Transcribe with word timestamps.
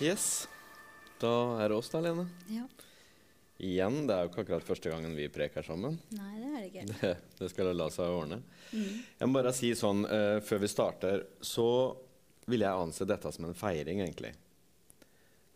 Yes. 0.00 0.48
Da 1.20 1.60
er 1.60 1.68
det 1.68 1.76
oss, 1.76 1.90
da, 1.92 2.00
Lene. 2.00 2.24
Ja. 2.48 2.64
Igjen. 3.60 4.06
Det 4.08 4.14
er 4.14 4.24
jo 4.24 4.30
ikke 4.30 4.44
akkurat 4.46 4.64
første 4.64 4.88
gangen 4.88 5.12
vi 5.12 5.26
preker 5.28 5.66
sammen. 5.66 5.98
Nei, 6.16 6.30
det 6.38 6.46
er 6.48 6.54
det 6.54 6.68
ikke. 6.70 6.84
Det, 6.88 7.10
det 7.36 7.48
skal 7.52 7.68
la 7.76 7.88
seg 7.92 8.14
ordne. 8.14 8.38
Mm. 8.72 8.94
Jeg 9.18 9.28
må 9.28 9.36
bare 9.36 9.52
si 9.52 9.74
sånn 9.76 10.06
uh, 10.08 10.38
før 10.40 10.62
vi 10.62 10.70
starter, 10.72 11.24
så 11.44 11.66
vil 12.48 12.64
jeg 12.64 12.84
anse 12.86 13.04
dette 13.04 13.32
som 13.36 13.50
en 13.50 13.58
feiring, 13.58 14.00
egentlig. 14.06 14.32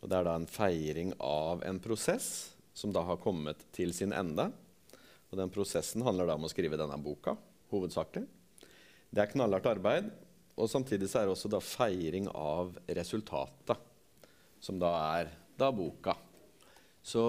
Og 0.03 0.13
det 0.13 0.19
er 0.19 0.29
da 0.29 0.37
en 0.37 0.51
feiring 0.51 1.15
av 1.25 1.65
en 1.65 1.81
prosess 1.81 2.29
som 2.77 2.93
da 2.93 3.07
har 3.09 3.23
kommet 3.25 3.65
til 3.73 3.97
sin 3.97 4.13
ende. 4.13 4.51
Og 5.33 5.41
den 5.41 5.55
prosessen 5.55 6.05
handler 6.05 6.29
da 6.29 6.37
om 6.37 6.45
å 6.45 6.53
skrive 6.53 6.77
denne 6.77 7.01
boka, 7.01 7.33
hovedsakelig. 7.73 8.27
Det 9.09 9.25
er 9.25 9.33
knallhardt 9.33 9.73
arbeid, 9.73 10.13
og 10.61 10.69
samtidig 10.69 11.09
så 11.09 11.23
er 11.23 11.31
det 11.31 11.39
også 11.39 11.49
da 11.57 11.65
feiring 11.65 12.29
av 12.37 12.77
resultatet, 13.01 13.91
som 14.65 14.81
da 14.81 14.95
er 15.21 15.33
da 15.61 15.71
boka. 15.75 16.17
Så 17.05 17.25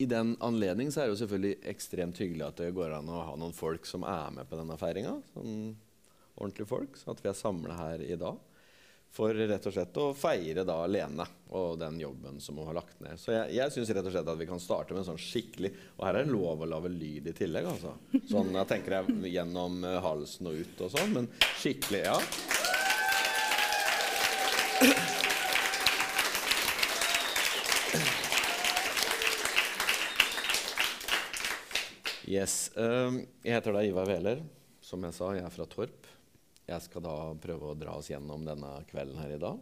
i 0.00 0.06
den 0.10 0.34
anledning 0.42 0.88
er 0.88 1.04
det 1.04 1.12
jo 1.12 1.20
selvfølgelig 1.20 1.58
ekstremt 1.70 2.18
hyggelig 2.18 2.48
at 2.48 2.62
det 2.62 2.72
går 2.74 2.96
an 2.96 3.12
å 3.12 3.20
ha 3.28 3.36
noen 3.38 3.54
folk 3.54 3.86
som 3.86 4.06
er 4.08 4.32
med 4.34 4.48
på 4.50 4.58
denne 4.58 4.78
feiringa. 4.80 5.18
Sånn 5.34 5.74
ordentlige 6.34 6.66
folk. 6.72 6.98
Så 6.98 7.12
at 7.12 7.22
vi 7.22 7.30
er 7.30 7.38
samla 7.38 7.78
her 7.78 8.02
i 8.02 8.18
dag 8.18 8.40
for 9.14 9.30
rett 9.30 9.66
og 9.68 9.74
slett 9.76 9.98
å 10.02 10.08
feire 10.18 10.64
da 10.66 10.80
Lene 10.90 11.22
og 11.54 11.76
den 11.78 12.00
jobben 12.02 12.40
som 12.42 12.56
hun 12.58 12.66
har 12.66 12.80
lagt 12.80 12.98
ned. 13.04 13.20
Så 13.20 13.30
jeg, 13.30 13.52
jeg 13.60 13.70
syns 13.70 13.92
rett 13.94 14.08
og 14.10 14.14
slett 14.16 14.30
at 14.32 14.40
vi 14.40 14.48
kan 14.48 14.62
starte 14.62 14.90
med 14.90 15.04
en 15.04 15.10
sånn 15.12 15.22
skikkelig 15.22 15.70
Og 15.94 16.02
her 16.08 16.18
er 16.18 16.26
det 16.26 16.34
lov 16.34 16.64
å 16.64 16.70
lage 16.72 16.90
lyd 16.90 17.30
i 17.30 17.36
tillegg, 17.36 17.68
altså. 17.76 17.94
Sånn 18.26 18.50
jeg 18.56 18.70
tenker 18.72 18.98
jeg 18.98 19.34
gjennom 19.36 19.84
eh, 19.86 20.00
halsen 20.02 20.50
og 20.50 20.58
ut 20.58 20.82
og 20.88 20.96
sånn, 20.96 21.14
men 21.14 21.30
skikkelig, 21.60 22.08
ja. 22.08 22.18
Yes. 32.34 32.72
Um, 32.74 33.20
jeg 33.44 33.54
heter 33.54 33.74
da 33.76 33.82
Ivar 33.84 34.08
Wæler. 34.10 34.40
Som 34.82 35.04
jeg 35.06 35.14
sa, 35.14 35.30
jeg 35.36 35.44
er 35.46 35.52
fra 35.54 35.66
Torp. 35.70 36.08
Jeg 36.66 36.82
skal 36.82 37.04
da 37.04 37.14
prøve 37.40 37.70
å 37.70 37.76
dra 37.78 37.94
oss 38.00 38.08
gjennom 38.10 38.42
denne 38.46 38.70
kvelden 38.88 39.20
her 39.20 39.36
i 39.36 39.40
dag. 39.40 39.60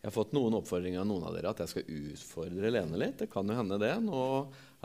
Jeg 0.00 0.08
har 0.08 0.14
fått 0.14 0.34
noen 0.36 0.56
oppfordringer 0.58 1.02
av 1.02 1.06
noen 1.08 1.26
av 1.28 1.36
dere 1.36 1.52
at 1.52 1.60
jeg 1.62 1.72
skal 1.72 1.92
utfordre 1.98 2.72
Lene 2.72 2.98
litt. 3.00 3.18
Det 3.20 3.28
kan 3.30 3.48
jo 3.48 3.58
hende 3.58 3.78
det. 3.82 3.92
Nå 4.02 4.22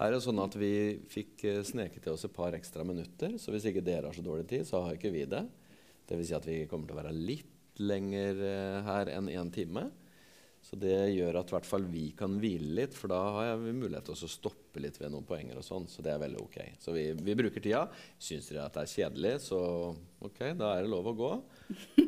er 0.02 0.14
det 0.14 0.22
sånn 0.26 0.42
at 0.44 0.58
vi 0.60 0.74
fikk 1.12 1.46
eh, 1.50 1.64
sneket 1.68 2.06
til 2.06 2.14
oss 2.14 2.28
et 2.28 2.36
par 2.36 2.58
ekstra 2.58 2.86
minutter. 2.88 3.34
Så 3.42 3.54
hvis 3.54 3.68
ikke 3.70 3.86
dere 3.86 4.10
har 4.10 4.18
så 4.18 4.26
dårlig 4.26 4.48
tid, 4.52 4.68
så 4.68 4.84
har 4.86 4.98
ikke 4.98 5.14
vi 5.14 5.26
det. 5.30 5.44
Vil 6.12 6.26
si 6.28 6.36
at 6.36 6.48
vi 6.48 6.64
kommer 6.68 6.90
til 6.90 6.98
å 6.98 7.02
være 7.02 7.16
litt 7.16 7.82
lenger 7.82 8.46
eh, 8.46 8.80
her 8.88 9.14
enn 9.16 9.32
én 9.32 9.46
en 9.46 9.54
time. 9.56 9.88
Så 10.72 10.78
det 10.80 10.96
gjør 11.12 11.36
at 11.36 11.50
hvert 11.52 11.66
fall 11.68 11.84
vi 11.92 12.06
kan 12.16 12.38
hvile 12.40 12.70
litt, 12.78 12.94
for 12.96 13.12
da 13.12 13.18
har 13.36 13.58
vi 13.60 13.74
mulighet 13.76 14.06
til 14.08 14.16
å 14.16 14.30
stoppe 14.32 14.80
litt 14.80 14.96
ved 15.02 15.10
noen 15.12 15.26
poenger. 15.28 15.58
og 15.60 15.66
sånn, 15.68 15.84
Så 15.92 16.00
det 16.00 16.14
er 16.14 16.22
veldig 16.22 16.40
ok. 16.40 16.60
Så 16.80 16.94
vi, 16.96 17.10
vi 17.12 17.34
bruker 17.36 17.60
tida. 17.60 17.82
Syns 18.16 18.48
dere 18.48 18.70
at 18.70 18.78
det 18.78 18.86
er 18.86 18.94
kjedelig, 18.94 19.34
så 19.50 19.60
ok, 20.24 20.40
da 20.56 20.70
er 20.72 20.86
det 20.86 20.94
lov 20.94 21.10
å 21.12 21.14
gå. 21.18 21.32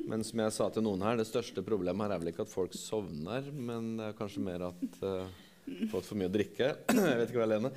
Men 0.08 0.24
som 0.24 0.40
jeg 0.40 0.54
sa 0.56 0.70
til 0.72 0.86
noen 0.88 1.04
her, 1.04 1.20
det 1.20 1.28
største 1.28 1.60
problemet 1.68 2.08
her 2.08 2.16
er 2.16 2.22
vel 2.22 2.32
ikke 2.32 2.46
at 2.46 2.54
folk 2.54 2.78
sovner, 2.80 3.50
men 3.52 3.98
det 4.00 4.06
er 4.08 4.16
kanskje 4.22 4.46
mer 4.46 4.64
at 4.70 4.96
uh, 5.04 5.28
fått 5.92 6.08
for 6.08 6.22
mye 6.22 6.32
å 6.32 6.36
drikke. 6.38 6.70
jeg 7.12 7.20
vet 7.20 7.34
ikke 7.34 7.42
hva, 7.44 7.50
Lene. 7.52 7.74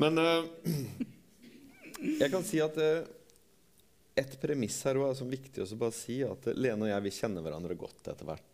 Men 0.00 0.16
uh, 0.16 0.48
jeg 2.08 2.32
kan 2.32 2.48
si 2.48 2.62
at 2.64 2.80
uh, 2.80 3.04
et 4.16 4.40
premiss 4.40 4.80
her 4.88 4.96
er 4.96 5.12
så 5.20 5.28
viktig 5.28 5.60
å 5.60 5.68
bare 5.76 5.96
si 5.96 6.22
at 6.24 6.54
Lene 6.56 6.88
og 6.88 6.94
jeg 6.94 7.04
vi 7.10 7.14
kjenner 7.20 7.44
hverandre 7.44 7.76
godt 7.84 8.14
etter 8.14 8.32
hvert 8.32 8.51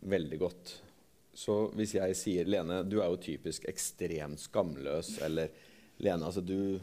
veldig 0.00 0.38
godt. 0.40 0.74
Så 1.38 1.68
hvis 1.78 1.94
jeg 1.94 2.16
sier 2.18 2.48
Lene, 2.50 2.82
du 2.82 2.98
er 2.98 3.10
jo 3.12 3.20
typisk 3.22 3.68
ekstremt 3.70 4.42
skamløs, 4.42 5.16
eller 5.26 5.52
Lene, 6.02 6.26
altså 6.26 6.42
du 6.42 6.78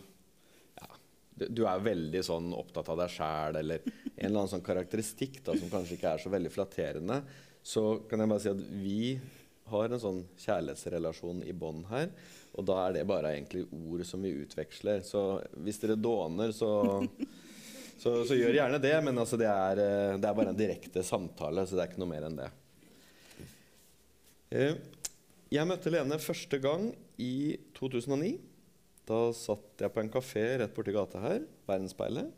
ja, 0.76 0.88
du 1.36 1.66
er 1.68 1.84
veldig 1.84 2.22
sånn 2.24 2.54
opptatt 2.56 2.92
av 2.94 3.02
deg 3.04 3.12
sjæl, 3.12 3.60
eller 3.60 3.84
en 3.86 4.30
eller 4.30 4.38
annen 4.40 4.54
sånn 4.54 4.66
karakteristikk 4.66 5.42
da, 5.44 5.58
som 5.60 5.72
kanskje 5.72 5.98
ikke 5.98 6.14
er 6.16 6.24
så 6.24 6.32
veldig 6.32 6.54
flatterende, 6.54 7.20
så 7.66 7.88
kan 8.08 8.22
jeg 8.22 8.32
bare 8.32 8.44
si 8.44 8.54
at 8.54 8.64
vi 8.80 9.00
har 9.72 9.90
en 9.90 10.02
sånn 10.02 10.22
kjærlighetsrelasjon 10.40 11.42
i 11.50 11.54
bånd 11.58 11.88
her. 11.90 12.12
Og 12.56 12.68
da 12.68 12.78
er 12.86 13.00
det 13.00 13.08
bare 13.10 13.34
egentlig 13.34 13.66
ord 13.74 14.04
som 14.08 14.22
vi 14.24 14.36
utveksler. 14.44 15.02
Så 15.04 15.42
hvis 15.66 15.82
dere 15.82 15.98
dåner, 16.00 16.54
så, 16.56 16.70
så, 18.02 18.22
så 18.24 18.38
gjør 18.38 18.60
gjerne 18.60 18.80
det. 18.84 18.94
Men 19.04 19.18
altså 19.24 19.40
det, 19.42 19.50
er, 19.50 19.82
eh, 19.82 20.20
det 20.22 20.30
er 20.30 20.38
bare 20.38 20.54
en 20.54 20.60
direkte 20.60 21.04
samtale, 21.04 21.66
så 21.66 21.76
det 21.76 21.84
er 21.84 21.92
ikke 21.92 22.04
noe 22.04 22.14
mer 22.14 22.30
enn 22.30 22.38
det. 22.40 22.52
Eh, 24.56 24.78
jeg 25.52 25.68
møtte 25.68 25.92
Lene 25.92 26.18
første 26.22 26.60
gang 26.64 26.88
i 27.22 27.58
2009. 27.76 28.38
Da 29.06 29.20
satt 29.36 29.84
jeg 29.84 29.92
på 29.94 30.02
en 30.02 30.12
kafé 30.14 30.46
rett 30.62 30.74
borti 30.74 30.94
gata 30.96 31.22
her, 31.22 31.44
Verdensspeilet, 31.68 32.32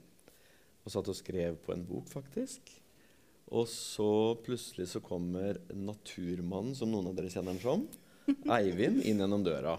og 0.83 0.91
satt 0.91 1.11
og 1.11 1.17
skrev 1.17 1.59
på 1.63 1.75
en 1.75 1.85
bok, 1.87 2.09
faktisk. 2.11 2.71
Og 3.53 3.67
så 3.71 4.35
plutselig 4.43 4.89
så 4.91 5.01
kommer 5.03 5.61
naturmannen, 5.71 6.75
som 6.75 6.89
noen 6.91 7.11
av 7.11 7.15
dere 7.15 7.31
kjenner 7.31 7.55
ham 7.55 7.61
som, 7.63 7.85
Eivind, 8.51 9.05
inn 9.07 9.21
gjennom 9.21 9.45
døra. 9.45 9.77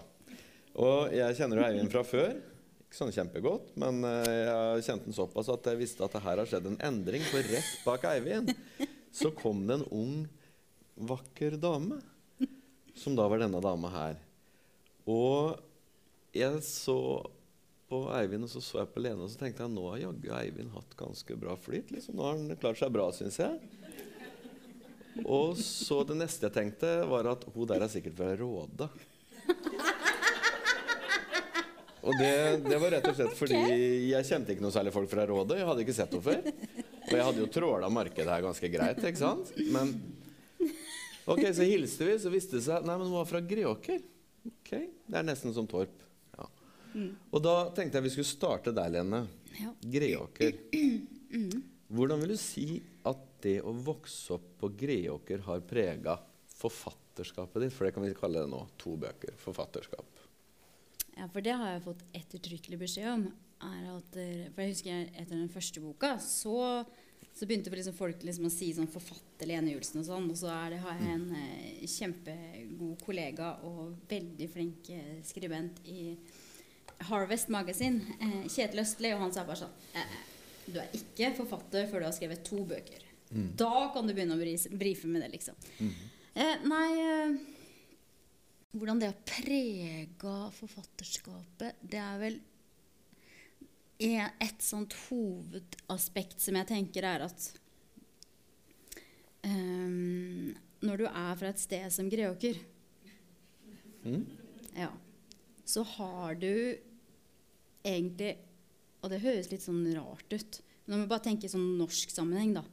Og 0.79 1.11
jeg 1.13 1.37
kjenner 1.37 1.59
jo 1.59 1.67
Eivind 1.67 1.93
fra 1.93 2.05
før. 2.07 2.31
Ikke 2.87 2.97
sånn 2.97 3.13
kjempegodt, 3.13 3.75
men 3.77 3.99
eh, 4.07 4.31
jeg 4.47 4.55
kjente 4.55 4.87
kjent 4.87 5.09
den 5.11 5.17
såpass 5.19 5.51
at 5.53 5.67
jeg 5.69 5.77
visste 5.83 6.07
at 6.07 6.15
det 6.15 6.23
her 6.23 6.39
har 6.41 6.49
skjedd 6.49 6.71
en 6.71 6.79
endring. 6.87 7.25
For 7.29 7.51
rett 7.51 7.73
bak 7.85 8.07
Eivind 8.09 8.55
så 9.13 9.29
kom 9.37 9.67
det 9.69 9.77
en 9.77 9.89
ung, 9.93 10.15
vakker 11.09 11.59
dame 11.61 11.99
som 12.97 13.17
da 13.17 13.27
var 13.29 13.41
denne 13.41 13.61
dama 13.63 13.91
her. 13.93 14.21
Og 15.09 15.59
jeg 16.35 16.61
så 16.65 16.99
på 17.89 18.03
Eivind, 18.13 18.45
og 18.45 18.51
så 18.51 18.61
så 18.61 18.83
jeg 18.83 18.91
på 18.93 19.01
Lene, 19.01 19.25
og 19.25 19.31
så 19.31 19.39
tenkte 19.41 19.65
jeg 19.65 19.73
nå 19.73 19.87
har 19.89 20.03
jaggu 20.03 20.29
Eivind 20.37 20.73
hatt 20.75 20.97
ganske 20.99 21.37
bra 21.41 21.55
flyt. 21.57 21.89
Liksom. 21.95 22.17
Nå 22.17 22.27
har 22.27 22.37
han 22.37 22.59
klart 22.61 22.81
seg 22.81 22.93
bra, 22.93 23.07
syns 23.15 23.39
jeg. 23.41 23.57
Og 25.25 25.57
så 25.59 26.03
det 26.07 26.19
neste 26.19 26.47
jeg 26.47 26.55
tenkte, 26.55 26.91
var 27.09 27.31
at 27.31 27.47
hun 27.55 27.67
der 27.69 27.81
er 27.83 27.91
sikkert 27.91 28.19
fra 28.19 28.35
Råde. 28.39 28.89
Og 31.99 32.15
det, 32.15 32.35
det, 32.63 32.77
var 32.79 32.93
rett 32.95 33.07
og 33.09 33.17
slett 33.17 33.35
fordi 33.35 33.57
jeg 34.13 34.27
kjente 34.29 34.53
ikke 34.53 34.63
noe 34.63 34.73
særlig 34.73 34.93
folk 34.95 35.09
fra 35.11 35.25
Råde. 35.27 35.57
Jeg 35.59 35.67
hadde 35.67 35.83
ikke 35.83 35.97
sett 35.97 36.13
henne 36.15 36.25
før. 36.25 36.39
Og 37.09 37.15
jeg 37.17 37.25
hadde 37.25 37.43
jo 37.43 37.49
tråla 37.51 37.89
markedet 37.91 38.31
her 38.31 38.45
ganske 38.45 38.71
greit. 38.71 39.01
ikke 39.03 39.19
sant? 39.19 39.51
Men 39.73 39.91
Ok, 41.29 41.43
Så 41.53 41.65
hilste 41.67 42.07
vi, 42.07 42.19
så 42.19 42.31
viste 42.33 42.57
det 42.57 42.65
seg 42.65 42.85
Nei, 42.87 42.95
men 42.97 43.07
hun 43.07 43.19
var 43.19 43.27
fra 43.29 43.41
Greåker. 43.45 44.01
Ok, 44.49 44.71
Det 45.05 45.17
er 45.19 45.25
nesten 45.27 45.53
som 45.53 45.67
Torp. 45.69 46.01
Ja. 46.37 46.47
Mm. 46.95 47.11
Og 47.29 47.43
da 47.45 47.55
tenkte 47.75 47.99
jeg 47.99 48.07
vi 48.07 48.13
skulle 48.15 48.29
starte 48.29 48.73
der, 48.73 48.89
Lene. 48.97 49.25
Ja. 49.59 49.73
Greåker. 49.97 50.55
Mm. 51.29 51.61
Hvordan 51.93 52.23
vil 52.23 52.33
du 52.33 52.39
si 52.41 52.79
at 53.05 53.19
det 53.43 53.59
å 53.61 53.73
vokse 53.73 54.33
opp 54.37 54.47
på 54.61 54.71
Greåker 54.79 55.43
har 55.45 55.61
prega 55.69 56.15
forfatterskapet 56.57 57.65
ditt? 57.65 57.75
For 57.75 57.85
det 57.85 57.93
kan 57.93 58.05
vi 58.05 58.15
kalle 58.17 58.41
det 58.45 58.49
nå. 58.49 58.63
To 58.81 58.95
bøker. 59.01 59.35
Forfatterskap. 59.41 60.25
Ja, 61.17 61.27
for 61.27 61.45
det 61.45 61.53
har 61.59 61.75
jeg 61.75 61.85
fått 61.85 62.01
ettertrykkelig 62.15 62.81
beskjed 62.81 63.11
om. 63.11 63.27
At, 63.59 64.13
for 64.15 64.63
jeg 64.63 64.73
husker 64.73 65.09
etter 65.11 65.35
den 65.35 65.51
første 65.51 65.81
boka 65.83 66.13
så 66.23 66.57
så 67.35 67.47
begynte 67.47 67.71
liksom 67.71 67.95
folk 67.95 68.23
liksom 68.25 68.47
å 68.49 68.51
si 68.51 68.69
sånn 68.75 68.89
forfatter 68.91 69.47
Lene 69.47 69.71
Julsen 69.71 70.01
og 70.01 70.07
sånn. 70.09 70.27
Og 70.31 70.39
så 70.41 70.51
det, 70.71 70.79
har 70.83 70.99
jeg 70.99 71.13
en 71.15 71.27
eh, 71.39 71.83
kjempegod 71.87 73.03
kollega 73.05 73.53
og 73.67 73.93
veldig 74.09 74.47
flink 74.51 74.89
eh, 74.95 75.19
skribent 75.27 75.79
i 75.87 76.01
Harvest 77.07 77.51
Magasin, 77.53 78.01
eh, 78.19 78.41
Kjetil 78.49 78.83
Østli, 78.83 79.13
og 79.15 79.23
han 79.23 79.31
sa 79.35 79.45
bare 79.47 79.61
sånn 79.61 79.95
eh, 79.95 80.17
Du 80.67 80.81
er 80.81 80.91
ikke 80.97 81.31
forfatter 81.37 81.87
før 81.87 82.03
du 82.03 82.09
har 82.09 82.17
skrevet 82.17 82.43
to 82.47 82.65
bøker. 82.67 83.05
Mm. 83.29 83.53
Da 83.61 83.87
kan 83.93 84.09
du 84.09 84.13
begynne 84.17 84.35
å 84.35 84.77
brife 84.81 85.07
med 85.07 85.23
det, 85.23 85.31
liksom. 85.37 85.55
Mm. 85.79 85.95
nei 86.67 86.89
eh, 87.05 87.39
Hvordan 88.69 88.99
det 89.01 89.07
har 89.09 89.21
prega 89.25 90.35
forfatterskapet, 90.53 91.79
det 91.81 92.03
er 92.03 92.19
vel 92.21 92.35
et 93.99 94.63
sånt 94.63 94.95
hovedaspekt 95.09 96.39
som 96.39 96.55
jeg 96.55 96.69
tenker 96.69 97.03
er 97.03 97.25
at 97.25 97.47
um, 99.43 100.55
Når 100.85 101.01
du 101.01 101.05
er 101.09 101.33
fra 101.39 101.51
et 101.51 101.59
sted 101.59 101.91
som 101.91 102.07
Greåker, 102.11 102.61
mm. 104.05 104.23
ja, 104.79 104.93
så 105.67 105.83
har 105.97 106.39
du 106.39 106.79
egentlig 107.83 108.37
Og 109.03 109.11
det 109.11 109.23
høres 109.23 109.51
litt 109.51 109.63
sånn 109.63 109.83
rart 109.95 110.31
ut. 110.31 110.61
Nå 110.87 110.95
når 110.95 111.05
vi 111.05 111.11
bare 111.11 111.27
tenker 111.29 111.51
sånn 111.51 111.77
norsk 111.79 112.11
sammenheng, 112.11 112.55
da. 112.57 112.63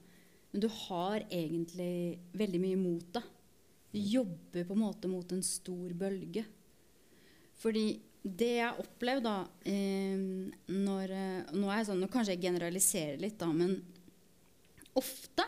Men 0.51 0.63
du 0.65 0.67
har 0.89 1.23
egentlig 1.27 2.19
veldig 2.35 2.61
mye 2.63 2.79
mot 2.81 3.11
deg. 3.15 3.27
Du 3.93 3.99
jobber 4.01 4.65
på 4.67 4.75
en 4.75 4.83
måte 4.83 5.11
mot 5.11 5.33
en 5.33 5.45
stor 5.47 5.93
bølge. 5.95 6.43
Fordi 7.61 7.85
det 8.27 8.53
jeg 8.59 8.83
opplevde 8.83 9.29
da 9.29 9.37
eh, 9.69 10.17
når, 10.73 11.13
eh, 11.15 11.53
Nå 11.55 11.69
er 11.71 11.81
jeg 11.81 11.89
sånn, 11.91 12.01
nå 12.03 12.09
kanskje 12.11 12.35
jeg 12.35 12.47
generaliserer 12.49 13.21
litt, 13.23 13.39
da, 13.39 13.51
men 13.55 13.77
ofte 14.97 15.47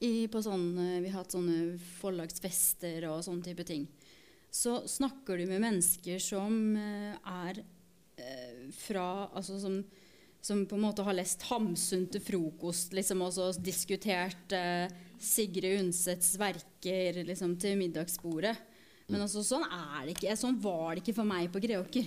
i, 0.00 0.24
på 0.32 0.40
sånne, 0.40 1.00
Vi 1.04 1.10
har 1.10 1.20
hatt 1.20 1.36
sånne 1.36 1.76
forlagsfester 2.00 3.04
og 3.10 3.24
sånne 3.26 3.44
type 3.50 3.66
ting. 3.68 3.84
Så 4.50 4.80
snakker 4.88 5.38
du 5.38 5.44
med 5.50 5.62
mennesker 5.62 6.22
som 6.22 6.54
eh, 6.78 7.12
er 7.20 7.60
eh, 7.60 8.64
fra 8.74 9.28
Altså 9.28 9.60
som, 9.60 9.76
som 10.40 10.64
på 10.66 10.78
en 10.78 10.86
måte 10.88 11.04
har 11.06 11.14
lest 11.18 11.44
Hamsun 11.50 12.08
til 12.10 12.24
frokost, 12.24 12.96
liksom, 12.96 13.22
og 13.26 13.34
så 13.36 13.50
diskutert 13.60 14.56
eh, 14.56 14.88
Sigrid 15.20 15.82
Undsets 15.84 16.32
verker 16.40 17.20
liksom, 17.28 17.58
til 17.60 17.76
middagsbordet. 17.78 18.56
Men 19.10 19.24
altså, 19.24 19.42
sånn 19.46 19.66
er 19.66 20.06
det 20.06 20.14
ikke. 20.14 20.36
Sånn 20.38 20.58
var 20.62 20.94
det 20.94 21.02
ikke 21.02 21.16
for 21.18 21.28
meg 21.28 21.50
på 21.52 21.62
Greåker. 21.62 22.06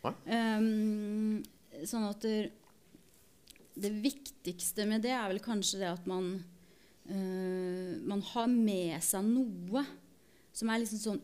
Um, 0.00 1.42
sånn 1.84 2.06
at 2.08 2.24
det, 2.24 3.90
viktigste 4.00 4.86
med 4.88 5.04
det 5.04 5.12
er 5.12 5.28
vel 5.28 5.42
kanskje 5.44 5.82
det 5.82 5.90
at 5.92 6.06
man 6.08 6.32
uh, 7.10 7.92
man 8.08 8.24
har 8.32 8.48
med 8.50 8.96
seg 9.04 9.26
noe 9.28 9.84
som 10.56 10.72
er 10.72 10.80
liksom 10.80 11.02
sånn 11.04 11.20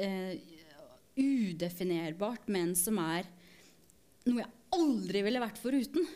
uh, 0.00 0.34
udefinerbart, 1.14 2.48
men 2.50 2.72
som 2.78 2.98
er 3.02 3.28
noe 4.24 4.40
jeg 4.40 4.52
aldri 4.74 5.22
ville 5.26 5.42
vært 5.42 5.60
foruten. 5.60 6.08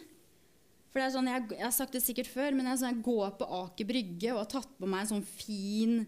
For 0.88 0.98
det 0.98 1.04
er 1.04 1.14
sånn, 1.14 1.28
jeg, 1.30 1.44
jeg 1.52 1.66
har 1.66 1.74
sagt 1.76 1.94
det 1.94 2.02
sikkert 2.02 2.30
før, 2.32 2.56
men 2.56 2.70
jeg, 2.70 2.80
sånn, 2.80 2.96
jeg 2.96 3.04
går 3.06 3.36
på 3.38 3.50
Aker 3.60 3.88
Brygge 3.88 4.32
og 4.32 4.40
har 4.40 4.50
tatt 4.56 4.72
på 4.80 4.88
meg 4.88 5.04
en 5.04 5.12
sånn 5.12 5.28
fin 5.28 6.00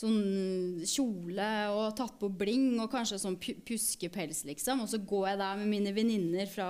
sånn 0.00 0.84
kjole 0.88 1.48
og 1.74 1.94
tatt 1.98 2.16
på 2.20 2.30
bling 2.40 2.78
og 2.80 2.90
kanskje 2.92 3.18
sånn 3.20 3.36
puskepels, 3.38 4.44
liksom. 4.48 4.84
Og 4.84 4.90
så 4.92 5.00
går 5.02 5.26
jeg 5.32 5.40
der 5.42 5.60
med 5.60 5.70
mine 5.72 5.94
venninner 5.96 6.50
fra 6.50 6.68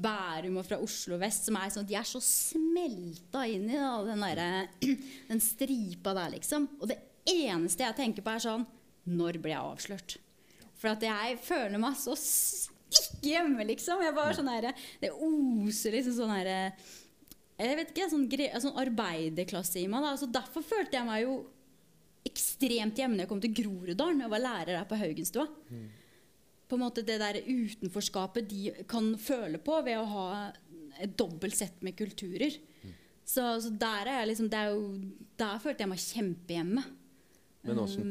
Bærum 0.00 0.58
og 0.60 0.66
fra 0.68 0.80
Oslo 0.82 1.18
vest 1.20 1.48
som 1.48 1.58
er 1.60 1.72
sånn 1.72 1.88
De 1.88 1.96
er 1.98 2.08
så 2.08 2.20
smelta 2.24 3.44
inn 3.48 3.68
i 3.70 3.78
da, 3.78 3.92
den, 4.06 4.24
der, 4.24 4.70
den 5.30 5.44
stripa 5.44 6.14
der, 6.16 6.34
liksom. 6.36 6.68
Og 6.80 6.90
det 6.92 7.00
eneste 7.30 7.86
jeg 7.86 7.98
tenker 7.98 8.26
på, 8.26 8.34
er 8.34 8.44
sånn 8.44 8.66
Når 9.10 9.40
ble 9.42 9.54
jeg 9.54 9.72
avslørt? 9.74 10.18
For 10.80 10.92
at 10.92 11.04
jeg 11.04 11.40
føler 11.44 11.80
meg 11.80 11.96
så 12.00 12.16
ikke 12.90 13.28
hjemme, 13.28 13.66
liksom. 13.68 14.02
Jeg 14.02 14.16
bare 14.16 14.36
sånn 14.36 14.50
her, 14.50 14.72
Det 15.00 15.12
oser 15.14 15.96
liksom 15.96 16.16
sånn 16.18 16.34
herre 16.34 16.58
Jeg 17.60 17.78
vet 17.78 17.94
ikke, 17.94 18.10
sånn, 18.10 18.28
sånn 18.64 18.84
arbeiderklasse 18.84 19.80
i 19.82 19.88
meg. 19.90 20.04
da, 20.04 20.14
så 20.18 20.28
Derfor 20.28 20.64
følte 20.66 20.98
jeg 20.98 21.08
meg 21.08 21.24
jo 21.24 21.40
ekstremt 22.26 22.98
hjemme 23.00 23.16
når 23.16 23.24
jeg 23.24 23.30
kom 23.30 23.42
til 23.42 23.56
Groruddalen 23.62 24.24
og 24.26 24.32
var 24.34 24.44
lærer 24.44 24.74
der 24.76 24.88
på 24.88 24.98
Haugenstua. 25.00 25.46
Mm. 25.70 25.88
På 26.70 26.78
en 26.78 26.84
måte 26.84 27.02
Det 27.06 27.18
der 27.18 27.40
utenforskapet 27.46 28.48
de 28.48 28.72
kan 28.88 29.12
føle 29.18 29.58
på 29.58 29.80
ved 29.86 29.98
å 29.98 30.10
ha 30.12 30.26
et 31.00 31.16
dobbelt 31.18 31.56
sett 31.56 31.80
med 31.82 31.96
kulturer. 31.98 32.54
Mm. 32.84 32.94
Så, 33.24 33.44
så, 33.64 33.70
der 33.70 34.08
er 34.10 34.20
jeg 34.20 34.30
liksom 34.32 34.48
jo, 34.50 34.80
Der 35.38 35.58
følte 35.62 35.84
jeg 35.84 35.92
meg 35.92 36.02
kjempehjemme. 36.04 36.84
Men 37.66 37.78
åssen 37.82 38.08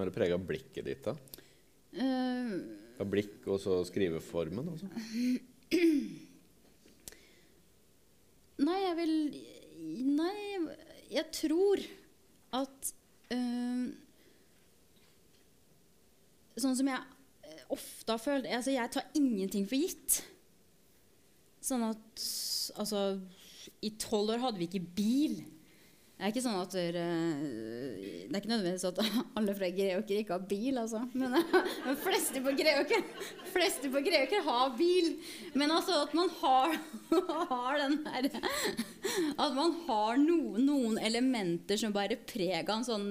har 0.00 0.08
det 0.08 0.16
prega 0.16 0.38
blikket 0.40 0.86
ditt, 0.86 1.04
da? 1.04 1.12
Uh, 1.98 3.04
blikk 3.08 3.46
og 3.48 3.60
så 3.60 3.82
skriveformen? 3.88 4.70
altså? 4.72 4.88
Nei, 8.58 8.78
jeg 8.82 8.94
vil 8.98 9.14
Nei, 10.18 10.38
jeg 11.12 11.26
tror 11.36 11.82
at 12.58 12.92
Sånn 16.58 16.74
som 16.78 16.88
jeg 16.90 16.98
eh, 17.46 17.62
ofte 17.74 18.14
har 18.14 18.22
følt 18.22 18.48
altså 18.50 18.74
Jeg 18.74 18.92
tar 18.94 19.06
ingenting 19.18 19.66
for 19.68 19.78
gitt. 19.78 20.22
Sånn 21.64 21.84
at 21.86 22.26
Altså, 22.78 23.18
i 23.82 23.90
tolv 23.98 24.34
år 24.34 24.42
hadde 24.42 24.60
vi 24.60 24.68
ikke 24.68 24.94
bil. 24.94 25.38
Det 26.18 26.26
er 26.26 26.32
ikke 26.32 26.42
sånn 26.42 26.56
at 26.58 26.72
uh, 26.74 26.96
Det 26.98 28.32
er 28.34 28.40
ikke 28.40 28.50
nødvendigvis 28.50 28.86
at 28.88 28.98
alle 29.38 29.52
fra 29.54 29.68
Greåker 29.70 30.16
ikke 30.18 30.34
har 30.34 30.46
bil, 30.50 30.80
altså. 30.82 31.04
Men 31.14 31.36
de 31.86 31.92
fleste 32.02 32.42
på 32.42 32.54
Greåker 32.58 33.04
fleste 33.52 33.90
på 33.92 34.02
Greåker 34.02 34.42
har 34.48 34.72
bil. 34.74 35.12
Men 35.54 35.70
altså 35.76 36.00
at 36.02 36.16
man 36.18 36.32
har, 36.40 36.74
har 37.52 37.78
den 37.84 38.00
der 38.02 38.26
At 39.38 39.54
man 39.54 39.76
har 39.86 40.18
noen, 40.18 40.64
noen 40.66 40.98
elementer 40.98 41.78
som 41.78 41.94
bærer 41.94 42.18
preg 42.26 42.66
av 42.66 42.80
en 42.80 42.88
sånn 42.88 43.10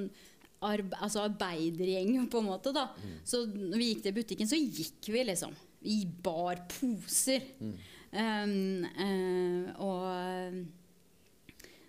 arbe, 0.68 0.98
altså 1.00 1.24
arbeidergjeng, 1.30 2.26
på 2.28 2.42
en 2.42 2.50
måte. 2.50 2.74
da. 2.76 2.90
Mm. 2.98 3.20
Så 3.24 3.46
når 3.48 3.78
vi 3.78 3.92
gikk 3.94 4.04
til 4.04 4.18
butikken, 4.20 4.50
så 4.52 4.60
gikk 4.60 5.12
vi 5.14 5.24
liksom. 5.30 5.56
Vi 5.86 6.02
bar 6.28 6.66
poser. 6.76 7.46
Mm. 7.62 7.78
Um, 8.18 8.86
uh, 9.00 9.72
og 9.84 10.60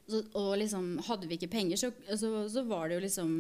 og 0.09 0.53
liksom, 0.57 0.87
hadde 1.05 1.29
vi 1.29 1.37
ikke 1.37 1.51
penger, 1.53 1.81
så, 1.81 1.91
så, 2.17 2.31
så, 2.49 2.63
var 2.69 2.89
det 2.89 2.97
jo 2.97 3.03
liksom 3.05 3.33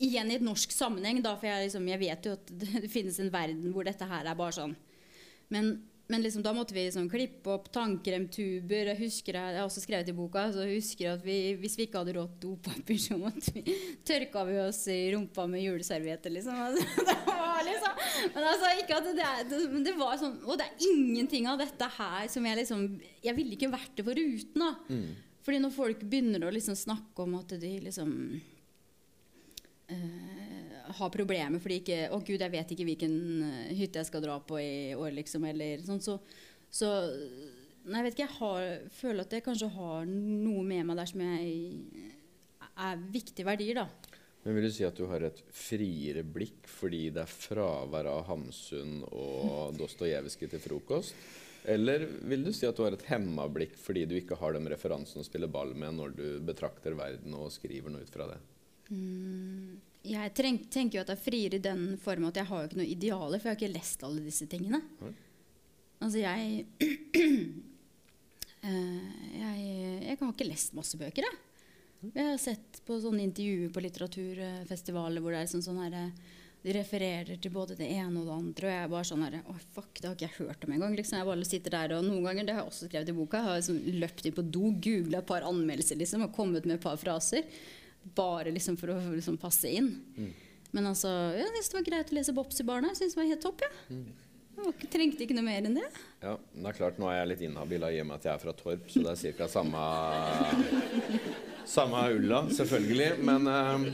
Igjen 0.00 0.30
i 0.32 0.38
et 0.38 0.44
norsk 0.44 0.72
sammenheng, 0.72 1.20
da, 1.24 1.34
for 1.36 1.50
jeg, 1.50 1.66
liksom, 1.66 1.90
jeg 1.92 2.00
vet 2.00 2.28
jo 2.28 2.36
at 2.36 2.54
det, 2.62 2.70
det, 2.86 2.92
finnes 2.92 3.18
en 3.20 3.32
verden 3.32 3.74
hvor 3.74 3.86
dette 3.88 4.08
her 4.08 4.24
er 4.24 4.38
bare 4.38 4.56
sånn. 4.56 4.72
Men, 5.52 5.74
men 6.10 6.24
liksom, 6.24 6.42
da 6.42 6.54
måtte 6.56 6.74
vi 6.74 6.86
liksom 6.86 7.10
klippe 7.12 7.52
opp 7.52 7.68
tannkremtuber. 7.74 8.90
Jeg 8.92 9.00
husker, 9.02 9.36
jeg 9.36 9.60
har 9.60 9.68
også 9.68 9.84
skrevet 9.84 10.10
i 10.10 10.16
boka, 10.16 10.46
så 10.54 10.64
jeg 10.64 11.12
at 11.12 11.26
vi, 11.26 11.36
hvis 11.60 11.76
vi 11.78 11.86
ikke 11.86 12.02
hadde 12.02 12.16
råd 12.16 12.32
til 12.34 12.56
dopapir, 12.56 13.00
så 13.02 13.20
måtte 13.20 13.54
vi, 13.54 13.76
tørka 14.08 14.46
vi 14.48 14.58
oss 14.64 14.80
i 14.92 15.00
rumpa 15.14 15.46
med 15.50 15.66
juleservietter. 15.66 16.34
Liksom. 16.38 16.80
det 17.10 17.20
var 17.28 17.62
liksom 17.68 18.02
men 18.32 18.44
altså, 18.48 18.72
ikke 18.80 18.96
at 18.96 19.06
det, 19.12 19.28
det, 19.50 19.58
det, 19.84 19.92
var 19.98 20.16
sånn 20.20 20.38
Og 20.48 20.56
det 20.58 20.64
er 20.66 20.84
ingenting 20.88 21.46
av 21.50 21.58
dette 21.60 21.88
her 21.98 22.28
som 22.32 22.46
jeg 22.48 22.58
liksom 22.62 22.86
Jeg 23.24 23.36
ville 23.36 23.56
ikke 23.56 23.70
vært 23.72 23.92
det 23.98 24.04
foruten. 24.06 24.62
da. 24.62 24.72
Mm. 24.88 25.25
Fordi 25.46 25.62
når 25.62 25.70
folk 25.70 26.00
begynner 26.02 26.42
å 26.42 26.50
liksom 26.50 26.74
snakke 26.74 27.22
om 27.22 27.36
at 27.38 27.52
de 27.62 27.68
liksom 27.84 28.08
uh, 29.92 30.88
har 30.98 31.12
problemer 31.14 31.62
fordi 31.62 31.76
ikke 31.82 32.00
Å, 32.10 32.18
gud, 32.26 32.42
jeg 32.42 32.52
vet 32.52 32.72
ikke 32.74 32.86
hvilken 32.88 33.14
eh, 33.46 33.70
hytte 33.78 34.02
jeg 34.02 34.08
skal 34.08 34.24
dra 34.24 34.40
på 34.42 34.58
i 34.58 34.96
år, 34.98 35.12
liksom, 35.20 35.46
eller 35.46 35.84
sånn, 35.86 36.02
så, 36.02 36.18
så 36.66 36.90
Nei, 37.86 38.00
jeg 38.00 38.06
vet 38.08 38.16
ikke. 38.16 38.24
Jeg 38.24 38.38
har, 38.40 38.64
føler 38.96 39.22
at 39.22 39.34
jeg 39.36 39.44
kanskje 39.46 39.68
har 39.76 40.06
noe 40.10 40.64
med 40.66 40.88
meg 40.88 40.98
der 40.98 41.06
som 41.06 41.20
jeg 41.22 42.14
er 42.82 43.04
viktige 43.14 43.46
verdier, 43.46 43.78
da. 43.78 44.16
Men 44.42 44.56
Vil 44.58 44.66
du 44.66 44.72
si 44.74 44.82
at 44.86 44.98
du 44.98 45.06
har 45.10 45.22
et 45.26 45.38
friere 45.54 46.24
blikk 46.26 46.66
fordi 46.70 47.04
det 47.14 47.22
er 47.22 47.30
fravær 47.30 48.10
av 48.10 48.24
Hamsun 48.26 49.04
og 49.06 49.78
Dostojevskij 49.78 50.50
til 50.50 50.62
frokost? 50.66 51.14
Eller 51.66 52.04
vil 52.22 52.44
du 52.46 52.52
si 52.54 52.66
at 52.68 52.78
du 52.78 52.84
har 52.84 52.94
et 52.94 53.08
hemma 53.08 53.48
blikk 53.50 53.74
fordi 53.80 54.04
du 54.06 54.14
ikke 54.20 54.38
har 54.38 54.54
den 54.54 54.68
referansene 54.70 55.24
å 55.24 55.26
spille 55.26 55.48
ball 55.50 55.72
med 55.74 55.96
når 55.98 56.12
du 56.14 56.26
betrakter 56.46 56.94
verden 56.94 57.34
og 57.34 57.50
skriver 57.54 57.90
noe 57.90 58.06
ut 58.06 58.12
fra 58.14 58.28
det? 58.30 58.36
Mm, 58.94 59.80
jeg 60.06 60.34
tenk, 60.38 60.68
tenker 60.70 61.00
jo 61.00 61.02
at 61.02 61.10
jeg 61.10 61.24
frier 61.24 61.56
i 61.56 61.62
den 61.62 61.96
form 61.98 62.28
at 62.28 62.38
jeg 62.38 62.46
har 62.52 62.62
jo 62.62 62.70
ikke 62.70 62.78
noe 62.78 62.92
idealer, 62.92 63.42
for 63.42 63.50
jeg 63.50 63.56
har 63.56 63.58
ikke 63.58 63.78
lest 63.80 64.06
alle 64.06 64.22
disse 64.22 64.46
tingene. 64.50 64.78
Mm. 65.00 65.16
Altså, 66.06 66.22
jeg, 66.22 66.66
uh, 68.62 68.70
jeg 69.42 69.66
Jeg 70.06 70.20
har 70.20 70.30
ikke 70.30 70.50
lest 70.52 70.78
masse 70.78 70.98
bøker, 71.00 71.26
jeg. 71.26 71.42
Jeg 72.12 72.30
har 72.30 72.38
sett 72.38 72.82
på 72.86 73.00
sånne 73.02 73.24
intervjuer 73.26 73.72
på 73.74 73.82
litteraturfestivaler 73.82 75.24
hvor 75.24 75.34
det 75.34 75.42
er 75.42 75.50
sånn, 75.50 75.64
sånn 75.64 75.80
herre 75.82 76.10
de 76.12 76.35
refererer 76.74 77.38
til 77.42 77.52
både 77.54 77.76
det 77.78 77.86
ene 77.94 78.20
og 78.20 78.26
det 78.26 78.34
andre. 78.36 78.66
Og 78.66 78.72
jeg 78.72 78.84
er 78.84 78.92
bare 78.92 79.08
sånn 79.08 79.24
her, 79.26 79.36
oh, 79.46 79.60
fuck, 79.76 79.92
Det 80.00 80.08
har 80.08 80.16
ikke 80.16 80.26
jeg 80.26 80.38
hørt 80.40 80.66
om 80.66 80.74
engang. 80.74 80.96
Liksom. 80.98 81.18
Jeg 81.20 81.28
bare 81.28 81.48
sitter 81.48 81.76
der, 81.76 81.94
og 81.98 82.06
Noen 82.06 82.26
ganger 82.26 82.48
det 82.48 82.56
har 82.56 82.64
jeg 82.64 82.72
også 82.72 82.88
skrevet 82.90 83.12
i 83.12 83.16
boka, 83.16 83.40
jeg 83.40 83.46
har 83.46 83.60
liksom 83.60 84.00
løpt 84.02 84.26
inn 84.26 84.36
på 84.36 84.46
do, 84.56 84.72
googla 84.88 85.22
et 85.22 85.30
par 85.30 85.46
anmeldelser 85.46 86.00
liksom, 86.00 86.26
og 86.26 86.34
kommet 86.36 86.66
med 86.66 86.78
et 86.78 86.84
par 86.86 86.98
fraser. 87.00 87.46
Bare 88.16 88.52
liksom 88.54 88.78
for 88.80 88.94
å 88.94 88.98
liksom, 89.14 89.38
passe 89.42 89.70
inn. 89.70 89.92
Mm. 90.16 90.32
Men 90.74 90.90
altså, 90.90 91.10
jeg 91.38 91.48
syns 91.54 91.72
det 91.72 91.78
var 91.78 91.88
greit 91.90 92.12
å 92.12 92.18
lese 92.18 92.36
Bopsy-barna. 92.36 92.92
Jeg 92.92 93.02
syns 93.02 93.16
det 93.16 93.22
var 93.22 93.30
helt 93.30 93.44
topp. 93.46 93.66
Ja. 93.66 93.96
Mm. 93.96 94.06
Jeg 94.56 94.88
trengte 94.88 95.20
ikke 95.26 95.34
noe 95.36 95.44
mer 95.44 95.66
enn 95.68 95.74
det. 95.76 95.86
Ja, 96.22 96.38
men 96.54 96.64
det 96.64 96.70
er 96.70 96.76
klart 96.78 97.00
Nå 97.00 97.10
er 97.10 97.18
jeg 97.18 97.28
litt 97.34 97.42
inhabil 97.44 97.82
i 97.90 97.98
og 98.00 98.06
med 98.08 98.16
at 98.16 98.24
jeg 98.24 98.32
er 98.32 98.40
fra 98.40 98.54
Torp, 98.56 98.86
så 98.88 99.02
det 99.04 99.12
er 99.12 99.34
ca. 99.36 99.48
samme 99.52 99.82
Samme 101.76 102.06
ulla, 102.14 102.46
selvfølgelig. 102.56 103.10
Men 103.26 103.50
uh, 103.50 103.84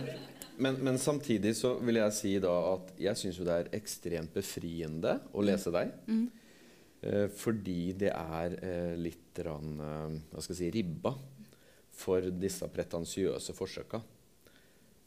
men, 0.63 0.79
men, 0.85 0.99
samtidig 1.01 1.55
så 1.59 1.75
vil 1.83 1.99
jeg 2.01 2.15
si 2.17 2.33
da 2.43 2.53
at 2.73 2.95
jeg 3.01 3.19
syns 3.19 3.41
jo 3.41 3.47
det 3.47 3.59
er 3.59 3.75
ekstremt 3.77 4.33
befriende 4.35 5.19
å 5.33 5.43
mm. 5.43 5.47
lese 5.49 5.73
deg. 5.75 5.93
Mm. 6.07 6.25
Eh, 7.03 7.29
fordi 7.35 7.93
det 7.99 8.13
er 8.15 8.57
eh, 8.63 8.95
litt 8.95 9.39
rann, 9.43 9.75
eh, 9.75 10.19
hva 10.31 10.43
skal 10.43 10.55
jeg 10.55 10.61
si, 10.61 10.73
ribba 10.77 11.15
for 12.03 12.29
disse 12.31 12.69
pretensiøse 12.73 13.55
forsøka. 13.57 14.01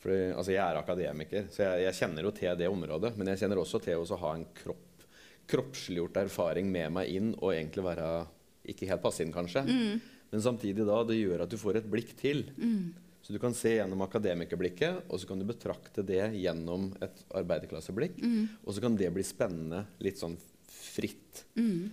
For, 0.04 0.12
altså, 0.36 0.52
jeg 0.54 0.62
er 0.62 0.80
akademiker, 0.82 1.48
så 1.54 1.64
jeg, 1.64 1.86
jeg, 1.88 1.98
kjenner 2.02 2.28
jo 2.28 2.34
til 2.36 2.60
det 2.60 2.68
området. 2.70 3.16
Men 3.16 3.32
jeg 3.32 3.46
kjenner 3.46 3.62
også 3.62 3.82
til 3.86 4.04
å 4.04 4.20
ha 4.22 4.34
en 4.36 4.44
kropp, 4.60 5.08
kroppsliggjort 5.50 6.20
erfaring 6.26 6.68
med 6.74 6.94
meg 6.98 7.16
inn 7.16 7.32
og 7.38 7.54
egentlig 7.54 7.86
være 7.86 8.10
ikke 8.76 8.90
helt 8.90 9.04
passe 9.04 9.24
inn, 9.24 9.34
kanskje. 9.34 9.64
Mm. 9.66 10.04
Men 10.34 10.44
samtidig 10.44 10.86
da, 10.88 11.00
det 11.08 11.20
gjør 11.20 11.46
at 11.46 11.52
du 11.54 11.58
får 11.62 11.80
et 11.80 11.90
blikk 11.90 12.16
til. 12.20 12.44
Mm. 12.58 12.92
Så 13.26 13.34
du 13.34 13.40
kan 13.42 13.56
se 13.58 13.72
gjennom 13.74 14.04
akademikerblikket, 14.06 15.08
og 15.10 15.18
så 15.18 15.26
kan 15.26 15.40
du 15.42 15.48
betrakte 15.50 16.04
det 16.06 16.28
gjennom 16.38 16.92
et 17.02 17.24
arbeiderklasseblikk. 17.34 18.20
Mm. 18.22 18.44
Og 18.62 18.76
så 18.76 18.84
kan 18.84 18.98
det 19.00 19.08
bli 19.16 19.24
spennende 19.26 19.80
litt 20.06 20.22
sånn 20.22 20.36
fritt. 20.70 21.42
Mm. 21.58 21.88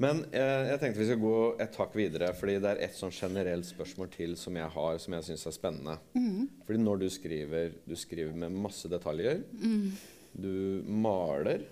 Men 0.00 0.22
eh, 0.32 0.70
jeg 0.70 0.80
tenkte 0.80 1.02
vi 1.02 1.10
skal 1.10 1.20
gå 1.20 1.34
et 1.60 1.76
hakk 1.82 1.98
videre, 2.00 2.30
fordi 2.32 2.54
det 2.64 2.72
er 2.72 2.80
et 2.86 2.96
sånn 2.96 3.12
generelt 3.12 3.68
spørsmål 3.68 4.08
til 4.14 4.32
som 4.40 4.56
jeg 4.56 4.72
har, 4.78 4.96
som 5.04 5.18
jeg 5.18 5.28
syns 5.28 5.44
er 5.50 5.56
spennende. 5.58 5.98
Fordi 6.64 6.80
når 6.80 7.04
du 7.04 7.06
skriver, 7.12 7.76
du 7.84 7.94
skriver 8.00 8.40
med 8.46 8.56
masse 8.64 8.88
detaljer. 8.88 9.44
Du 10.32 10.80
maler 10.88 11.68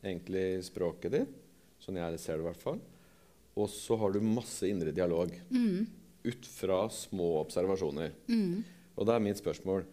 egentlig 0.00 0.64
språket 0.64 1.18
ditt, 1.18 1.36
sånn 1.84 2.00
jeg 2.00 2.24
ser 2.24 2.40
det 2.40 2.46
i 2.46 2.48
hvert 2.48 2.64
fall. 2.64 2.80
Og 3.60 3.68
så 3.68 4.00
har 4.00 4.16
du 4.16 4.24
masse 4.24 4.64
indre 4.64 4.96
dialog 4.96 5.36
ut 6.26 6.46
fra 6.46 6.82
små 6.92 7.32
observasjoner. 7.44 8.12
Og 8.96 9.06
da 9.08 9.16
er 9.16 9.24
mitt 9.24 9.40
spørsmål 9.40 9.86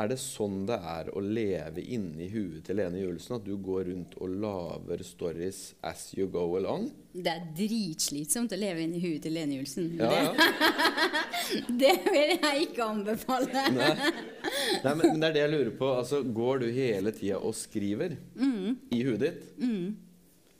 Er 0.00 0.08
det 0.08 0.16
sånn 0.18 0.62
det 0.66 0.78
er 0.88 1.10
å 1.12 1.20
leve 1.20 1.82
inni 1.84 2.24
huet 2.32 2.62
til 2.64 2.78
Lene 2.80 3.02
Julesen? 3.02 3.36
At 3.36 3.44
du 3.44 3.52
går 3.60 3.90
rundt 3.90 4.14
og 4.24 4.32
lager 4.40 5.02
stories 5.04 5.74
as 5.84 6.06
you 6.16 6.26
go 6.32 6.46
along? 6.56 6.86
Det 7.12 7.28
er 7.28 7.42
dritslitsomt 7.58 8.54
å 8.56 8.58
leve 8.58 8.86
inni 8.86 9.02
huet 9.04 9.20
til 9.26 9.36
Lene 9.36 9.58
Julesen. 9.60 9.90
Ja, 10.00 10.08
ja. 10.08 10.32
Det, 11.82 11.92
vil 12.08 12.30
jeg 12.38 12.62
ikke 12.70 12.86
anbefale. 12.86 13.66
Nei. 13.76 13.90
Nei, 14.80 14.94
men, 14.94 15.02
men 15.10 15.20
det 15.20 15.28
er 15.28 15.34
det 15.36 15.42
jeg 15.42 15.52
lurer 15.52 15.74
på. 15.76 15.90
Altså, 16.00 16.22
går 16.24 16.62
du 16.62 16.66
hele 16.72 17.12
tida 17.12 17.42
og 17.44 17.52
skriver 17.58 18.16
i 18.96 19.02
huet 19.04 19.20
ditt? 19.26 19.44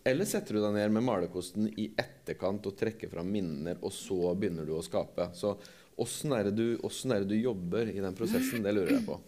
Eller 0.04 0.26
setter 0.26 0.56
du 0.56 0.62
deg 0.64 0.74
ned 0.74 0.90
med 0.96 1.06
malerkosten 1.06 1.68
i 1.78 1.92
etterkant 1.98 2.66
og 2.66 2.74
trekker 2.78 3.10
fram 3.12 3.28
minner, 3.30 3.78
og 3.82 3.92
så 3.94 4.34
begynner 4.34 4.66
du 4.66 4.74
å 4.74 4.82
skape? 4.82 5.28
Så 5.38 5.54
åssen 6.02 6.34
er, 6.34 6.50
er 6.50 7.22
det 7.22 7.30
du 7.30 7.38
jobber 7.38 7.90
i 7.92 8.00
den 8.02 8.16
prosessen? 8.18 8.64
Det 8.64 8.74
lurer 8.74 8.96
jeg 8.96 9.06
på. 9.06 9.20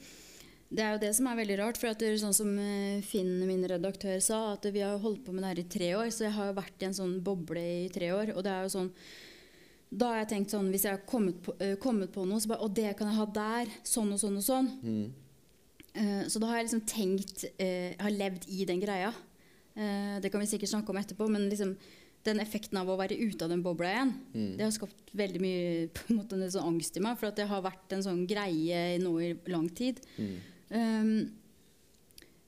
Det 0.75 0.83
er 0.83 0.97
jo 0.97 1.03
det 1.05 1.13
som 1.15 1.29
er 1.31 1.39
veldig 1.39 1.59
rart. 1.61 1.79
For 1.79 1.93
at 1.93 2.01
det 2.03 2.09
er 2.11 2.17
sånn 2.21 2.37
som 2.37 2.51
eh, 2.59 3.05
Finn, 3.07 3.37
min 3.47 3.63
redaktør, 3.71 4.19
sa, 4.25 4.41
at 4.57 4.67
vi 4.75 4.83
har 4.83 4.99
holdt 5.03 5.25
på 5.27 5.35
med 5.35 5.45
det 5.45 5.53
her 5.53 5.63
i 5.63 5.69
tre 5.77 5.91
år. 6.01 6.11
Så 6.15 6.27
jeg 6.27 6.35
har 6.35 6.57
vært 6.57 6.83
i 6.83 6.89
en 6.89 6.97
sånn 6.97 7.19
boble 7.25 7.63
i 7.85 7.93
tre 7.95 8.11
år. 8.17 8.35
Og 8.35 8.43
det 8.47 8.55
er 8.55 8.67
jo 8.67 8.75
sånn 8.79 8.91
Da 9.95 10.09
har 10.11 10.23
jeg 10.23 10.31
tenkt 10.33 10.55
sånn 10.55 10.73
Hvis 10.73 10.87
jeg 10.89 10.97
har 10.97 11.05
kommet 11.07 11.39
på, 11.45 11.55
eh, 11.63 11.77
kommet 11.79 12.11
på 12.15 12.25
noe, 12.27 12.41
så 12.43 12.51
bare 12.51 12.67
Å, 12.67 12.73
det 12.81 12.97
kan 12.99 13.13
jeg 13.13 13.21
ha 13.21 13.29
der. 13.39 13.77
Sånn 13.87 14.11
og 14.17 14.19
sånn 14.23 14.41
og 14.41 14.49
sånn. 14.49 14.73
Mm. 14.83 15.05
så 16.27 16.41
da 16.43 16.49
har 16.51 16.59
jeg 16.59 16.65
liksom 16.67 16.87
tenkt 16.91 17.45
eh, 17.53 17.93
Jeg 17.93 18.03
har 18.03 18.19
levd 18.19 18.49
i 18.51 18.65
den 18.67 18.81
greia. 18.83 19.13
Eh, 19.75 20.17
det 20.23 20.31
kan 20.31 20.43
vi 20.43 20.49
sikkert 20.49 20.71
snakke 20.71 20.95
om 20.95 21.01
etterpå, 21.01 21.29
men 21.31 21.49
liksom 21.51 21.75
den 22.25 22.41
effekten 22.41 22.79
av 22.81 22.89
å 22.89 22.97
være 22.97 23.19
ute 23.21 23.45
av 23.45 23.51
den 23.53 23.63
bobla 23.65 23.91
igjen, 23.91 24.13
det 24.57 24.65
har 24.65 24.71
skapt 24.73 25.11
veldig 25.13 25.41
mye 25.43 25.89
på 25.93 26.07
en 26.09 26.21
måte, 26.21 26.39
en 26.39 26.55
sånn 26.55 26.71
angst 26.71 26.97
i 26.97 27.03
meg. 27.05 27.19
For 27.21 27.29
at 27.29 27.41
det 27.41 27.51
har 27.51 27.65
vært 27.65 27.93
en 27.97 28.07
sånn 28.07 28.23
greie 28.29 28.97
nå 29.03 29.13
i 29.21 29.35
lang 29.53 29.67
tid. 29.77 30.01
Um, 30.71 31.29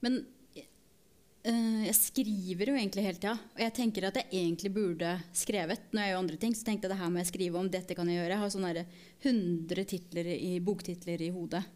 men 0.00 0.16
uh, 0.56 1.82
jeg 1.84 1.98
skriver 1.98 2.72
jo 2.72 2.78
egentlig 2.78 3.04
hele 3.04 3.20
tida. 3.20 3.36
Og 3.52 3.62
jeg 3.66 3.76
tenker 3.76 4.08
at 4.08 4.22
jeg 4.22 4.30
egentlig 4.32 4.72
burde 4.78 5.12
skrevet. 5.36 5.90
Når 5.92 6.02
jeg 6.02 6.14
gjør 6.14 6.24
andre 6.24 6.40
ting, 6.46 6.56
så 6.56 6.70
tenkte 6.70 6.88
jeg 6.88 6.94
det 6.94 7.00
her 7.02 7.12
må 7.12 7.20
jeg 7.20 7.32
skrive 7.34 7.60
om. 7.60 7.70
Dette 7.76 7.98
kan 7.98 8.08
jeg 8.08 8.22
gjøre. 8.22 8.32
Jeg 8.32 8.44
har 8.46 8.56
sånne 8.56 8.74
der 8.80 9.06
100 9.28 9.88
titler 9.92 10.32
i, 10.38 10.52
boktitler 10.64 11.28
i 11.28 11.32
hodet. 11.36 11.66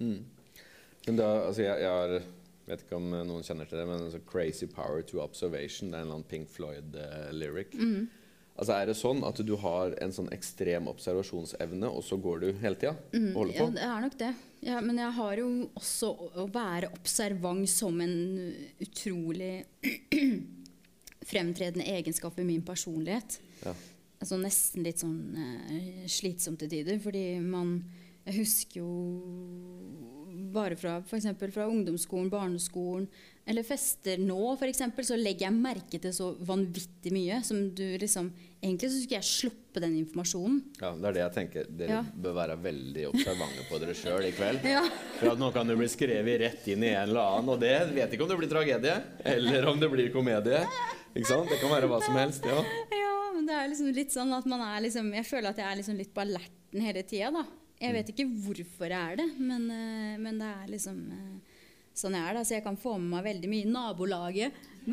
Men 1.04 1.20
da, 1.20 1.34
altså 1.50 1.68
jeg, 1.68 1.84
jeg 1.84 1.96
har 2.00 2.20
vet 2.66 2.82
ikke 2.84 2.96
om 2.96 3.10
noen 3.10 3.42
kjenner 3.46 3.68
til 3.68 3.78
det, 3.78 3.86
men 3.88 4.04
altså 4.06 4.20
'Crazy 4.20 4.66
Power 4.66 5.02
to 5.02 5.18
Observation'. 5.18 5.90
Det 5.90 5.94
er 5.94 6.02
en 6.02 6.08
eller 6.08 6.14
annen 6.20 6.28
Pink 6.28 6.48
Floyd-lyric. 6.48 7.76
Altså 8.60 8.74
Er 8.76 8.86
det 8.86 8.96
sånn 8.98 9.22
at 9.24 9.38
du 9.46 9.56
har 9.56 9.94
en 10.02 10.12
sånn 10.12 10.28
ekstrem 10.32 10.88
observasjonsevne, 10.90 11.88
og 11.88 12.02
så 12.04 12.18
går 12.20 12.40
du 12.40 12.52
hele 12.60 12.76
tida 12.76 12.96
Mm. 13.12 13.32
holder 13.34 13.54
Ja, 13.54 13.70
det 13.70 13.82
er 13.82 14.00
nok 14.00 14.18
det. 14.18 14.34
Ja, 14.62 14.80
men 14.80 14.98
jeg 14.98 15.12
har 15.12 15.36
jo 15.36 15.70
også 15.74 16.10
å 16.36 16.44
være 16.52 16.92
observant 16.92 17.68
som 17.68 18.00
en 18.00 18.54
utrolig 18.80 19.64
fremtredende 21.30 21.86
egenskap 21.86 22.38
i 22.38 22.44
min 22.44 22.62
personlighet. 22.62 23.38
Ja. 23.64 23.72
Altså 24.20 24.36
nesten 24.36 24.84
litt 24.84 25.00
sånn 25.00 25.36
uh, 25.36 26.06
slitsomt 26.06 26.58
til 26.60 26.68
tider, 26.68 26.98
fordi 27.00 27.40
man 27.40 27.84
Jeg 28.26 28.36
husker 28.36 28.80
jo 28.82 28.90
bare 30.54 30.76
fra 30.78 30.98
f.eks. 31.04 31.26
fra 31.54 31.66
ungdomsskolen, 31.70 32.30
barneskolen 32.32 33.08
eller 33.50 33.64
fester 33.66 34.20
nå, 34.22 34.36
f.eks., 34.60 34.82
så 35.08 35.16
legger 35.18 35.48
jeg 35.48 35.56
merke 35.56 35.98
til 35.98 36.12
så 36.14 36.28
vanvittig 36.46 37.10
mye 37.14 37.40
som 37.46 37.70
du 37.74 37.84
liksom 37.98 38.30
Egentlig 38.60 38.90
så 38.92 38.98
skulle 39.00 39.16
jeg 39.22 39.24
sluppe 39.24 39.80
den 39.80 39.94
informasjonen. 40.02 40.58
Ja, 40.82 40.90
Det 40.92 41.06
er 41.08 41.14
det 41.16 41.20
jeg 41.22 41.32
tenker. 41.32 41.68
Dere 41.78 41.94
Ja. 41.94 42.00
bør 42.12 42.34
være 42.36 42.56
veldig 42.60 43.06
observante 43.08 43.62
på 43.70 43.78
dere 43.80 43.94
sjøl 43.96 44.26
i 44.28 44.32
kveld. 44.36 44.60
Ja. 44.76 44.82
For 45.16 45.32
nå 45.40 45.48
kan 45.54 45.66
det 45.66 45.78
bli 45.80 45.88
skrevet 45.88 46.40
rett 46.42 46.68
inn 46.68 46.84
i 46.84 46.90
en 46.92 47.08
eller 47.08 47.22
annen, 47.24 47.48
og 47.54 47.62
det 47.64 47.72
vet 47.96 48.12
ikke 48.12 48.26
om 48.26 48.28
det 48.28 48.36
blir 48.42 48.50
tragedie, 48.52 48.98
eller 49.24 49.64
om 49.72 49.80
det 49.80 49.88
blir 49.88 50.12
komedie. 50.12 50.60
Ikke 51.16 51.30
sant? 51.30 51.48
Det 51.48 51.56
kan 51.62 51.72
være 51.72 51.88
hva 51.88 52.02
som 52.04 52.20
helst. 52.20 52.44
ja. 52.44 52.60
Ja, 52.92 53.16
men 53.32 53.48
det 53.48 53.56
er 53.56 53.72
liksom 53.72 53.88
litt 53.96 54.12
sånn 54.12 54.36
at 54.36 54.44
man 54.52 54.60
er 54.60 54.84
liksom 54.84 55.08
Jeg 55.16 55.24
føler 55.24 55.48
at 55.54 55.56
jeg 55.64 55.64
er 55.72 55.80
liksom 55.80 55.96
litt 55.96 56.12
på 56.12 56.20
alerten 56.26 56.84
hele 56.84 57.02
tida, 57.08 57.30
da. 57.32 57.46
Jeg 57.80 57.94
vet 57.96 58.10
ikke 58.12 58.26
hvorfor 58.44 58.92
jeg 58.92 59.12
er 59.12 59.16
det, 59.22 59.28
men, 59.40 59.62
eh, 59.72 60.16
men 60.20 60.38
det 60.42 60.48
er 60.52 60.66
liksom 60.74 60.98
eh, 61.16 61.60
sånn 61.96 62.12
jeg 62.18 62.26
er, 62.28 62.34
da. 62.36 62.42
Så 62.44 62.54
jeg 62.58 62.64
kan 62.66 62.76
få 62.80 62.96
med 63.00 63.10
meg 63.16 63.24
veldig 63.30 63.48
mye 63.52 63.64
i 63.64 63.70
nabolaget. 63.72 64.52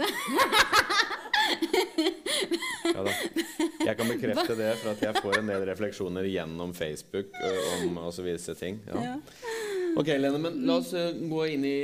Ja 2.88 3.04
da. 3.04 3.12
Jeg 3.86 3.96
kan 4.00 4.10
bekrefte 4.10 4.56
det, 4.58 4.70
for 4.82 4.92
at 4.94 5.02
jeg 5.04 5.22
får 5.24 5.40
en 5.42 5.50
del 5.52 5.64
refleksjoner 5.70 6.28
gjennom 6.30 6.74
Facebook 6.76 7.34
ø, 7.36 7.50
om 7.88 7.98
altså 8.02 8.24
visse 8.26 8.56
ting. 8.60 8.80
Ja. 8.88 9.18
Ok, 10.00 10.12
Lene, 10.20 10.40
men 10.42 10.62
la 10.68 10.78
oss 10.82 10.92
gå 10.94 11.42
inn 11.54 11.66
i 11.68 11.78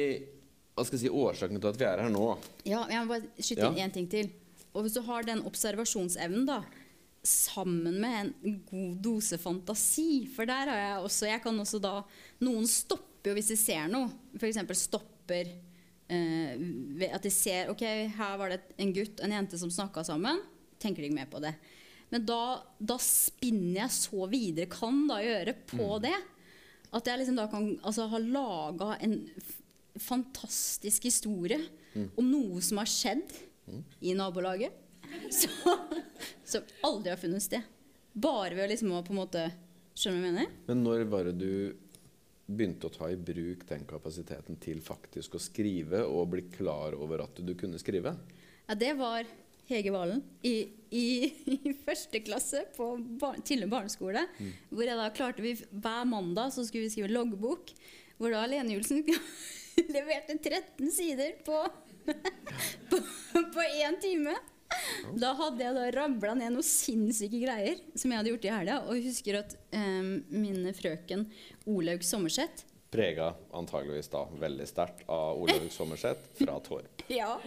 hva 0.73 0.85
skal 0.87 0.97
jeg 0.97 1.03
si, 1.05 1.11
årsaken 1.13 1.59
til 1.61 1.69
at 1.69 1.79
vi 1.81 1.85
er 1.87 2.01
her 2.05 2.13
nå. 2.13 2.23
ja, 2.65 2.81
jeg 2.89 3.03
må 3.03 3.11
bare 3.13 3.27
skyte 3.45 3.67
inn 3.69 3.77
Ja. 3.81 3.85
én 3.87 3.93
ting 3.93 4.07
til. 4.09 4.31
Og 4.73 4.85
hvis 4.87 4.95
du 4.97 5.01
har 5.05 5.25
den 5.27 5.43
observasjonsevnen, 5.45 6.47
da, 6.49 6.61
sammen 7.23 7.99
med 8.03 8.33
en 8.43 8.55
god 8.67 8.95
dose 9.03 9.37
fantasi 9.39 10.25
For 10.27 10.47
der 10.49 10.67
har 10.67 10.79
jeg 10.81 11.03
også 11.07 11.29
Jeg 11.29 11.43
kan 11.45 11.59
også 11.63 11.79
da 11.79 11.93
Noen 12.43 12.67
stopper 12.67 13.31
jo 13.31 13.37
hvis 13.37 13.53
de 13.53 13.55
ser 13.55 13.85
noe. 13.87 14.09
F.eks. 14.35 14.59
stopper 14.81 15.47
eh, 16.11 17.05
at 17.07 17.23
de 17.23 17.31
ser 17.31 17.71
Ok, 17.71 17.85
her 18.17 18.33
var 18.41 18.51
det 18.51 18.59
en 18.83 18.91
gutt 18.91 19.23
en 19.23 19.31
jente 19.31 19.59
som 19.61 19.71
snakka 19.71 20.03
sammen. 20.03 20.41
Tenker 20.83 20.99
de 20.99 21.07
ikke 21.07 21.21
mer 21.21 21.31
på 21.31 21.39
det. 21.39 21.53
Men 22.11 22.27
da, 22.27 22.59
da 22.77 22.99
spinner 23.01 23.85
jeg 23.85 23.95
så 23.95 24.27
videre, 24.29 24.67
kan 24.69 25.05
da 25.09 25.21
gjøre, 25.23 25.55
på 25.71 25.87
det. 26.03 26.17
At 26.93 27.07
jeg 27.09 27.21
liksom 27.21 27.39
da 27.39 27.47
kan 27.49 27.71
altså, 27.79 28.09
ha 28.11 28.19
laga 28.21 28.97
en 29.01 29.15
fantastisk 29.97 31.07
historie 31.07 31.61
om 32.17 32.27
noe 32.27 32.61
som 32.65 32.81
har 32.81 32.89
skjedd 32.89 33.33
i 34.03 34.13
nabolaget. 34.17 34.82
Så, 35.33 35.49
som 36.45 36.67
aldri 36.85 37.13
har 37.13 37.21
funnet 37.21 37.43
sted. 37.43 37.61
Bare 38.13 38.53
ved 38.53 38.67
å 38.67 38.71
liksom 38.71 38.93
på 39.03 39.15
en 39.15 39.21
måte 39.23 39.47
Skjønner 39.93 40.17
du 40.17 40.23
hva 40.23 40.29
jeg 40.29 40.33
mener? 40.33 40.53
Men 40.65 40.79
når 40.81 41.03
var 41.05 41.27
det 41.27 41.33
du 41.37 41.75
begynte 42.49 42.89
å 42.89 42.93
ta 42.93 43.11
i 43.13 43.17
bruk 43.17 43.61
den 43.69 43.83
kapasiteten 43.85 44.57
til 44.61 44.79
faktisk 44.81 45.37
å 45.37 45.41
skrive, 45.41 46.01
og 46.09 46.31
bli 46.33 46.47
klar 46.55 46.97
over 46.97 47.21
at 47.27 47.37
du 47.45 47.53
kunne 47.57 47.77
skrive? 47.81 48.15
Ja, 48.65 48.73
det 48.79 48.95
var 48.97 49.29
Hege 49.69 49.93
Valen 49.93 50.23
i, 50.41 50.55
i, 50.91 51.05
i 51.45 51.75
første 51.85 52.19
klasse 52.25 52.65
på 52.75 52.89
bar 53.21 53.37
Tille 53.45 53.69
barneskole. 53.71 54.25
Hvor 54.71 54.87
jeg 54.87 54.99
da 54.99 55.11
klarte 55.15 55.45
vi 55.45 55.53
Hver 55.55 56.09
mandag 56.09 56.51
så 56.55 56.65
skulle 56.67 56.87
vi 56.87 56.95
skrive 56.95 57.13
loggbok. 57.13 57.71
Hvor 58.17 58.33
da 58.33 58.43
Lene 58.49 58.75
Julsen 58.75 59.05
leverte 59.95 60.37
13 60.41 60.91
sider 60.93 61.37
på 61.45 61.61
på, 62.89 62.99
på 63.31 63.69
én 63.79 63.95
time. 64.03 64.35
Da 65.19 65.33
hadde 65.37 65.65
jeg 65.65 65.77
da 65.77 65.87
rabla 65.95 66.35
ned 66.39 66.55
noen 66.55 66.67
sinnssyke 66.67 67.41
greier 67.43 67.81
som 67.93 68.11
jeg 68.11 68.21
hadde 68.21 68.33
gjort 68.33 68.47
i 68.47 68.53
helga. 68.53 68.77
Og 68.87 68.97
jeg 68.97 69.07
husker 69.09 69.39
at 69.43 69.57
eh, 69.75 70.13
min 70.33 70.69
frøken 70.77 71.27
Olaug 71.69 72.05
Sommerseth 72.07 72.69
Prega 72.93 73.31
antageligvis 73.57 74.07
da 74.13 74.19
veldig 74.37 74.65
sterkt 74.69 75.07
av 75.09 75.39
Olaug 75.41 75.71
Sommerseth 75.73 76.27
fra 76.37 76.59
Torp. 76.61 77.01
ja, 77.07 77.39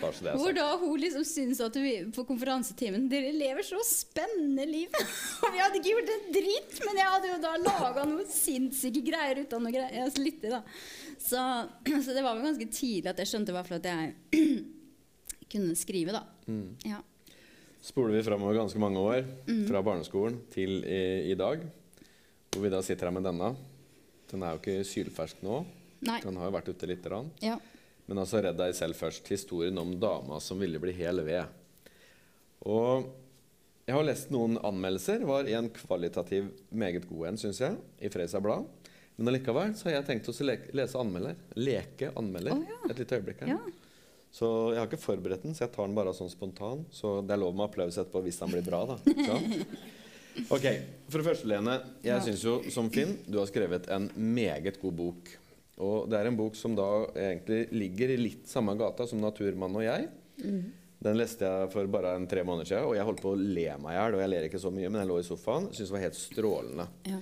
Hvor 0.00 0.54
da 0.56 0.70
hun 0.80 0.94
liksom 1.02 1.26
syntes 1.28 1.60
at 1.60 1.76
vi 1.76 1.92
på 2.16 2.24
konferansetimen 2.24 3.10
Dere 3.12 3.34
lever 3.36 3.66
så 3.66 3.82
spennende 3.84 4.64
liv. 4.70 4.94
og 5.42 5.52
vi 5.52 5.60
hadde 5.60 5.82
ikke 5.82 5.92
gjort 5.92 6.14
en 6.14 6.32
dritt, 6.38 6.80
men 6.86 7.02
jeg 7.02 7.12
hadde 7.12 7.32
jo 7.34 7.36
da 7.44 7.52
laga 7.60 8.06
noen 8.08 8.32
sinnssyke 8.32 9.04
greier 9.10 9.42
ut 9.42 9.52
av 9.52 9.62
noe 9.66 9.74
greier. 9.74 10.00
Altså, 10.06 10.24
litt, 10.24 10.48
da. 10.48 10.62
Så, 11.20 11.44
så 12.06 12.16
det 12.16 12.24
var 12.24 12.32
vel 12.32 12.48
ganske 12.48 12.70
tidlig 12.72 13.12
at 13.12 13.20
jeg 13.20 13.34
skjønte 13.34 13.52
i 13.52 13.58
hvert 13.58 13.68
fall 13.68 13.82
at 13.82 13.92
jeg 13.92 14.64
kunne 15.52 15.76
skrive, 15.78 16.14
da. 16.16 16.24
Ja. 16.88 17.00
Spoler 17.84 18.16
vi 18.16 18.24
framover 18.26 18.58
ganske 18.58 18.80
mange 18.82 19.00
år, 19.00 19.26
fra 19.68 19.82
barneskolen 19.86 20.40
til 20.52 20.80
i, 20.82 21.30
i 21.30 21.36
dag, 21.38 21.62
hvor 22.50 22.64
vi 22.64 22.72
da 22.72 22.82
sitter 22.84 23.08
her 23.08 23.14
med 23.14 23.28
denne. 23.28 23.52
Den 24.28 24.44
er 24.44 24.54
jo 24.54 24.60
ikke 24.60 24.86
sylfersk 24.86 25.44
nå. 25.46 25.62
Nei. 26.04 26.18
Den 26.22 26.36
har 26.38 26.48
jo 26.48 26.56
vært 26.58 26.70
ute 26.70 26.88
lite 26.90 27.08
grann. 27.08 27.30
Ja. 27.42 27.56
Men 28.08 28.22
altså, 28.22 28.42
redd 28.44 28.58
deg 28.58 28.74
selv 28.76 28.98
først. 28.98 29.28
Historien 29.32 29.78
om 29.80 29.94
dama 30.00 30.40
som 30.42 30.60
ville 30.60 30.80
bli 30.82 30.94
hel 30.96 31.22
ved. 31.26 31.48
Og 32.68 33.08
jeg 33.88 33.96
har 33.96 34.04
lest 34.04 34.32
noen 34.34 34.58
anmeldelser. 34.64 35.24
Var 35.28 35.50
en 35.58 35.70
kvalitativ 35.72 36.50
meget 36.68 37.08
god 37.08 37.30
en, 37.30 37.40
syns 37.40 37.62
jeg, 37.64 37.78
i 38.04 38.12
Freisa 38.12 38.40
Blad. 38.44 38.68
Men 39.18 39.32
allikevel 39.32 39.74
så 39.74 39.88
har 39.88 39.98
jeg 39.98 40.08
tenkt 40.12 40.30
å 40.30 40.34
le 40.46 40.58
lese 40.78 41.00
anmelder. 41.00 41.38
Leke 41.58 42.12
anmelder 42.20 42.54
oh, 42.54 42.64
ja. 42.68 42.80
et 42.92 43.00
lite 43.02 43.18
øyeblikk 43.18 43.44
her. 43.44 43.56
Ja. 43.56 43.87
Så 44.34 44.48
jeg 44.74 44.80
har 44.80 44.88
ikke 44.90 45.00
forberedt 45.00 45.44
den, 45.46 45.54
så 45.56 45.64
jeg 45.64 45.72
tar 45.74 45.88
den 45.88 45.96
bare 45.96 46.12
sånn 46.16 46.30
spontan. 46.32 46.84
Så 46.94 47.18
det 47.26 47.34
er 47.34 47.40
lov 47.40 47.54
med 47.56 47.68
applaus 47.68 47.96
etterpå 47.96 48.22
hvis 48.26 48.40
den 48.42 48.52
blir 48.52 48.66
bra, 48.66 48.84
da. 48.92 48.98
Ok, 50.54 50.66
For 51.10 51.18
det 51.18 51.26
første, 51.26 51.48
Lene. 51.50 51.72
Jeg 52.04 52.22
syns 52.22 52.44
jo, 52.46 52.52
som 52.70 52.86
Finn, 52.94 53.16
du 53.26 53.40
har 53.40 53.48
skrevet 53.50 53.88
en 53.90 54.04
meget 54.14 54.76
god 54.78 54.94
bok. 54.94 55.32
Og 55.82 56.08
det 56.10 56.18
er 56.18 56.28
en 56.30 56.38
bok 56.38 56.54
som 56.58 56.76
da 56.78 56.86
egentlig 57.14 57.64
ligger 57.74 58.12
i 58.14 58.18
litt 58.20 58.50
samme 58.50 58.74
gata 58.78 59.06
som 59.06 59.18
'Naturmann 59.22 59.74
og 59.74 59.82
jeg'. 59.82 60.08
Den 61.02 61.18
leste 61.18 61.46
jeg 61.46 61.70
for 61.70 61.86
bare 61.86 62.16
en 62.16 62.26
tre 62.26 62.42
måneder 62.42 62.66
siden, 62.66 62.86
og 62.86 62.94
jeg 62.96 63.06
holdt 63.06 63.22
på 63.22 63.34
å 63.34 63.38
le 63.38 63.66
meg 63.78 63.94
i 63.94 63.98
hjel. 63.98 64.14
Og 64.14 64.20
jeg 64.20 64.30
ler 64.30 64.46
ikke 64.48 64.62
så 64.62 64.70
mye, 64.74 64.88
men 64.90 65.00
jeg 65.00 65.10
lå 65.10 65.18
i 65.18 65.26
sofaen. 65.26 65.68
Syns 65.70 65.90
det 65.90 65.94
var 65.94 66.06
helt 66.06 66.18
strålende. 66.18 66.88
Ja. 67.06 67.18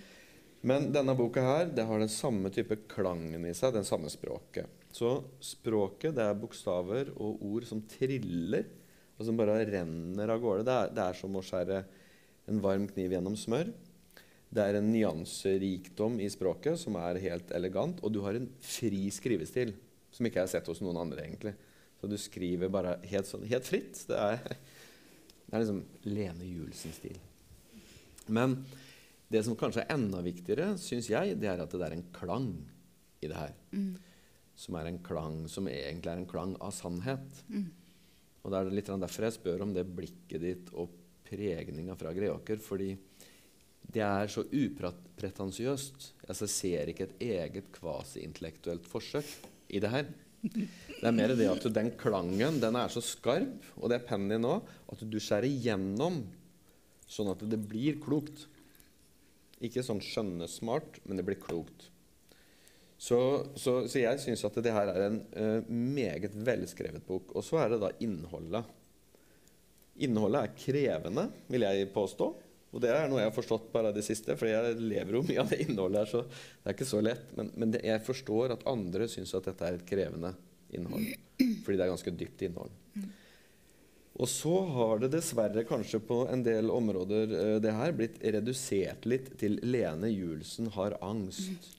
Men 0.67 0.89
denne 0.91 1.15
boka 1.15 1.45
her, 1.45 1.69
det 1.71 1.85
har 1.87 2.01
den 2.03 2.11
samme 2.11 2.51
type 2.51 2.75
klangen 2.91 3.45
i 3.47 3.55
seg, 3.55 3.77
den 3.77 3.87
samme 3.87 4.11
språket. 4.11 4.67
Så 4.91 5.21
språket, 5.45 6.17
det 6.17 6.25
er 6.25 6.39
bokstaver 6.41 7.13
og 7.15 7.43
ord 7.47 7.67
som 7.69 7.85
triller, 7.87 8.67
og 9.17 9.29
som 9.29 9.39
bare 9.39 9.61
renner 9.69 10.33
av 10.33 10.41
gårde. 10.43 10.65
Det 10.67 10.75
er, 10.75 10.91
det 10.97 11.05
er 11.05 11.19
som 11.21 11.37
å 11.39 11.43
skjære 11.45 11.79
en 12.51 12.63
varm 12.65 12.89
kniv 12.91 13.15
gjennom 13.15 13.37
smør. 13.39 13.71
Det 14.57 14.65
er 14.65 14.79
en 14.79 14.89
nyanserikdom 14.91 16.19
i 16.23 16.29
språket 16.33 16.81
som 16.83 16.99
er 16.99 17.21
helt 17.23 17.53
elegant, 17.55 18.03
og 18.03 18.15
du 18.15 18.21
har 18.25 18.39
en 18.39 18.49
fri 18.63 19.07
skrivestil 19.15 19.75
som 20.15 20.27
ikke 20.27 20.43
har 20.43 20.51
sett 20.51 20.67
hos 20.71 20.83
noen 20.83 20.99
andre, 20.99 21.29
egentlig. 21.29 21.53
Så 22.01 22.11
du 22.11 22.17
skriver 22.21 22.73
bare 22.73 22.97
helt, 23.07 23.29
sånn, 23.29 23.47
helt 23.47 23.69
fritt. 23.69 24.03
Det 24.09 24.19
er, 24.19 24.43
det 25.47 25.55
er 25.55 25.63
liksom 25.63 25.83
Lene 26.11 26.51
Julesen-stil. 26.51 27.23
Men 28.35 28.59
det 29.33 29.43
som 29.43 29.57
kanskje 29.59 29.83
er 29.85 29.95
enda 29.97 30.21
viktigere, 30.23 30.75
syns 30.79 31.09
jeg, 31.11 31.39
det 31.41 31.49
er 31.51 31.63
at 31.65 31.73
det 31.73 31.83
er 31.87 31.97
en 31.97 32.07
klang 32.15 32.51
i 33.21 33.31
det 33.31 33.39
her. 33.39 33.57
Som 34.57 34.79
er 34.79 34.89
en 34.89 35.01
klang 35.05 35.43
som 35.53 35.67
egentlig 35.69 36.13
er 36.13 36.21
en 36.23 36.31
klang 36.31 36.55
av 36.63 36.73
sannhet. 36.73 37.43
Og 38.45 38.53
det 38.53 38.61
er 38.61 38.71
litt 38.71 38.93
derfor 38.93 39.27
jeg 39.27 39.35
spør 39.35 39.67
om 39.67 39.75
det 39.75 39.83
blikket 39.91 40.41
ditt 40.45 40.71
og 40.79 40.95
pregninga 41.27 41.97
fra 41.99 42.13
Greåker. 42.15 42.63
Fordi 42.63 42.93
det 43.93 44.05
er 44.07 44.31
så 44.31 44.45
upretensiøst. 44.47 46.13
Altså, 46.29 46.47
jeg 46.47 46.55
ser 46.55 46.93
ikke 46.93 47.09
et 47.09 47.27
eget 47.27 47.69
kvasiintellektuelt 47.75 48.87
forsøk 48.87 49.27
i 49.75 49.83
det 49.83 49.91
her. 49.91 50.09
Det 50.47 51.03
er 51.03 51.15
mer 51.15 51.35
det 51.35 51.49
at 51.51 51.67
den 51.75 51.91
klangen 51.99 52.61
den 52.63 52.77
er 52.79 52.93
så 52.93 53.03
skarp, 53.03 53.65
og 53.81 53.91
det 53.91 53.99
er 53.99 54.07
pennen 54.07 54.37
din 54.37 54.45
nå, 54.47 54.61
at 54.93 55.01
du 55.03 55.19
skjærer 55.19 55.51
gjennom 55.51 56.21
sånn 57.07 57.33
at 57.33 57.43
det 57.51 57.59
blir 57.67 57.99
klokt. 58.03 58.47
Ikke 59.65 59.85
sånn 59.85 60.03
skjønnesmart, 60.05 61.01
men 61.07 61.19
det 61.19 61.25
blir 61.27 61.39
klokt. 61.41 61.89
Så, 62.97 63.19
så, 63.61 63.83
så 63.89 64.01
jeg 64.01 64.21
syns 64.23 64.45
at 64.49 64.57
det 64.65 64.73
her 64.73 64.89
er 64.93 65.05
en 65.07 65.21
uh, 65.37 65.69
meget 65.69 66.33
velskrevet 66.33 67.05
bok. 67.07 67.35
Og 67.37 67.45
så 67.45 67.61
er 67.61 67.75
det 67.75 67.83
da 67.83 67.93
innholdet. 68.05 68.69
Innholdet 70.05 70.43
er 70.43 70.59
krevende, 70.61 71.29
vil 71.53 71.65
jeg 71.65 71.91
påstå. 71.93 72.31
Og 72.77 72.83
det 72.83 72.91
er 72.93 73.07
noe 73.09 73.23
jeg 73.23 73.31
har 73.31 73.37
forstått 73.37 73.69
bare 73.73 73.93
det 73.97 74.05
siste, 74.05 74.35
for 74.37 74.51
jeg 74.51 74.77
lever 74.81 75.17
jo 75.17 75.23
mye 75.25 75.41
av 75.41 75.53
det 75.53 75.63
innholdet 75.65 76.03
her, 76.03 76.11
så 76.11 76.25
det 76.27 76.69
er 76.69 76.75
ikke 76.77 76.89
så 76.89 76.99
lett. 77.05 77.31
Men, 77.39 77.53
men 77.57 77.73
det, 77.73 77.85
jeg 77.89 78.05
forstår 78.05 78.57
at 78.57 78.67
andre 78.69 79.07
syns 79.09 79.33
at 79.39 79.49
dette 79.49 79.65
er 79.65 79.79
et 79.79 79.87
krevende 79.89 80.35
innhold. 80.77 81.07
Fordi 81.65 81.79
det 81.79 81.87
er 81.87 81.93
ganske 81.95 82.17
dypt 82.21 82.45
innhold. 82.49 82.75
Og 84.17 84.29
så 84.33 84.53
har 84.73 85.01
det 85.03 85.13
dessverre 85.13 85.65
kanskje 85.69 86.01
på 86.01 86.23
en 86.33 86.43
del 86.45 86.71
områder 86.73 87.33
eh, 87.37 87.57
det 87.61 87.75
her 87.77 87.97
blitt 87.97 88.17
redusert 88.25 89.05
litt 89.09 89.35
til 89.41 89.59
Lene 89.67 90.09
Julesen 90.09 90.71
har 90.77 90.97
angst. 91.05 91.75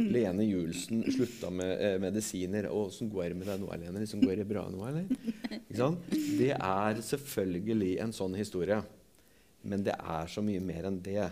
Lene 0.00 0.46
Julesen 0.46 1.02
slutta 1.12 1.50
med 1.52 1.72
eh, 1.82 1.98
medisiner. 2.00 2.70
Og 2.70 2.88
'Åssen 2.88 3.10
går 3.12 3.32
det 3.32 3.40
med 3.40 3.50
deg 3.50 3.60
nå, 3.60 3.68
Lene? 3.74 4.04
Liksom, 4.04 4.22
går 4.22 4.40
det 4.40 4.48
bra 4.48 4.64
nå, 4.70 4.80
eller?' 4.86 5.10
Det 6.38 6.54
er 6.54 7.02
selvfølgelig 7.04 7.92
en 8.04 8.14
sånn 8.16 8.38
historie. 8.38 8.80
Men 9.62 9.84
det 9.84 9.96
er 9.98 10.30
så 10.30 10.42
mye 10.44 10.62
mer 10.62 10.88
enn 10.88 11.02
det. 11.04 11.26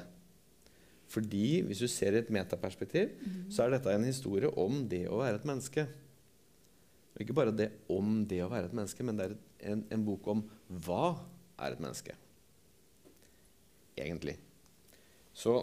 Fordi 1.08 1.62
hvis 1.64 1.80
du 1.80 1.88
ser 1.88 2.12
i 2.12 2.20
et 2.20 2.34
metaperspektiv, 2.34 3.14
så 3.48 3.64
er 3.64 3.76
dette 3.76 3.94
en 3.94 4.04
historie 4.04 4.50
om 4.60 4.82
det 4.90 5.06
å 5.08 5.22
være 5.22 5.40
et 5.40 5.48
menneske. 5.48 5.86
Og 7.18 7.24
ikke 7.24 7.34
bare 7.34 7.50
det 7.50 7.72
om 7.90 8.22
det 8.30 8.38
å 8.44 8.50
være 8.52 8.70
et 8.70 8.74
menneske, 8.78 9.02
men 9.02 9.18
det 9.18 9.24
er 9.26 9.72
en, 9.72 9.80
en 9.90 10.04
bok 10.06 10.28
om 10.30 10.44
hva 10.86 11.16
er 11.58 11.74
et 11.74 11.80
menneske. 11.82 12.14
Egentlig. 13.98 14.36
Så 15.34 15.56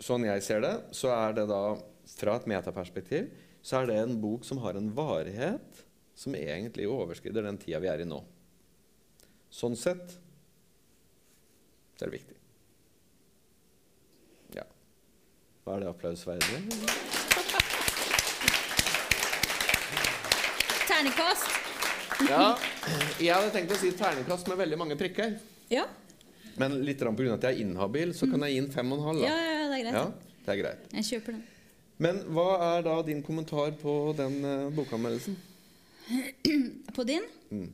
sånn 0.00 0.24
jeg 0.24 0.40
ser 0.46 0.64
det, 0.64 0.72
så 0.96 1.12
er 1.12 1.36
det 1.36 1.44
da 1.52 1.76
fra 2.08 2.38
et 2.40 2.48
metaperspektiv 2.48 3.28
så 3.64 3.80
er 3.80 3.88
det 3.88 3.98
en 4.00 4.16
bok 4.20 4.44
som 4.44 4.60
har 4.64 4.76
en 4.76 4.90
varighet 4.96 5.84
som 6.14 6.36
egentlig 6.36 6.88
overskrider 6.88 7.46
den 7.46 7.60
tida 7.60 7.80
vi 7.80 7.88
er 7.92 8.04
i 8.04 8.08
nå. 8.08 8.20
Sånn 9.52 9.76
sett 9.78 10.16
så 11.94 12.04
er 12.04 12.10
det 12.10 12.16
viktig. 12.18 12.38
Ja. 14.60 14.68
Hva 15.64 15.76
er 15.76 15.86
det 15.86 15.92
applausverdig? 15.94 17.23
Terningkast! 20.84 21.46
Ja, 22.28 22.54
jeg 23.16 23.32
hadde 23.32 23.52
tenkt 23.54 23.72
å 23.72 23.76
si 23.80 23.90
ternekast 23.96 24.48
med 24.50 24.58
veldig 24.60 24.76
mange 24.78 24.96
prikker. 25.00 25.38
Ja. 25.72 25.86
Men 26.60 26.76
litt 26.86 27.00
pga. 27.00 27.34
at 27.34 27.46
jeg 27.48 27.56
er 27.56 27.60
inhabil, 27.64 28.12
så 28.14 28.28
kan 28.30 28.44
jeg 28.44 28.54
gi 28.54 28.60
den 28.60 28.72
fem 28.74 28.92
og 28.92 29.00
en 29.00 29.06
halv. 29.08 29.24
Ja, 29.24 29.34
ja, 29.34 29.64
det 29.70 29.78
er 29.78 29.82
greit. 29.82 29.96
Ja, 29.96 30.34
det 30.44 30.52
er 30.52 30.60
greit. 30.60 30.82
Jeg 30.98 31.06
kjøper 31.08 31.36
den. 31.36 31.44
Men 32.04 32.20
hva 32.36 32.48
er 32.68 32.84
da 32.86 32.98
din 33.06 33.22
kommentar 33.24 33.72
på 33.80 33.94
den 34.18 34.36
uh, 34.44 34.70
bokanmeldelsen? 34.74 35.38
På 36.96 37.06
din? 37.08 37.24
Mm. 37.48 37.70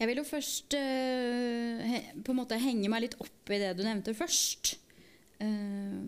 Jeg 0.00 0.10
vil 0.10 0.18
jo 0.18 0.24
først 0.26 0.74
uh, 0.74 1.84
he, 1.92 2.00
på 2.26 2.34
en 2.34 2.40
måte 2.40 2.58
henge 2.58 2.90
meg 2.90 3.06
litt 3.06 3.14
opp 3.22 3.52
i 3.54 3.60
det 3.62 3.70
du 3.78 3.84
nevnte 3.86 4.16
først. 4.18 4.74
Uh, 5.38 6.00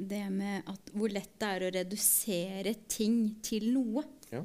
det 0.00 0.24
med 0.32 0.64
at 0.70 0.94
hvor 0.96 1.12
lett 1.12 1.36
det 1.36 1.50
er 1.50 1.66
å 1.66 1.74
redusere 1.76 2.74
ting 2.88 3.20
til 3.44 3.68
noe. 3.74 4.06
Ja. 4.32 4.42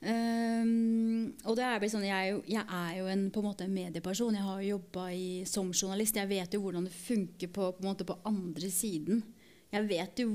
Um, 0.00 1.34
og 1.44 1.58
det 1.58 1.64
er 1.66 1.84
sånn, 1.92 2.06
jeg, 2.08 2.16
er 2.16 2.30
jo, 2.32 2.38
jeg 2.48 2.64
er 2.64 2.92
jo 2.96 3.08
en, 3.12 3.26
på 3.32 3.42
en 3.42 3.48
måte 3.50 3.66
en 3.66 3.74
medieperson. 3.74 4.38
Jeg 4.38 4.46
har 4.46 4.62
jo 4.62 4.72
jobba 4.76 5.04
som 5.48 5.72
journalist. 5.74 6.16
Jeg 6.16 6.30
vet 6.30 6.56
jo 6.56 6.62
hvordan 6.64 6.88
det 6.88 6.96
funker 6.96 7.52
på, 7.52 7.70
på, 7.76 7.94
på 8.08 8.18
andre 8.30 8.72
siden. 8.72 9.22
Jeg 9.70 9.88
vet 9.90 10.22
jo 10.24 10.30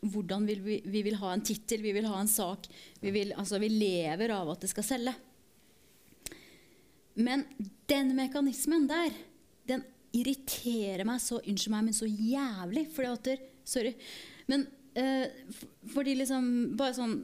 hvordan 0.00 0.46
vil 0.48 0.62
vi, 0.64 0.78
vi 0.88 1.02
vil 1.04 1.18
ha 1.20 1.34
en 1.34 1.44
tittel, 1.44 1.82
vi 1.84 1.92
vil 1.92 2.08
ha 2.08 2.20
en 2.20 2.30
sak. 2.30 2.68
Vi, 3.02 3.12
vil, 3.12 3.34
altså, 3.36 3.60
vi 3.60 3.68
lever 3.72 4.32
av 4.32 4.54
at 4.54 4.64
det 4.64 4.72
skal 4.72 4.86
selge. 4.86 5.14
Men 7.20 7.44
den 7.90 8.14
mekanismen 8.16 8.86
der, 8.88 9.12
den 9.68 9.84
irriterer 10.16 11.04
meg 11.06 11.20
så 11.22 11.38
Unnskyld 11.42 11.74
meg, 11.74 11.90
men 11.90 11.96
så 11.96 12.08
jævlig. 12.08 12.86
Fordi 12.94 13.12
at 13.12 13.48
Sorry. 13.70 13.92
Men 14.48 14.64
uh, 14.96 15.26
fordi 15.92 16.16
liksom 16.18 16.48
Bare 16.80 16.96
sånn 16.96 17.20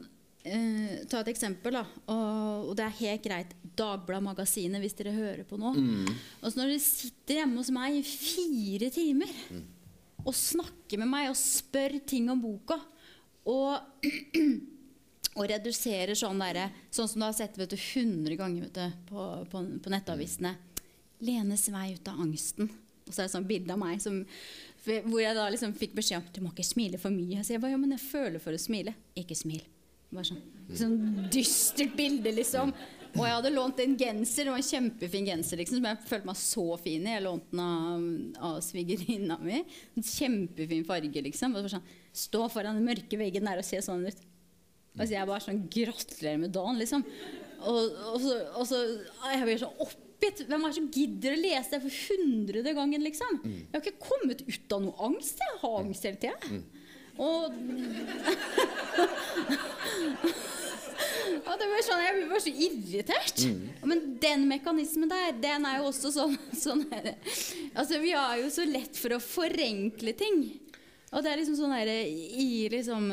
eh, 0.47 0.93
Ta 1.09 1.21
et 1.21 1.31
eksempel, 1.33 1.77
da. 1.79 1.83
Og, 2.13 2.69
og 2.71 2.77
det 2.79 2.85
er 2.85 2.99
helt 3.01 3.25
greit. 3.25 3.55
Dagbladet-magasinet, 3.77 4.81
hvis 4.81 4.97
dere 4.97 5.15
hører 5.15 5.43
på 5.47 5.59
nå. 5.61 5.73
Mm. 5.77 6.07
så 6.41 6.55
når 6.57 6.71
dere 6.73 6.83
sitter 6.83 7.41
hjemme 7.41 7.61
hos 7.61 7.73
meg 7.73 7.99
i 7.99 8.05
fire 8.07 8.89
timer 8.93 9.33
og 10.27 10.33
snakker 10.35 10.99
med 11.03 11.11
meg 11.11 11.29
og 11.29 11.37
spør 11.39 11.99
ting 12.09 12.31
om 12.33 12.41
boka 12.41 12.79
og 13.47 13.77
og 15.37 15.45
reduserer 15.51 16.17
sånn 16.17 16.41
derre 16.41 16.71
Sånn 16.93 17.09
som 17.09 17.21
du 17.21 17.27
har 17.27 17.35
sett 17.37 17.57
vet 17.59 17.69
du, 17.69 17.77
100 17.77 18.39
ganger 18.39 18.65
vet 18.65 18.79
du, 18.79 18.97
på, 19.11 19.25
på, 19.51 19.61
på 19.83 19.93
nettavisene. 19.93 20.55
Lenes 21.21 21.67
vei 21.73 21.91
ut 21.93 22.09
av 22.09 22.21
angsten. 22.23 22.71
Og 23.07 23.13
så 23.13 23.21
er 23.21 23.27
det 23.27 23.33
sånn 23.35 23.47
bilde 23.47 23.73
av 23.75 23.79
meg 23.81 24.01
som, 24.03 24.19
hvor 24.83 25.21
jeg 25.21 25.37
da 25.37 25.47
liksom 25.53 25.75
fikk 25.77 25.93
beskjed 25.97 26.19
om 26.19 26.31
du 26.33 26.41
må 26.43 26.51
ikke 26.51 26.65
smile 26.65 26.99
for 27.01 27.13
mye. 27.13 27.43
Så 27.45 27.55
jeg 27.55 27.63
bare 27.63 27.75
ja, 27.75 27.81
men 27.81 27.93
jeg 27.95 28.03
føler 28.03 28.41
for 28.43 28.57
å 28.57 28.61
smile. 28.61 28.95
Ikke 29.19 29.37
smil. 29.37 29.61
Bare 30.13 30.23
sånn, 30.29 30.43
sånn 30.71 30.99
dystert 31.33 31.97
bilde, 31.97 32.31
liksom. 32.37 32.71
Og 33.17 33.23
jeg 33.25 33.33
hadde 33.33 33.51
lånt 33.53 33.79
en 33.81 33.95
genser, 33.97 34.45
det 34.45 34.53
var 34.53 34.61
en 34.61 34.67
kjempefin 34.67 35.25
genser 35.25 35.57
liksom, 35.61 35.79
som 35.79 35.87
jeg 35.89 36.07
følte 36.09 36.29
meg 36.29 36.37
så 36.39 36.65
fin 36.81 37.05
i. 37.07 37.13
Jeg 37.15 37.23
lånte 37.25 37.49
den 37.51 37.63
av, 37.63 38.07
av 38.49 38.57
svigerinna 38.65 39.37
mi. 39.41 39.63
En 39.97 40.05
kjempefin 40.05 40.85
farge, 40.87 41.23
liksom. 41.29 41.55
Og 41.57 41.69
sånn, 41.73 41.93
Stå 42.17 42.47
foran 42.49 42.79
den 42.79 42.87
mørke 42.87 43.17
veggen 43.19 43.45
der 43.45 43.59
og 43.61 43.65
se 43.67 43.77
sånn 43.85 44.05
ut. 44.07 44.21
Altså 44.97 45.11
jeg 45.13 45.29
bare 45.29 45.43
sånn 45.45 45.59
Gratulerer 45.69 46.39
med 46.41 46.53
dagen, 46.55 46.79
liksom. 46.81 47.03
Og, 47.57 47.77
og, 48.13 48.17
så, 48.21 48.35
og 48.57 48.67
så 48.69 48.79
Jeg 49.33 49.43
blir 49.45 49.61
så 49.61 49.69
oppgitt. 49.85 50.43
Hvem 50.49 50.63
er 50.65 50.71
det 50.73 50.77
som 50.79 50.89
gidder 50.93 51.35
å 51.35 51.41
lese 51.41 51.73
det 51.75 51.81
for 51.83 51.99
hundrede 52.07 52.73
gangen, 52.77 53.03
liksom? 53.05 53.41
Jeg 53.45 53.75
har 53.75 53.83
ikke 53.85 54.07
kommet 54.07 54.41
ut 54.47 54.73
av 54.77 54.85
noe 54.87 55.09
angst. 55.11 55.41
Jeg 55.41 55.61
har 55.61 55.79
angst 55.83 56.05
hele 56.09 56.21
tida. 56.21 56.53
Og 61.47 61.55
det 61.59 61.67
var 61.69 61.83
sånn, 61.85 62.01
Jeg 62.03 62.27
bare 62.29 62.43
så 62.43 62.51
irritert. 62.53 63.43
Men 63.87 64.03
den 64.21 64.45
mekanismen 64.49 65.09
der, 65.11 65.31
den 65.41 65.65
er 65.69 65.79
jo 65.81 65.89
også 65.91 66.11
sånn, 66.15 66.35
sånn 66.57 66.83
her, 66.91 67.13
Altså, 67.73 67.99
Vi 68.03 68.11
har 68.15 68.37
jo 68.41 68.49
så 68.53 68.65
lett 68.67 68.97
for 68.99 69.15
å 69.15 69.21
forenkle 69.23 70.13
ting. 70.17 70.43
Og 71.13 71.23
det 71.23 71.31
er 71.31 71.39
liksom 71.41 71.57
sånn 71.59 71.75
her, 71.77 71.87
i 71.87 72.67
liksom 72.73 73.11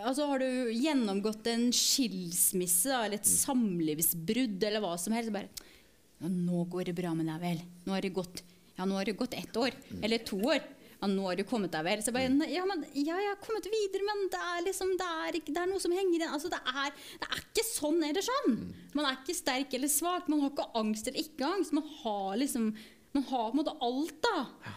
Altså 0.00 0.24
Har 0.26 0.40
du 0.40 0.70
gjennomgått 0.72 1.46
en 1.52 1.68
skilsmisse 1.76 2.88
da, 2.90 3.02
eller 3.06 3.20
et 3.20 3.28
samlivsbrudd 3.28 4.62
eller 4.66 4.80
hva 4.82 4.94
som 4.98 5.12
helst, 5.14 5.28
så 5.30 5.36
bare 5.36 5.50
ja, 6.20 6.28
'Nå 6.28 6.64
går 6.68 6.84
det 6.90 6.94
bra 6.96 7.12
med 7.16 7.26
deg, 7.28 7.40
vel. 7.40 7.60
Nå 7.86 7.92
har 7.94 8.02
det 8.04 8.12
gått, 8.12 8.42
ja, 8.76 8.84
nå 8.84 8.96
har 8.98 9.04
det 9.08 9.16
gått 9.16 9.34
ett 9.36 9.56
år. 9.56 9.72
Eller 10.02 10.18
to 10.24 10.36
år. 10.36 10.60
Ja, 11.00 11.08
nå 11.08 11.22
har 11.30 11.36
du 11.38 11.44
kommet 11.48 11.72
deg 11.72 11.84
vel. 11.86 12.02
Så 12.04 12.12
bare, 12.12 12.28
ja, 12.52 12.64
men, 12.68 12.82
ja, 12.92 13.16
jeg 13.16 13.30
har 13.32 13.38
kommet 13.40 13.64
videre, 13.72 14.04
men 14.04 14.26
det 14.32 14.40
er 14.50 14.60
liksom, 14.66 14.90
det 15.00 15.06
er, 15.24 15.38
ikke, 15.40 15.54
det 15.56 15.62
er 15.62 15.70
noe 15.70 15.80
som 15.80 15.94
henger 15.96 16.18
igjen. 16.18 16.34
Altså, 16.36 16.50
det, 16.52 16.60
er, 16.68 16.92
det 17.22 17.28
er 17.30 17.40
ikke 17.40 17.64
sånn 17.70 18.02
eller 18.10 18.26
sånn. 18.26 18.58
Man 18.98 19.08
er 19.08 19.16
ikke 19.20 19.36
sterk 19.38 19.74
eller 19.78 19.88
svak. 19.92 20.28
Man 20.28 20.44
har 20.44 20.52
ikke 20.52 20.68
angst 20.82 21.08
eller 21.08 21.24
ikke 21.24 21.48
angst. 21.48 21.72
Man 21.76 21.88
har 22.02 22.36
liksom 22.42 22.70
Man 23.12 23.24
har 23.26 23.48
på 23.50 23.56
en 23.56 23.58
måte 23.58 23.72
alt, 23.82 24.20
da. 24.22 24.74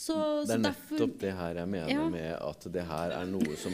Så, 0.00 0.14
Det 0.44 0.48
så 0.48 0.54
er 0.56 0.60
nettopp 0.64 1.14
det 1.20 1.30
her 1.36 1.54
jeg 1.60 1.68
mener 1.68 1.90
Ja. 1.92 2.02
med 2.08 2.34
at 2.40 2.66
det 2.72 2.82
her 2.88 3.14
er 3.18 3.26
noe 3.28 3.56
som 3.60 3.72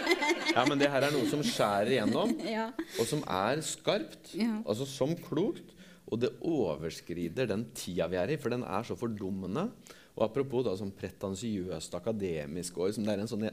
Ja, 0.56 0.64
men 0.68 0.78
det 0.78 0.88
her 0.90 1.02
er 1.06 1.14
noe 1.14 1.26
som 1.30 1.42
skjærer 1.42 1.92
igjennom, 1.96 2.32
Ja. 2.46 2.68
og 2.98 3.06
som 3.10 3.22
er 3.26 3.62
skarpt. 3.62 4.32
Ja. 4.38 4.60
Altså 4.64 4.86
som 4.86 5.14
klokt. 5.18 5.70
Og 6.10 6.20
det 6.22 6.30
overskrider 6.46 7.48
den 7.50 7.64
tida 7.74 8.06
vi 8.12 8.18
er 8.20 8.34
i, 8.34 8.36
for 8.42 8.50
den 8.54 8.62
er 8.66 8.82
så 8.86 8.94
fordummende. 8.98 9.68
Og 10.16 10.24
apropos 10.28 10.62
da 10.64 10.76
sånn 10.78 10.92
pretensiøst 10.94 11.94
akademisk 11.98 12.76
år, 12.78 12.92
som 12.94 13.04
det 13.06 13.14
er 13.16 13.24
en 13.24 13.30
sånn 13.30 13.48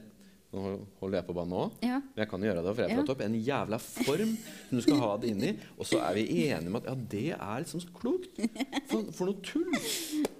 Nå 0.51 0.61
holder 0.99 1.21
jeg 1.21 1.25
på 1.29 1.33
banen 1.37 1.53
nå, 1.55 1.61
Ja. 1.79 2.01
men 2.03 2.17
jeg 2.25 2.27
kan 2.27 2.41
gjøre 2.43 2.59
det, 2.61 2.71
for 2.75 2.81
jeg 2.83 2.91
er 2.91 2.97
Ja. 2.99 3.03
topp. 3.07 3.21
En 3.23 3.35
jævla 3.39 3.77
form 3.79 4.33
som 4.67 4.75
du 4.77 4.81
skal 4.83 4.97
ha 4.99 5.11
det 5.17 5.29
inn 5.31 5.43
i. 5.47 5.51
Og 5.79 5.85
så 5.87 6.01
er 6.03 6.13
vi 6.17 6.25
enige 6.51 6.67
om 6.67 6.75
at 6.75 6.83
ja, 6.89 6.95
det 6.95 7.29
er 7.37 7.61
liksom 7.63 7.79
så 7.79 7.87
klokt. 7.95 8.35
For, 8.89 9.05
for 9.15 9.25
noe 9.31 9.39
tull! 9.41 9.71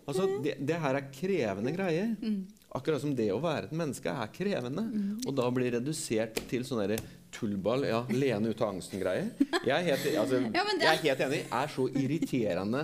Altså, 0.05 0.25
det, 0.43 0.57
det 0.67 0.75
her 0.83 0.95
er 0.99 1.07
krevende 1.15 1.71
greier. 1.77 2.11
Mm. 2.19 2.43
Akkurat 2.75 2.99
som 2.99 3.15
det 3.15 3.29
å 3.31 3.39
være 3.39 3.69
et 3.69 3.71
menneske 3.71 4.11
er 4.11 4.27
krevende. 4.35 4.83
Og 5.25 5.33
da 5.33 5.47
blir 5.49 5.71
redusert 5.79 6.35
til 6.49 6.63
sånn 6.67 6.83
derre 6.83 6.99
tullball, 7.31 7.87
ja, 7.87 8.03
lene 8.11 8.51
ut 8.51 8.59
av 8.61 8.73
angsten-greier. 8.75 9.31
Jeg, 9.63 9.87
er 9.87 10.19
altså, 10.19 10.43
Ja, 10.51 10.65
det- 10.67 10.81
jeg 10.83 10.91
er 10.91 11.03
helt 11.07 11.19
enig. 11.29 11.45
Er 11.53 11.67
så 11.71 11.87
irriterende 11.87 12.83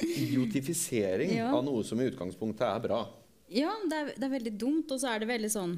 idiotifisering 0.00 1.36
Ja. 1.36 1.52
av 1.56 1.64
noe 1.64 1.84
som 1.84 2.00
i 2.00 2.08
utgangspunktet 2.10 2.66
er 2.66 2.80
bra. 2.88 3.00
Ja, 3.50 3.72
det 3.90 3.96
er, 3.96 4.12
det 4.16 4.26
er 4.28 4.36
veldig 4.36 4.52
dumt, 4.58 4.92
og 4.94 5.00
så 5.02 5.10
er 5.14 5.24
det 5.24 5.26
veldig 5.26 5.50
sånn 5.50 5.72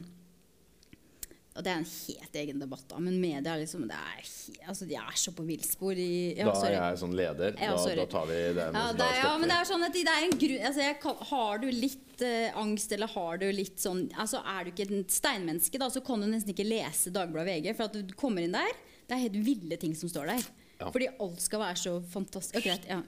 Og 1.55 1.61
det 1.65 1.69
er 1.69 1.81
en 1.83 1.85
helt 1.85 2.37
egen 2.41 2.61
debatt, 2.63 2.85
da, 2.89 2.97
men 2.97 3.19
media 3.21 3.55
liksom, 3.61 3.83
det 3.85 3.97
er, 3.97 4.29
altså, 4.71 4.87
de 4.89 4.95
er 4.97 5.17
så 5.21 5.35
på 5.37 5.45
villspor 5.45 5.99
ja, 6.01 6.47
da 6.49 6.55
sorry. 6.57 6.71
er 6.79 6.87
jeg 6.87 7.01
sånn 7.03 7.17
leder. 7.19 7.59
Ja, 7.61 7.75
da, 7.77 7.95
da 7.99 8.07
tar 8.09 8.25
vi 8.31 8.39
det. 8.57 8.69
Ja, 8.73 8.85
det 8.97 9.05
er, 9.05 9.19
ja, 9.19 9.33
men 9.37 9.53
det 9.53 9.59
er 9.59 9.69
sånn 9.69 9.85
at 9.85 9.93
det 9.99 10.05
er 10.15 10.25
en 10.31 10.33
grunn 10.41 10.65
altså, 10.71 10.87
kan, 11.03 11.21
Har 11.29 11.61
du 11.61 11.67
litt 11.69 12.25
uh, 12.25 12.57
angst, 12.63 12.95
eller 12.97 13.13
har 13.13 13.43
du 13.43 13.45
litt 13.53 13.85
sånn 13.85 14.07
altså, 14.17 14.41
Er 14.49 14.65
du 14.65 14.73
ikke 14.73 14.89
et 14.97 15.13
steinmenneske, 15.13 15.77
da, 15.83 15.91
så 15.93 16.01
kan 16.01 16.25
du 16.25 16.31
nesten 16.31 16.55
ikke 16.55 16.65
lese 16.65 17.13
Dagbladet 17.13 17.59
VG. 17.61 17.71
For 17.77 17.85
at 17.91 18.01
du 18.01 18.17
kommer 18.17 18.49
inn 18.49 18.57
der, 18.57 18.73
det 19.05 19.19
er 19.19 19.25
helt 19.27 19.37
ville 19.45 19.77
ting 19.77 19.93
som 19.99 20.09
står 20.09 20.33
der. 20.33 20.49
Fordi 20.89 21.13
alt 21.21 21.45
skal 21.45 21.61
være 21.67 21.77
så 21.85 21.99
fantastisk. 22.17 22.57
Okay. 22.65 22.81
Ja. 22.89 23.03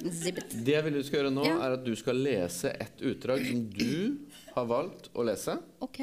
Det 0.00 0.72
jeg 0.74 0.84
vil 0.86 0.94
du 0.96 1.02
skal 1.04 1.20
gjøre 1.20 1.32
nå, 1.34 1.44
Ja. 1.44 1.56
er 1.66 1.72
at 1.76 1.84
du 1.84 1.92
skal 1.96 2.16
lese 2.16 2.70
et 2.80 3.00
utdrag 3.04 3.44
som 3.46 3.62
du 3.70 4.18
har 4.54 4.66
valgt 4.66 5.10
å 5.14 5.24
lese. 5.26 5.58
OK. 5.84 6.00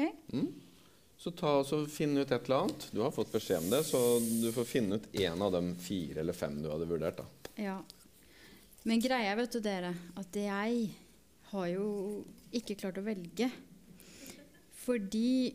Så 1.18 1.32
ta 1.34 1.56
og 1.58 1.88
finn 1.90 2.14
ut 2.16 2.30
et 2.30 2.44
eller 2.46 2.62
annet. 2.62 2.88
Du 2.94 3.00
har 3.02 3.10
fått 3.10 3.32
beskjed 3.34 3.58
om 3.64 3.70
det, 3.70 3.80
så 3.88 3.98
du 4.42 4.52
får 4.54 4.64
finne 4.70 4.94
ut 5.00 5.08
én 5.18 5.40
av 5.42 5.50
de 5.52 5.74
fire 5.82 6.20
eller 6.22 6.32
fem 6.32 6.60
du 6.62 6.68
hadde 6.70 6.86
vurdert. 6.86 7.16
da. 7.16 7.24
Ja. 7.58 7.82
Men 8.84 9.00
greia, 9.02 9.34
vet 9.36 9.50
du 9.52 9.60
dere, 9.60 9.94
at 10.16 10.32
jeg 10.32 10.90
har 11.50 11.66
jo 11.68 12.24
ikke 12.54 12.76
klart 12.78 12.98
å 12.98 13.04
velge. 13.04 13.50
Fordi 14.84 15.54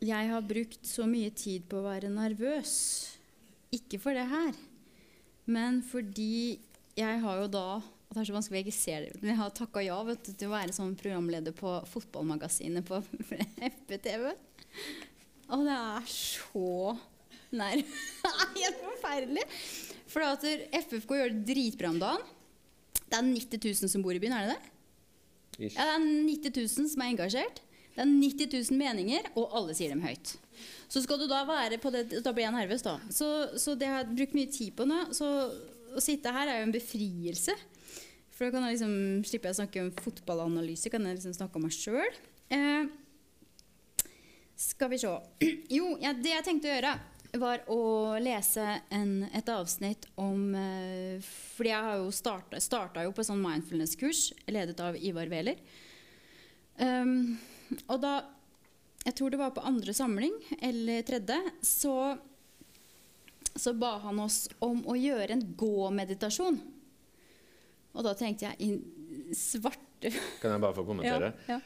jeg 0.00 0.30
har 0.30 0.40
brukt 0.48 0.86
så 0.86 1.04
mye 1.08 1.30
tid 1.36 1.66
på 1.68 1.80
å 1.80 1.88
være 1.90 2.08
nervøs. 2.12 2.74
Ikke 3.74 3.98
for 4.00 4.14
det 4.16 4.26
her, 4.30 4.54
men 5.46 5.82
fordi 5.82 6.58
jeg 6.98 7.22
har 7.22 7.42
jo 7.42 7.48
da 7.52 7.66
og 8.10 8.16
det 8.16 8.24
er 8.24 8.26
så 8.26 8.34
vanskelig 8.34 8.60
jeg 8.66 8.74
ser 8.74 9.04
det, 9.04 9.20
men 9.20 9.30
jeg 9.30 9.38
har 9.38 9.52
takka 9.54 9.82
ja 9.86 9.96
vet 10.02 10.24
du, 10.26 10.32
til 10.34 10.48
å 10.48 10.56
være 10.56 10.74
sånn 10.74 10.96
programleder 10.98 11.54
på 11.54 11.76
Fotballmagasinet 11.86 12.82
på 12.88 12.98
FPTV. 13.68 14.24
Og 15.54 15.62
det 15.62 15.76
er 15.76 16.08
så 16.10 16.96
nær 17.54 17.78
helt 18.56 18.82
forferdelig. 18.82 19.46
For 20.10 20.26
at 20.26 20.42
FFK 20.74 21.16
gjør 21.20 21.32
det 21.36 21.46
dritbra 21.52 21.94
om 21.94 22.02
dagen. 22.02 22.26
Det 22.98 23.18
er 23.18 23.30
90 23.30 23.62
000 23.86 23.94
som 23.94 24.02
bor 24.02 24.18
i 24.18 24.22
byen, 24.22 24.34
er 24.34 24.48
det 24.48 24.56
det? 24.56 24.74
Ish. 25.68 25.78
Ja, 25.78 25.86
det 25.86 25.94
er 25.94 26.04
90 26.50 26.58
000 26.66 26.90
som 26.90 27.06
er 27.06 27.14
engasjert. 27.14 27.62
Det 27.94 28.02
er 28.02 28.10
90 28.10 28.54
000 28.70 28.78
meninger, 28.80 29.26
og 29.38 29.54
alle 29.54 29.74
sier 29.78 29.94
dem 29.94 30.02
høyt. 30.02 30.34
Så 30.90 31.02
skal 31.04 31.22
du 31.22 31.28
da 31.30 31.44
være 31.46 31.78
på 31.80 31.90
det 31.94 32.08
Da 32.24 32.32
blir 32.34 32.48
jeg 32.48 32.54
nervøs, 32.54 32.82
da. 32.82 32.98
Så, 33.14 33.26
så 33.54 33.78
det 33.78 33.86
har 33.86 34.02
jeg 34.02 34.16
brukt 34.18 34.34
mye 34.38 34.50
tid 34.50 34.74
på 34.74 34.86
nå. 34.90 35.04
Så 35.14 35.28
å 35.96 36.02
sitte 36.02 36.32
her 36.34 36.48
er 36.48 36.60
jo 36.60 36.68
en 36.68 36.74
befrielse. 36.74 37.54
For 38.30 38.48
da 38.48 38.54
kan 38.54 38.66
jeg 38.66 38.78
liksom 38.78 38.94
slipper 39.28 39.50
jeg 39.50 39.56
å 39.56 39.60
snakke 39.60 39.84
om 39.84 39.92
fotballanalyse, 40.00 40.92
kan 40.92 41.04
jeg 41.04 41.18
liksom 41.18 41.36
snakke 41.36 41.60
om 41.60 41.66
meg 41.66 41.74
sjøl. 41.76 42.20
Eh, 42.50 42.88
skal 44.60 44.92
vi 44.92 45.00
se. 45.02 45.12
Jo, 45.76 45.94
ja, 46.00 46.14
det 46.16 46.32
jeg 46.34 46.46
tenkte 46.46 46.70
å 46.70 46.74
gjøre, 46.74 46.94
var 47.38 47.62
å 47.70 47.82
lese 48.18 48.64
en, 48.90 49.12
et 49.36 49.50
avsnitt 49.52 50.08
om 50.18 50.54
eh, 50.58 51.22
Fordi 51.22 51.70
jeg 51.70 51.86
har 51.86 52.00
jo 52.00 52.08
starta, 52.14 52.58
starta 52.58 53.04
jo 53.06 53.12
på 53.14 53.22
sånn 53.26 53.42
mindfulness-kurs 53.44 54.30
ledet 54.50 54.80
av 54.82 54.98
Ivar 54.98 55.30
Wæler. 55.30 55.60
Um, 56.80 57.36
og 57.86 58.00
da 58.02 58.14
Jeg 59.04 59.14
tror 59.16 59.32
det 59.32 59.40
var 59.40 59.52
på 59.56 59.64
andre 59.64 59.94
samling, 59.96 60.34
eller 60.60 61.04
tredje, 61.08 61.38
så, 61.64 62.16
så 63.56 63.72
ba 63.74 63.96
han 64.04 64.20
oss 64.22 64.44
om 64.62 64.82
å 64.88 64.94
gjøre 64.98 65.34
en 65.34 65.42
gå-meditasjon. 65.58 66.60
Og 67.92 68.04
da 68.06 68.12
tenkte 68.14 68.46
jeg 68.46 68.56
i 68.62 69.34
svarte 69.34 70.12
Kan 70.40 70.52
jeg 70.54 70.62
bare 70.62 70.76
få 70.76 70.84
kommentere? 70.86 71.32
Ja, 71.50 71.56
ja. 71.58 71.60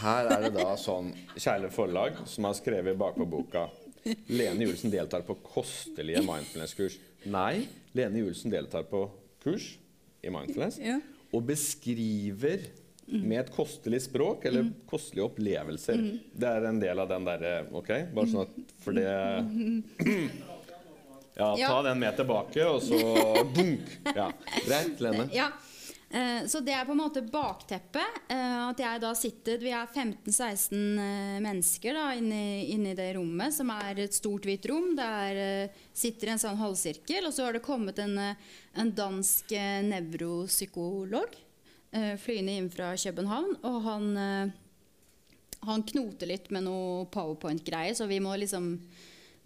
Her 0.00 0.28
er 0.30 0.44
det 0.46 0.50
da 0.54 0.76
sånn 0.78 1.08
Kjærlig 1.34 1.72
forlag 1.74 2.20
som 2.30 2.46
har 2.46 2.54
skrevet 2.54 2.94
bakpå 3.00 3.26
boka 3.26 3.64
Lene 4.30 4.62
Julesen 4.64 4.92
deltar 4.94 5.24
på 5.26 5.34
kostelige 5.44 6.22
mindfulness-kurs. 6.24 6.94
Nei, 7.28 7.66
Lene 7.98 8.22
Julesen 8.22 8.54
deltar 8.54 8.86
på 8.88 9.02
kurs 9.42 9.72
i 10.24 10.30
mindfulness 10.32 10.78
Ja. 10.80 10.94
og 11.34 11.42
beskriver 11.50 12.62
med 13.10 13.40
et 13.42 13.50
kostelig 13.52 14.00
språk 14.06 14.46
eller 14.48 14.70
kostelige 14.88 15.26
opplevelser. 15.26 16.00
Det 16.32 16.48
er 16.48 16.68
en 16.70 16.78
del 16.80 17.02
av 17.02 17.10
den 17.10 17.26
derre 17.26 17.52
OK? 17.76 17.90
Bare 18.14 18.30
sånn 18.30 18.46
at 18.46 18.74
For 18.86 18.94
det 18.96 19.10
Ja, 21.40 21.50
ta 21.56 21.58
Ja. 21.80 21.82
den 21.88 21.98
med 22.04 22.16
tilbake, 22.20 22.62
og 22.68 22.82
så 22.84 23.00
bunk! 23.56 23.90
Ja. 24.14 24.30
Greit, 24.66 25.00
Lene. 25.00 25.26
Ja. 25.34 25.48
Eh, 26.10 26.40
Så 26.50 26.58
det 26.66 26.72
er 26.74 26.84
på 26.88 26.90
en 26.92 26.98
måte 26.98 27.20
bakteppet. 27.22 28.16
eh, 28.28 28.68
At 28.68 28.80
jeg 28.82 29.00
da 29.00 29.12
sitter 29.14 29.58
Vi 29.62 29.70
er 29.70 29.86
15-16 29.86 30.98
eh, 30.98 31.36
mennesker 31.44 31.94
da 31.94 32.08
inni, 32.18 32.66
i 32.74 32.94
det 32.98 33.12
rommet, 33.14 33.54
som 33.54 33.70
er 33.70 34.00
et 34.06 34.14
stort, 34.16 34.42
hvitt 34.48 34.66
rom. 34.66 34.96
Der 34.98 35.70
sitter 35.94 36.32
en 36.32 36.38
sånn 36.42 36.58
halvsirkel, 36.58 37.26
og 37.28 37.32
så 37.36 37.44
har 37.46 37.52
det 37.54 37.62
kommet 37.62 37.98
en, 38.02 38.18
en 38.74 38.90
dansk 38.92 39.54
nevropsykolog 39.86 41.38
flyende 42.22 42.52
inn 42.58 42.68
fra 42.70 42.92
København. 42.96 43.56
Og 43.66 43.78
han, 43.82 44.52
han 45.66 45.82
knoter 45.82 46.26
litt 46.30 46.50
med 46.54 46.62
noe 46.68 47.06
powerpoint-greier, 47.10 47.94
så 47.98 48.06
vi 48.10 48.20
må 48.22 48.36
liksom 48.38 48.72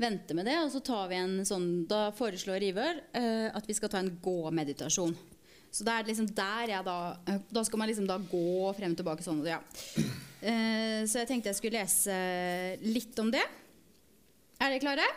vente 0.00 0.35
med 0.35 0.48
det. 0.48 0.57
Og 0.64 0.72
så 0.74 0.83
tar 0.85 1.09
vi 1.12 1.20
en 1.20 1.38
sånn 1.46 1.68
Da 1.90 2.09
foreslår 2.16 2.66
Ivar 2.70 3.00
eh, 3.16 3.48
at 3.54 3.68
vi 3.68 3.76
skal 3.76 3.92
ta 3.92 4.02
en 4.02 4.12
gå-meditasjon. 4.22 5.14
Så 5.74 5.87
det 5.87 5.94
er 5.94 6.07
liksom 6.07 6.28
der 6.37 6.70
jeg 6.76 6.87
da 6.87 6.98
eh, 7.30 7.40
Da 7.50 7.64
skal 7.66 7.83
man 7.83 7.90
liksom 7.90 8.09
da 8.11 8.18
gå 8.18 8.72
frem 8.78 8.94
og 8.94 9.00
tilbake 9.00 9.26
sånn. 9.26 9.42
Ja. 9.48 9.61
Eh, 10.44 11.02
så 11.09 11.22
jeg 11.22 11.30
tenkte 11.30 11.52
jeg 11.52 11.61
skulle 11.61 11.83
lese 11.83 12.18
litt 12.85 13.18
om 13.22 13.33
det. 13.35 13.44
Er 14.61 14.70
dere 14.70 14.83
klare? 14.83 15.09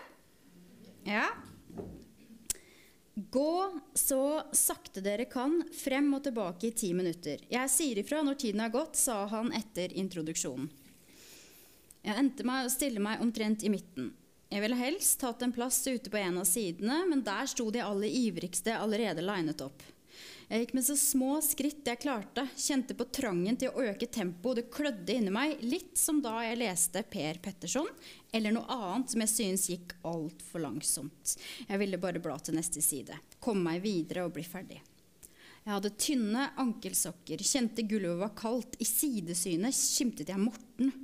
Ja. 1.07 1.27
Gå 3.17 3.53
så 3.97 4.21
sakte 4.53 5.01
dere 5.01 5.25
kan 5.25 5.63
frem 5.73 6.09
og 6.13 6.21
tilbake 6.25 6.69
i 6.69 6.75
ti 6.77 6.91
minutter. 6.93 7.41
Jeg 7.49 7.71
sier 7.73 8.01
ifra 8.01 8.21
når 8.21 8.37
tiden 8.43 8.61
er 8.61 8.73
gått, 8.73 8.97
sa 8.99 9.23
han 9.31 9.49
etter 9.57 9.95
introduksjonen. 9.97 10.69
Jeg 12.07 12.15
endte 12.21 12.45
meg 12.47 12.67
å 12.67 12.71
stille 12.71 13.01
meg 13.03 13.23
omtrent 13.23 13.65
i 13.65 13.71
midten. 13.73 14.11
Jeg 14.47 14.63
ville 14.63 14.79
helst 14.79 15.19
tatt 15.19 15.41
en 15.43 15.51
plass 15.51 15.81
ute 15.87 16.09
på 16.09 16.17
en 16.17 16.37
av 16.39 16.47
sidene, 16.47 17.01
men 17.09 17.23
der 17.23 17.49
sto 17.51 17.67
de 17.71 17.81
aller 17.83 18.07
ivrigste 18.07 18.77
allerede 18.77 19.25
linet 19.25 19.61
opp. 19.61 19.83
Jeg 20.47 20.61
gikk 20.63 20.73
med 20.77 20.85
så 20.87 20.95
små 20.95 21.33
skritt 21.43 21.89
jeg 21.89 21.99
klarte, 21.99 22.45
kjente 22.55 22.95
på 22.95 23.09
trangen 23.11 23.57
til 23.59 23.73
å 23.73 23.83
øke 23.89 24.07
tempoet, 24.07 24.61
det 24.61 24.69
klødde 24.71 25.17
inni 25.17 25.33
meg, 25.35 25.57
litt 25.59 25.99
som 25.99 26.21
da 26.23 26.37
jeg 26.45 26.61
leste 26.61 27.03
Per 27.11 27.41
Petterson, 27.43 27.89
eller 28.31 28.55
noe 28.55 28.77
annet 28.77 29.11
som 29.11 29.23
jeg 29.25 29.33
synes 29.33 29.65
gikk 29.73 29.97
altfor 30.07 30.63
langsomt. 30.63 31.35
Jeg 31.67 31.81
ville 31.83 31.99
bare 31.99 32.23
bla 32.23 32.37
til 32.39 32.55
neste 32.55 32.79
side, 32.85 33.19
komme 33.43 33.73
meg 33.73 33.83
videre 33.83 34.23
og 34.23 34.37
bli 34.37 34.47
ferdig. 34.47 34.79
Jeg 35.67 35.73
hadde 35.73 35.91
tynne 35.99 36.47
ankelsokker, 36.63 37.43
kjente 37.43 37.83
gulvet 37.83 38.23
var 38.23 38.31
kaldt, 38.39 38.79
i 38.79 38.87
sidesynet 38.87 39.75
skimtet 39.75 40.31
jeg 40.31 40.39
Morten. 40.39 40.95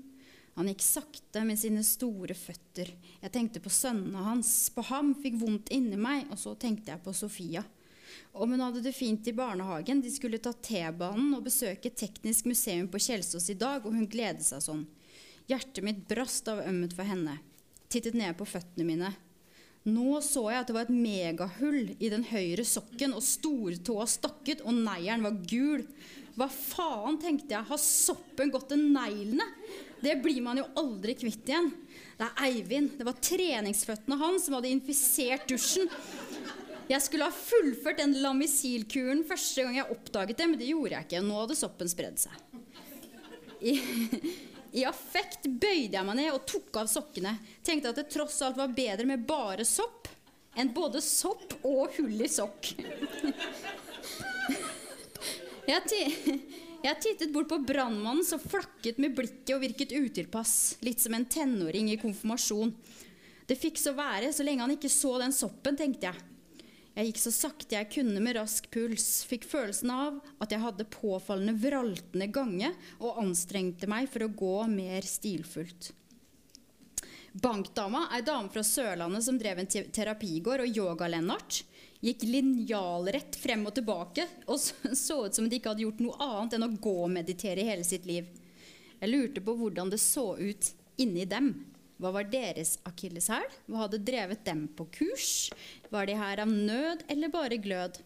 Han 0.55 0.69
gikk 0.69 0.83
sakte 0.85 1.41
med 1.47 1.57
sine 1.59 1.81
store 1.85 2.35
føtter. 2.37 2.91
Jeg 3.23 3.33
tenkte 3.33 3.61
på 3.63 3.71
sønnene 3.73 4.25
hans. 4.27 4.51
På 4.75 4.85
ham 4.85 5.13
fikk 5.17 5.39
vondt 5.41 5.71
inni 5.73 5.97
meg, 5.97 6.27
og 6.29 6.37
så 6.37 6.53
tenkte 6.59 6.93
jeg 6.93 7.01
på 7.01 7.13
Sofia. 7.17 7.63
Om 8.33 8.53
hun 8.53 8.61
hadde 8.61 8.83
det 8.85 8.93
fint 8.93 9.27
i 9.27 9.33
barnehagen, 9.33 10.01
de 10.01 10.11
skulle 10.13 10.41
ta 10.41 10.53
T-banen 10.53 11.33
og 11.33 11.45
besøke 11.47 11.89
Teknisk 11.89 12.45
museum 12.49 12.87
på 12.89 13.01
Kjelsås 13.01 13.49
i 13.49 13.57
dag, 13.57 13.85
og 13.85 13.97
hun 13.97 14.09
gledet 14.09 14.45
seg 14.45 14.61
sånn. 14.61 14.85
Hjertet 15.49 15.83
mitt 15.85 16.05
brast 16.09 16.47
av 16.49 16.61
ømmet 16.63 16.93
for 16.93 17.09
henne. 17.09 17.39
Tittet 17.89 18.17
ned 18.17 18.37
på 18.37 18.47
føttene 18.47 18.85
mine. 18.87 19.13
Nå 19.83 20.21
så 20.23 20.45
jeg 20.47 20.61
at 20.61 20.69
det 20.69 20.75
var 20.77 20.85
et 20.87 20.95
megahull 20.95 21.95
i 21.97 22.09
den 22.13 22.23
høyre 22.29 22.63
sokken, 22.65 23.15
og 23.17 23.25
stortåa 23.25 24.05
stakket, 24.07 24.61
og 24.63 24.77
neieren 24.77 25.25
var 25.25 25.41
gul. 25.49 25.83
Hva 26.33 26.47
faen, 26.49 27.19
tenkte 27.21 27.53
jeg, 27.53 27.67
har 27.69 27.81
soppen 27.81 28.51
gått 28.53 28.71
til 28.71 28.81
neglene? 28.81 29.45
Det 30.03 30.15
blir 30.23 30.41
man 30.43 30.59
jo 30.59 30.65
aldri 30.81 31.13
kvitt 31.15 31.47
igjen. 31.47 31.69
Det 32.17 32.25
er 32.25 32.47
Eivind. 32.47 32.95
Det 32.97 33.05
var 33.07 33.19
treningsføttene 33.23 34.17
hans 34.19 34.47
som 34.47 34.57
hadde 34.57 34.71
infisert 34.73 35.45
dusjen. 35.49 35.91
Jeg 36.89 37.05
skulle 37.05 37.29
ha 37.29 37.35
fullført 37.35 38.01
den 38.01 38.17
lamisilkuren 38.23 39.21
første 39.27 39.63
gang 39.63 39.77
jeg 39.77 39.93
oppdaget 39.93 40.41
det, 40.41 40.49
men 40.49 40.59
det 40.59 40.71
gjorde 40.73 40.97
jeg 40.97 41.07
ikke. 41.07 41.21
Nå 41.23 41.37
hadde 41.43 41.59
soppen 41.59 41.91
spredd 41.91 42.19
seg. 42.25 42.35
I, 43.63 43.77
I 44.81 44.87
affekt 44.89 45.47
bøyde 45.47 45.95
jeg 45.95 46.07
meg 46.09 46.19
ned 46.19 46.33
og 46.33 46.43
tok 46.49 46.81
av 46.81 46.89
sokkene. 46.91 47.37
Tenkte 47.63 47.93
at 47.93 48.01
det 48.01 48.09
tross 48.11 48.41
alt 48.43 48.59
var 48.59 48.75
bedre 48.75 49.07
med 49.07 49.23
bare 49.29 49.63
sopp 49.67 50.09
enn 50.59 50.73
både 50.73 51.01
sopp 51.01 51.55
og 51.65 51.95
hull 51.95 52.21
i 52.21 52.29
sokk. 52.29 52.73
Jeg, 55.67 56.11
jeg 56.87 56.99
tittet 57.03 57.31
bort 57.33 57.49
på 57.51 57.61
brannmannen 57.63 58.25
som 58.27 58.41
flakket 58.41 58.99
med 59.01 59.15
blikket 59.15 59.55
og 59.55 59.63
virket 59.63 59.95
utilpass, 59.95 60.77
litt 60.83 61.03
som 61.03 61.15
en 61.15 61.25
tenåring 61.25 61.91
i 61.93 61.99
konfirmasjon. 62.01 62.73
Det 63.47 63.59
fikk 63.59 63.79
så 63.79 63.95
være 63.95 64.31
så 64.35 64.45
lenge 64.45 64.63
han 64.63 64.75
ikke 64.75 64.91
så 64.91 65.17
den 65.21 65.35
soppen, 65.35 65.77
tenkte 65.79 66.11
jeg. 66.11 66.29
Jeg 66.93 67.09
gikk 67.09 67.19
så 67.23 67.31
sakte 67.33 67.73
jeg 67.73 67.89
kunne 67.89 68.21
med 68.21 68.35
rask 68.37 68.67
puls, 68.73 69.23
fikk 69.25 69.47
følelsen 69.49 69.89
av 69.89 70.19
at 70.43 70.51
jeg 70.53 70.61
hadde 70.61 70.85
påfallende 70.93 71.55
vraltende 71.57 72.27
gange 72.29 72.69
og 72.99 73.17
anstrengte 73.23 73.89
meg 73.89 74.11
for 74.13 74.27
å 74.27 74.33
gå 74.43 74.55
mer 74.69 75.07
stilfullt. 75.07 75.89
Bankdama, 77.33 78.05
ei 78.13 78.21
dame 78.21 78.51
fra 78.53 78.61
Sørlandet 78.61 79.25
som 79.25 79.39
drev 79.41 79.63
en 79.63 79.71
terapigård, 79.71 80.67
og 80.67 80.77
yoga-Lennart, 80.77 81.63
gikk 82.03 82.25
linjalrett 82.27 83.37
frem 83.39 83.63
og 83.69 83.75
tilbake 83.77 84.25
og 84.51 84.59
så 84.59 85.19
ut 85.25 85.35
som 85.35 85.47
de 85.47 85.59
ikke 85.59 85.71
hadde 85.71 85.85
gjort 85.85 86.01
noe 86.03 86.17
annet 86.19 86.57
enn 86.57 86.67
å 86.67 86.73
gå 86.83 86.95
og 87.05 87.13
meditere 87.13 87.63
hele 87.67 87.85
sitt 87.87 88.07
liv. 88.09 88.27
Jeg 88.99 89.11
lurte 89.11 89.43
på 89.43 89.55
hvordan 89.59 89.91
det 89.91 90.01
så 90.03 90.33
ut 90.35 90.73
inni 90.99 91.25
dem. 91.27 91.53
Hva 92.01 92.11
var 92.15 92.27
deres 92.27 92.77
akilleshæl? 92.87 93.45
Hva 93.69 93.85
hadde 93.85 94.01
drevet 94.03 94.43
dem 94.43 94.65
på 94.75 94.87
kurs? 94.91 95.51
Var 95.93 96.09
de 96.09 96.17
her 96.19 96.41
av 96.43 96.51
nød 96.51 97.05
eller 97.11 97.31
bare 97.31 97.59
glød? 97.63 98.01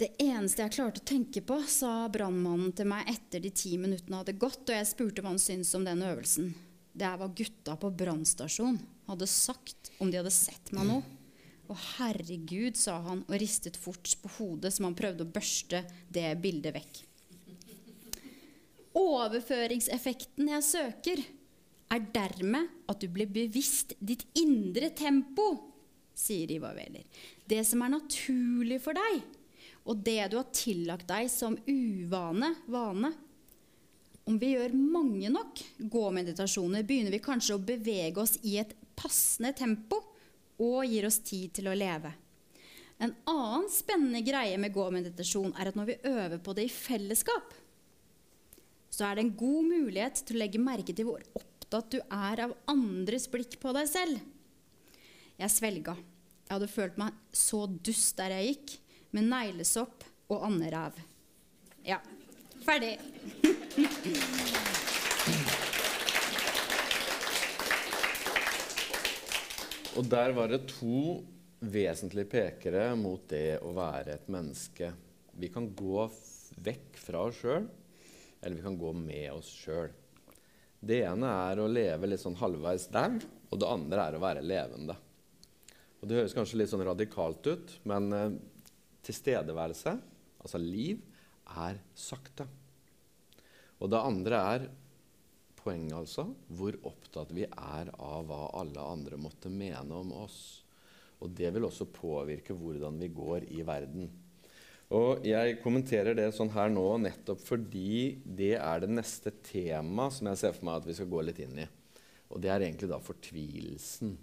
Det 0.00 0.08
eneste 0.18 0.64
jeg 0.64 0.74
klarte 0.74 1.02
å 1.02 1.06
tenke 1.06 1.40
på, 1.46 1.60
sa 1.70 2.08
brannmannen 2.10 2.72
til 2.74 2.88
meg 2.90 3.06
etter 3.12 3.44
de 3.44 3.52
ti 3.54 3.76
minuttene 3.78 4.22
hadde 4.22 4.34
gått, 4.42 4.64
og 4.66 4.74
jeg 4.74 4.88
spurte 4.90 5.22
hva 5.22 5.30
han 5.30 5.42
syntes 5.42 5.70
om 5.78 5.84
den 5.86 6.02
øvelsen. 6.02 6.48
Det 6.94 7.06
er 7.06 7.20
hva 7.20 7.28
gutta 7.30 7.76
på 7.78 7.92
brannstasjonen 7.94 8.80
hadde 9.06 9.28
sagt 9.30 9.92
om 10.02 10.10
de 10.10 10.18
hadde 10.18 10.32
sett 10.34 10.72
meg 10.74 10.88
nå. 10.88 10.98
Å, 11.64 11.74
herregud, 11.96 12.76
sa 12.76 12.98
han 13.06 13.22
og 13.24 13.36
ristet 13.40 13.78
fort 13.80 14.10
på 14.20 14.30
hodet 14.36 14.74
som 14.74 14.88
han 14.88 14.96
prøvde 14.98 15.24
å 15.24 15.32
børste 15.32 15.80
det 16.12 16.28
bildet 16.42 16.76
vekk. 16.76 17.00
Overføringseffekten 18.94 20.50
jeg 20.52 20.66
søker, 20.66 21.22
er 21.94 22.04
dermed 22.14 22.70
at 22.90 23.00
du 23.00 23.08
blir 23.12 23.28
bevisst 23.30 23.94
ditt 24.00 24.24
indre 24.40 24.90
tempo, 24.96 25.48
sier 26.14 26.50
Ivar 26.50 26.76
Wæler. 26.76 27.04
Det 27.46 27.60
som 27.66 27.82
er 27.84 27.94
naturlig 27.96 28.80
for 28.82 28.96
deg, 28.96 29.20
og 29.84 30.00
det 30.04 30.20
du 30.32 30.38
har 30.38 30.48
tillagt 30.54 31.08
deg 31.10 31.28
som 31.32 31.56
uvane, 31.68 32.54
vane. 32.72 33.12
Om 34.24 34.38
vi 34.40 34.54
gjør 34.54 34.72
mange 34.78 35.28
nok 35.32 35.60
gå-meditasjoner, 35.78 36.86
begynner 36.86 37.12
vi 37.12 37.24
kanskje 37.24 37.58
å 37.58 37.64
bevege 37.72 38.22
oss 38.22 38.38
i 38.42 38.56
et 38.62 38.72
passende 38.96 39.52
tempo 39.56 40.00
og 40.62 40.84
gir 40.86 41.06
oss 41.08 41.20
tid 41.24 41.52
til 41.58 41.70
å 41.70 41.76
leve. 41.76 42.12
En 43.02 43.14
annen 43.28 43.66
spennende 43.72 44.22
greie 44.24 44.58
med 44.60 44.72
gå-meditasjon 44.74 45.54
er 45.58 45.70
at 45.70 45.78
når 45.78 45.90
vi 45.90 46.00
øver 46.10 46.38
på 46.42 46.54
det 46.56 46.68
i 46.68 46.72
fellesskap, 46.72 47.54
så 48.94 49.08
er 49.08 49.16
det 49.16 49.24
en 49.24 49.36
god 49.38 49.70
mulighet 49.72 50.22
til 50.22 50.38
å 50.38 50.42
legge 50.44 50.62
merke 50.62 50.94
til 50.94 51.08
hvor 51.08 51.24
opptatt 51.34 51.90
du 51.96 51.98
er 52.04 52.44
av 52.46 52.54
andres 52.70 53.26
blikk 53.30 53.58
på 53.62 53.74
deg 53.74 53.90
selv. 53.90 54.20
Jeg 55.40 55.50
svelga. 55.50 55.96
Jeg 56.44 56.52
hadde 56.54 56.70
følt 56.70 57.00
meg 57.00 57.16
så 57.34 57.64
dust 57.66 58.14
der 58.20 58.36
jeg 58.36 58.52
gikk, 58.52 58.76
med 59.14 59.28
neglesopp 59.30 60.06
og 60.30 60.46
anderæv. 60.46 61.02
Ja, 61.86 62.00
ferdig. 62.66 62.96
og 69.94 70.06
der 70.10 70.32
var 70.34 70.50
det 70.50 70.64
to 70.72 71.22
vesentlige 71.62 72.28
pekere 72.30 72.88
mot 72.98 73.22
det 73.30 73.60
å 73.62 73.70
være 73.76 74.16
et 74.16 74.30
menneske. 74.32 74.90
Vi 75.38 75.50
kan 75.54 75.68
gå 75.70 76.06
vekk 76.66 76.98
fra 76.98 77.22
oss 77.28 77.38
sjøl, 77.42 77.68
eller 78.40 78.58
vi 78.58 78.64
kan 78.64 78.78
gå 78.78 78.90
med 78.98 79.30
oss 79.36 79.52
sjøl. 79.54 79.92
Det 80.84 81.00
ene 81.06 81.30
er 81.46 81.62
å 81.62 81.70
leve 81.70 82.10
litt 82.10 82.22
sånn 82.22 82.36
halvveis 82.40 82.88
der, 82.92 83.16
og 83.48 83.60
det 83.60 83.70
andre 83.70 84.08
er 84.08 84.18
å 84.18 84.22
være 84.24 84.44
levende. 84.44 84.98
Og 86.02 86.08
Det 86.10 86.18
høres 86.18 86.34
kanskje 86.36 86.58
litt 86.60 86.72
sånn 86.72 86.84
radikalt 86.84 87.46
ut, 87.46 87.78
men 87.88 88.10
eh, 88.12 88.34
tilstedeværelse, 89.06 89.94
altså 90.42 90.60
liv, 90.60 91.00
er 91.54 91.78
sakte. 91.96 92.48
Og 93.78 93.88
det 93.92 94.00
andre 94.00 94.42
er 94.56 94.66
poenget, 95.64 95.96
altså, 95.96 96.28
hvor 96.52 96.76
opptatt 96.86 97.32
vi 97.34 97.46
er 97.48 97.90
av 97.96 98.28
hva 98.28 98.42
alle 98.60 98.84
andre 98.94 99.18
måtte 99.20 99.52
mene 99.52 99.96
om 99.96 100.12
oss. 100.24 100.38
Og 101.24 101.32
det 101.32 101.50
vil 101.54 101.66
også 101.66 101.88
påvirke 101.94 102.56
hvordan 102.56 103.00
vi 103.00 103.08
går 103.14 103.48
i 103.56 103.64
verden. 103.66 104.10
Og 104.94 105.24
jeg 105.26 105.56
kommenterer 105.62 106.14
det 106.16 106.28
sånn 106.36 106.52
her 106.52 106.68
nå 106.70 106.84
nettopp 107.00 107.40
fordi 107.42 108.20
det 108.24 108.52
er 108.58 108.84
det 108.84 108.92
neste 108.92 109.32
tema 109.42 110.10
som 110.12 110.28
jeg 110.28 110.42
ser 110.42 110.54
for 110.54 110.68
meg 110.68 110.82
at 110.82 110.88
vi 110.90 110.96
skal 110.98 111.10
gå 111.10 111.24
litt 111.24 111.40
inn 111.42 111.62
i. 111.64 111.66
Og 112.30 112.42
det 112.42 112.52
er 112.52 112.66
egentlig 112.66 112.90
da 112.92 113.00
fortvilelsen. 113.02 114.14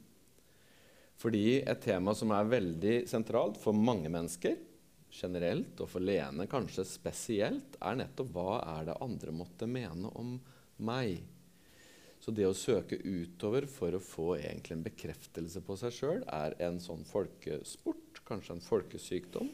Fordi 1.21 1.61
et 1.61 1.81
tema 1.83 2.13
som 2.17 2.31
er 2.33 2.49
veldig 2.49 2.95
sentralt 3.09 3.59
for 3.61 3.77
mange 3.77 4.09
mennesker 4.13 4.57
generelt, 5.11 5.75
og 5.83 5.89
for 5.91 6.03
Lene 6.03 6.47
kanskje 6.49 6.85
spesielt, 6.87 7.75
er 7.81 7.99
nettopp 7.99 8.31
hva 8.33 8.61
er 8.77 8.87
det 8.89 8.99
andre 9.03 9.33
måtte 9.35 9.67
mene 9.69 10.11
om 10.17 10.37
meg? 10.83 11.21
Så 12.21 12.33
det 12.37 12.45
å 12.45 12.53
søke 12.53 12.99
utover 13.01 13.65
for 13.69 13.97
å 13.97 14.01
få 14.03 14.35
egentlig 14.37 14.75
en 14.75 14.85
bekreftelse 14.85 15.61
på 15.65 15.77
seg 15.79 15.95
sjøl 15.95 16.25
er 16.29 16.53
en 16.61 16.77
sånn 16.81 17.01
folkesport, 17.07 18.21
kanskje 18.27 18.57
en 18.57 18.65
folkesykdom, 18.65 19.49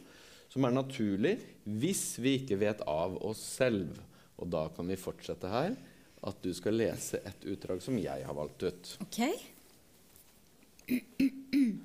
som 0.52 0.68
er 0.68 0.76
naturlig 0.76 1.38
hvis 1.64 2.18
vi 2.24 2.36
ikke 2.42 2.60
vet 2.60 2.84
av 2.88 3.16
oss 3.24 3.40
selv. 3.56 3.96
Og 4.38 4.52
da 4.52 4.68
kan 4.76 4.88
vi 4.90 5.00
fortsette 5.00 5.52
her 5.52 5.78
at 6.28 6.42
du 6.44 6.52
skal 6.56 6.76
lese 6.76 7.22
et 7.28 7.48
utdrag 7.48 7.80
som 7.84 7.96
jeg 8.00 8.26
har 8.28 8.36
valgt 8.36 8.68
ut. 8.68 8.92
Ok. 9.06 9.22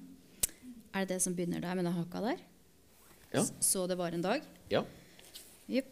Er 0.92 1.06
det 1.06 1.14
det 1.14 1.22
som 1.24 1.32
begynner 1.32 1.62
der 1.62 1.78
med 1.78 1.86
den 1.86 1.94
haka 1.96 2.20
der? 2.20 2.42
Ja. 3.32 3.46
Så 3.64 3.86
det 3.88 3.96
var 3.96 4.12
en 4.12 4.24
dag? 4.24 4.44
Ja. 4.68 4.82
Jepp. 5.72 5.88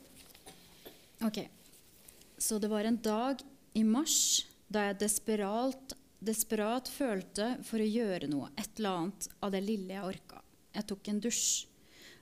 Ok. 1.24 1.38
Så 2.40 2.58
det 2.58 2.70
var 2.72 2.88
en 2.88 3.00
dag 3.04 3.42
i 3.76 3.84
mars 3.84 4.46
da 4.72 4.86
jeg 4.88 5.00
desperat, 5.02 5.96
desperat 6.24 6.88
følte 6.88 7.52
for 7.66 7.82
å 7.82 7.88
gjøre 7.88 8.30
noe, 8.30 8.48
et 8.56 8.78
eller 8.78 9.02
annet 9.02 9.28
av 9.44 9.52
det 9.52 9.60
lille 9.66 9.92
jeg 9.92 10.06
orka. 10.14 10.40
Jeg 10.72 10.88
tok 10.88 11.10
en 11.10 11.20
dusj 11.20 11.50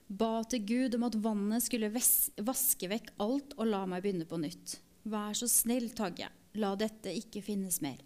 ba 0.09 0.41
til 0.49 0.65
Gud 0.65 0.95
om 0.97 1.05
at 1.05 1.17
vannet 1.21 1.63
skulle 1.63 1.91
vaske 1.93 2.89
vekk 2.89 3.11
alt 3.21 3.53
og 3.57 3.69
la 3.69 3.83
meg 3.89 4.03
begynne 4.03 4.25
på 4.27 4.39
nytt. 4.41 4.79
Vær 5.05 5.37
så 5.37 5.47
snill, 5.49 5.91
Tagge, 5.93 6.29
la 6.57 6.73
dette 6.77 7.13
ikke 7.13 7.43
finnes 7.45 7.79
mer. 7.85 7.99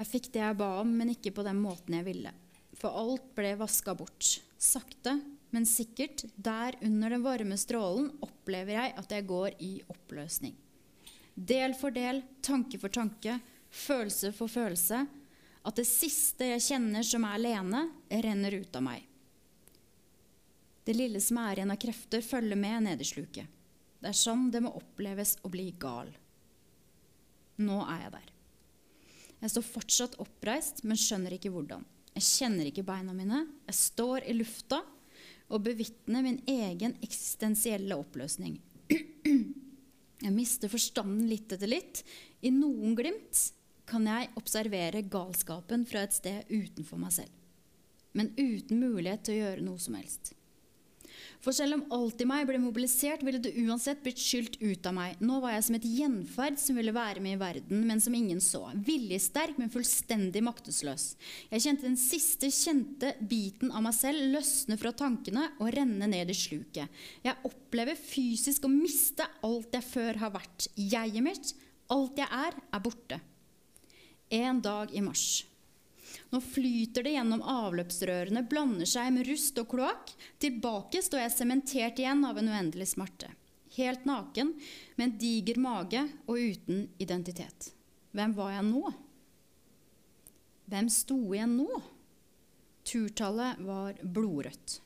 Jeg 0.00 0.08
fikk 0.08 0.30
det 0.34 0.42
jeg 0.42 0.58
ba 0.58 0.72
om, 0.80 0.90
men 0.96 1.12
ikke 1.12 1.32
på 1.36 1.44
den 1.46 1.60
måten 1.62 1.94
jeg 1.94 2.08
ville. 2.08 2.32
For 2.80 2.90
alt 2.96 3.28
ble 3.36 3.52
vaska 3.60 3.94
bort. 3.94 4.40
Sakte, 4.60 5.18
men 5.54 5.66
sikkert, 5.68 6.24
der 6.36 6.76
under 6.82 7.14
den 7.14 7.24
varme 7.24 7.58
strålen, 7.60 8.10
opplever 8.24 8.76
jeg 8.76 8.96
at 8.98 9.14
jeg 9.14 9.28
går 9.30 9.56
i 9.62 9.72
oppløsning. 9.92 10.56
Del 11.34 11.74
for 11.78 11.94
del, 11.94 12.22
tanke 12.42 12.78
for 12.80 12.92
tanke, 12.92 13.38
følelse 13.70 14.32
for 14.36 14.50
følelse. 14.50 15.04
At 15.66 15.76
det 15.76 15.86
siste 15.88 16.48
jeg 16.48 16.64
kjenner 16.64 17.04
som 17.06 17.24
er 17.28 17.36
alene, 17.36 17.84
renner 18.24 18.56
ut 18.62 18.76
av 18.76 18.84
meg. 18.84 19.06
Det 20.84 20.96
lille 20.96 21.20
som 21.22 21.38
er 21.42 21.60
igjen 21.60 21.72
av 21.74 21.80
krefter, 21.80 22.24
følger 22.24 22.58
med 22.58 22.86
ned 22.88 23.02
i 23.04 23.06
sluket. 23.06 23.46
Det 24.00 24.08
er 24.08 24.16
sånn 24.16 24.48
det 24.50 24.62
må 24.64 24.72
oppleves 24.78 25.36
å 25.44 25.50
bli 25.52 25.68
gal. 25.78 26.08
Nå 27.60 27.82
er 27.84 28.06
jeg 28.06 28.14
der. 28.14 28.30
Jeg 29.40 29.52
står 29.52 29.66
fortsatt 29.68 30.16
oppreist, 30.20 30.82
men 30.84 31.00
skjønner 31.00 31.36
ikke 31.36 31.52
hvordan. 31.52 31.84
Jeg 32.16 32.26
kjenner 32.26 32.68
ikke 32.68 32.84
beina 32.88 33.12
mine. 33.16 33.44
Jeg 33.68 33.76
står 33.76 34.26
i 34.28 34.34
lufta 34.36 34.80
og 35.50 35.62
bevitner 35.64 36.24
min 36.24 36.40
egen 36.48 36.96
eksistensielle 37.04 37.96
oppløsning. 37.96 38.58
Jeg 40.20 40.34
mister 40.36 40.68
forstanden 40.68 41.28
litt 41.30 41.52
etter 41.54 41.70
litt. 41.70 42.02
I 42.44 42.52
noen 42.52 42.96
glimt 42.98 43.40
kan 43.88 44.04
jeg 44.06 44.30
observere 44.38 45.02
galskapen 45.10 45.86
fra 45.88 46.04
et 46.06 46.14
sted 46.14 46.50
utenfor 46.50 47.00
meg 47.00 47.14
selv. 47.16 47.32
Men 48.12 48.32
uten 48.36 48.82
mulighet 48.82 49.24
til 49.26 49.38
å 49.38 49.42
gjøre 49.44 49.64
noe 49.64 49.80
som 49.80 49.96
helst. 49.98 50.34
For 51.40 51.56
selv 51.56 51.78
om 51.78 51.84
alt 51.96 52.20
i 52.20 52.26
meg 52.28 52.44
ble 52.48 52.58
mobilisert, 52.60 53.22
ville 53.24 53.40
det 53.40 53.54
uansett 53.62 54.02
blitt 54.04 54.20
skylt 54.20 54.58
ut 54.60 54.84
av 54.86 54.92
meg. 54.96 55.22
Nå 55.24 55.38
var 55.40 55.54
jeg 55.54 55.64
som 55.66 55.78
et 55.78 55.86
gjenferd 55.88 56.60
som 56.60 56.76
ville 56.76 56.92
være 56.92 57.22
med 57.24 57.38
i 57.38 57.40
verden, 57.40 57.86
men 57.88 58.02
som 58.04 58.16
ingen 58.16 58.42
så. 58.44 58.66
Viljesterk, 58.84 59.56
men 59.56 59.72
fullstendig 59.72 60.42
maktesløs. 60.44 61.14
Jeg 61.48 61.64
kjente 61.64 61.88
den 61.88 61.96
siste 62.00 62.52
kjente 62.52 63.14
biten 63.24 63.72
av 63.72 63.86
meg 63.86 63.96
selv 63.96 64.36
løsne 64.36 64.76
fra 64.80 64.92
tankene 64.92 65.48
og 65.58 65.72
renne 65.78 66.10
ned 66.12 66.28
i 66.28 66.36
sluket. 66.36 67.02
Jeg 67.24 67.48
opplever 67.48 67.96
fysisk 67.96 68.68
å 68.68 68.72
miste 68.72 69.24
alt 69.46 69.80
jeg 69.80 69.88
før 69.88 70.20
har 70.26 70.36
vært. 70.36 70.68
Jeget 70.76 71.24
mitt, 71.24 71.54
alt 71.88 72.20
jeg 72.20 72.28
er, 72.28 72.60
er 72.68 72.84
borte. 72.84 73.22
En 74.30 74.60
dag 74.62 74.92
i 74.92 75.00
mars. 75.02 75.40
Nå 76.30 76.38
flyter 76.40 77.02
det 77.02 77.16
gjennom 77.16 77.42
avløpsrørene, 77.42 78.44
blander 78.46 78.86
seg 78.86 79.10
med 79.16 79.26
rust 79.26 79.58
og 79.58 79.66
kloakk. 79.72 80.12
Tilbake 80.38 81.02
står 81.02 81.24
jeg 81.24 81.34
sementert 81.34 81.98
igjen 81.98 82.22
av 82.26 82.38
en 82.38 82.50
uendelig 82.52 82.92
smerte. 82.92 83.32
Helt 83.74 84.06
naken, 84.06 84.52
med 84.96 85.08
en 85.08 85.16
diger 85.18 85.58
mage 85.62 86.04
og 86.26 86.38
uten 86.38 86.84
identitet. 87.02 87.72
Hvem 88.14 88.34
var 88.38 88.54
jeg 88.54 88.66
nå? 88.70 88.92
Hvem 90.70 90.90
sto 90.90 91.18
jeg 91.34 91.50
nå? 91.50 91.82
Turtallet 92.86 93.58
var 93.66 93.98
blodrødt. 94.02 94.78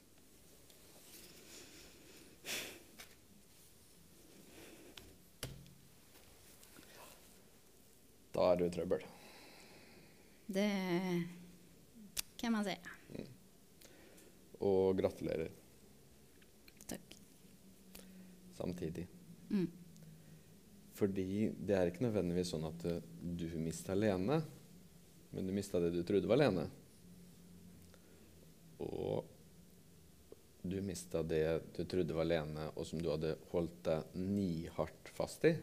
Da 8.35 8.49
er 8.51 8.59
du 8.59 8.65
i 8.67 8.73
trøbbel. 8.75 9.05
Det 10.47 10.71
kan 12.37 12.53
man 12.53 12.65
si. 12.65 12.77
Og 14.65 14.97
gratulerer 14.97 15.51
Takk. 16.87 17.17
samtidig. 18.57 19.07
Mm. 19.51 19.67
Fordi 20.95 21.51
det 21.59 21.77
er 21.77 21.91
ikke 21.91 22.07
nødvendigvis 22.07 22.53
sånn 22.55 22.67
at 22.69 22.85
eh, 22.87 23.03
du 23.21 23.49
mista 23.59 23.97
Lene, 23.99 24.41
men 25.35 25.47
du 25.47 25.53
mista 25.53 25.81
det 25.83 25.91
du 25.91 26.03
trodde 26.07 26.31
var 26.31 26.39
Lene. 26.39 26.69
Og 28.85 29.25
du 30.63 30.79
mista 30.85 31.23
det 31.27 31.45
du 31.75 31.83
trodde 31.85 32.15
var 32.17 32.29
Lene, 32.29 32.71
og 32.77 32.87
som 32.87 33.03
du 33.03 33.11
hadde 33.11 33.35
holdt 33.51 33.81
deg 33.89 34.15
nihardt 34.21 35.11
fast 35.17 35.45
i. 35.51 35.57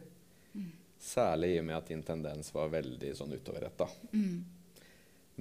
Særlig 1.02 1.54
i 1.56 1.60
og 1.60 1.64
med 1.66 1.78
at 1.80 1.88
din 1.90 2.04
tendens 2.06 2.52
var 2.54 2.70
veldig 2.70 3.14
sånn 3.18 3.32
utoverretta. 3.34 3.88
Mm. 4.12 4.36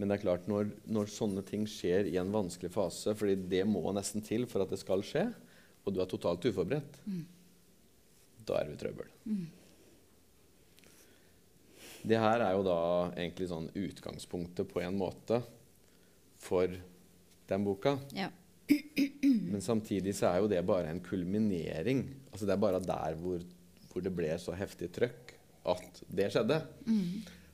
Men 0.02 0.10
det 0.10 0.16
er 0.16 0.24
klart, 0.24 0.48
når, 0.50 0.72
når 0.90 1.10
sånne 1.14 1.44
ting 1.46 1.68
skjer 1.70 2.08
i 2.10 2.16
en 2.18 2.32
vanskelig 2.34 2.72
fase, 2.74 3.14
fordi 3.14 3.36
det 3.52 3.62
må 3.70 3.84
nesten 3.94 4.24
til 4.26 4.48
for 4.50 4.64
at 4.64 4.72
det 4.74 4.80
skal 4.82 5.04
skje, 5.06 5.28
og 5.86 5.94
du 5.94 6.00
er 6.02 6.08
totalt 6.10 6.48
uforberedt, 6.50 6.96
da 8.50 8.58
er 8.58 8.66
du 8.66 8.74
i 8.74 8.80
trøbbel. 8.82 9.12
Det 12.02 12.18
her 12.18 12.42
er 12.42 12.56
jo 12.58 12.64
da 12.66 12.80
egentlig 13.12 13.52
sånn 13.52 13.68
utgangspunktet 13.78 14.66
på 14.72 14.82
en 14.82 14.98
måte 14.98 15.38
for 16.42 16.74
den 17.52 17.68
boka. 17.68 18.00
Ja. 18.18 18.32
Men 19.52 19.62
samtidig 19.62 20.16
så 20.18 20.32
er 20.32 20.42
jo 20.42 20.50
det 20.50 20.64
bare 20.66 20.90
en 20.90 21.04
kulminering. 21.06 22.08
Altså 22.32 22.50
Det 22.50 22.56
er 22.56 22.64
bare 22.66 22.82
der 22.82 23.22
hvor, 23.22 23.46
hvor 23.92 24.02
det 24.02 24.16
ble 24.18 24.34
så 24.42 24.58
heftig 24.58 24.90
trøkk 24.98 25.36
at 25.76 26.02
det 26.10 26.32
skjedde. 26.34 26.58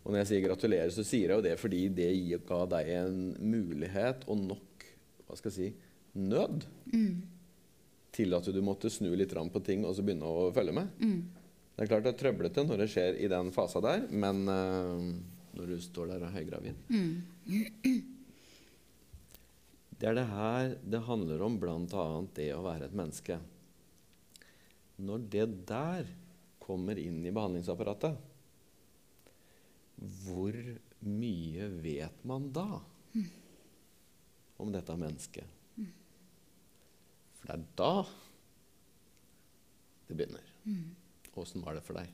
Og 0.07 0.13
når 0.13 0.21
jeg 0.21 0.27
sier 0.29 0.45
gratulerer, 0.45 0.91
så 0.95 1.03
sier 1.03 1.33
jeg 1.33 1.35
jo 1.35 1.43
det 1.43 1.57
fordi 1.59 1.81
det 1.91 2.39
ga 2.47 2.61
deg 2.71 2.91
en 2.95 3.17
mulighet 3.43 4.23
og 4.31 4.39
nok 4.39 4.85
hva 5.27 5.35
skal 5.35 5.51
jeg 5.51 5.57
si, 5.57 5.87
nød 6.23 6.63
til 8.15 8.35
at 8.37 8.47
du 8.55 8.61
måtte 8.63 8.87
snu 8.89 9.09
litt 9.19 9.35
på 9.35 9.61
ting 9.67 9.83
og 9.83 9.97
så 9.97 10.05
begynne 10.07 10.23
å 10.23 10.47
følge 10.55 10.77
med. 10.77 10.93
Det 11.75 11.83
er 11.83 11.89
klart 11.91 12.05
det 12.07 12.13
er 12.13 12.21
trøblete 12.21 12.63
når 12.63 12.85
det 12.85 12.87
skjer 12.93 13.19
i 13.19 13.27
den 13.27 13.51
fasa 13.51 13.81
der, 13.83 14.07
men 14.07 14.47
uh, 14.47 15.11
når 15.59 15.73
du 15.73 15.81
står 15.83 16.13
der 16.13 16.23
og 16.23 16.29
er 16.29 16.37
høygravid 16.39 16.79
Det 19.99 20.07
er 20.07 20.15
det 20.15 20.25
her 20.31 20.77
det 20.87 21.03
handler 21.03 21.43
om, 21.43 21.59
bl.a. 21.59 22.07
det 22.39 22.47
å 22.55 22.63
være 22.63 22.87
et 22.87 22.95
menneske. 22.95 23.41
Når 25.03 25.27
det 25.35 25.45
der 25.67 26.07
kommer 26.63 26.97
inn 26.97 27.19
i 27.25 27.35
behandlingsapparatet, 27.35 28.15
hvor 29.97 30.55
mye 31.07 31.67
vet 31.81 32.23
man 32.27 32.51
da 32.53 32.69
om 34.57 34.71
dette 34.73 34.95
mennesket? 34.97 35.55
For 37.37 37.49
det 37.49 37.57
er 37.57 37.67
da 37.77 37.91
det 40.07 40.15
begynner. 40.15 40.45
Åssen 41.37 41.61
var 41.61 41.77
det 41.77 41.83
for 41.85 41.99
deg? 41.99 42.09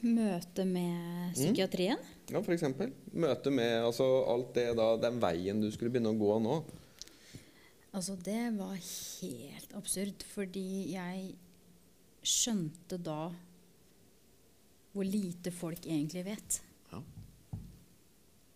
Møte 0.00 0.64
med 0.64 1.34
psykiatrien. 1.36 2.00
Ja, 2.32 2.40
eksempel. 2.40 2.94
Møte 3.12 3.52
med 3.52 3.84
altså, 3.84 4.06
alt 4.32 4.54
det 4.56 4.70
da, 4.78 4.94
den 5.02 5.18
veien 5.20 5.60
du 5.60 5.68
skulle 5.74 5.92
begynne 5.92 6.14
å 6.14 6.20
gå 6.20 6.38
nå. 6.40 6.54
Altså, 7.94 8.16
det 8.16 8.54
var 8.56 8.78
helt 8.78 9.74
absurd, 9.76 10.24
fordi 10.32 10.94
jeg 10.94 11.34
skjønte 12.24 12.96
da 13.04 13.28
hvor 14.94 15.06
lite 15.06 15.50
folk 15.54 15.86
egentlig 15.86 16.24
vet. 16.28 16.60
Ja. 16.92 17.02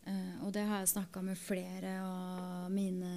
Uh, 0.09 0.47
og 0.47 0.53
det 0.55 0.65
har 0.69 0.81
jeg 0.81 0.93
snakka 0.95 1.23
med 1.27 1.41
flere 1.41 1.99
av 2.05 2.71
mine 2.73 3.13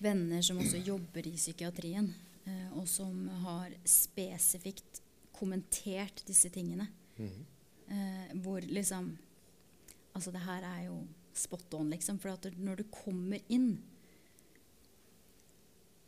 venner 0.00 0.42
som 0.42 0.58
også 0.58 0.80
jobber 0.80 1.28
i 1.28 1.36
psykiatrien, 1.36 2.08
uh, 2.48 2.68
og 2.80 2.88
som 2.88 3.28
har 3.44 3.76
spesifikt 3.84 5.02
kommentert 5.36 6.24
disse 6.28 6.50
tingene. 6.52 6.88
Eh, 7.90 8.36
hvor 8.42 8.60
liksom 8.60 9.16
Altså, 10.14 10.32
det 10.34 10.40
her 10.42 10.64
er 10.66 10.86
jo 10.88 11.06
spot 11.34 11.74
on, 11.74 11.90
liksom. 11.90 12.16
For 12.18 12.32
at 12.32 12.48
når 12.58 12.80
du 12.80 12.84
kommer 12.90 13.38
inn 13.48 13.76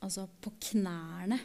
altså 0.02 0.24
på 0.42 0.50
knærne 0.72 1.38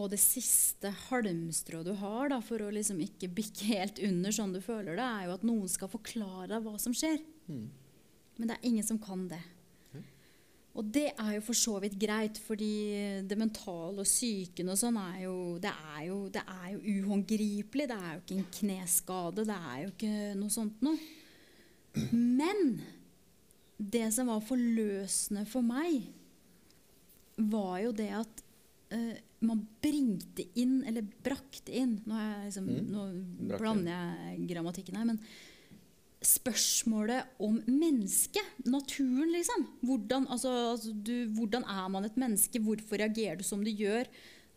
og 0.00 0.10
det 0.12 0.20
siste 0.22 0.90
halmstrået 1.08 1.90
du 1.90 1.94
har 2.00 2.30
da, 2.32 2.40
for 2.44 2.62
å 2.64 2.72
liksom 2.72 3.00
ikke 3.04 3.30
bikke 3.36 3.70
helt 3.74 4.00
under 4.06 4.34
sånn 4.34 4.54
du 4.56 4.60
føler 4.64 4.96
det, 4.96 5.06
er 5.06 5.28
jo 5.28 5.36
at 5.36 5.46
noen 5.46 5.70
skal 5.70 5.92
forklare 5.92 6.50
deg 6.54 6.64
hva 6.64 6.76
som 6.80 6.96
skjer. 6.96 7.20
Men 8.40 8.48
det 8.48 8.56
er 8.56 8.68
ingen 8.70 8.86
som 8.86 9.00
kan 9.02 9.26
det. 9.30 9.40
Og 10.78 10.86
det 10.94 11.08
er 11.18 11.32
jo 11.34 11.42
for 11.44 11.58
så 11.58 11.74
vidt 11.82 11.96
greit, 12.00 12.38
fordi 12.40 12.74
det 13.26 13.38
mentale 13.38 14.04
og 14.04 14.06
psyken 14.06 14.70
og 14.70 14.78
sånn 14.78 14.96
er 15.02 15.16
jo 15.24 15.34
det, 15.60 15.72
er 15.96 16.04
jo 16.06 16.18
det 16.32 16.44
er 16.46 16.68
jo 16.76 16.94
uhåndgripelig. 16.94 17.88
Det 17.90 17.96
er 17.98 18.12
jo 18.14 18.22
ikke 18.22 18.36
en 18.38 18.46
kneskade. 18.60 19.46
Det 19.48 19.56
er 19.56 19.80
jo 19.82 19.90
ikke 19.90 20.14
noe 20.38 20.54
sånt 20.54 20.86
noe. 20.86 21.00
Men 22.14 22.78
det 23.80 24.06
som 24.14 24.30
var 24.30 24.46
forløsende 24.46 25.42
for 25.50 25.66
meg, 25.66 26.06
var 27.50 27.80
jo 27.82 27.92
det 27.96 28.10
at 28.14 28.42
eh, 28.94 29.18
man 29.40 29.62
bringte 29.82 30.44
inn, 30.60 30.82
eller 30.86 31.02
brakte 31.24 31.72
inn 31.72 32.00
Nå, 32.06 32.18
liksom, 32.44 32.66
Mm. 32.66 32.90
nå 32.92 33.56
blander 33.58 33.92
jeg 34.28 34.48
grammatikken 34.50 34.96
her, 35.00 35.04
men 35.08 35.20
spørsmålet 36.20 37.24
om 37.40 37.54
mennesket, 37.66 38.44
naturen, 38.68 39.30
liksom. 39.32 39.62
Hvordan, 39.88 40.26
altså, 40.28 40.50
altså, 40.74 40.92
du, 40.92 41.14
hvordan 41.32 41.64
er 41.64 41.88
man 41.88 42.04
et 42.04 42.18
menneske? 42.20 42.60
Hvorfor 42.60 43.00
reagerer 43.00 43.38
du 43.40 43.44
som 43.46 43.62
du 43.64 43.70
gjør? 43.72 44.04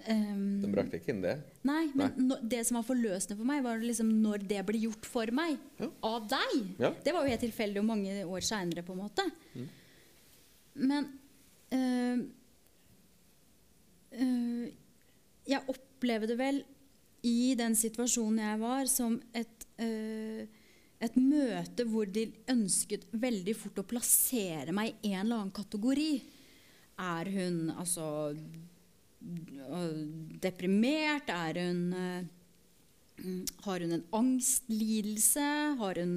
Um, 0.04 0.60
Den 0.66 0.74
brakte 0.76 1.00
ikke 1.00 1.14
inn 1.14 1.22
det. 1.24 1.38
Nei, 1.64 1.86
men 1.96 2.12
nå- 2.28 2.42
det 2.52 2.66
som 2.68 2.76
var 2.76 2.84
forløsende 2.84 3.38
for 3.40 3.46
meg, 3.48 3.64
var 3.64 3.78
liksom 3.80 4.10
når 4.22 4.44
det 4.50 4.66
ble 4.68 4.82
gjort 4.84 5.06
for 5.08 5.32
meg. 5.32 5.56
Ja. 5.80 5.88
Av 6.04 6.28
deg. 6.28 6.58
Ja. 6.84 6.92
Det 7.06 7.14
var 7.16 7.24
jo 7.24 7.32
helt 7.32 7.46
tilfeldig 7.46 7.80
og 7.80 7.86
mange 7.88 8.18
år 8.28 8.44
seinere, 8.44 8.84
på 8.84 8.92
en 8.92 9.00
måte. 9.00 9.24
Men 10.76 11.08
øh, 11.72 12.26
øh, 14.20 14.72
jeg 15.48 15.70
opplevde 15.72 16.38
vel 16.40 16.62
i 17.24 17.54
den 17.60 17.76
situasjonen 17.76 18.42
jeg 18.44 18.60
var, 18.62 18.90
som 18.92 19.16
et, 19.36 19.66
uh, 19.80 20.44
et 21.04 21.18
møte 21.20 21.86
hvor 21.88 22.08
de 22.08 22.28
ønsket 22.52 23.08
veldig 23.12 23.56
fort 23.58 23.80
å 23.80 23.88
plassere 23.88 24.76
meg 24.76 24.98
i 25.02 25.14
en 25.14 25.26
eller 25.26 25.40
annen 25.42 25.56
kategori. 25.56 26.12
Er 27.04 27.32
hun 27.34 27.72
altså 27.74 28.06
øh, 28.36 30.02
deprimert? 30.44 31.32
Er 31.34 31.58
hun 31.64 31.80
mm, 31.90 33.40
Har 33.66 33.82
hun 33.82 33.96
en 33.98 34.06
angstlidelse? 34.14 35.48
Har 35.80 36.00
hun 36.04 36.14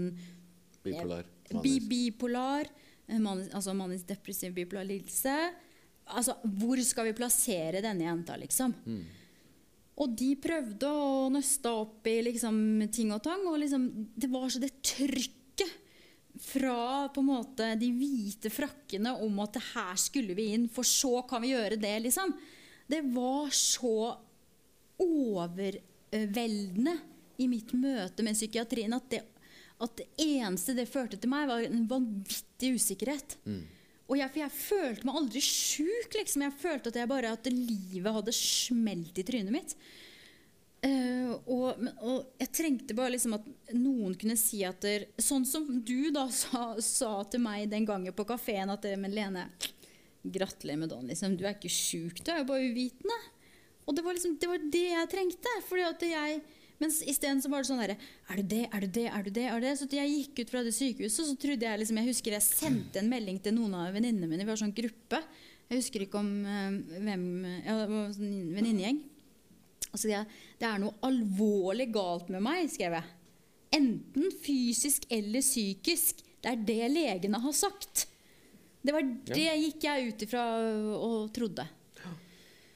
Bipolar. 0.84 1.24
bi 1.62 1.78
bipolar? 1.80 2.68
Manis, 3.08 3.48
altså 3.54 3.72
manisk 3.78 4.10
depressiv 4.10 4.52
bipolar 4.52 4.84
lidelse? 4.84 5.34
Altså, 6.06 6.36
hvor 6.42 6.78
skal 6.86 7.08
vi 7.08 7.16
plassere 7.18 7.80
denne 7.82 8.04
jenta, 8.06 8.36
liksom? 8.38 8.74
Og 9.96 10.12
de 10.12 10.36
prøvde 10.36 10.86
å 10.92 11.28
nøste 11.32 11.70
opp 11.72 12.06
i 12.06 12.18
liksom, 12.28 12.56
ting 12.92 13.10
og 13.16 13.22
tang. 13.24 13.42
Og 13.48 13.58
liksom, 13.62 13.88
det 14.14 14.28
var 14.30 14.48
så 14.52 14.60
det 14.62 14.74
trykket 14.84 15.72
fra 16.36 17.08
på 17.08 17.22
en 17.22 17.30
måte 17.30 17.70
de 17.80 17.88
hvite 17.96 18.50
frakkene 18.52 19.14
om 19.24 19.38
at 19.40 19.56
her 19.72 19.96
skulle 19.96 20.34
vi 20.36 20.50
inn, 20.52 20.68
for 20.68 20.84
så 20.84 21.22
kan 21.28 21.40
vi 21.42 21.54
gjøre 21.54 21.78
det, 21.80 21.94
liksom. 22.04 22.34
Det 22.86 23.00
var 23.14 23.48
så 23.56 24.20
overveldende 25.00 26.96
i 27.40 27.48
mitt 27.48 27.72
møte 27.76 28.22
med 28.24 28.36
psykiatrien 28.36 28.92
at 28.96 29.08
det, 29.12 29.22
at 29.80 29.96
det 29.98 30.06
eneste 30.22 30.76
det 30.76 30.86
førte 30.88 31.16
til 31.20 31.32
meg, 31.32 31.48
var 31.48 31.64
en 31.64 31.88
vanvittig 31.88 32.76
usikkerhet. 32.76 33.38
Og 34.06 34.18
jeg, 34.20 34.30
for 34.30 34.42
jeg 34.44 34.54
følte 34.54 35.06
meg 35.08 35.20
aldri 35.20 35.42
sjuk. 35.42 36.12
Liksom. 36.14 36.44
Jeg 36.46 36.58
følte 36.60 36.92
at, 36.92 36.98
jeg 37.00 37.10
bare, 37.10 37.32
at 37.34 37.48
livet 37.50 38.18
hadde 38.18 38.34
smelt 38.36 39.18
i 39.18 39.24
trynet 39.26 39.54
mitt. 39.54 39.74
Uh, 40.86 41.32
og, 41.50 41.80
og 42.04 42.36
jeg 42.38 42.50
trengte 42.54 42.94
bare 42.94 43.14
liksom 43.14 43.34
at 43.38 43.46
noen 43.74 44.12
kunne 44.20 44.36
si 44.38 44.60
at 44.68 44.76
der, 44.84 45.06
Sånn 45.18 45.46
som 45.48 45.64
du 45.82 46.12
da 46.14 46.26
sa, 46.30 46.76
sa 46.84 47.14
til 47.32 47.42
meg 47.42 47.70
den 47.72 47.88
gangen 47.88 48.14
på 48.14 48.26
kafeen 48.28 48.70
at 48.70 48.84
Men 49.00 49.16
Lene, 49.16 49.46
gratulerer 50.22 50.84
med 50.84 50.92
dagen. 50.92 51.08
Liksom. 51.10 51.34
Du 51.38 51.46
er 51.46 51.56
ikke 51.56 51.72
sjuk, 51.72 52.22
du 52.22 52.30
er 52.30 52.44
jo 52.44 52.50
bare 52.52 52.68
uvitende. 52.68 53.18
Og 53.86 53.96
det 53.96 54.02
var 54.06 54.16
liksom 54.16 54.38
det, 54.38 54.50
var 54.50 54.70
det 54.76 54.86
jeg 54.86 55.10
trengte. 55.10 55.56
Fordi 55.66 55.86
at 55.86 56.06
jeg 56.10 56.38
mens 56.82 57.00
isteden 57.08 57.40
var 57.48 57.64
det 57.64 57.70
sånn 57.70 57.80
herre 57.80 57.96
Er 58.28 58.40
du 58.40 58.48
det, 58.50 58.62
er 58.68 58.84
du 58.84 58.88
det, 58.92 59.06
er 59.08 59.26
du 59.26 59.30
det? 59.30 59.44
er 59.48 59.60
du 59.60 59.66
det? 59.66 59.74
Så 59.80 59.88
jeg 59.90 60.12
gikk 60.12 60.42
ut 60.42 60.52
fra 60.52 60.62
det 60.66 60.74
sykehuset, 60.76 61.28
så 61.28 61.36
trodde 61.40 61.68
jeg 61.68 61.80
liksom 61.82 62.00
Jeg 62.02 62.10
husker 62.10 62.36
jeg 62.36 62.44
sendte 62.44 63.00
en 63.00 63.12
melding 63.12 63.40
til 63.42 63.56
noen 63.56 63.76
av 63.78 63.92
venninnene 63.96 64.28
mine. 64.28 64.44
Vi 64.44 64.50
var 64.50 64.60
sånn 64.60 64.74
gruppe. 64.76 65.22
Jeg 65.66 65.80
husker 65.80 66.04
ikke 66.04 66.20
om 66.20 66.32
uh, 66.46 66.80
hvem 67.02 67.28
Ja, 67.64 67.78
det 67.82 67.86
var 67.92 68.10
sånn 68.16 68.34
venninnegjeng. 68.56 69.00
Og 69.92 69.94
så 69.94 70.02
skrev 70.04 70.18
jeg 70.18 70.42
det 70.60 70.68
er 70.68 70.80
noe 70.80 70.96
alvorlig 71.04 71.90
galt 71.92 72.30
med 72.32 72.44
meg, 72.44 72.68
skrev 72.72 72.96
jeg. 72.96 73.14
Enten 73.76 74.30
fysisk 74.44 75.04
eller 75.12 75.44
psykisk. 75.44 76.22
Det 76.40 76.52
er 76.52 76.62
det 76.68 76.92
legene 76.92 77.40
har 77.42 77.56
sagt. 77.56 78.06
Det 78.86 78.94
var 78.94 79.02
det 79.32 79.48
gikk 79.64 79.84
jeg 79.88 80.12
ut 80.12 80.24
ifra 80.28 80.44
og 80.94 81.32
trodde. 81.34 81.66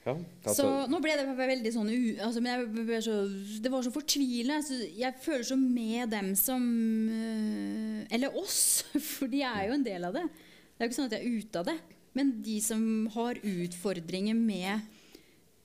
Ja, 0.01 0.15
altså, 0.17 0.65
Så 0.65 0.69
nå 0.89 0.99
ble 1.05 1.13
det 1.19 1.27
veldig 1.37 1.73
sånn. 1.75 1.91
Altså, 2.25 2.41
men 2.41 2.55
jeg 2.55 2.87
ble 2.89 3.01
så, 3.05 3.17
det 3.61 3.73
var 3.73 3.85
så 3.85 3.93
fortvilende. 3.93 4.65
Så 4.65 4.79
jeg 4.97 5.21
føler 5.21 5.45
så 5.51 5.59
med 5.61 6.13
dem 6.15 6.33
som 6.39 6.65
øh, 7.13 8.07
Eller 8.09 8.37
oss, 8.41 8.87
for 9.13 9.31
de 9.31 9.45
er 9.45 9.69
jo 9.69 9.77
en 9.77 9.87
del 9.87 10.09
av 10.09 10.17
det. 10.17 10.27
Det 10.31 10.81
er 10.81 10.89
jo 10.89 10.93
ikke 10.93 11.01
sånn 11.03 11.11
at 11.11 11.19
jeg 11.19 11.27
er 11.27 11.43
ute 11.45 11.61
av 11.61 11.69
det. 11.69 11.77
Men 12.17 12.33
de 12.43 12.57
som 12.65 12.83
har 13.15 13.39
utfordringer 13.47 14.35
med, 14.35 14.89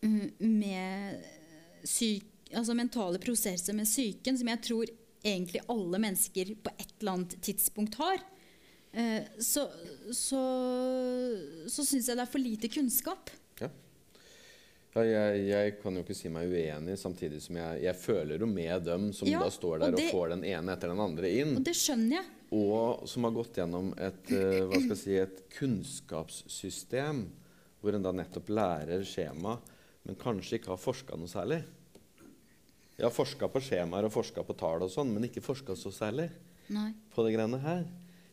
mm, 0.03 0.35
med 0.43 1.87
syk, 1.87 2.27
altså 2.51 2.75
mentale 2.77 3.21
prosesser 3.23 3.73
med 3.77 3.87
psyken, 3.87 4.37
som 4.37 4.51
jeg 4.51 4.61
tror 4.67 4.91
egentlig 5.25 5.63
alle 5.71 6.01
mennesker 6.03 6.51
på 6.61 6.73
et 6.75 6.91
eller 6.99 7.15
annet 7.15 7.33
tidspunkt 7.47 7.97
har, 7.97 8.21
eh, 8.93 9.25
så, 9.41 9.65
så, 10.13 10.43
så 11.71 11.87
syns 11.87 12.11
jeg 12.11 12.19
det 12.19 12.27
er 12.27 12.31
for 12.35 12.43
lite 12.43 12.69
kunnskap. 12.75 13.31
Jeg, 15.03 15.47
jeg 15.49 15.73
kan 15.81 15.95
jo 15.97 16.03
ikke 16.05 16.15
si 16.15 16.29
meg 16.31 16.47
uenig, 16.47 16.95
samtidig 16.97 17.41
som 17.43 17.57
jeg, 17.59 17.81
jeg 17.83 17.95
føler 17.99 18.39
jo 18.39 18.47
med 18.47 18.83
dem 18.87 19.09
som 19.13 19.27
Ja, 19.27 19.41
da 19.43 19.49
står 19.51 19.79
der 19.81 19.91
og, 19.91 19.97
det- 19.99 20.11
får 20.11 20.29
den 20.29 20.43
ene 20.45 20.71
etter 20.71 20.87
den 20.87 20.99
andre 21.03 21.29
inn, 21.29 21.57
Og 21.57 21.63
det 21.63 21.73
skjønner 21.75 22.15
jeg. 22.21 22.25
og 22.51 23.07
som 23.07 23.23
har 23.23 23.31
gått 23.31 23.53
gjennom 23.59 23.91
et, 23.99 24.31
eh, 24.31 24.61
hva 24.63 24.79
skal 24.79 24.95
jeg 24.95 24.97
si, 24.97 25.17
et 25.17 25.41
kunnskapssystem 25.57 27.25
hvor 27.81 27.93
en 27.95 28.01
da 28.05 28.11
nettopp 28.11 28.47
lærer 28.49 29.03
skjema, 29.05 29.57
men 30.05 30.15
kanskje 30.15 30.59
ikke 30.59 30.71
har 30.73 30.77
forska 30.77 31.17
noe 31.17 31.27
særlig. 31.27 31.63
Jeg 32.97 33.03
har 33.03 33.11
forska 33.11 33.49
på 33.51 33.59
skjemaer 33.61 34.05
og 34.07 34.13
forska 34.15 34.43
på 34.47 34.55
tall 34.57 34.81
og 34.81 34.89
sånn, 34.89 35.11
men 35.13 35.23
ikke 35.27 35.43
forska 35.43 35.75
så 35.75 35.91
særlig 35.91 36.29
Nei. 36.69 36.93
på 37.13 37.25
det 37.25 37.35
greiene 37.35 37.59
her. 37.59 37.83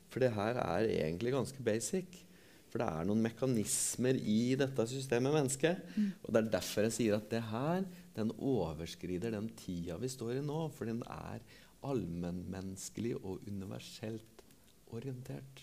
For 0.09 0.21
det 0.21 0.33
her 0.33 0.55
er 0.61 0.87
egentlig 0.87 1.33
ganske 1.33 1.59
basic. 1.65 2.07
For 2.73 2.81
det 2.81 2.89
er 2.89 3.05
noen 3.05 3.21
mekanismer 3.21 4.17
i 4.17 4.55
dette 4.57 4.87
systemet 4.89 5.35
mennesket. 5.35 5.83
Og 6.25 6.33
det 6.33 6.41
er 6.41 6.55
derfor 6.55 6.87
jeg 6.89 6.97
sier 6.97 7.19
at 7.19 7.29
det 7.29 7.43
her, 7.51 7.85
den 8.17 8.33
overskrider 8.41 9.35
den 9.37 9.51
tida 9.61 9.99
vi 10.01 10.09
står 10.09 10.39
i 10.39 10.47
nå. 10.47 10.65
For 10.73 10.89
den 10.89 11.03
er 11.05 11.45
allmennmenneskelig 11.85 13.19
og 13.21 13.45
universelt 13.45 14.45
orientert. 14.93 15.63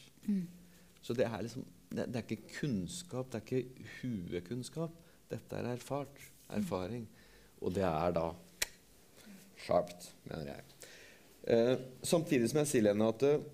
Så 1.01 1.15
det 1.17 1.25
er 1.25 1.41
liksom 1.45 1.65
det, 1.89 2.05
det 2.13 2.19
er 2.19 2.25
ikke 2.27 2.59
kunnskap, 2.59 3.31
det 3.31 3.39
er 3.39 3.45
ikke 3.47 3.87
huekunnskap. 4.03 4.93
Dette 5.31 5.57
er 5.57 5.71
erfart. 5.71 6.21
Erfaring. 6.53 7.07
Og 7.61 7.73
det 7.73 7.85
er 7.85 8.13
da 8.13 8.27
sharpt, 9.65 10.11
mener 10.29 10.51
jeg. 10.53 10.67
Eh, 11.49 11.75
samtidig 12.05 12.49
som 12.51 12.61
jeg 12.61 12.69
sier, 12.69 12.85
Lene, 12.85 13.09
at 13.09 13.25
eh, 13.25 13.47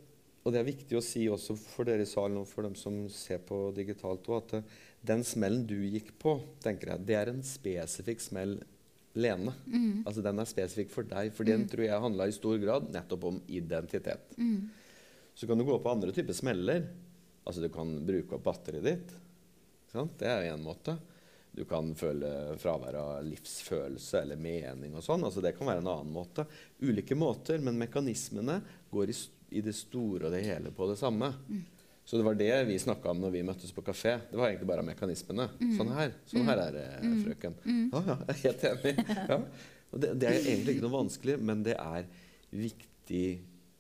og 0.45 0.53
det 0.53 0.59
er 0.61 0.67
viktig 0.67 0.97
å 0.99 1.01
si 1.03 1.23
også 1.31 1.55
for 1.57 1.87
dere 1.89 2.05
i 2.05 2.09
salen 2.09 2.37
og 2.37 2.45
for 2.47 2.61
dem 2.67 2.75
som 2.77 2.99
ser 3.09 3.39
på 3.47 3.71
digitalt 3.75 4.27
at 4.37 4.53
eh, 4.59 4.67
den 5.05 5.23
smellen 5.25 5.65
du 5.69 5.75
gikk 5.89 6.11
på, 6.21 6.35
tenker 6.63 6.91
jeg, 6.93 7.05
det 7.09 7.15
er 7.17 7.31
en 7.33 7.43
spesifikk 7.45 8.21
smell 8.21 8.55
Lene. 9.15 9.53
Altså 10.05 10.19
Den 10.25 10.41
er 10.43 10.47
spesifikk 10.49 10.89
for 10.91 11.07
deg, 11.07 11.29
for 11.31 11.47
den 11.47 11.61
tror 11.71 11.85
jeg 11.85 12.01
handla 12.03 12.25
i 12.27 12.33
stor 12.35 12.57
grad 12.59 12.89
nettopp 12.91 13.23
om 13.29 13.37
identitet. 13.47 14.33
Så 15.35 15.47
kan 15.47 15.57
du 15.57 15.63
gå 15.63 15.77
på 15.79 15.91
andre 15.93 16.11
typer 16.11 16.35
smeller. 16.35 16.81
Altså 17.47 17.61
Du 17.63 17.69
kan 17.71 17.93
bruke 18.03 18.35
opp 18.35 18.43
batteriet 18.43 18.83
ditt. 18.83 19.13
Sant? 19.93 20.17
Det 20.19 20.27
er 20.27 20.49
én 20.51 20.59
måte. 20.65 20.97
Du 21.55 21.63
kan 21.63 21.93
føle 21.95 22.57
fravær 22.59 22.97
av 22.99 23.23
livsfølelse 23.23 24.19
eller 24.25 24.35
mening 24.43 24.97
og 24.99 25.05
sånn. 25.07 25.23
Altså 25.23 25.39
Det 25.39 25.53
kan 25.55 25.69
være 25.71 25.79
en 25.85 25.91
annen 25.93 26.11
måte. 26.11 26.43
Ulike 26.83 27.15
måter, 27.15 27.63
men 27.63 27.79
mekanismene 27.79 28.57
går 28.91 29.13
i, 29.13 29.15
s- 29.15 29.29
i 29.51 29.61
det 29.61 29.73
store 29.77 30.25
og 30.27 30.31
det 30.33 30.43
hele 30.45 30.71
på 30.75 30.87
det 30.89 30.97
samme. 30.99 31.31
Så 32.05 32.17
det 32.19 32.25
var 32.27 32.35
det 32.37 32.51
vi 32.67 32.75
snakka 32.79 33.09
om 33.11 33.21
når 33.23 33.31
vi 33.33 33.43
møttes 33.45 33.71
på 33.73 33.81
kafé. 33.85 34.15
Det 34.29 34.37
var 34.37 34.49
egentlig 34.51 34.67
bare 34.69 34.83
mekanismene. 34.85 35.47
Sånn 35.77 35.89
her 35.95 36.11
sånn 36.29 36.45
her 36.45 36.61
er 36.67 36.71
det, 36.75 36.85
frøken. 37.23 37.55
Ja, 37.65 38.01
ja, 38.11 38.17
jeg 38.27 38.35
er 38.35 38.43
helt 38.43 38.65
enig. 38.71 38.95
Ja. 39.31 39.39
Det, 39.95 40.09
det 40.19 40.27
er 40.27 40.37
egentlig 40.41 40.75
ikke 40.75 40.83
noe 40.85 40.97
vanskelig, 40.99 41.37
men 41.39 41.63
det 41.63 41.75
er 41.79 42.05
viktig 42.51 43.25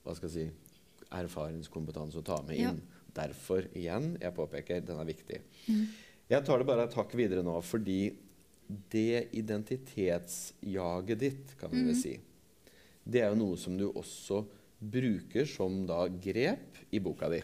hva 0.05 0.13
skal 0.15 0.29
jeg 0.29 0.35
si, 0.35 0.71
erfaringskompetanse 1.15 2.21
å 2.21 2.25
ta 2.25 2.37
med 2.45 2.57
Ja. 2.59 2.71
inn. 2.71 2.81
Derfor, 3.15 3.63
igjen, 3.77 4.17
jeg 4.21 4.33
påpeker, 4.35 4.81
den 4.85 4.97
er 4.99 5.05
viktig. 5.07 5.37
Jeg 6.29 6.43
tar 6.45 6.57
det 6.59 6.65
bare 6.67 6.83
et 6.89 6.93
hakk 6.97 7.13
videre 7.15 7.43
nå, 7.45 7.53
fordi 7.63 7.99
det 8.91 9.29
identitetsjaget 9.37 11.19
ditt, 11.21 11.53
kan 11.59 11.71
vi 11.71 11.83
vel 11.85 11.95
si, 11.97 12.15
det 13.05 13.21
er 13.21 13.29
jo 13.33 13.39
noe 13.43 13.57
som 13.61 13.75
du 13.77 13.85
også 13.91 14.41
bruker 14.79 15.45
som 15.49 15.83
da 15.87 16.05
grep 16.07 16.79
i 16.91 16.99
boka 17.03 17.29
di. 17.31 17.41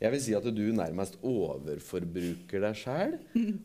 Jeg 0.00 0.12
vil 0.12 0.22
si 0.22 0.34
at 0.36 0.46
du 0.48 0.64
nærmest 0.72 1.18
overforbruker 1.26 2.62
deg 2.64 2.78
sjæl 2.80 3.16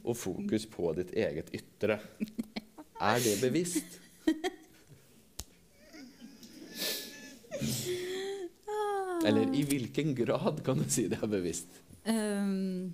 og 0.03 0.17
fokus 0.19 0.65
på 0.67 0.91
ditt 0.97 1.13
eget 1.15 1.51
ytre. 1.55 1.99
Er 3.01 3.22
det 3.24 3.38
bevisst? 3.41 3.99
Eller 9.26 9.53
i 9.53 9.61
hvilken 9.69 10.15
grad 10.17 10.63
kan 10.65 10.82
du 10.82 10.88
si 10.89 11.05
det 11.07 11.22
er 11.22 11.30
bevisst? 11.30 11.69
Um, 12.09 12.91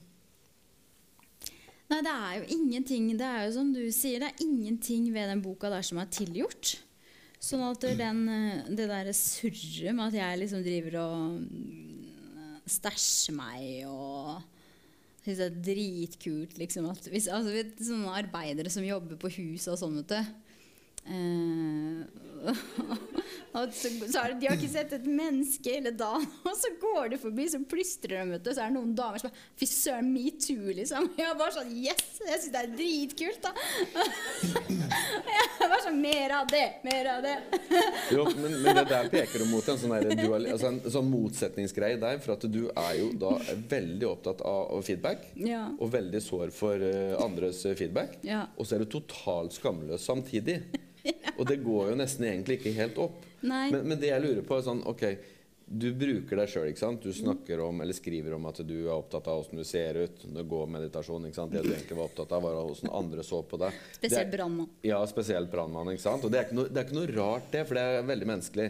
nei, 1.88 2.00
det 2.04 2.12
er 2.12 2.34
jo 2.36 2.48
ingenting 2.52 3.06
Det 3.16 3.24
er 3.24 3.46
jo 3.46 3.54
som 3.56 3.70
du 3.72 3.80
sier, 3.96 4.20
det 4.20 4.34
er 4.34 4.44
ingenting 4.44 5.08
ved 5.16 5.32
den 5.32 5.42
boka 5.42 5.72
der 5.72 5.86
som 5.88 6.02
er 6.04 6.12
tilgjort. 6.12 6.76
Sånn 7.48 7.64
at 7.64 7.86
den, 7.96 8.26
eh, 8.28 8.68
det 8.76 8.90
derre 8.90 9.14
surret 9.16 9.96
med 9.96 10.10
at 10.10 10.18
jeg 10.20 10.40
liksom 10.42 10.64
driver 10.66 10.98
og 11.06 11.38
mm, 11.46 12.58
stæsjer 12.68 13.38
meg 13.38 13.86
og 13.88 14.42
syns 15.24 15.40
det 15.40 15.46
er 15.46 15.62
dritkult, 15.70 16.58
liksom 16.60 16.90
at 16.92 17.08
hvis, 17.12 17.30
altså, 17.32 17.54
vet, 17.56 17.72
Sånne 17.84 18.04
arbeidere 18.12 18.72
som 18.72 18.84
jobber 18.84 19.20
på 19.20 19.32
huset 19.40 19.74
og 19.74 19.80
sånn, 19.80 19.98
vet 20.02 20.12
du. 20.12 20.36
Eh, 21.08 22.06
og 23.58 23.74
så, 23.74 23.90
så 23.90 24.24
det, 24.30 24.38
de 24.42 24.48
har 24.48 24.58
ikke 24.58 24.70
sett 24.70 24.94
et 24.96 25.08
menneske 25.10 25.72
hele 25.78 25.92
dagen, 25.98 26.26
og 26.48 26.54
så 26.58 26.72
går 26.80 27.14
de 27.14 27.20
forbi, 27.22 27.48
så 27.52 27.60
plystrer 27.70 28.20
de, 28.22 28.36
vet 28.36 28.46
du. 28.46 28.52
Så 28.54 28.64
er 28.64 28.72
det 28.72 28.78
noen 28.78 28.94
damer 28.98 29.22
som 29.22 29.32
bare 29.32 29.46
Fy 29.58 29.68
søren, 29.70 30.12
metoo, 30.14 30.70
liksom. 30.78 31.10
Jeg 31.20 31.32
var 31.32 31.40
bare 31.42 31.56
sånn 31.58 31.74
Yes! 31.74 32.20
Jeg 32.22 32.42
syns 32.44 32.54
det 32.54 32.62
er 32.62 32.72
dritkult, 32.76 33.48
da. 33.48 33.52
Jeg 35.28 35.72
var 35.72 35.84
sånn 35.86 36.00
Mer 36.02 36.36
av 36.40 36.50
det! 36.52 36.66
Mer 36.86 37.12
av 37.16 37.26
det! 37.26 37.36
Jo, 38.14 38.28
men, 38.38 38.60
men 38.64 38.82
det 38.82 38.88
der 38.92 39.12
peker 39.12 39.44
du 39.44 39.50
mot 39.52 39.68
en 39.68 39.80
sånn, 39.82 39.96
der 40.04 40.22
dual, 40.22 40.48
altså 40.54 40.72
en 40.72 40.82
sånn 40.84 41.10
motsetningsgreie 41.12 42.00
der. 42.02 42.20
For 42.24 42.36
at 42.38 42.46
du 42.52 42.68
er 42.70 42.92
jo 43.00 43.12
da 43.20 43.34
veldig 43.72 44.10
opptatt 44.10 44.44
av 44.48 44.82
feedback. 44.86 45.30
Ja. 45.40 45.68
Og 45.82 45.92
veldig 45.94 46.22
sår 46.24 46.54
for 46.56 46.84
eh, 46.84 47.16
andres 47.24 47.64
feedback. 47.78 48.20
Ja. 48.28 48.46
Og 48.58 48.68
så 48.68 48.78
er 48.78 48.86
du 48.86 48.92
totalt 48.98 49.58
skamløs 49.58 50.06
samtidig. 50.08 50.62
Og 51.38 51.48
det 51.48 51.60
går 51.64 51.92
jo 51.92 51.98
nesten 52.00 52.28
egentlig 52.30 52.60
ikke 52.60 52.76
helt 52.78 53.02
opp. 53.02 53.26
Men, 53.42 53.82
men 53.84 54.00
det 54.02 54.12
jeg 54.12 54.24
lurer 54.24 54.46
på, 54.46 54.58
er 54.58 54.66
sånn 54.66 54.84
Ok, 54.90 55.04
du 55.68 55.90
bruker 56.00 56.40
deg 56.40 56.48
sjøl, 56.48 56.70
ikke 56.72 56.80
sant? 56.80 57.04
Du 57.04 57.12
snakker 57.14 57.60
om, 57.60 57.82
eller 57.84 57.96
skriver 57.96 58.38
om 58.38 58.46
at 58.48 58.62
du 58.64 58.76
er 58.86 58.94
opptatt 58.94 59.26
av 59.28 59.42
åssen 59.42 59.60
du 59.60 59.66
ser 59.68 60.00
ut. 60.00 60.22
Det 60.38 60.46
går 60.48 60.70
meditasjon, 60.72 61.26
ikke 61.28 61.40
sant? 61.42 61.52
Det 61.52 61.64
du 61.66 61.74
egentlig 61.74 61.98
var 62.00 62.08
opptatt 62.08 62.36
av, 62.38 62.46
var 62.46 62.60
åssen 62.62 62.92
andre 62.96 63.26
så 63.28 63.42
på 63.44 63.60
deg. 63.60 63.82
Spesielt 63.98 64.32
brannmann. 64.32 64.70
Ja, 64.88 65.02
spesielt 65.12 65.52
brannmann, 65.52 65.92
ikke 65.92 66.06
sant? 66.06 66.24
Og 66.24 66.32
det 66.32 66.40
er 66.40 66.48
ikke, 66.48 66.60
noe, 66.62 66.72
det 66.72 66.80
er 66.80 66.88
ikke 66.88 67.00
noe 67.02 67.12
rart, 67.18 67.50
det, 67.52 67.66
for 67.68 67.80
det 67.80 67.84
er 67.84 68.08
veldig 68.14 68.30
menneskelig. 68.32 68.70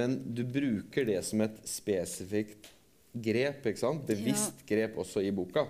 Men 0.00 0.18
du 0.36 0.44
bruker 0.44 1.08
det 1.08 1.22
som 1.26 1.40
et 1.46 1.56
spesifikt 1.66 2.68
grep, 3.16 3.64
ikke 3.72 3.80
sant? 3.80 4.04
Bevisst 4.06 4.60
grep 4.68 5.00
også 5.00 5.24
i 5.24 5.32
boka. 5.34 5.64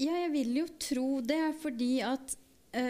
Ja, 0.00 0.14
jeg 0.24 0.32
vil 0.32 0.56
jo 0.62 0.66
tro 0.80 1.08
det, 1.20 1.42
fordi 1.60 1.98
at 2.06 2.32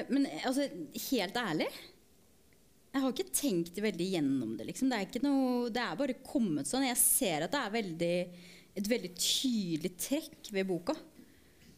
Men 0.09 0.27
altså, 0.45 0.65
helt 1.11 1.37
ærlig 1.37 1.67
Jeg 1.69 3.03
har 3.03 3.11
ikke 3.11 3.35
tenkt 3.35 3.81
veldig 3.83 4.07
gjennom 4.15 4.53
det, 4.59 4.69
liksom. 4.69 4.91
Det 4.91 4.99
er, 4.99 5.09
ikke 5.09 5.25
noe, 5.25 5.71
det 5.75 5.83
er 5.83 5.99
bare 5.99 6.17
kommet 6.25 6.69
sånn. 6.71 6.87
Jeg 6.87 7.01
ser 7.01 7.47
at 7.47 7.53
det 7.53 7.61
er 7.61 7.75
veldig, 7.75 8.13
et 8.79 8.91
veldig 8.93 9.11
tydelig 9.19 9.91
trekk 9.99 10.53
ved 10.55 10.69
boka. 10.69 10.95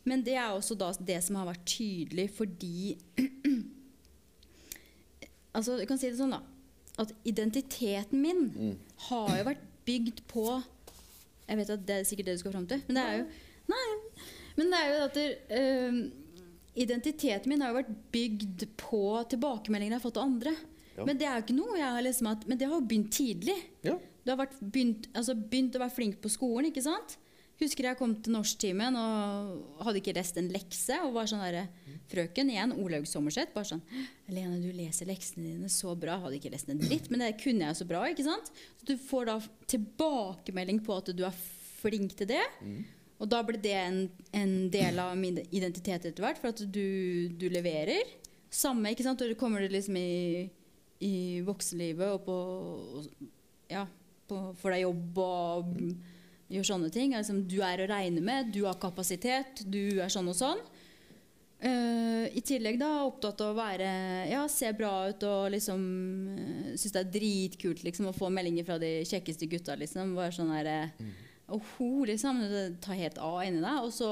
Men 0.07 0.23
det 0.27 0.37
er 0.39 0.53
også 0.53 0.77
da 0.79 0.93
det 1.01 1.19
som 1.25 1.39
har 1.41 1.49
vært 1.49 1.65
tydelig 1.67 2.29
fordi 2.37 2.95
Altså, 5.57 5.79
du 5.81 5.87
kan 5.89 5.97
si 5.97 6.11
det 6.11 6.19
sånn, 6.19 6.35
da. 6.37 6.43
At 7.01 7.13
identiteten 7.29 8.21
min 8.21 8.77
har 9.09 9.33
jo 9.39 9.47
vært 9.49 9.65
bygd 9.89 10.23
på 10.29 10.45
Jeg 11.47 11.59
vet 11.61 11.73
at 11.73 11.85
det 11.89 11.97
er 11.97 12.09
sikkert 12.09 12.29
det 12.29 12.37
du 12.37 12.43
skal 12.43 12.55
fram 12.55 12.69
til, 12.69 12.83
men 12.89 12.99
det 12.99 13.05
er 13.05 13.19
jo 13.21 13.27
Nei, 13.67 13.87
men 14.55 14.69
det 14.71 14.79
er 14.79 14.93
jo 14.93 14.99
at 15.03 15.17
det, 15.19 15.25
øhm, 15.59 15.97
Identiteten 16.77 17.49
min 17.51 17.63
har 17.65 17.73
jo 17.73 17.81
vært 17.81 17.93
bygd 18.13 18.67
på 18.81 19.05
tilbakemeldinger 19.33 19.97
jeg 19.97 20.01
har 20.01 20.05
fått 20.05 20.21
av 20.21 20.27
andre. 20.29 20.53
Ja. 20.97 21.05
Men 21.05 21.21
det 21.21 21.29
er 21.29 21.39
jo 21.39 21.45
ikke 21.45 21.57
noe 21.59 21.77
jeg 21.79 21.93
har 21.93 22.05
liksom 22.05 22.29
at, 22.31 22.45
Men 22.49 22.59
det 22.61 22.69
har 22.69 22.79
jo 22.79 22.89
begynt 22.89 23.13
tidlig. 23.17 23.57
Ja. 23.85 23.97
Du 23.97 24.33
har 24.33 24.51
begynt, 24.61 25.09
altså 25.15 25.37
begynt 25.39 25.77
å 25.77 25.83
være 25.85 25.95
flink 25.95 26.21
på 26.23 26.33
skolen, 26.33 26.71
ikke 26.71 26.85
sant? 26.85 27.17
Husker 27.57 27.89
jeg 27.89 27.97
kom 27.97 28.13
til 28.21 28.35
norsktimen 28.35 28.99
og 29.01 29.85
hadde 29.87 30.01
ikke 30.03 30.13
lest 30.19 30.37
en 30.37 30.51
lekse. 30.53 30.99
Og 31.07 31.15
var 31.15 31.29
sånn 31.31 31.45
derre 31.45 31.69
Frøken 32.11 32.51
igjen, 32.53 32.75
Olaug 32.77 33.07
Sommerseth, 33.09 33.55
bare 33.55 33.71
sånn 33.71 33.81
'Lene, 34.29 34.61
du 34.63 34.69
leser 34.77 35.09
leksene 35.09 35.55
dine 35.55 35.71
så 35.73 35.95
bra.' 35.99 36.19
Hadde 36.21 36.37
ikke 36.37 36.53
lest 36.53 36.69
en 36.69 36.83
dritt, 36.83 37.09
men 37.11 37.25
det 37.25 37.33
kunne 37.41 37.67
jeg 37.67 37.79
så 37.81 37.87
bra, 37.89 38.05
ikke 38.07 38.27
sant? 38.29 38.53
Så 38.79 38.91
du 38.93 38.95
får 39.01 39.27
da 39.31 39.39
tilbakemelding 39.73 40.85
på 40.85 40.99
at 41.01 41.11
du 41.17 41.25
er 41.25 41.35
flink 41.81 42.15
til 42.19 42.29
det. 42.31 42.45
Og 43.17 43.29
da 43.33 43.41
ble 43.47 43.59
det 43.63 43.75
en, 43.81 44.01
en 44.37 44.55
del 44.73 44.99
av 45.01 45.15
min 45.17 45.39
identitet 45.49 46.05
etter 46.05 46.25
hvert, 46.25 46.41
for 46.41 46.53
at 46.53 46.61
du, 46.69 47.29
du 47.33 47.47
leverer. 47.53 48.05
Samme, 48.53 48.93
ikke 48.93 49.07
sant? 49.07 49.23
Og 49.25 49.33
du 49.33 49.39
kommer 49.39 49.65
liksom 49.65 49.97
i, 50.01 50.47
i 51.05 51.15
voksenlivet 51.47 52.13
og 52.13 52.27
på 52.27 52.37
Ja, 53.73 53.87
på, 54.29 54.43
får 54.61 54.77
deg 54.77 54.85
jobb 54.85 55.21
og 55.25 55.73
gjør 56.53 56.69
sånne 56.69 56.91
ting. 56.95 57.17
Liksom, 57.17 57.45
du 57.49 57.59
er 57.65 57.83
å 57.83 57.89
regne 57.91 58.23
med, 58.25 58.53
du 58.55 58.67
har 58.67 58.79
kapasitet, 58.81 59.65
du 59.65 59.99
er 60.03 60.13
sånn 60.13 60.29
og 60.31 60.37
sånn. 60.39 60.61
Uh, 61.57 62.29
I 62.37 62.43
tillegg 62.45 62.77
da 62.77 63.07
opptatt 63.07 63.41
av 63.41 63.55
å 63.55 63.57
være 63.57 63.87
Ja, 64.29 64.43
se 64.53 64.69
bra 64.77 65.07
ut 65.09 65.23
og 65.25 65.47
liksom 65.55 65.79
uh, 66.37 66.75
Syns 66.77 66.93
det 66.93 67.01
er 67.01 67.15
dritkult 67.15 67.81
liksom 67.81 68.11
å 68.11 68.13
få 68.13 68.29
meldinger 68.29 68.67
fra 68.69 68.77
de 68.77 68.91
kjekkeste 69.09 69.49
gutta, 69.49 69.79
liksom. 69.81 70.13
Bare 70.19 70.35
sånn 70.37 70.53
der 70.53 70.69
uh, 70.69 71.15
Oho, 71.55 72.05
liksom. 72.09 72.43
Tar 72.83 72.99
helt 72.99 73.19
av 73.23 73.39
inni 73.47 73.63
deg. 73.63 73.85
Og 73.87 73.95
så 73.95 74.11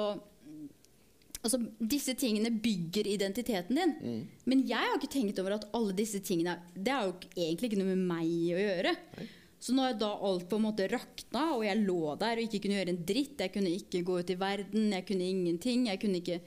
Altså, 1.44 1.58
disse 1.76 2.14
tingene 2.16 2.48
bygger 2.48 3.04
identiteten 3.04 3.76
din. 3.76 4.22
Men 4.48 4.62
jeg 4.64 4.80
har 4.80 4.96
ikke 4.96 5.10
tenkt 5.12 5.40
over 5.42 5.58
at 5.58 5.66
alle 5.76 5.92
disse 5.92 6.22
tingene 6.24 6.54
Det 6.72 6.88
har 6.88 7.04
jo 7.10 7.18
egentlig 7.36 7.68
ikke 7.68 7.80
noe 7.82 7.90
med 7.92 8.04
meg 8.08 8.30
å 8.56 8.62
gjøre. 8.62 8.94
Så 9.60 9.74
når 9.76 9.98
da 10.00 10.08
alt 10.24 10.46
på 10.48 10.56
en 10.56 10.64
måte 10.64 10.86
rakna, 10.88 11.42
og 11.56 11.66
jeg 11.66 11.82
lå 11.84 12.14
der 12.20 12.40
og 12.40 12.46
ikke 12.46 12.62
kunne 12.64 12.78
gjøre 12.78 12.92
en 12.92 13.04
dritt 13.08 13.44
Jeg 13.44 13.52
kunne 13.52 13.74
ikke 13.76 14.02
gå 14.04 14.18
ut 14.20 14.32
i 14.32 14.38
verden, 14.40 14.90
jeg 14.92 15.06
kunne 15.08 15.28
ingenting. 15.28 15.86
Jeg 15.88 16.00
kunne 16.00 16.20
ikke 16.20 16.40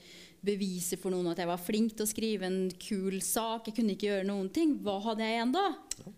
bevise 0.48 0.98
for 1.02 1.14
noen 1.14 1.30
at 1.32 1.42
jeg 1.42 1.50
var 1.50 1.62
flink 1.62 1.94
til 1.94 2.06
å 2.06 2.10
skrive 2.10 2.50
en 2.50 2.60
kul 2.82 3.20
sak. 3.26 3.70
Jeg 3.70 3.78
kunne 3.78 3.94
ikke 3.94 4.10
gjøre 4.10 4.28
noen 4.30 4.50
ting. 4.54 4.80
Hva 4.82 4.98
hadde 5.12 5.26
jeg 5.26 5.38
igjen 5.38 5.54
da? 5.54 5.66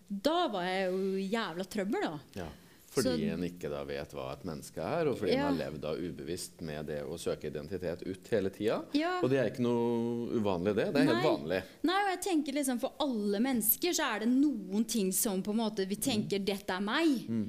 Da 0.08 0.38
var 0.52 0.64
jeg 0.68 0.88
jo 0.88 1.28
jævla 1.36 1.68
trøbbel, 1.76 2.08
da. 2.08 2.42
Ja. 2.42 2.48
Fordi 2.90 3.04
Så- 3.04 3.32
en 3.34 3.44
ikke 3.46 3.70
da 3.70 3.84
vet 3.84 4.10
hva 4.10 4.32
et 4.32 4.42
menneske 4.44 4.78
er, 4.82 5.06
og 5.06 5.16
fordi 5.16 5.36
en 5.36 5.44
har 5.44 5.70
levd 5.70 5.80
da 5.80 5.92
ubevisst 5.94 6.60
med 6.60 6.86
det 6.86 7.04
å 7.04 7.14
søke 7.16 7.46
identitet 7.46 8.02
ut 8.02 8.28
hele 8.32 8.50
tida. 8.50 8.82
Ja. 8.98 9.20
Og 9.22 9.30
det 9.30 9.38
er 9.38 9.50
ikke 9.52 9.62
noe 9.62 10.26
uvanlig, 10.34 10.74
det. 10.74 10.88
Det 10.92 10.96
er 11.04 11.14
helt 11.14 11.24
vanlig. 11.24 11.62
Nei, 11.86 12.00
og 12.02 12.10
jeg 12.10 12.20
tenker 12.26 12.52
liksom 12.58 12.80
For 12.80 12.92
alle 12.98 13.38
mennesker 13.38 13.94
så 13.94 14.16
er 14.16 14.20
det 14.24 14.28
noen 14.28 14.84
ting 14.84 15.12
som 15.12 15.40
på 15.40 15.50
en 15.54 15.58
måte 15.58 15.86
vi 15.86 15.94
tenker 15.96 16.40
'dette 16.44 16.70
er 16.70 16.80
meg'. 16.80 17.48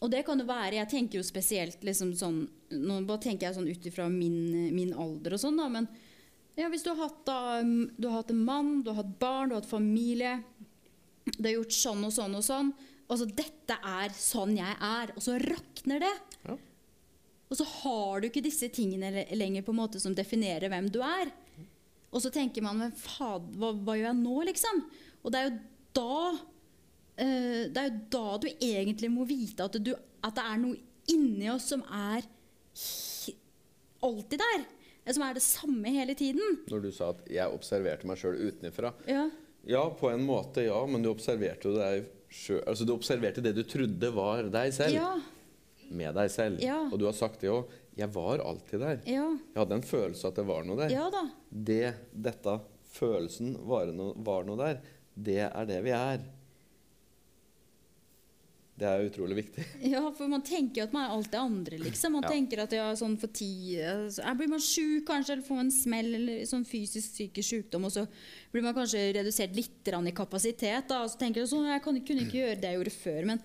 Og 0.00 0.10
det 0.10 0.24
kan 0.24 0.38
jo 0.38 0.46
være 0.46 0.72
Jeg 0.74 0.88
tenker 0.88 1.18
jo 1.18 1.22
spesielt 1.22 1.80
liksom 1.82 2.12
sånn 2.14 2.48
Nå 2.70 3.06
bare 3.06 3.18
tenker 3.18 3.48
jeg 3.48 3.56
sånn 3.56 3.68
ut 3.70 3.86
ifra 3.86 4.08
min, 4.10 4.74
min 4.74 4.92
alder 4.92 5.32
og 5.32 5.40
sånn, 5.40 5.56
da. 5.56 5.68
Men 5.68 5.88
ja, 6.56 6.68
hvis 6.68 6.82
du 6.84 6.90
har, 6.90 6.96
hatt 7.08 7.24
da, 7.24 7.62
mm, 7.62 7.92
du 7.98 8.08
har 8.08 8.16
hatt 8.22 8.30
en 8.30 8.44
mann, 8.44 8.82
du 8.82 8.90
har 8.90 9.02
hatt 9.02 9.18
barn, 9.18 9.48
du 9.48 9.54
har 9.54 9.62
hatt 9.62 9.70
familie 9.70 10.44
Du 11.38 11.44
har 11.48 11.54
gjort 11.62 11.72
sånn 11.72 12.04
og 12.04 12.12
sånn 12.12 12.34
og 12.36 12.42
sånn. 12.42 12.72
Altså, 13.08 13.24
dette 13.24 13.76
er 13.88 14.12
sånn 14.12 14.56
jeg 14.58 14.74
er. 14.84 15.12
Og 15.16 15.24
så 15.24 15.38
rakner 15.40 16.04
det. 16.04 16.14
Ja. 16.44 16.56
Og 17.48 17.56
så 17.56 17.64
har 17.64 18.20
du 18.20 18.28
ikke 18.28 18.44
disse 18.44 18.68
tingene 18.72 19.24
lenger 19.32 19.64
på 19.64 19.72
en 19.72 19.80
måte 19.80 20.00
som 20.02 20.16
definerer 20.16 20.68
hvem 20.68 20.90
du 20.92 21.00
er. 21.04 21.32
Og 22.12 22.22
så 22.24 22.32
tenker 22.32 22.64
man 22.64 22.80
men 22.80 22.94
faen, 22.96 23.48
hva, 23.60 23.72
hva 23.72 23.96
gjør 23.96 24.10
jeg 24.10 24.20
nå, 24.20 24.36
liksom? 24.50 24.82
Og 25.22 25.32
det 25.32 25.40
er 25.40 25.48
jo 25.48 25.56
da 25.98 26.18
uh, 26.36 27.62
Det 27.72 27.80
er 27.80 27.88
jo 27.88 27.96
da 28.12 28.38
du 28.40 28.48
egentlig 28.52 29.10
må 29.12 29.26
vite 29.28 29.64
at, 29.64 29.80
du, 29.82 29.92
at 30.24 30.36
det 30.36 30.44
er 30.44 30.60
noe 30.62 30.78
inni 31.08 31.48
oss 31.52 31.70
som 31.72 31.84
er 31.88 32.26
alltid 34.04 34.44
der. 34.44 34.66
Som 35.08 35.24
er 35.24 35.38
det 35.38 35.44
samme 35.44 35.90
hele 35.92 36.12
tiden. 36.12 36.60
Når 36.68 36.84
du 36.84 36.90
sa 36.92 37.14
at 37.14 37.24
'jeg 37.32 37.48
observerte 37.48 38.06
meg 38.06 38.20
sjøl 38.20 38.36
utenfra'. 38.36 38.92
Ja. 39.08 39.30
Ja, 39.68 39.88
på 39.90 40.10
en 40.12 40.24
måte, 40.24 40.62
ja, 40.64 40.78
men 40.86 41.02
du 41.02 41.08
observerte 41.10 41.68
jo 41.68 41.74
deg 41.76 42.06
sjøl 42.30 42.62
Altså, 42.66 42.84
du 42.86 42.92
observerte 42.94 43.42
det 43.44 43.54
du 43.56 43.62
trodde 43.64 44.10
var 44.14 44.42
deg 44.52 44.72
selv, 44.76 44.94
Ja. 44.94 45.14
med 45.90 46.14
deg 46.14 46.30
selv. 46.30 46.60
Ja. 46.62 46.80
Og 46.92 46.98
du 47.00 47.06
har 47.06 47.12
sagt 47.16 47.40
det 47.40 47.50
òg. 47.50 47.64
'Jeg 47.98 48.12
var 48.14 48.38
alltid 48.38 48.78
der'. 48.80 49.00
Ja. 49.06 49.24
Jeg 49.54 49.56
hadde 49.58 49.74
en 49.74 49.82
følelse 49.82 50.28
at 50.28 50.34
det 50.36 50.46
var 50.46 50.62
noe 50.64 50.76
der. 50.76 50.90
ja 50.90 51.10
da. 51.10 51.30
Det, 51.50 51.94
dette, 52.14 52.60
følelsen 52.92 53.56
var 53.66 53.86
noe, 53.86 54.14
var 54.16 54.44
noe 54.44 54.56
der, 54.56 54.80
det 55.16 55.38
er 55.52 55.64
det 55.66 55.82
vi 55.84 55.90
er. 55.90 56.20
Det 58.78 58.86
er 58.86 59.04
utrolig 59.08 59.36
viktig. 59.40 59.64
Ja, 59.92 60.04
for 60.14 60.30
man 60.30 60.42
tenker 60.46 60.82
jo 60.82 60.86
at 60.86 60.92
man 60.94 61.08
er 61.08 61.14
alt 61.16 61.30
det 61.32 61.40
andre, 61.40 61.78
liksom. 61.82 62.12
Man 62.14 62.22
Ja. 62.26 62.30
tenker 62.30 62.62
at 62.62 62.72
ja, 62.76 62.84
sånn 62.98 63.16
for 63.18 63.26
ti 63.34 63.48
altså, 63.82 64.22
Blir 64.38 64.52
man 64.52 64.62
sjuk 64.62 65.06
kanskje, 65.08 65.32
eller 65.34 65.46
får 65.48 65.62
en 65.64 65.72
smell, 65.74 66.10
eller 66.20 66.44
sånn 66.46 66.66
fysisk 66.68 67.10
psykisk 67.16 67.48
sykdom, 67.56 67.88
og 67.88 67.94
så 67.96 68.04
blir 68.52 68.62
man 68.62 68.76
kanskje 68.76 69.08
redusert 69.18 69.56
litt 69.58 69.90
i 69.90 70.12
kapasitet, 70.14 70.86
da, 70.88 71.02
og 71.02 71.10
så 71.10 71.18
tenker 71.18 71.42
du 71.42 71.50
sånn 71.50 71.66
Jeg 71.66 71.82
kan, 71.82 71.98
kunne 72.06 72.22
ikke 72.26 72.38
gjøre 72.42 72.60
det 72.62 72.70
jeg 72.70 72.78
gjorde 72.78 72.94
før, 73.02 73.24
men 73.32 73.42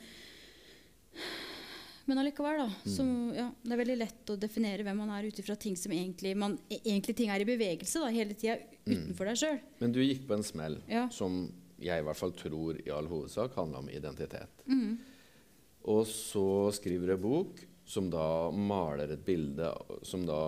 men 2.05 2.19
allikevel, 2.19 2.57
da. 2.59 2.89
Så, 2.91 3.03
ja, 3.31 3.45
det 3.63 3.71
er 3.71 3.79
veldig 3.79 3.95
lett 4.01 4.31
å 4.33 4.35
definere 4.35 4.83
hvem 4.83 4.97
man 4.99 5.11
er 5.15 5.23
ut 5.29 5.37
ifra 5.39 5.55
ting 5.55 5.77
som 5.79 5.93
egentlig 5.95 6.33
man, 6.35 6.57
egentlig 6.83 7.15
ting 7.15 7.29
er 7.31 7.39
i 7.39 7.47
bevegelse 7.47 8.01
da, 8.03 8.09
hele 8.11 8.35
tida 8.35 8.57
utenfor 8.83 9.29
deg 9.29 9.39
sjøl. 9.39 9.59
Men 9.79 9.93
du 9.95 10.01
gikk 10.03 10.25
på 10.27 10.35
en 10.35 10.43
smell 10.43 10.75
Ja. 10.91 11.05
som 11.15 11.45
jeg 11.79 12.03
i 12.03 12.03
hvert 12.03 12.19
fall 12.19 12.33
tror 12.35 12.81
i 12.83 12.91
all 12.91 13.07
hovedsak 13.07 13.55
handla 13.55 13.79
om 13.79 13.87
identitet. 13.91 14.51
Mm. 14.67 14.97
Og 15.91 16.05
så 16.07 16.47
skriver 16.75 17.15
en 17.15 17.23
bok 17.23 17.63
som 17.85 18.07
da 18.11 18.51
maler 18.55 19.11
et 19.11 19.25
bilde 19.25 19.67
som 20.07 20.23
da 20.25 20.39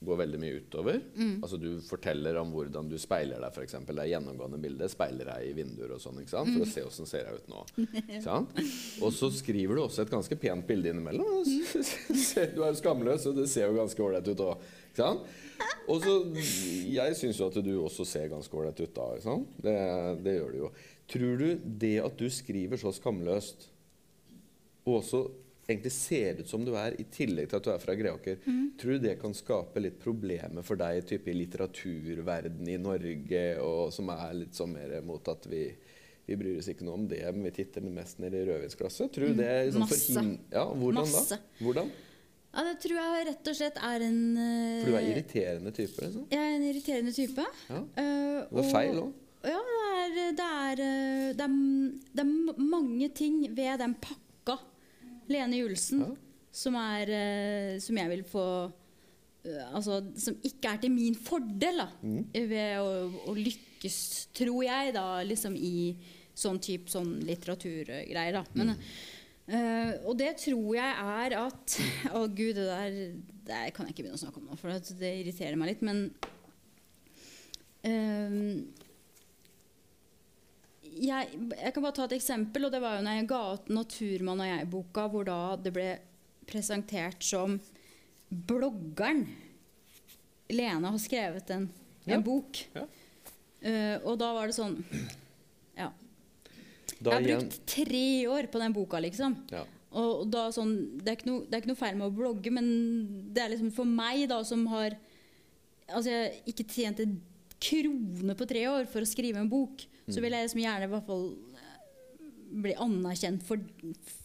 går 0.00 0.16
veldig 0.16 0.38
mye 0.40 0.58
utover. 0.62 1.00
Mm. 1.16 1.42
Altså 1.42 1.58
Du 1.60 1.68
forteller 1.84 2.36
om 2.40 2.52
hvordan 2.54 2.88
du 2.88 2.96
speiler 3.00 3.40
deg, 3.42 3.52
f.eks. 3.52 3.74
Det 3.84 3.96
er 3.96 4.12
gjennomgående 4.14 4.60
bilde. 4.62 4.88
Speiler 4.88 5.28
deg 5.28 5.50
i 5.50 5.52
vinduer 5.56 5.92
og 5.96 6.00
sånn, 6.00 6.22
ikke 6.22 6.32
sant? 6.32 6.48
Mm. 6.48 6.56
for 6.56 6.64
å 6.64 6.70
se 6.70 6.84
åssen 6.88 7.10
ser 7.10 7.28
jeg 7.28 7.42
ut 7.42 7.50
nå. 7.52 7.64
Ikke 8.00 8.22
sant? 8.24 8.62
Og 9.04 9.12
så 9.16 9.28
skriver 9.34 9.76
du 9.76 9.82
også 9.84 10.06
et 10.06 10.12
ganske 10.12 10.38
pent 10.40 10.66
bilde 10.68 10.94
innimellom. 10.94 11.28
Du 12.54 12.62
er 12.64 12.70
jo 12.70 12.78
skamløs, 12.78 13.26
og 13.28 13.36
det 13.36 13.46
ser 13.50 13.68
jo 13.68 13.76
ganske 13.76 14.02
ålreit 14.02 14.28
ut 14.30 14.40
òg. 14.44 14.64
Og 15.90 16.04
så 16.04 16.14
Jeg 16.36 17.16
syns 17.18 17.40
jo 17.40 17.50
at 17.50 17.58
du 17.64 17.72
også 17.82 18.06
ser 18.08 18.30
ganske 18.32 18.56
ålreit 18.56 18.80
ut 18.80 18.96
da. 18.96 19.36
Det, 19.60 19.76
det 20.24 20.36
gjør 20.38 20.54
du 20.54 20.58
jo. 20.62 20.70
Tror 21.10 21.42
du 21.42 21.68
det 21.82 21.96
at 22.06 22.16
du 22.16 22.30
skriver 22.32 22.80
så 22.80 22.92
skamløst, 22.94 23.68
og 24.90 25.00
også 25.00 25.22
egentlig 25.70 25.92
ser 25.94 26.40
ut 26.42 26.50
som 26.50 26.64
du 26.66 26.72
er, 26.74 26.96
i 26.98 27.06
tillegg 27.14 27.50
til 27.50 27.60
at 27.60 27.66
du 27.66 27.70
er 27.70 27.82
fra 27.82 27.94
Greåker, 27.94 28.40
tror 28.80 28.96
du 28.96 29.04
det 29.06 29.14
kan 29.20 29.36
skape 29.36 29.82
litt 29.82 30.00
problemer 30.02 30.66
for 30.66 30.80
deg 30.80 31.04
type 31.06 31.30
i 31.30 31.36
litteraturverden 31.38 32.68
i 32.72 32.76
Norge, 32.82 33.44
og 33.62 33.94
som 33.94 34.10
er 34.16 34.34
litt 34.42 34.58
sånn 34.58 34.74
mer 34.74 34.98
mot 35.06 35.30
at 35.30 35.46
vi 35.50 35.68
vi 36.30 36.36
bryr 36.38 36.60
oss 36.60 36.68
ikke 36.70 36.84
noe 36.86 36.94
om 36.94 37.08
det, 37.10 37.24
men 37.34 37.42
vi 37.48 37.50
titter 37.56 37.82
mest 37.82 38.20
ned 38.22 38.36
i 38.38 38.44
rødvinsglasset. 38.46 39.10
Tror 39.10 39.32
du 39.32 39.40
det 39.40 39.48
er 39.50 39.64
liksom 39.66 39.82
Masse. 39.82 40.22
Ja, 40.52 40.62
hvordan 40.68 41.00
Masse. 41.00 41.38
da? 41.40 41.64
Hvordan? 41.64 41.90
Ja, 42.50 42.62
det 42.68 42.74
tror 42.84 42.98
jeg 43.00 43.26
rett 43.30 43.50
og 43.50 43.56
slett 43.58 43.80
er 43.88 44.04
en 44.06 44.20
For 44.36 44.92
du 44.92 44.94
er 44.94 45.00
eh, 45.00 45.10
irriterende 45.10 45.72
type, 45.74 46.04
liksom. 46.04 46.28
Jeg 46.30 46.44
er 46.44 46.54
en 46.54 46.68
irriterende 46.68 47.14
type. 47.16 47.48
Ja. 47.66 47.82
Uh, 47.82 48.38
Det 48.46 48.60
var 48.60 48.70
feil 48.76 49.02
òg. 49.02 49.10
Ja, 49.50 49.58
det 49.66 49.82
er, 49.90 50.16
det, 50.38 50.46
er, 50.46 50.82
eh, 50.86 51.28
det, 51.34 51.50
er, 51.50 52.00
det 52.14 52.24
er 52.24 52.64
mange 52.76 53.10
ting 53.16 53.42
ved 53.48 53.82
den 53.82 53.98
pakka 54.02 54.29
Lene 55.30 55.60
Julesen 55.60 56.02
Ja. 56.04 56.10
som, 56.52 56.76
er, 56.80 57.10
eh, 57.14 57.78
som 57.82 57.96
jeg 58.00 58.10
vil 58.10 58.24
få 58.26 58.44
eh, 59.44 59.66
Altså 59.70 60.00
som 60.18 60.36
ikke 60.42 60.72
er 60.74 60.80
til 60.82 60.92
min 60.94 61.14
fordel, 61.14 61.80
da. 61.84 61.88
Mm. 62.02 62.24
Ved 62.50 62.80
å, 62.82 62.90
å 63.30 63.36
lykkes, 63.38 64.00
tror 64.36 64.64
jeg, 64.66 64.94
da, 64.96 65.06
liksom 65.26 65.54
i 65.56 65.94
sånn 66.40 66.60
type 66.62 66.90
sånn 66.90 67.18
litteraturgreier, 67.28 68.32
da. 68.38 68.44
Men, 68.58 68.74
eh, 69.50 69.94
og 70.04 70.16
det 70.20 70.34
tror 70.42 70.74
jeg 70.76 71.06
er 71.14 71.36
at 71.40 71.78
Å 72.18 72.26
gud, 72.28 72.56
det 72.58 72.66
der 72.70 73.00
det 73.50 73.62
kan 73.74 73.86
jeg 73.86 73.94
ikke 73.96 74.04
begynne 74.04 74.18
å 74.18 74.22
snakke 74.22 74.38
om 74.38 74.46
nå, 74.50 74.58
for 74.60 74.70
det, 74.70 74.94
det 75.00 75.14
irriterer 75.24 75.56
meg 75.58 75.72
litt. 75.72 75.80
Men 75.82 76.04
eh, 77.82 78.60
jeg, 80.96 81.28
jeg 81.56 81.72
kan 81.74 81.82
bare 81.84 81.96
ta 81.96 82.04
et 82.08 82.16
eksempel, 82.16 82.64
og 82.66 82.72
det 82.74 82.80
var 82.82 82.96
jo 82.98 83.04
når 83.06 83.18
jeg 83.20 83.28
ga 83.30 83.40
ut 83.54 83.68
'Naturmann 83.70 84.40
og 84.42 84.48
jeg'-boka, 84.50 85.04
hvor 85.10 85.24
da 85.28 85.56
det 85.56 85.72
ble 85.72 85.88
presentert 86.50 87.22
som 87.22 87.60
bloggeren. 88.30 89.26
Lene 90.50 90.90
har 90.90 90.98
skrevet 90.98 91.50
en, 91.50 91.68
en 92.06 92.12
Ja. 92.16 92.20
bok. 92.20 92.58
Ja. 92.74 92.86
Uh, 93.60 93.96
og 94.08 94.18
da 94.18 94.32
var 94.32 94.46
det 94.48 94.56
sånn 94.56 94.78
Ja. 95.76 95.90
Da 97.00 97.18
jeg 97.18 97.28
har 97.34 97.40
brukt 97.40 97.66
tre 97.66 98.26
år 98.26 98.48
på 98.50 98.58
den 98.58 98.72
boka, 98.72 98.98
liksom. 99.00 99.36
ja. 99.52 99.64
Og 99.92 100.30
da 100.30 100.48
sånn, 100.54 100.98
det, 101.02 101.08
er 101.08 101.16
ikke 101.16 101.26
noe, 101.30 101.44
det 101.46 101.54
er 101.54 101.62
ikke 101.62 101.72
noe 101.72 101.80
feil 101.80 101.96
med 101.98 102.06
å 102.06 102.14
blogge, 102.14 102.50
men 102.54 103.32
det 103.34 103.42
er 103.42 103.48
liksom 103.50 103.72
for 103.74 103.84
meg, 103.84 104.28
da, 104.28 104.42
som 104.44 104.66
har 104.66 104.96
Altså, 105.90 106.06
jeg 106.12 106.42
ikke 106.46 106.68
tjente 106.70 107.04
krone 107.58 108.36
på 108.38 108.46
tre 108.46 108.60
år 108.70 108.84
for 108.86 109.02
å 109.02 109.08
skrive 109.10 109.40
en 109.42 109.48
bok, 109.50 109.82
så 110.14 110.22
vil 110.24 110.32
jeg 110.36 110.46
liksom 110.46 110.62
gjerne 110.62 110.86
i 110.88 110.92
hvert 110.92 111.06
fall 111.06 111.26
eh, 111.54 111.66
bli 112.64 112.72
anerkjent 112.82 113.44
for, 113.46 113.62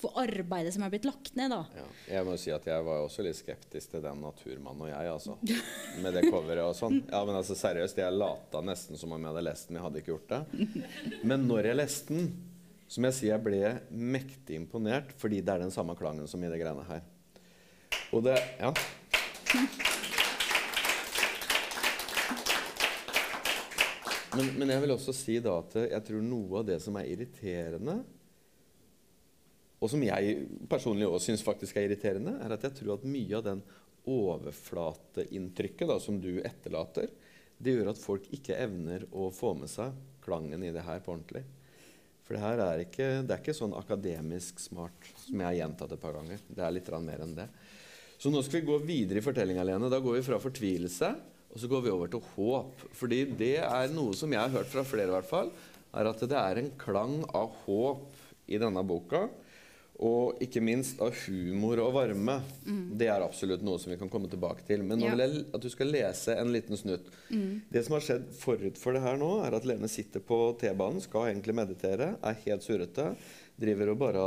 for 0.02 0.16
arbeidet 0.24 0.74
som 0.74 0.86
er 0.86 0.90
blitt 0.94 1.06
lagt 1.06 1.36
ned, 1.38 1.54
da. 1.54 1.60
Ja. 1.78 1.86
Jeg 2.16 2.26
må 2.26 2.38
si 2.42 2.50
at 2.56 2.66
jeg 2.66 2.86
var 2.88 3.04
også 3.06 3.26
litt 3.26 3.38
skeptisk 3.38 3.92
til 3.94 4.02
den 4.06 4.24
naturmannen 4.26 4.88
og 4.88 4.90
jeg', 4.90 5.12
altså. 5.14 5.38
Med 6.02 6.18
det 6.18 6.26
coveret 6.32 6.66
og 6.66 6.74
sånn. 6.78 7.04
Ja, 7.12 7.22
men 7.28 7.38
altså 7.38 7.58
seriøst, 7.60 8.02
jeg 8.02 8.18
lata 8.18 8.62
nesten 8.66 8.98
som 8.98 9.14
om 9.14 9.22
jeg 9.22 9.30
hadde 9.34 9.46
lest 9.46 9.70
den. 9.70 9.78
Jeg 9.78 9.86
hadde 9.86 10.02
ikke 10.02 10.14
gjort 10.16 10.34
det. 10.34 11.22
Men 11.24 11.46
når 11.48 11.70
jeg 11.70 11.80
leste 11.84 12.18
den, 12.18 12.32
som 12.88 13.06
jeg 13.10 13.18
sier, 13.18 13.32
jeg 13.36 13.46
ble 13.46 13.62
mektig 13.90 14.58
imponert, 14.58 15.14
fordi 15.22 15.42
det 15.46 15.54
er 15.54 15.64
den 15.66 15.74
samme 15.74 15.96
klangen 15.98 16.28
som 16.30 16.42
i 16.44 16.50
det 16.50 16.62
greiene 16.62 16.86
her. 16.90 17.06
Og 18.14 18.26
det 18.26 18.40
Ja. 18.60 18.74
Men, 24.36 24.52
men 24.60 24.72
jeg 24.74 24.84
vil 24.84 24.94
også 24.96 25.14
si 25.16 25.40
da 25.44 25.56
at 25.62 25.78
jeg 25.86 26.06
tror 26.10 26.24
noe 26.24 26.60
av 26.60 26.68
det 26.68 26.82
som 26.84 26.98
er 27.00 27.08
irriterende 27.14 28.02
og 29.86 29.92
som 29.92 30.02
jeg 30.02 30.46
personlig 30.72 31.06
også 31.08 31.30
syns 31.30 31.44
faktisk 31.46 31.78
er 31.78 31.86
irriterende, 31.86 32.38
er 32.42 32.56
at 32.56 32.64
jeg 32.66 32.74
tror 32.80 32.96
at 32.96 33.06
mye 33.06 33.36
av 33.38 33.44
den 33.46 33.62
overflateinntrykket 34.10 35.90
da, 35.90 36.00
som 36.02 36.18
du 36.22 36.40
etterlater, 36.40 37.12
det 37.58 37.76
gjør 37.76 37.92
at 37.92 38.02
folk 38.02 38.26
ikke 38.36 38.58
evner 38.64 39.06
å 39.16 39.30
få 39.34 39.54
med 39.58 39.72
seg 39.72 39.94
klangen 40.26 40.64
i 40.66 40.74
det 40.74 40.84
her 40.86 41.04
på 41.06 41.14
ordentlig. 41.14 41.44
For 42.26 42.34
det 42.34 42.42
her 42.42 42.64
er 42.64 42.82
ikke, 42.82 43.10
det 43.22 43.36
er 43.36 43.44
ikke 43.44 43.54
sånn 43.54 43.78
akademisk 43.78 44.64
smart 44.64 45.12
som 45.22 45.38
jeg 45.38 45.46
har 45.52 45.60
gjentatt 45.60 45.94
et 45.94 46.02
par 46.02 46.18
ganger. 46.18 46.42
Det 46.50 46.64
er 46.66 46.74
litt 46.74 46.90
mer 47.06 47.22
enn 47.22 47.38
det. 47.38 47.48
Så 48.18 48.32
nå 48.34 48.42
skal 48.42 48.62
vi 48.62 48.70
gå 48.72 48.80
videre 48.88 49.22
i 49.22 49.26
fortellinga, 49.26 49.66
Lene. 49.68 49.92
Da 49.92 50.02
går 50.02 50.18
vi 50.18 50.26
fra 50.26 50.42
fortvilelse, 50.42 51.12
og 51.56 51.62
så 51.64 51.70
går 51.72 51.86
vi 51.86 51.94
over 51.96 52.12
til 52.12 52.20
håp. 52.36 52.84
Fordi 53.00 53.24
det 53.40 53.54
er 53.64 53.88
noe 53.96 54.12
som 54.14 54.30
jeg 54.36 54.44
har 54.44 54.52
hørt 54.52 54.68
fra 54.74 54.84
flere, 54.84 55.08
i 55.08 55.16
hvert 55.16 55.30
fall, 55.30 55.54
er 55.96 56.10
at 56.12 56.20
det 56.28 56.36
er 56.36 56.60
en 56.60 56.70
klang 56.78 57.22
av 57.32 57.54
håp 57.64 58.06
i 58.52 58.60
denne 58.60 58.84
boka. 58.86 59.30
Og 60.04 60.42
ikke 60.44 60.60
minst 60.60 61.00
av 61.00 61.14
humor 61.24 61.80
og 61.80 61.94
varme. 61.96 62.34
Det 63.00 63.08
er 63.08 63.24
absolutt 63.24 63.62
noe 63.64 63.80
som 63.80 63.94
vi 63.94 63.98
kan 64.02 64.10
komme 64.12 64.28
tilbake 64.28 64.66
til. 64.68 64.84
Men 64.84 65.00
nå 65.00 65.08
Ja. 65.08 65.16
vil 65.16 65.24
jeg 65.24 65.46
at 65.56 65.62
du 65.64 65.70
skal 65.72 65.88
lese 65.88 66.36
en 66.36 66.52
liten 66.52 66.76
snutt. 66.76 67.08
Det 67.72 67.86
som 67.86 67.94
har 67.96 68.02
skjedd 68.04 68.26
forut 68.36 68.76
for 68.78 68.92
det 68.92 69.02
her 69.02 69.16
nå, 69.16 69.46
er 69.48 69.56
at 69.56 69.64
Lene 69.64 69.88
sitter 69.88 70.20
på 70.20 70.58
T-banen, 70.60 71.00
skal 71.00 71.32
egentlig 71.32 71.56
meditere, 71.56 72.18
er 72.22 72.34
helt 72.44 72.62
surrete. 72.68 73.16
Driver 73.56 73.94
og 73.94 74.00
bare 74.02 74.24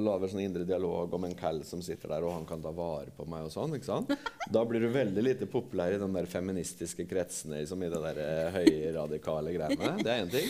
lager 0.00 0.30
sånn 0.32 0.44
indre 0.46 0.64
dialog 0.64 1.12
om 1.12 1.26
en 1.28 1.34
cal 1.36 1.58
som 1.68 1.82
sitter 1.84 2.14
der, 2.14 2.24
og 2.24 2.32
han 2.32 2.46
kan 2.48 2.62
ta 2.64 2.70
vare 2.72 3.12
på 3.12 3.26
meg 3.28 3.44
og 3.44 3.52
sånn. 3.52 3.74
ikke 3.76 3.90
sant? 3.90 4.14
Da 4.54 4.62
blir 4.66 4.80
du 4.80 4.88
veldig 4.94 5.24
lite 5.26 5.48
populær 5.50 5.92
i 5.92 6.00
de 6.00 6.08
der 6.14 6.30
feministiske 6.30 7.04
kretsene, 7.10 7.60
liksom 7.60 7.84
i 7.84 7.90
det 7.92 8.00
der 8.06 8.22
eh, 8.24 8.56
høyradikale 8.56 9.52
greiene. 9.54 9.92
Det 10.00 10.10
er 10.14 10.24
én 10.24 10.32
ting. 10.32 10.48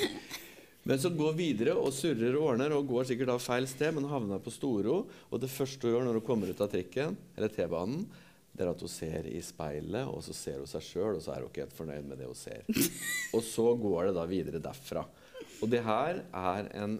Men 0.86 1.02
så 1.02 1.10
går 1.12 1.34
videre 1.36 1.74
og 1.76 1.92
surrer 1.92 2.38
og 2.38 2.54
ordner 2.54 2.72
og 2.72 2.86
går 2.88 3.10
sikkert 3.10 3.34
av 3.34 3.42
feil 3.44 3.66
sted, 3.68 3.92
men 3.96 4.08
havner 4.08 4.40
på 4.40 4.54
Storo. 4.54 5.02
Og 5.28 5.42
det 5.42 5.50
første 5.52 5.86
hun 5.86 5.96
gjør 5.96 6.06
når 6.06 6.20
hun 6.20 6.26
kommer 6.30 6.54
ut 6.54 6.62
av 6.64 6.70
trikken, 6.72 7.18
eller 7.36 7.52
T-banen, 7.52 8.06
det 8.54 8.64
er 8.64 8.70
at 8.72 8.82
hun 8.82 8.90
ser 8.90 9.26
i 9.30 9.38
speilet, 9.44 10.08
og 10.08 10.24
så 10.26 10.34
ser 10.34 10.62
hun 10.62 10.70
seg 10.70 10.82
sjøl, 10.84 11.18
og 11.18 11.22
så 11.24 11.34
er 11.34 11.44
hun 11.44 11.50
ikke 11.50 11.66
helt 11.66 11.76
fornøyd 11.76 12.08
med 12.08 12.18
det 12.20 12.30
hun 12.30 12.38
ser. 12.38 12.64
Og 13.36 13.44
så 13.46 13.66
går 13.78 14.08
det 14.08 14.14
da 14.16 14.24
videre 14.28 14.62
derfra. 14.62 15.04
Og 15.62 15.70
det 15.70 15.84
her 15.86 16.22
er 16.26 16.68
en, 16.80 16.96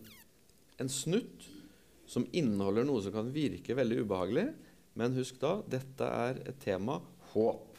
en 0.80 0.90
snutt 0.90 1.46
som 2.10 2.26
inneholder 2.34 2.86
noe 2.88 3.02
som 3.04 3.14
kan 3.14 3.30
virke 3.34 3.76
veldig 3.78 4.02
ubehagelig. 4.02 4.48
Men 4.98 5.14
husk 5.14 5.38
da, 5.42 5.58
dette 5.70 6.06
er 6.06 6.40
et 6.50 6.58
tema 6.62 6.98
håp. 7.32 7.78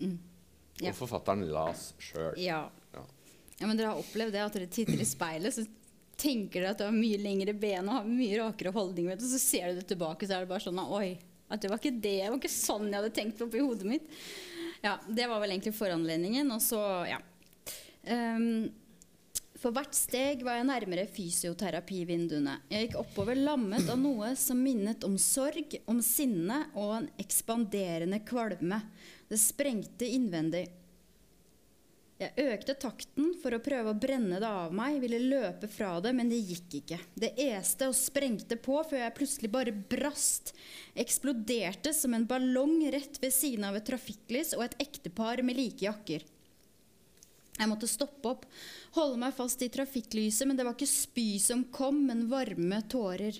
Ja. 0.00 0.90
Og 0.90 0.96
forfatteren 0.96 1.44
las 1.52 1.90
sjøl. 2.00 2.36
Ja. 2.40 2.64
Ja. 2.94 3.04
ja, 3.58 3.66
men 3.66 3.76
dere 3.76 3.92
har 3.92 4.00
opplevd 4.00 4.34
det 4.36 4.44
at 4.44 4.56
dere 4.56 4.70
titter 4.72 5.02
i 5.02 5.08
speilet, 5.08 5.54
så 5.54 5.66
tenker 6.16 6.62
dere 6.62 6.72
at 6.72 6.80
du 6.80 6.86
har 6.86 6.96
mye 6.96 7.20
lengre 7.20 7.52
ben 7.56 7.88
og 7.88 7.98
har 7.98 8.08
mye 8.08 8.40
rakere 8.40 8.72
holdning, 8.72 9.10
vet 9.12 9.20
du, 9.20 9.28
så 9.28 9.40
ser 9.40 9.70
du 9.70 9.80
det 9.82 9.88
tilbake, 9.92 10.28
så 10.28 10.38
er 10.38 10.44
det 10.44 10.52
bare 10.52 10.64
sånn 10.64 10.80
Oi, 10.80 11.10
at 11.52 11.62
det 11.62 11.70
var 11.70 11.80
ikke 11.80 11.94
det, 11.94 12.18
det 12.24 12.30
var 12.32 12.40
ikke 12.40 12.52
sånn 12.52 12.88
jeg 12.88 12.98
hadde 12.98 13.14
tenkt 13.16 13.42
oppi 13.44 13.62
hodet 13.62 13.88
mitt. 13.88 14.08
Ja, 14.84 14.96
det 15.08 15.28
var 15.28 15.40
vel 15.42 15.52
egentlig 15.54 15.76
foranledningen, 15.76 16.50
og 16.54 16.62
så, 16.64 16.80
ja. 17.08 17.20
Ehm, 18.12 18.68
for 19.66 19.74
hvert 19.74 19.96
steg 19.98 20.44
var 20.46 20.60
jeg 20.60 20.68
nærmere 20.68 21.08
fysioterapivinduene. 21.10 22.60
Jeg 22.70 22.86
gikk 22.86 23.00
oppover 23.00 23.34
lammet 23.34 23.88
av 23.90 23.98
noe 23.98 24.28
som 24.38 24.60
minnet 24.62 25.02
om 25.02 25.16
sorg, 25.18 25.74
om 25.90 25.98
sinne 26.04 26.60
og 26.78 26.92
en 27.00 27.08
ekspanderende 27.18 28.20
kvalme. 28.28 28.78
Det 29.26 29.40
sprengte 29.42 30.06
innvendig. 30.06 30.68
Jeg 32.16 32.46
økte 32.46 32.76
takten 32.80 33.34
for 33.42 33.52
å 33.52 33.60
prøve 33.60 33.90
å 33.90 33.98
brenne 33.98 34.38
det 34.40 34.48
av 34.48 34.70
meg, 34.72 35.00
ville 35.02 35.18
løpe 35.34 35.68
fra 35.68 35.96
det, 36.00 36.14
men 36.16 36.30
det 36.30 36.38
gikk 36.46 36.78
ikke. 36.78 37.00
Det 37.18 37.32
este 37.48 37.90
og 37.90 37.98
sprengte 37.98 38.56
på 38.62 38.78
før 38.86 39.02
jeg 39.02 39.16
plutselig 39.18 39.50
bare 39.52 39.74
brast. 39.74 40.54
Eksploderte 40.94 41.90
som 41.92 42.14
en 42.14 42.24
ballong 42.30 42.78
rett 42.94 43.18
ved 43.20 43.34
siden 43.34 43.66
av 43.66 43.76
et 43.76 43.90
trafikklys 43.90 44.54
og 44.56 44.64
et 44.70 44.78
ektepar 44.86 45.42
med 45.42 45.58
like 45.58 45.90
jakker. 45.90 46.24
Jeg 47.56 47.70
måtte 47.70 47.88
stoppe 47.88 48.34
opp, 48.34 48.44
holde 48.96 49.20
meg 49.20 49.34
fast 49.36 49.62
i 49.64 49.70
trafikklyset, 49.72 50.44
men 50.48 50.58
det 50.58 50.66
var 50.66 50.76
ikke 50.76 50.88
spy 50.90 51.28
som 51.40 51.64
kom, 51.72 52.02
men 52.08 52.26
varme 52.28 52.82
tårer. 52.90 53.38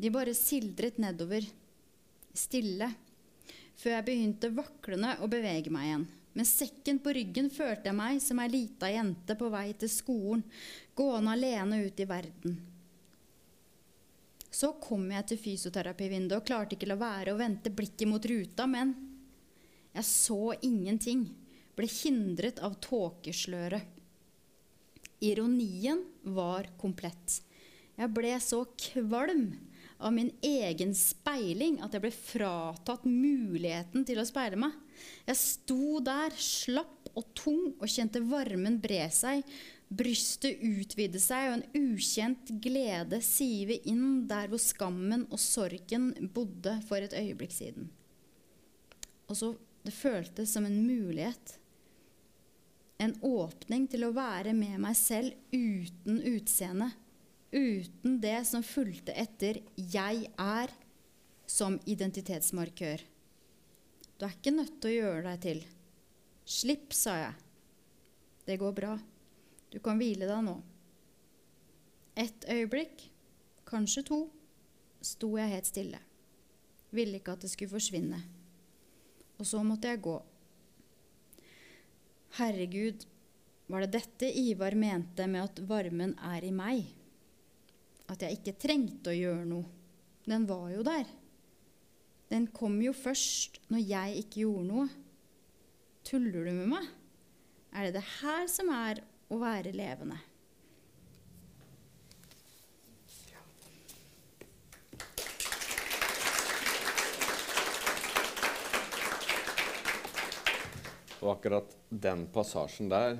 De 0.00 0.12
bare 0.12 0.32
sildret 0.36 0.96
nedover. 1.02 1.44
Stille. 2.32 2.88
Før 3.76 3.96
jeg 3.98 4.06
begynte 4.06 4.52
vaklende 4.56 5.18
å 5.20 5.28
bevege 5.28 5.72
meg 5.72 5.90
igjen. 5.90 6.08
Med 6.32 6.46
sekken 6.46 7.00
på 7.02 7.12
ryggen 7.12 7.50
følte 7.50 7.90
jeg 7.90 7.98
meg 7.98 8.20
som 8.22 8.38
ei 8.40 8.48
lita 8.52 8.88
jente 8.88 9.34
på 9.36 9.48
vei 9.50 9.72
til 9.76 9.90
skolen, 9.90 10.44
gående 10.96 11.34
alene 11.34 11.80
ut 11.84 12.00
i 12.00 12.06
verden. 12.08 12.58
Så 14.50 14.72
kom 14.82 15.04
jeg 15.10 15.26
til 15.30 15.40
fysioterapivinduet 15.42 16.38
og 16.38 16.46
klarte 16.46 16.76
ikke 16.76 16.88
la 16.90 16.98
være 17.00 17.34
å 17.34 17.38
vente 17.38 17.72
blikket 17.74 18.08
mot 18.10 18.24
ruta, 18.26 18.66
men 18.70 18.94
jeg 19.94 20.06
så 20.06 20.54
ingenting, 20.62 21.26
ble 21.80 21.88
hindret 21.90 22.60
av 22.62 22.76
tåkesløret. 22.84 23.96
Ironien 25.20 26.04
var 26.22 26.70
komplett. 26.80 27.40
Jeg 28.00 28.08
ble 28.16 28.32
så 28.40 28.62
kvalm 28.80 29.50
av 30.00 30.14
min 30.16 30.30
egen 30.40 30.94
speiling 30.96 31.76
at 31.84 31.92
jeg 31.92 32.04
ble 32.06 32.12
fratatt 32.14 33.04
muligheten 33.04 34.06
til 34.08 34.20
å 34.20 34.24
speile 34.28 34.56
meg. 34.60 34.72
Jeg 35.28 35.36
sto 35.40 36.00
der, 36.04 36.32
slapp 36.36 37.10
og 37.12 37.28
tung, 37.36 37.74
og 37.76 37.88
kjente 37.88 38.22
varmen 38.24 38.78
bre 38.80 39.04
seg. 39.12 39.44
Brystet 39.90 40.62
utvide 40.64 41.20
seg, 41.20 41.50
og 41.50 41.58
en 41.58 41.92
ukjent 41.92 42.52
glede 42.62 43.20
sive 43.26 43.80
inn 43.90 44.24
der 44.30 44.48
hvor 44.48 44.62
skammen 44.62 45.26
og 45.28 45.40
sorgen 45.42 46.12
bodde 46.32 46.78
for 46.88 47.02
et 47.02 47.16
øyeblikk 47.16 47.56
siden. 47.56 47.90
Og 49.28 49.36
så 49.36 49.56
Det 49.80 49.94
føltes 49.96 50.50
som 50.52 50.66
en 50.68 50.82
mulighet. 50.84 51.54
En 53.00 53.14
åpning 53.24 53.86
til 53.88 54.04
å 54.04 54.12
være 54.12 54.52
med 54.52 54.76
meg 54.82 54.96
selv 54.98 55.32
uten 55.54 56.20
utseende. 56.28 56.90
Uten 57.50 58.18
det 58.20 58.44
som 58.46 58.62
fulgte 58.62 59.14
etter 59.16 59.62
'jeg 59.74 60.28
er' 60.36 60.76
som 61.46 61.80
identitetsmarkør. 61.86 63.00
Du 64.18 64.26
er 64.26 64.36
ikke 64.36 64.52
nødt 64.54 64.80
til 64.80 64.90
å 64.90 64.98
gjøre 65.00 65.22
deg 65.22 65.40
til. 65.40 65.64
Slipp, 66.44 66.92
sa 66.92 67.16
jeg. 67.16 67.34
Det 68.46 68.58
går 68.58 68.72
bra. 68.72 68.98
Du 69.70 69.78
kan 69.78 69.98
hvile 69.98 70.26
deg 70.26 70.44
nå. 70.44 70.60
Et 72.16 72.44
øyeblikk, 72.44 73.10
kanskje 73.64 74.04
to, 74.04 74.30
sto 75.00 75.36
jeg 75.38 75.48
helt 75.48 75.66
stille. 75.66 75.98
Ville 76.90 77.16
ikke 77.18 77.32
at 77.32 77.40
det 77.40 77.50
skulle 77.50 77.70
forsvinne. 77.70 78.20
Og 79.38 79.46
så 79.46 79.62
måtte 79.64 79.88
jeg 79.88 80.02
gå. 80.02 80.18
Herregud, 82.38 83.06
var 83.70 83.84
det 83.84 83.94
dette 83.98 84.28
Ivar 84.38 84.74
mente 84.78 85.26
med 85.30 85.48
at 85.48 85.60
varmen 85.66 86.14
er 86.30 86.46
i 86.46 86.52
meg? 86.54 86.84
At 88.10 88.22
jeg 88.22 88.38
ikke 88.38 88.58
trengte 88.58 89.12
å 89.12 89.16
gjøre 89.18 89.46
noe. 89.48 89.66
Den 90.26 90.46
var 90.46 90.68
jo 90.70 90.84
der. 90.86 91.08
Den 92.30 92.46
kom 92.54 92.78
jo 92.82 92.94
først 92.94 93.58
når 93.72 93.82
jeg 93.82 94.24
ikke 94.24 94.44
gjorde 94.44 94.66
noe. 94.68 94.88
Tuller 96.06 96.46
du 96.46 96.52
med 96.54 96.70
meg? 96.76 96.90
Er 97.74 97.88
det 97.88 97.98
det 97.98 98.06
her 98.20 98.46
som 98.50 98.70
er 98.74 99.02
å 99.30 99.38
være 99.42 99.74
levende? 99.74 100.18
Og 111.20 111.34
akkurat 111.34 111.74
den 111.88 112.24
passasjen 112.32 112.88
der, 112.90 113.18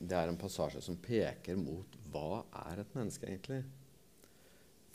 det 0.00 0.16
er 0.16 0.30
en 0.30 0.40
passasje 0.40 0.80
som 0.82 0.98
peker 0.98 1.58
mot 1.60 1.98
hva 2.10 2.42
er 2.66 2.82
et 2.82 2.96
menneske 2.96 3.28
egentlig? 3.28 3.62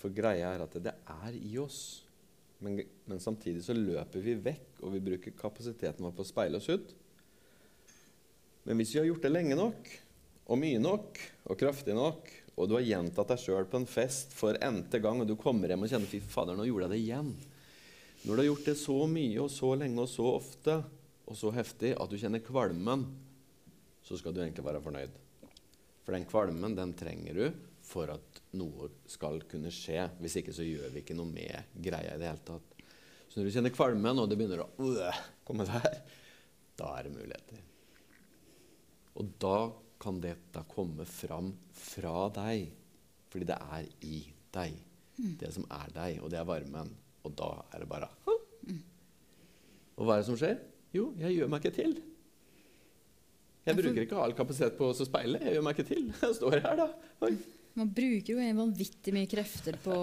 For 0.02 0.12
greia 0.14 0.52
er 0.52 0.66
at 0.66 0.76
det 0.84 0.94
er 0.94 1.38
i 1.38 1.56
oss. 1.62 1.80
Men, 2.60 2.82
men 3.08 3.22
samtidig 3.22 3.64
så 3.64 3.76
løper 3.76 4.24
vi 4.24 4.36
vekk, 4.40 4.82
og 4.84 4.96
vi 4.96 5.04
bruker 5.04 5.38
kapasiteten 5.38 6.04
vår 6.04 6.16
på 6.16 6.26
å 6.26 6.28
speile 6.28 6.60
oss 6.60 6.72
ut. 6.72 6.92
Men 8.66 8.80
hvis 8.80 8.96
vi 8.96 9.02
har 9.02 9.08
gjort 9.12 9.28
det 9.28 9.32
lenge 9.32 9.58
nok, 9.60 9.92
og 10.46 10.60
mye 10.62 10.82
nok, 10.82 11.20
og 11.50 11.60
kraftig 11.60 11.96
nok, 11.98 12.30
og 12.56 12.70
du 12.70 12.78
har 12.78 12.86
gjentatt 12.86 13.34
deg 13.34 13.42
sjøl 13.42 13.68
på 13.70 13.82
en 13.82 13.90
fest 13.90 14.34
for 14.36 14.58
n-te 14.64 15.02
gang, 15.04 15.22
og 15.22 15.30
du 15.30 15.36
kommer 15.40 15.72
hjem 15.72 15.86
og 15.86 15.92
kjenner 15.92 16.10
'fy 16.10 16.22
fader, 16.22 16.56
nå 16.58 16.68
gjorde 16.68 16.88
jeg 16.88 16.94
det 16.96 17.02
igjen'. 17.04 17.34
Når 18.26 18.32
du 18.32 18.42
har 18.42 18.50
gjort 18.50 18.70
det 18.70 18.78
så 18.80 19.00
mye 19.06 19.42
og 19.44 19.52
så 19.54 19.72
lenge 19.78 20.02
og 20.02 20.10
så 20.10 20.28
ofte, 20.40 20.78
og 21.26 21.38
så 21.40 21.52
heftig 21.56 21.96
at 21.98 22.12
du 22.12 22.18
kjenner 22.22 22.44
kvalmen, 22.46 23.06
så 24.06 24.18
skal 24.20 24.36
du 24.36 24.44
egentlig 24.44 24.66
være 24.66 24.84
fornøyd. 24.84 25.16
For 26.06 26.14
den 26.14 26.28
kvalmen 26.30 26.76
den 26.78 26.94
trenger 26.98 27.38
du 27.38 27.46
for 27.86 28.10
at 28.14 28.42
noe 28.58 28.92
skal 29.10 29.42
kunne 29.50 29.72
skje. 29.74 30.04
Hvis 30.22 30.40
ikke 30.42 30.54
så 30.54 30.66
gjør 30.66 30.94
vi 30.94 31.02
ikke 31.02 31.18
noe 31.18 31.30
med 31.30 31.78
greia 31.82 32.14
i 32.14 32.22
det 32.22 32.30
hele 32.30 32.46
tatt. 32.46 32.84
Så 33.30 33.40
når 33.40 33.48
du 33.48 33.56
kjenner 33.56 33.74
kvalmen, 33.74 34.22
og 34.22 34.30
det 34.30 34.38
begynner 34.40 34.62
å 34.64 34.70
øh, 34.86 35.24
komme 35.48 35.66
der, 35.68 35.98
da 36.78 36.92
er 36.98 37.08
det 37.08 37.16
muligheter. 37.16 37.64
Og 39.16 39.34
da 39.42 39.58
kan 40.02 40.20
dette 40.22 40.62
komme 40.70 41.08
fram 41.10 41.54
fra 41.74 42.28
deg, 42.36 42.70
fordi 43.32 43.50
det 43.50 43.58
er 43.58 43.90
i 44.06 44.22
deg. 44.56 44.78
Det 45.40 45.50
som 45.56 45.66
er 45.72 45.92
deg, 45.96 46.22
og 46.22 46.30
det 46.32 46.40
er 46.40 46.48
varmen. 46.48 46.92
Og 47.26 47.34
da 47.34 47.50
er 47.74 47.82
det 47.82 47.90
bare 47.90 48.12
Og 49.96 50.04
hva 50.04 50.18
er 50.18 50.22
det 50.22 50.28
som 50.28 50.38
skjer? 50.38 50.60
Jo, 50.96 51.10
jeg 51.20 51.36
gjør 51.36 51.52
meg 51.52 51.66
ikke 51.66 51.76
til. 51.76 51.96
Jeg 53.66 53.78
bruker 53.80 54.04
ikke 54.06 54.22
all 54.22 54.36
kapasitet 54.38 54.76
på 54.78 54.92
å 54.92 54.96
speile. 54.98 55.40
Jeg 55.42 55.58
gjør 55.58 55.64
meg 55.66 55.76
ikke 55.78 55.90
til. 55.90 56.10
Jeg 56.22 56.38
står 56.38 56.60
her, 56.62 56.76
da. 56.84 56.86
Oi. 57.26 57.32
Man 57.76 57.90
bruker 57.92 58.38
jo 58.38 58.44
vanvittig 58.56 59.12
mye 59.12 59.28
krefter 59.28 59.76
på 59.84 59.96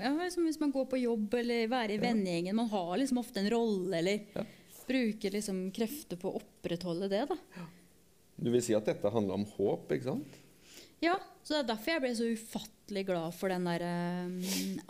ja, 0.00 0.14
liksom 0.16 0.46
Hvis 0.48 0.56
man 0.62 0.70
går 0.72 0.86
på 0.88 1.00
jobb 1.02 1.34
eller 1.36 1.66
være 1.68 1.98
i 1.98 2.00
vennegjengen. 2.00 2.56
Man 2.56 2.70
har 2.72 2.94
liksom 2.96 3.20
ofte 3.20 3.42
en 3.42 3.50
rolle, 3.52 3.98
eller 3.98 4.22
Ja. 4.38 4.44
bruker 4.88 5.34
liksom 5.34 5.58
krefter 5.74 6.16
på 6.20 6.30
å 6.30 6.40
opprettholde 6.40 7.10
det. 7.12 7.26
da. 7.28 7.66
Du 8.40 8.50
vil 8.50 8.62
si 8.64 8.74
at 8.78 8.88
dette 8.88 9.10
handler 9.12 9.36
om 9.42 9.44
håp, 9.58 9.92
ikke 9.92 10.08
sant? 10.08 10.40
Ja, 11.04 11.18
så 11.42 11.58
det 11.58 11.60
er 11.64 11.70
derfor 11.74 11.92
jeg 11.92 12.02
ble 12.06 12.14
så 12.16 12.30
ufattelig 12.32 13.04
glad 13.10 13.34
for 13.36 13.52
den 13.52 13.66
der 13.68 13.84
um, 13.84 14.38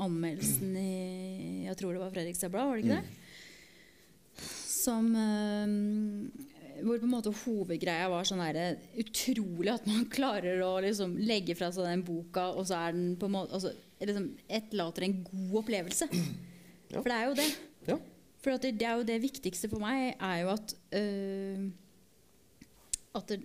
anmeldelsen 0.07 0.77
i 0.79 1.65
Jeg 1.67 1.77
tror 1.81 1.97
det 1.97 2.03
var 2.05 2.13
Fredrikstad 2.15 2.53
Blad, 2.53 2.69
var 2.71 2.79
det 2.79 2.85
ikke 2.85 3.01
det? 3.01 3.24
Som 4.85 5.11
eh, 5.17 6.81
Hvor 6.85 7.01
på 7.01 7.07
en 7.07 7.13
måte 7.13 7.33
hovedgreia 7.45 8.11
var 8.13 8.27
sånn 8.29 8.43
der 8.45 8.81
utrolig 9.01 9.73
at 9.73 9.87
man 9.89 10.09
klarer 10.17 10.63
å 10.67 10.75
liksom 10.85 11.17
legge 11.23 11.57
fra 11.59 11.71
seg 11.75 11.89
den 11.89 12.05
boka, 12.07 12.51
og 12.53 12.69
så 12.69 12.81
er 12.83 12.97
den 12.97 13.15
på 13.21 13.31
en 13.31 13.37
måte 13.39 13.57
altså, 13.57 13.73
liksom, 14.03 14.33
etterlater 14.49 15.09
en 15.09 15.23
god 15.29 15.63
opplevelse. 15.65 16.11
Ja. 16.95 17.01
For 17.01 17.11
det 17.11 17.15
er 17.17 17.25
jo 17.27 17.33
det. 17.35 17.45
Ja. 17.89 17.95
For 18.45 18.55
at 18.55 18.63
det, 18.63 18.71
det 18.79 18.87
er 18.87 18.99
jo 19.01 19.07
det 19.09 19.15
viktigste 19.19 19.67
for 19.73 19.83
meg, 19.83 20.13
er 20.23 20.37
jo 20.45 20.51
at 20.53 20.75
øh, 20.95 21.65
At 23.19 23.33
det, 23.33 23.39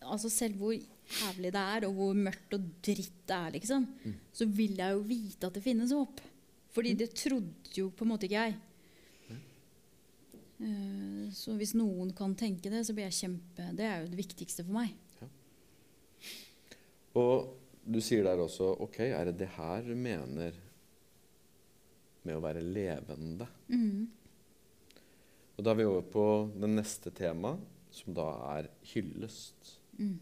altså 0.00 0.30
selv 0.32 0.56
hvor 0.62 0.72
jævlig 0.72 1.50
det 1.52 1.60
er, 1.60 1.86
og 1.88 1.98
hvor 1.98 2.14
mørkt 2.16 2.56
og 2.56 2.70
dritt 2.86 3.18
det 3.28 3.36
er, 3.36 3.50
liksom, 3.58 3.84
så 4.32 4.46
vil 4.48 4.78
jeg 4.78 4.96
jo 4.96 5.02
vite 5.06 5.50
at 5.50 5.58
det 5.58 5.64
finnes 5.66 5.92
håp. 5.92 6.22
Fordi 6.72 6.94
det 6.98 7.10
trodde 7.16 7.76
jo 7.76 7.90
på 7.90 8.04
en 8.06 8.12
måte 8.14 8.28
ikke 8.28 8.40
jeg. 8.46 8.56
Eh, 10.56 11.26
så 11.36 11.56
hvis 11.58 11.74
noen 11.76 12.12
kan 12.16 12.34
tenke 12.38 12.70
det, 12.72 12.84
så 12.86 12.94
blir 12.96 13.10
jeg 13.10 13.18
kjempe 13.18 13.66
Det 13.76 13.84
er 13.84 13.98
jo 14.02 14.12
det 14.12 14.20
viktigste 14.22 14.64
for 14.64 14.78
meg. 14.78 14.94
Og 17.16 17.54
du 17.86 18.00
sier 18.04 18.26
der 18.26 18.40
også 18.42 18.74
OK, 18.84 19.00
er 19.06 19.30
det 19.30 19.38
det 19.40 19.50
her 19.56 19.84
du 19.86 19.94
mener 19.96 20.56
med 22.26 22.36
å 22.36 22.42
være 22.44 22.64
levende? 22.64 23.46
Mm. 23.70 24.06
Og 25.56 25.64
da 25.64 25.72
er 25.72 25.78
vi 25.78 25.86
over 25.88 26.04
på 26.12 26.24
det 26.52 26.68
neste 26.68 27.12
temaet, 27.16 27.62
som 27.94 28.12
da 28.16 28.26
er 28.58 28.68
hyllest. 28.90 29.78
Mm. 29.96 30.18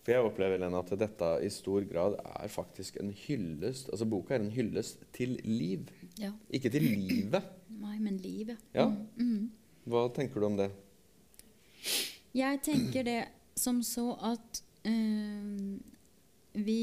For 0.00 0.12
jeg 0.12 0.26
opplever 0.26 0.60
Lena, 0.60 0.80
at 0.82 0.92
dette 1.00 1.30
i 1.44 1.48
stor 1.52 1.84
grad 1.88 2.18
er 2.20 2.48
faktisk 2.52 2.96
en 3.00 3.10
hyllest 3.26 3.90
Altså 3.92 4.06
boka 4.08 4.32
er 4.34 4.42
en 4.42 4.52
hyllest 4.52 5.02
til 5.16 5.38
liv, 5.44 5.88
Ja. 6.20 6.32
ikke 6.50 6.72
til 6.72 6.84
livet. 6.84 7.44
Nei, 7.80 7.96
men 7.98 8.18
liv, 8.20 8.54
Ja. 8.76 8.88
Mm. 9.16 9.50
Hva 9.90 10.04
tenker 10.14 10.40
du 10.40 10.46
om 10.46 10.56
det? 10.58 10.68
Jeg 12.36 12.60
tenker 12.62 13.06
det 13.06 13.20
som 13.58 13.80
så 13.82 14.12
at 14.28 14.60
øh, 14.86 15.78
vi 16.60 16.82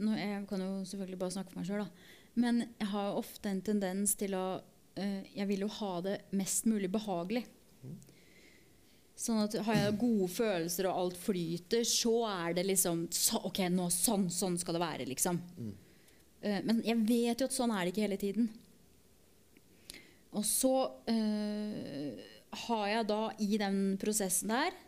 nå, 0.00 0.14
Jeg 0.16 0.46
kan 0.48 0.62
jo 0.64 0.70
selvfølgelig 0.88 1.18
bare 1.20 1.34
snakke 1.34 1.52
for 1.52 1.60
meg 1.60 1.68
sjøl, 1.68 1.84
da. 1.84 2.08
Men 2.40 2.62
jeg 2.80 2.88
har 2.94 3.18
ofte 3.18 3.50
en 3.50 3.60
tendens 3.60 4.14
til 4.16 4.34
å 4.38 4.46
øh, 4.96 5.20
Jeg 5.36 5.48
vil 5.50 5.66
jo 5.66 5.68
ha 5.82 5.92
det 6.08 6.16
mest 6.32 6.66
mulig 6.70 6.88
behagelig. 6.92 7.44
Sånn 9.22 9.42
at 9.44 9.54
Har 9.68 9.76
jeg 9.78 9.98
gode 10.00 10.30
følelser 10.32 10.88
og 10.90 10.98
alt 11.04 11.20
flyter, 11.20 11.84
så 11.86 12.16
er 12.30 12.56
det 12.56 12.64
liksom 12.66 13.04
så, 13.12 13.42
OK, 13.46 13.60
nå 13.70 13.90
sånn, 13.92 14.26
sånn 14.32 14.56
skal 14.58 14.78
det 14.78 14.82
være, 14.82 15.06
liksom. 15.12 15.38
Eh, 16.42 16.58
men 16.66 16.80
jeg 16.82 16.98
vet 17.06 17.44
jo 17.44 17.46
at 17.46 17.54
sånn 17.54 17.70
er 17.70 17.84
det 17.84 17.92
ikke 17.92 18.06
hele 18.08 18.18
tiden. 18.18 18.48
Og 20.32 20.44
så 20.48 20.76
øh, 21.12 22.22
har 22.66 22.86
jeg 22.88 23.08
da 23.10 23.20
i 23.44 23.58
den 23.60 23.82
prosessen 24.00 24.52
der 24.52 24.78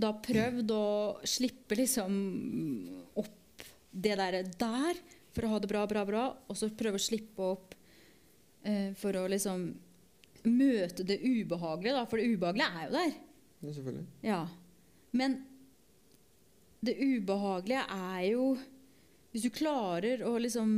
da 0.00 0.12
prøvd 0.24 0.72
å 0.72 0.86
slippe 1.28 1.76
liksom 1.78 2.14
opp 3.20 3.64
det 3.90 4.16
der, 4.16 4.40
der 4.58 5.00
for 5.34 5.46
å 5.46 5.52
ha 5.52 5.60
det 5.62 5.70
bra, 5.70 5.84
bra, 5.90 6.04
bra, 6.06 6.24
og 6.48 6.58
så 6.58 6.70
prøve 6.74 6.98
å 6.98 7.02
slippe 7.02 7.44
opp 7.44 7.74
øh, 8.64 8.90
for 8.98 9.18
å 9.18 9.26
liksom 9.30 9.66
møte 10.48 11.04
det 11.04 11.18
ubehagelige, 11.20 11.96
da, 11.98 12.06
for 12.08 12.20
det 12.20 12.30
ubehagelige 12.32 12.70
er 12.70 12.86
jo 12.86 12.94
der. 12.96 13.14
Ja, 13.60 13.72
selvfølgelig. 13.76 14.06
Ja. 14.24 14.40
Men 15.20 15.36
det 16.80 16.96
ubehagelige 16.96 17.82
er 17.92 18.20
jo 18.30 18.44
Hvis 19.30 19.44
du 19.46 19.52
klarer 19.54 20.24
å 20.26 20.32
liksom 20.42 20.70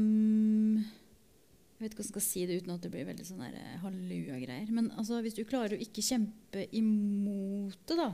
Jeg 1.82 1.88
vet 1.88 1.94
ikke 1.96 2.04
hvordan 2.04 2.12
jeg 2.12 2.22
skal 2.22 2.30
si 2.30 2.42
det 2.46 2.56
uten 2.62 2.72
at 2.76 2.84
det 2.84 2.90
blir 2.92 3.06
veldig 3.08 3.24
sånn 3.26 3.40
eh, 3.42 3.70
halleluja-greier. 3.82 4.68
Men 4.70 4.92
altså, 4.94 5.16
hvis 5.24 5.34
du 5.34 5.40
klarer 5.42 5.74
å 5.74 5.82
ikke 5.82 6.04
kjempe 6.06 6.68
imot 6.78 7.80
det, 7.90 7.96
da 7.98 8.12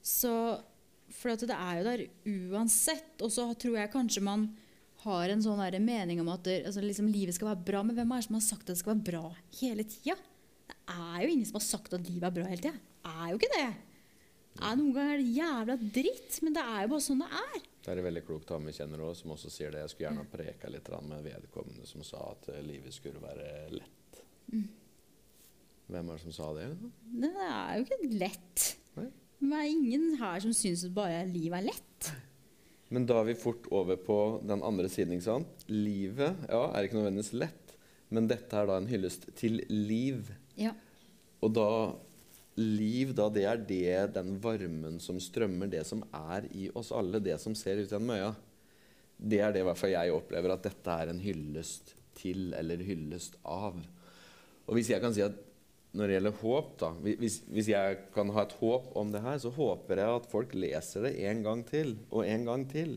Så 0.00 0.32
For 1.12 1.34
at 1.34 1.44
det 1.44 1.58
er 1.58 1.74
jo 1.76 1.84
der 1.84 2.04
uansett. 2.54 3.20
Og 3.20 3.28
så 3.34 3.44
tror 3.60 3.76
jeg 3.76 3.92
kanskje 3.92 4.24
man 4.24 4.46
har 5.02 5.34
en 5.34 5.44
sånn 5.44 5.60
mening 5.84 6.22
om 6.22 6.30
at 6.32 6.46
det, 6.48 6.62
altså 6.70 6.80
liksom, 6.80 7.10
livet 7.12 7.36
skal 7.36 7.50
være 7.50 7.66
bra. 7.68 7.82
Men 7.84 7.98
hvem 7.98 8.14
er 8.14 8.22
det 8.22 8.28
som 8.30 8.38
har 8.38 8.46
sagt 8.46 8.64
at 8.64 8.72
det 8.72 8.80
skal 8.80 8.94
være 8.94 9.08
bra 9.10 9.24
hele 9.60 9.84
tida? 9.84 10.16
Det 10.72 10.78
er 10.96 11.18
jo 11.26 11.28
ingen 11.34 11.50
som 11.50 11.58
har 11.60 11.66
sagt 11.66 11.92
at 11.92 12.08
livet 12.08 12.24
er 12.30 12.36
bra 12.38 12.46
hele 12.48 12.62
tida. 12.62 12.80
Det 13.02 13.12
er 13.12 13.28
jo 13.28 13.42
ikke 13.42 13.52
det. 13.52 13.68
Ja, 14.62 14.72
noen 14.78 14.96
ganger 14.96 15.12
er 15.12 15.20
det 15.20 15.36
jævla 15.36 15.76
dritt, 15.98 16.40
men 16.40 16.56
det 16.56 16.64
er 16.64 16.80
jo 16.86 16.94
bare 16.94 17.04
sånn 17.04 17.20
det 17.20 17.30
er. 17.42 17.68
Det 17.82 17.90
er 17.90 17.98
en 17.98 18.06
veldig 18.06 18.22
klok 18.22 18.44
dame 18.46 18.70
vi 18.70 18.76
kjenner 18.76 19.02
òg, 19.02 19.16
som 19.18 19.32
også 19.34 19.50
sier 19.50 19.72
det. 19.74 19.82
Jeg 19.82 19.92
skulle 19.92 20.06
gjerne 20.06 20.22
ha 20.22 20.30
preka 20.30 20.70
litt 20.70 20.90
med 21.08 21.24
vedkommende 21.26 21.88
som 21.88 22.04
sa 22.06 22.20
at 22.30 22.52
eh, 22.54 22.62
livet 22.62 22.94
skulle 22.94 23.22
være 23.22 23.48
lett. 23.74 24.20
Hvem 25.90 26.12
er 26.12 26.12
det 26.14 26.22
som 26.22 26.36
sa 26.36 26.52
det? 26.56 26.68
Det 27.24 27.32
er 27.32 27.72
jo 27.80 27.86
ikke 27.88 28.12
lett. 28.20 28.68
Nei. 28.98 29.08
Det 29.42 29.58
er 29.58 29.72
ingen 29.72 30.04
her 30.20 30.44
som 30.44 30.54
syns 30.54 30.84
at 30.86 30.94
bare 30.94 31.24
livet 31.26 31.58
er 31.58 31.66
lett. 31.72 32.12
Men 32.92 33.08
da 33.08 33.18
er 33.18 33.30
vi 33.32 33.40
fort 33.40 33.66
over 33.72 33.98
på 33.98 34.18
den 34.46 34.62
andre 34.62 34.88
siden. 34.92 35.16
ikke 35.16 35.26
sant? 35.26 35.66
Livet 35.72 36.46
ja, 36.46 36.62
er 36.70 36.86
ikke 36.86 37.00
nødvendigvis 37.00 37.32
lett, 37.40 37.74
men 38.12 38.28
dette 38.30 38.58
er 38.58 38.68
da 38.68 38.78
en 38.78 38.88
hyllest 38.90 39.26
til 39.38 39.62
liv. 39.72 40.30
Ja. 40.60 40.74
Og 41.42 41.54
da 41.56 41.68
liv, 42.60 43.14
da, 43.16 43.28
det 43.32 43.44
er 43.48 43.60
det, 43.68 44.14
den 44.16 44.36
varmen 44.42 44.98
som 45.00 45.20
strømmer, 45.22 45.70
det 45.72 45.84
som 45.88 46.02
er 46.12 46.48
i 46.52 46.68
oss 46.76 46.92
alle, 46.94 47.22
det 47.22 47.38
som 47.40 47.54
ser 47.56 47.80
ut 47.80 47.92
gjennom 47.92 48.12
øya. 48.16 48.32
Det 49.16 49.40
er 49.40 49.54
det 49.54 49.62
i 49.62 49.66
hvert 49.68 49.78
fall 49.78 49.94
jeg 49.94 50.12
opplever 50.12 50.52
at 50.54 50.66
dette 50.66 50.98
er 50.98 51.12
en 51.12 51.22
hyllest 51.22 51.94
til, 52.18 52.50
eller 52.58 52.82
hyllest 52.84 53.38
av. 53.48 53.78
Og 54.66 54.76
hvis 54.76 54.92
jeg 54.92 55.02
kan 55.02 55.14
si 55.14 55.24
at 55.24 55.38
når 55.92 56.08
det 56.08 56.16
gjelder 56.16 56.36
håp, 56.40 56.68
da 56.80 56.90
hvis, 57.04 57.38
hvis, 57.52 57.68
jeg 57.68 57.96
kan 58.14 58.30
ha 58.32 58.46
et 58.46 58.54
håp 58.60 58.92
om 58.96 59.10
det 59.12 59.20
her, 59.24 59.38
så 59.40 59.52
håper 59.52 60.00
jeg 60.00 60.18
at 60.18 60.28
folk 60.32 60.54
leser 60.56 61.08
det 61.08 61.16
en 61.28 61.42
gang 61.44 61.64
til 61.68 61.96
og 62.10 62.24
en 62.24 62.46
gang 62.48 62.64
til. 62.70 62.96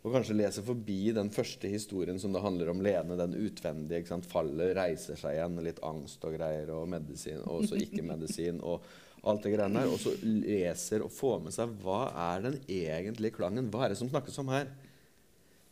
Og 0.00 0.14
kanskje 0.14 0.38
leser 0.38 0.64
forbi 0.64 1.10
den 1.12 1.28
første 1.32 1.68
historien 1.68 2.16
som 2.20 2.32
det 2.32 2.40
handler 2.40 2.70
om 2.72 2.80
Lene, 2.80 3.18
den 3.20 3.36
utvendige. 3.36 4.00
ikke 4.00 4.14
sant? 4.14 4.28
Fallet, 4.30 4.72
reiser 4.78 5.18
seg 5.20 5.36
igjen, 5.36 5.60
litt 5.64 5.82
angst 5.84 6.24
og 6.24 6.38
greier, 6.38 6.72
og 6.72 6.88
medisin, 6.88 7.42
og 7.44 7.66
så 7.68 7.76
ikke-medisin. 7.76 8.62
og 8.64 8.80
alt 9.20 9.44
det 9.44 9.52
greiene 9.52 9.82
der, 9.82 9.90
Og 9.92 10.00
så 10.00 10.14
leser 10.24 11.04
og 11.04 11.12
får 11.12 11.42
med 11.44 11.52
seg 11.52 11.74
hva 11.82 12.00
er 12.32 12.46
den 12.48 12.56
egentlige 12.64 13.36
klangen. 13.36 13.68
Hva 13.72 13.84
er 13.84 13.92
det 13.92 14.00
som 14.00 14.08
snakkes 14.08 14.40
om 14.40 14.48
her? 14.54 14.70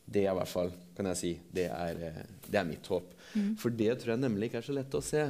Det 0.08 0.24
er 0.24 0.32
i 0.32 0.38
hvert 0.38 0.52
fall, 0.52 0.70
kan 0.96 1.08
jeg 1.10 1.20
si, 1.20 1.32
det 1.52 1.66
er, 1.68 1.98
eh, 2.04 2.22
det 2.48 2.56
er 2.60 2.68
mitt 2.68 2.86
håp. 2.88 3.10
Mm. 3.34 3.56
For 3.60 3.72
det 3.72 3.98
tror 4.00 4.14
jeg 4.14 4.24
nemlig 4.24 4.48
ikke 4.48 4.62
er 4.62 4.68
så 4.68 4.76
lett 4.76 4.96
å 4.96 5.04
se. 5.04 5.24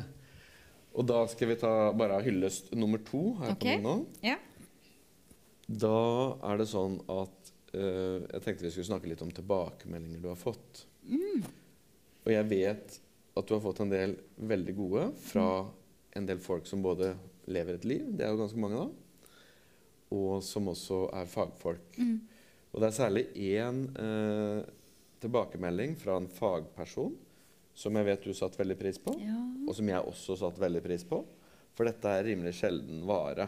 Og 0.99 1.07
da 1.07 1.25
skal 1.31 1.51
vi 1.51 1.59
ta 1.59 1.73
bare 1.99 2.23
hyllest 2.27 2.73
nummer 2.75 3.03
to 3.07 3.35
her 3.39 3.55
okay. 3.55 3.79
på 3.79 3.87
nå. 3.87 3.97
Ja. 4.27 4.39
Da 5.69 5.99
er 6.49 6.63
det 6.63 6.69
sånn 6.71 6.97
at 7.13 7.38
uh, 7.75 8.25
Jeg 8.25 8.43
tenkte 8.45 8.67
vi 8.67 8.73
skulle 8.75 8.91
snakke 8.91 9.11
litt 9.11 9.25
om 9.25 9.33
tilbakemeldinger 9.35 10.23
du 10.23 10.31
har 10.31 10.41
fått. 10.41 10.85
Mm. 11.09 11.45
Og 12.25 12.33
jeg 12.33 12.49
vet 12.51 12.99
at 13.39 13.47
du 13.47 13.55
har 13.55 13.65
fått 13.65 13.83
en 13.85 13.93
del 13.93 14.17
veldig 14.37 14.75
gode 14.77 15.05
fra 15.23 15.47
mm. 15.63 15.69
en 16.21 16.27
del 16.29 16.41
folk 16.43 16.67
som 16.69 16.83
både 16.85 17.13
lever 17.49 17.79
et 17.79 17.87
liv, 17.89 18.09
det 18.13 18.27
er 18.27 18.35
jo 18.35 18.43
ganske 18.43 18.61
mange 18.61 18.81
da, 18.81 18.89
og 20.17 20.43
som 20.45 20.69
også 20.69 21.07
er 21.17 21.31
fagfolk. 21.31 21.97
Mm. 21.97 22.19
Og 22.73 22.83
det 22.83 22.89
er 22.91 22.99
særlig 22.99 23.25
én 23.33 23.87
uh, 23.97 24.61
tilbakemelding 25.23 25.97
fra 25.99 26.19
en 26.21 26.29
fagperson 26.29 27.17
som 27.79 27.95
jeg 27.95 28.09
vet 28.09 28.27
du 28.27 28.35
satte 28.35 28.59
veldig 28.59 28.77
pris 28.79 28.99
på, 29.01 29.15
ja. 29.23 29.39
og 29.69 29.77
som 29.79 29.89
jeg 29.89 30.11
også 30.11 30.37
satte 30.41 30.63
veldig 30.63 30.83
pris 30.83 31.05
på. 31.07 31.23
For 31.79 31.87
dette 31.87 32.11
er 32.11 32.27
rimelig 32.27 32.57
sjelden 32.59 33.05
vare. 33.07 33.47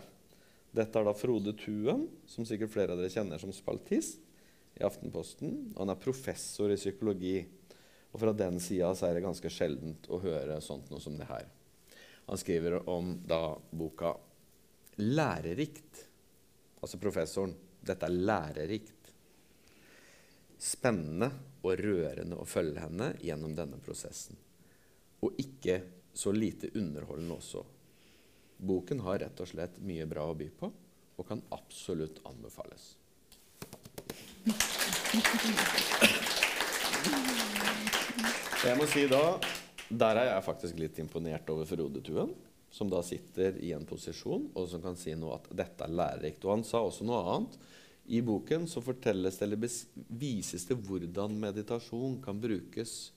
Dette 0.70 1.00
er 1.00 1.06
da 1.06 1.14
Frode 1.16 1.54
Tuen, 1.58 2.04
som 2.30 2.46
sikkert 2.46 2.70
flere 2.70 2.94
av 2.94 3.00
dere 3.00 3.10
kjenner 3.10 3.40
som 3.42 3.52
spaltist 3.54 4.20
i 4.78 4.84
Aftenposten. 4.86 5.72
Og 5.74 5.80
han 5.82 5.92
er 5.92 6.02
professor 6.02 6.70
i 6.70 6.78
psykologi. 6.78 7.40
Og 8.10 8.22
fra 8.22 8.34
den 8.34 8.60
sida 8.62 8.92
er 9.06 9.16
det 9.16 9.24
ganske 9.24 9.50
sjeldent 9.50 10.06
å 10.10 10.20
høre 10.22 10.60
sånt 10.62 10.90
noe 10.90 11.02
som 11.02 11.18
det 11.18 11.26
her. 11.30 11.48
Han 12.30 12.38
skriver 12.38 12.88
om 12.88 13.16
da 13.26 13.58
boka 13.70 14.14
'Lærerikt'. 15.00 16.06
Altså 16.82 16.98
professoren. 16.98 17.54
Dette 17.82 18.06
er 18.06 18.12
lærerikt. 18.12 19.12
Spennende 20.60 21.30
og 21.64 21.78
rørende 21.80 22.36
å 22.36 22.44
følge 22.48 22.82
henne 22.84 23.14
gjennom 23.24 23.54
denne 23.56 23.80
prosessen. 23.80 24.36
Og 25.24 25.38
ikke 25.40 25.80
så 26.14 26.32
lite 26.32 26.70
underholdende 26.76 27.36
også. 27.36 27.64
Boken 28.60 29.00
har 29.06 29.22
rett 29.22 29.40
og 29.40 29.48
slett 29.48 29.78
mye 29.80 30.04
bra 30.08 30.26
å 30.28 30.36
by 30.36 30.50
på, 30.60 30.68
og 31.16 31.28
kan 31.28 31.40
absolutt 31.54 32.20
anbefales. 32.28 32.94
Jeg 38.60 38.76
må 38.76 38.86
si 38.88 39.06
da 39.08 39.24
Der 39.90 40.18
er 40.20 40.26
jeg 40.30 40.44
faktisk 40.46 40.78
litt 40.78 40.98
imponert 41.02 41.48
over 41.50 41.66
Frode 41.66 42.02
Tuen, 42.06 42.30
som 42.70 42.86
da 42.92 43.00
sitter 43.02 43.56
i 43.58 43.72
en 43.74 43.86
posisjon 43.88 44.44
og 44.54 44.68
som 44.70 44.82
kan 44.84 44.94
si 44.94 45.16
noe 45.18 45.40
at 45.40 45.48
dette 45.50 45.82
er 45.82 45.90
lærerikt. 45.90 46.44
Og 46.46 46.52
han 46.54 46.62
sa 46.68 46.84
også 46.84 47.06
noe 47.08 47.24
annet 47.32 47.56
i 48.06 48.20
boken 48.22 48.68
så 48.70 48.82
fortelles 48.84 49.40
det, 49.40 49.48
eller 49.48 49.58
vises 50.20 50.68
det 50.68 50.76
hvordan 50.78 51.34
meditasjon 51.42 52.20
kan 52.22 52.38
brukes 52.38 53.10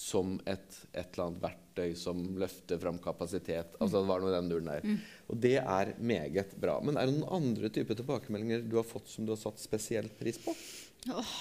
som 0.00 0.38
et, 0.48 0.76
et, 0.94 1.10
eller 1.12 1.26
annet 1.26 1.42
verktøy 1.42 1.90
som 1.98 2.20
løfter 2.40 2.80
fram 2.80 2.98
kapasitet. 3.02 3.74
Altså 3.78 4.00
Det 4.00 4.08
var 4.08 4.22
noe 4.22 4.32
den 4.32 4.48
duren 4.48 4.70
der. 4.70 4.86
Mm. 4.86 4.98
Og 5.28 5.40
det 5.44 5.56
er 5.60 5.92
meget 6.00 6.54
bra. 6.60 6.78
Men 6.84 6.96
er 6.96 7.08
det 7.08 7.18
noen 7.18 7.40
andre 7.40 7.68
typer 7.74 7.98
tilbakemeldinger 7.98 8.64
du 8.64 8.78
har 8.80 8.88
fått 8.88 9.10
som 9.12 9.28
du 9.28 9.34
har 9.34 9.40
satt 9.42 9.60
spesielt 9.60 10.16
pris 10.18 10.40
på? 10.40 10.54
Oh, 11.12 11.34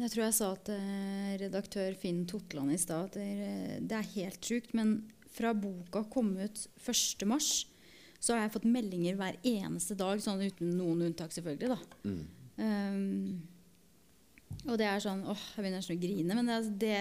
jeg 0.00 0.12
tror 0.12 0.24
jeg 0.24 0.38
sa 0.38 0.50
til 0.70 1.36
redaktør 1.44 2.00
Finn 2.00 2.24
Totland 2.28 2.72
i 2.72 2.80
stad 2.80 3.10
at 3.10 3.20
det, 3.20 3.80
det 3.92 3.98
er 3.98 4.12
helt 4.16 4.50
sjukt. 4.52 4.72
Men 4.76 4.96
fra 5.30 5.52
boka 5.52 6.06
kom 6.12 6.32
ut 6.40 6.64
1.3 6.80 7.36
så 8.20 8.34
har 8.34 8.46
jeg 8.46 8.54
fått 8.56 8.68
meldinger 8.68 9.16
hver 9.20 9.36
eneste 9.48 9.96
dag, 10.00 10.20
sånn 10.20 10.42
uten 10.44 10.74
noen 10.76 11.06
unntak, 11.08 11.32
selvfølgelig. 11.32 11.76
da. 11.76 12.08
Mm. 12.08 12.24
Um, 12.60 13.59
og 14.70 14.78
det 14.80 14.86
er 14.88 15.02
sånn 15.02 15.24
åh, 15.26 15.44
Jeg 15.56 15.64
begynner 15.64 15.82
nesten 15.82 15.98
å 15.98 16.02
grine, 16.02 16.36
men 16.38 16.50
det, 16.50 16.60
det 16.80 16.96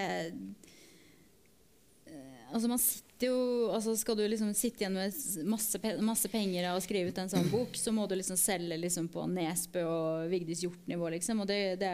Altså, 2.50 2.70
man 2.70 2.80
sitter 2.82 3.30
jo 3.30 3.70
altså 3.76 3.94
Skal 4.00 4.18
du 4.18 4.24
liksom 4.26 4.54
sitte 4.58 4.84
igjen 4.84 4.96
med 4.96 5.18
masse, 5.50 5.82
masse 6.06 6.32
penger 6.32 6.70
og 6.72 6.82
skrive 6.82 7.12
ut 7.12 7.20
en 7.22 7.32
sånn 7.32 7.50
bok, 7.52 7.76
så 7.78 7.94
må 7.94 8.08
du 8.10 8.16
liksom 8.18 8.40
selge 8.40 8.78
liksom 8.80 9.10
på 9.14 9.26
Nesbø 9.30 9.84
og 9.86 10.32
Vigdis 10.32 10.64
Hjorth-nivå, 10.64 11.12
liksom. 11.14 11.44
Og 11.44 11.50
det, 11.50 11.78
det 11.82 11.92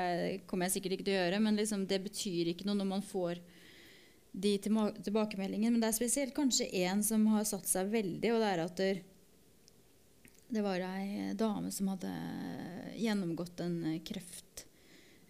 kommer 0.48 0.70
jeg 0.70 0.78
sikkert 0.78 0.98
ikke 0.98 1.08
til 1.10 1.18
å 1.18 1.20
gjøre, 1.24 1.42
men 1.44 1.60
liksom, 1.60 1.84
det 1.90 2.00
betyr 2.06 2.54
ikke 2.54 2.70
noe 2.70 2.80
når 2.80 2.90
man 2.94 3.04
får 3.06 3.42
de 4.36 4.54
tilbakemeldingene. 4.60 5.74
Men 5.74 5.84
det 5.84 5.90
er 5.90 5.98
spesielt 5.98 6.36
kanskje 6.38 6.70
én 6.86 7.04
som 7.04 7.26
har 7.34 7.48
satt 7.48 7.68
seg 7.68 7.92
veldig, 7.92 8.32
og 8.36 8.42
det 8.44 8.54
er 8.54 8.64
at 8.64 8.80
der, 8.80 9.04
det 10.56 10.64
var 10.64 10.84
ei 10.94 11.34
dame 11.36 11.74
som 11.74 11.90
hadde 11.92 12.14
gjennomgått 13.02 13.66
en 13.66 13.80
kreftdiagnose, 14.06 14.45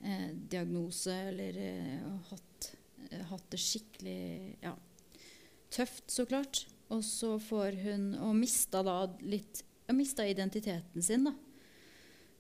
eh, 0.06 1.30
eller 1.30 1.58
eh, 1.58 2.06
hatt, 2.30 2.72
eh, 3.10 3.24
hatt, 3.30 3.46
det 3.52 3.60
skikkelig 3.62 4.58
ja, 4.62 4.76
tøft, 5.74 6.06
så 6.12 6.26
klart. 6.30 6.66
Og 6.94 7.02
så 7.02 7.40
får 7.42 7.80
hun 7.82 8.04
Og 8.22 8.36
mista 8.38 8.84
da 8.86 9.08
litt 9.26 9.64
Mista 9.90 10.26
identiteten 10.26 11.02
sin, 11.06 11.28
da. 11.28 11.32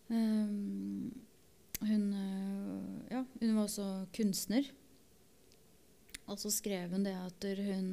Um, 0.09 1.11
hun, 1.86 2.05
ja, 3.05 3.20
hun 3.22 3.51
var 3.53 3.68
også 3.68 3.86
kunstner. 4.18 4.66
Og 6.26 6.39
så 6.41 6.49
skrev 6.49 6.95
hun 6.95 7.05
det 7.05 7.13
at 7.13 7.45
hun 7.61 7.91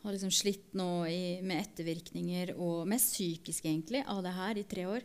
har 0.00 0.16
liksom 0.16 0.32
slitt 0.32 0.72
nå 0.80 0.88
i, 1.12 1.20
med 1.44 1.60
ettervirkninger, 1.60 2.54
og 2.56 2.88
mest 2.88 3.12
psykisk 3.12 3.68
egentlig, 3.68 4.00
av 4.08 4.24
det 4.24 4.32
her 4.38 4.62
i 4.62 4.64
tre 4.72 4.88
år. 4.88 5.04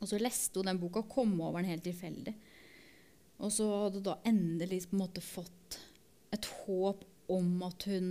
Og 0.00 0.08
så 0.08 0.20
leste 0.20 0.60
hun 0.60 0.70
den 0.70 0.80
boka 0.80 1.02
og 1.02 1.12
kom 1.12 1.34
over 1.40 1.60
den 1.60 1.70
helt 1.72 1.84
tilfeldig. 1.84 2.34
Og 3.40 3.52
så 3.52 3.66
hadde 3.84 4.00
hun 4.00 4.08
da 4.08 4.16
endelig 4.28 4.82
på 4.88 4.96
en 4.96 5.02
måte 5.04 5.24
fått 5.24 5.78
et 6.34 6.46
håp 6.64 7.04
om 7.30 7.62
at 7.66 7.86
hun 7.90 8.08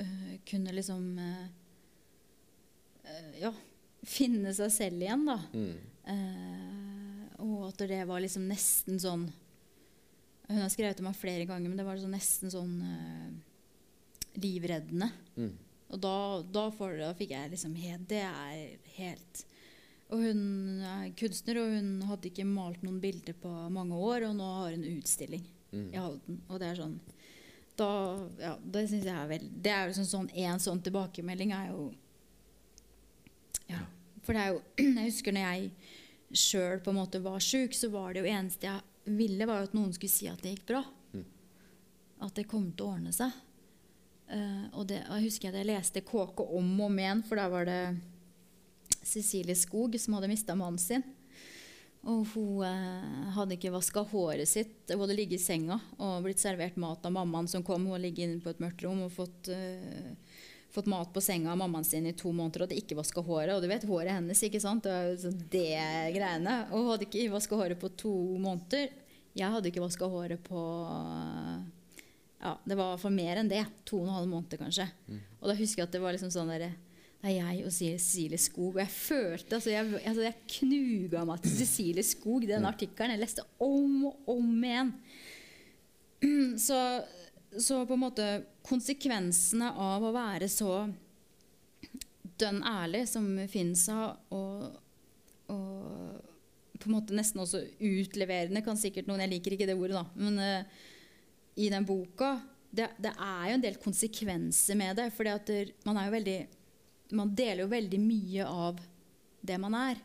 øh, 0.00 0.34
kunne 0.48 0.72
liksom 0.72 1.18
øh, 1.18 1.48
Ja, 3.42 3.50
finne 4.06 4.52
seg 4.56 4.70
selv 4.72 5.02
igjen, 5.02 5.26
da. 5.26 5.38
Mm. 5.52 5.74
Uh, 6.02 7.26
og 7.44 7.68
at 7.68 7.82
det 7.90 8.00
var 8.08 8.22
liksom 8.22 8.48
nesten 8.50 8.98
sånn 9.02 9.28
hun 10.48 10.58
har 10.58 10.72
skrevet 10.72 10.98
om 11.00 11.06
meg 11.06 11.16
flere 11.16 11.46
ganger, 11.48 11.70
men 11.70 11.78
det 11.78 11.84
var 11.86 11.96
liksom 11.96 12.12
nesten 12.12 12.52
sånn 12.52 12.72
uh, 12.82 13.28
livreddende. 14.42 15.08
Mm. 15.36 15.52
Og 15.92 16.02
da, 16.02 16.16
da, 16.54 16.66
for, 16.74 16.96
da, 16.98 17.12
fikk 17.16 17.34
jeg 17.34 17.52
liksom 17.52 17.74
helt 17.76 18.06
Det 18.08 18.22
er 18.24 18.60
helt 18.96 19.42
Og 20.12 20.20
hun 20.20 20.42
er 20.84 21.12
kunstner, 21.16 21.62
og 21.62 21.72
hun 21.72 21.90
hadde 22.10 22.28
ikke 22.28 22.44
malt 22.44 22.82
noen 22.84 23.00
bilder 23.00 23.36
på 23.40 23.50
mange 23.72 23.96
år, 23.96 24.28
og 24.28 24.36
nå 24.36 24.48
har 24.58 24.74
hun 24.74 24.84
utstilling 24.98 25.44
mm. 25.72 25.88
i 25.88 25.98
Halden. 25.98 26.40
Og 26.48 26.60
det 26.60 26.68
er 26.68 26.80
sånn 26.82 26.98
da, 27.80 27.88
ja, 28.36 28.52
Det 28.60 28.82
syns 28.90 29.06
jeg 29.08 29.16
er 29.16 29.28
vel 29.30 29.44
Det 29.64 29.70
er 29.72 29.86
jo 29.88 29.94
sånn, 29.96 30.08
sånn 30.10 30.26
En 30.36 30.60
sånn 30.60 30.82
tilbakemelding 30.84 31.54
er 31.56 31.70
jo 31.70 31.86
Ja. 33.70 33.80
For 34.26 34.36
det 34.36 34.42
er 34.42 34.50
jo 34.52 34.60
Jeg 34.98 35.06
husker 35.06 35.32
når 35.32 35.46
jeg 35.46 35.70
sjøl 36.42 36.80
på 36.84 36.92
en 36.92 36.96
måte 36.96 37.20
var 37.20 37.42
sjuk, 37.44 37.74
så 37.76 37.90
var 37.92 38.12
det 38.12 38.22
jo 38.22 38.30
eneste 38.32 38.64
jeg 38.64 39.16
ville, 39.18 39.44
var 39.48 39.60
jo 39.60 39.66
at 39.68 39.74
noen 39.76 39.90
skulle 39.92 40.12
si 40.12 40.28
at 40.30 40.40
det 40.40 40.54
gikk 40.54 40.62
bra. 40.70 40.80
Mm. 41.12 41.26
At 42.24 42.38
det 42.38 42.46
kom 42.48 42.70
til 42.72 42.86
å 42.86 42.94
ordne 42.94 43.12
seg. 43.12 43.34
Uh, 44.30 44.64
og, 44.70 44.86
det, 44.88 45.02
og 45.10 45.18
jeg 45.18 45.26
husker 45.26 45.50
at 45.50 45.58
jeg 45.60 45.68
leste 45.68 46.00
KK 46.06 46.40
om 46.46 46.70
og 46.78 46.86
om 46.86 46.96
igjen, 47.02 47.20
for 47.28 47.36
da 47.36 47.50
var 47.52 47.68
det 47.68 47.80
Cecilie 49.02 49.56
Skog 49.58 49.98
som 50.00 50.14
hadde 50.16 50.30
mista 50.30 50.56
mannen 50.58 50.80
sin. 50.80 51.04
Og 52.02 52.26
hun 52.34 52.64
eh, 52.66 53.26
hadde 53.36 53.54
ikke 53.54 53.70
vaska 53.74 54.02
håret 54.10 54.50
sitt. 54.50 54.90
Hun 54.90 55.04
hadde 55.04 55.16
ligget 55.18 55.38
i 55.38 55.44
senga 55.44 55.78
og 56.02 56.24
blitt 56.24 56.42
servert 56.42 56.78
mat 56.82 57.04
av 57.06 57.14
mammaen 57.14 57.50
som 57.50 57.62
kom. 57.66 57.84
Hun 57.86 57.94
hadde 57.94 58.08
ligget 58.08 58.26
inne 58.26 58.42
på 58.42 58.50
et 58.50 58.62
mørkt 58.62 58.82
rom 58.82 59.04
og 59.04 59.12
fått, 59.14 59.52
uh, 59.54 60.40
fått 60.74 60.90
mat 60.90 61.12
på 61.14 61.22
senga 61.22 61.52
av 61.52 61.60
mammaen 61.60 61.86
sin 61.86 62.08
i 62.10 62.14
to 62.18 62.32
måneder 62.34 62.64
og 62.64 62.66
hadde 62.66 62.80
ikke 62.82 62.98
vaska 62.98 63.22
håret. 63.22 63.54
Og 63.54 63.62
du 63.62 63.70
vet 63.70 63.86
håret 63.86 64.16
hennes, 64.16 64.42
ikke 64.48 64.62
sant? 64.62 64.82
Det, 64.82 65.22
var 65.22 65.38
det 65.54 65.76
greiene. 66.18 66.56
Og 66.72 66.80
hun 66.80 66.90
hadde 66.96 67.06
ikke 67.06 67.30
vaska 67.36 67.60
håret 67.62 67.78
på 67.78 67.92
to 68.02 68.16
måneder. 68.42 68.90
Jeg 69.38 69.54
hadde 69.54 69.70
ikke 69.70 69.86
vaska 69.86 70.10
håret 70.10 70.42
på 70.44 70.66
ja, 72.42 72.56
det 72.66 72.74
var 72.74 72.96
for 72.98 73.14
mer 73.14 73.38
enn 73.38 73.50
det. 73.50 73.62
To 73.86 74.00
og 74.00 74.08
en 74.08 74.16
halv 74.16 74.26
måned, 74.26 74.58
kanskje. 74.58 74.88
Og 75.38 75.46
da 75.46 75.54
husker 75.54 75.84
jeg 75.84 75.86
at 75.86 75.94
det 75.94 76.02
var 76.02 76.16
liksom 76.16 76.34
sånn 76.34 76.50
derre 76.50 76.72
Det 77.22 77.30
er 77.30 77.36
jeg 77.36 77.66
og 77.68 77.70
Cecilie 77.70 78.38
Skog. 78.40 78.74
Og 78.74 78.80
jeg 78.82 78.90
følte 78.90 79.54
altså 79.54 79.70
Jeg, 79.70 80.00
altså 80.10 80.24
jeg 80.24 80.46
knuga 80.56 81.22
meg 81.28 81.44
til 81.44 81.52
Cecilie 81.60 82.02
Skog, 82.02 82.48
den 82.50 82.66
artikkelen. 82.66 83.14
Jeg 83.14 83.22
leste 83.22 83.44
om 83.62 84.08
og 84.10 84.32
om 84.34 84.64
igjen. 84.66 84.90
Så, 86.66 86.78
så 87.58 87.80
på 87.86 87.94
en 87.94 88.02
måte 88.04 88.26
konsekvensene 88.66 89.72
av 89.74 90.04
å 90.06 90.12
være 90.14 90.46
så 90.50 90.84
dønn 92.38 92.60
ærlig 92.62 93.02
som 93.10 93.26
Finn 93.50 93.72
sa, 93.76 94.12
og, 94.30 94.68
og 95.50 96.78
på 96.78 96.88
en 96.88 96.94
måte 96.94 97.16
nesten 97.18 97.42
også 97.42 97.64
utleverende, 97.82 98.62
kan 98.62 98.78
sikkert 98.78 99.10
noen 99.10 99.24
Jeg 99.24 99.32
liker 99.34 99.56
ikke 99.56 99.68
det 99.68 99.76
ordet, 99.76 99.98
da. 99.98 100.04
Men 100.14 100.38
uh, 100.38 100.88
i 101.58 101.68
den 101.74 101.86
boka 101.86 102.36
det, 102.72 102.88
det 103.02 103.12
er 103.12 103.50
jo 103.50 103.58
en 103.58 103.66
del 103.66 103.78
konsekvenser 103.82 104.78
med 104.78 104.96
det. 105.02 105.10
For 105.12 105.28
man 105.84 105.98
er 105.98 106.08
jo 106.08 106.16
veldig 106.16 106.38
Man 107.12 107.34
deler 107.36 107.64
jo 107.64 107.72
veldig 107.72 108.00
mye 108.00 108.46
av 108.48 108.80
det 109.42 109.58
man 109.60 109.74
er. 109.76 110.00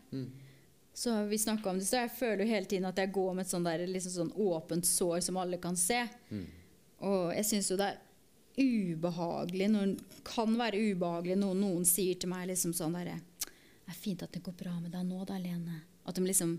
Så 0.98 1.14
vi 1.30 1.38
snakka 1.38 1.70
om 1.70 1.78
det, 1.78 1.86
så 1.86 2.02
jeg 2.02 2.14
føler 2.18 2.42
jo 2.44 2.50
hele 2.50 2.66
tiden 2.66 2.88
at 2.90 2.98
jeg 2.98 3.14
går 3.14 3.36
med 3.38 3.46
et 3.46 3.52
sånt 3.52 3.70
der, 3.70 3.84
liksom 3.86 4.14
sånn 4.16 4.32
åpent 4.34 4.88
sår 4.90 5.20
som 5.28 5.38
alle 5.38 5.60
kan 5.62 5.78
se. 5.78 6.00
Og 7.06 7.36
jeg 7.36 7.46
syns 7.46 7.70
jo 7.70 7.78
det 7.78 7.92
er 7.92 8.00
ubehagelig 8.58 9.68
noen, 9.70 9.94
kan 10.26 10.56
være 10.58 10.82
ubehagelig 10.90 11.38
når 11.38 11.60
noen 11.60 11.86
sier 11.86 12.18
til 12.18 12.32
meg 12.32 12.48
liksom 12.50 12.74
sånn 12.74 12.98
derre 12.98 13.20
Det 13.46 13.94
er 13.94 14.00
fint 14.00 14.24
at 14.26 14.34
det 14.34 14.42
går 14.42 14.56
bra 14.58 14.74
med 14.80 14.90
deg 14.96 15.06
nå, 15.06 15.22
da, 15.30 15.38
Lene. 15.38 15.84
At 16.10 16.18
de 16.18 16.26
liksom 16.26 16.58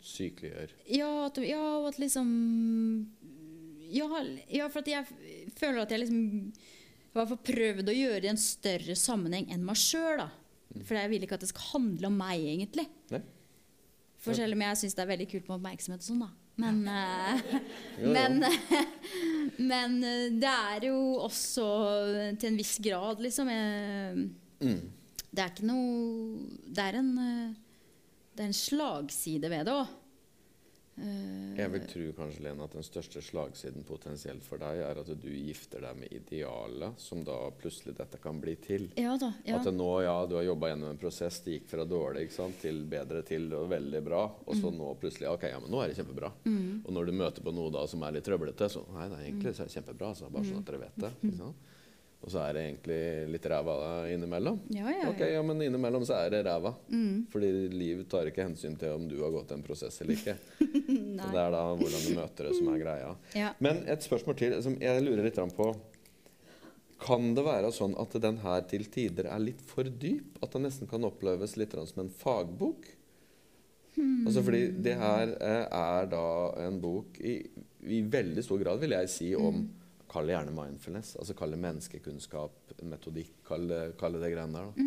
Sykeliggjør. 0.00 0.70
Ja, 0.88 1.10
at, 1.26 1.36
ja, 1.44 1.60
og 1.76 1.90
at 1.90 1.98
liksom 2.00 2.30
ja, 3.92 4.08
ja, 4.48 4.70
for 4.72 4.80
at 4.80 4.88
jeg 4.88 5.52
føler 5.58 5.82
at 5.84 5.92
jeg 5.92 6.06
liksom 6.06 6.24
i 7.14 7.20
hvert 7.20 7.30
fall 7.30 7.44
prøvd 7.46 7.90
å 7.90 7.94
gjøre 7.94 8.20
det 8.24 8.28
i 8.28 8.32
en 8.32 8.40
større 8.42 8.96
sammenheng 8.98 9.46
enn 9.54 9.64
meg 9.66 9.78
sjøl. 9.78 10.24
For 10.82 10.98
jeg 10.98 11.12
vil 11.12 11.26
ikke 11.26 11.36
at 11.38 11.44
det 11.44 11.52
skal 11.52 11.68
handle 11.76 12.10
om 12.10 12.16
meg, 12.18 12.42
egentlig. 12.42 12.88
Nei? 13.14 13.20
For 14.24 14.34
selv 14.34 14.56
om 14.56 14.64
jeg 14.64 14.80
syns 14.80 14.96
det 14.96 15.04
er 15.04 15.10
veldig 15.12 15.28
kult 15.30 15.46
med 15.50 15.58
oppmerksomhet 15.58 16.02
og 16.02 16.08
sånn, 16.08 16.24
da. 16.24 16.30
Men, 16.64 16.76
Jo, 16.86 17.60
jo. 18.04 18.10
men, 18.14 18.44
men 19.70 19.96
eh, 20.06 20.26
det 20.38 20.50
er 20.50 20.86
jo 20.86 20.98
også 21.26 21.64
til 22.38 22.52
en 22.52 22.58
viss 22.60 22.76
grad, 22.82 23.22
liksom 23.24 23.50
Jeg, 23.50 24.28
Mm. 24.64 24.78
Det 25.34 25.42
er 25.42 25.50
ikke 25.50 25.66
noe 25.66 26.44
Det 26.72 26.80
er 26.80 26.96
en, 27.00 27.08
eh, 27.18 27.48
det 28.38 28.44
er 28.44 28.46
en 28.48 28.56
slagside 28.56 29.50
ved 29.50 29.66
det 29.66 29.74
òg. 29.74 29.90
Jeg 30.96 31.70
vil 31.72 31.84
tro 31.90 32.04
kanskje, 32.18 32.42
Lene, 32.44 32.62
at 32.68 32.72
den 32.76 32.84
største 32.86 33.18
slagsiden 33.24 33.82
potensielt 33.86 34.44
for 34.46 34.60
deg 34.62 34.78
er 34.86 35.00
at 35.00 35.08
du 35.10 35.26
gifter 35.30 35.82
deg 35.82 35.96
med 35.98 36.12
idealet, 36.14 37.00
som 37.02 37.24
da 37.26 37.34
plutselig 37.58 37.96
dette 37.98 38.20
kan 38.22 38.38
bli 38.42 38.54
til. 38.62 38.86
Ja 39.00 39.16
da. 39.18 39.32
Ja. 39.46 39.58
At 39.58 39.66
nå, 39.74 39.88
ja, 40.06 40.14
du 40.30 40.36
har 40.38 40.46
jobba 40.46 40.70
gjennom 40.70 40.92
en 40.94 41.00
prosess, 41.02 41.40
det 41.44 41.56
gikk 41.58 41.68
fra 41.72 41.84
dårlig 41.88 42.28
sant, 42.34 42.60
til 42.62 42.84
bedre 42.90 43.24
til 43.26 43.48
og 43.58 43.68
veldig 43.74 44.04
bra, 44.06 44.22
og 44.46 44.54
Mm. 44.54 44.78
nå 44.78 44.94
plutselig 45.00 45.28
Ok, 45.34 45.42
ja, 45.50 45.58
men 45.60 45.70
nå 45.70 45.82
er 45.82 45.88
det 45.88 45.96
kjempebra. 45.98 46.30
Og 46.86 46.92
når 46.92 47.06
du 47.06 47.12
møter 47.12 47.42
på 47.42 47.52
noe 47.54 47.70
da 47.74 47.86
som 47.86 48.02
er 48.02 48.12
litt 48.12 48.24
trøblete, 48.24 48.68
så 48.70 48.84
Nei, 48.94 49.08
nei, 49.08 49.22
egentlig 49.30 49.54
så 49.56 49.62
er 49.64 49.66
det 49.66 49.74
kjempebra, 49.74 50.14
så 50.14 50.30
bare 50.30 50.44
sånn 50.44 50.58
at 50.58 50.64
dere 50.66 50.78
vet 50.78 50.96
det. 50.96 51.10
Ikke 51.24 51.38
sant? 51.38 51.56
Og 52.24 52.32
så 52.32 52.40
er 52.40 52.56
det 52.56 52.62
egentlig 52.64 52.98
litt 53.34 53.46
ræva 53.52 53.74
innimellom. 54.08 54.62
Ja, 54.72 54.88
ja, 54.88 55.10
Ok, 55.10 55.18
ja. 55.20 55.34
ja, 55.36 55.42
men 55.44 55.60
innimellom 55.60 56.06
så 56.08 56.16
er 56.22 56.30
det 56.32 56.44
ræva. 56.46 56.72
Fordi 57.32 57.50
livet 57.68 58.08
tar 58.08 58.30
ikke 58.30 58.46
hensyn 58.46 58.78
til 58.80 58.94
om 58.96 59.04
du 59.10 59.18
har 59.20 59.34
gått 59.34 59.52
en 59.52 59.64
prosess 59.66 60.00
eller 60.00 60.16
ikke. 60.16 60.36
så 61.20 61.28
det 61.34 61.42
er 61.42 61.52
da 61.52 61.64
hvordan 61.76 62.06
du 62.06 62.14
møter 62.16 62.48
det 62.48 62.54
som 62.56 62.70
er 62.72 62.80
greia. 62.80 63.10
Ja. 63.36 63.52
Men 63.64 63.82
et 63.92 64.06
spørsmål 64.06 64.38
til 64.40 64.56
som 64.64 64.78
jeg 64.80 65.04
lurer 65.04 65.28
litt 65.28 65.42
på. 65.58 65.68
Kan 67.04 67.34
det 67.36 67.44
være 67.44 67.68
sånn 67.76 67.92
at 68.00 68.16
den 68.24 68.40
her 68.40 68.64
til 68.70 68.86
tider 68.88 69.28
er 69.28 69.42
litt 69.42 69.60
for 69.68 69.84
dyp? 69.84 70.38
At 70.40 70.56
den 70.56 70.64
nesten 70.64 70.88
kan 70.88 71.04
oppleves 71.04 71.58
litt 71.60 71.76
som 71.76 72.06
en 72.06 72.12
fagbok? 72.22 72.88
Altså 74.00 74.42
fordi 74.42 74.62
det 74.82 74.96
her 74.98 75.36
eh, 75.38 75.64
er 75.68 76.08
da 76.10 76.26
en 76.64 76.80
bok 76.82 77.18
i, 77.20 77.36
i 77.86 78.00
veldig 78.10 78.42
stor 78.42 78.62
grad, 78.62 78.80
vil 78.82 78.96
jeg 78.96 79.10
si, 79.12 79.28
om 79.36 79.60
Kall 80.14 80.28
det 80.30 80.36
gjerne 80.36 80.54
mindfulness. 80.54 81.16
Altså 81.18 81.34
kall 81.34 81.56
det 81.56 81.62
menneskekunnskap, 81.64 82.74
metodikk, 82.86 83.32
kall 83.48 83.66
det, 83.66 83.80
kall 83.98 84.14
det 84.14 84.22
det 84.22 84.30
greiene 84.36 84.60
der. 84.60 84.68
da. 84.70 84.84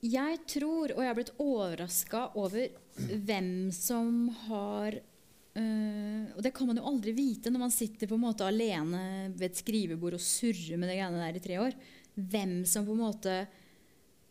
Jeg 0.00 0.40
tror, 0.48 0.94
og 0.94 1.02
jeg 1.04 1.10
har 1.10 1.16
blitt 1.18 1.34
overraska 1.44 2.22
over 2.40 2.70
hvem 2.96 3.68
som 3.74 4.30
har 4.46 4.96
øh, 4.96 6.22
Og 6.34 6.40
det 6.44 6.52
kan 6.56 6.70
man 6.70 6.80
jo 6.80 6.86
aldri 6.88 7.12
vite 7.16 7.52
når 7.52 7.62
man 7.66 7.74
sitter 7.74 8.08
på 8.08 8.16
en 8.16 8.24
måte 8.24 8.48
alene 8.48 9.30
ved 9.34 9.50
et 9.50 9.60
skrivebord 9.60 10.16
og 10.16 10.24
surrer 10.24 10.80
med 10.80 10.88
de 10.88 10.96
greiene 10.96 11.20
der 11.20 11.36
i 11.36 11.44
tre 11.44 11.60
år. 11.60 11.76
Hvem 12.16 12.62
som 12.64 12.88
på 12.88 12.96
en 12.96 13.04
måte 13.04 13.34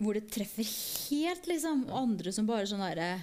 Hvor 0.02 0.18
det 0.18 0.30
treffer 0.34 0.66
helt, 0.66 1.48
liksom. 1.48 1.86
Og 1.92 2.02
andre 2.02 2.34
som 2.34 2.50
bare 2.50 2.68
sånn 2.70 2.84
derre 2.84 3.20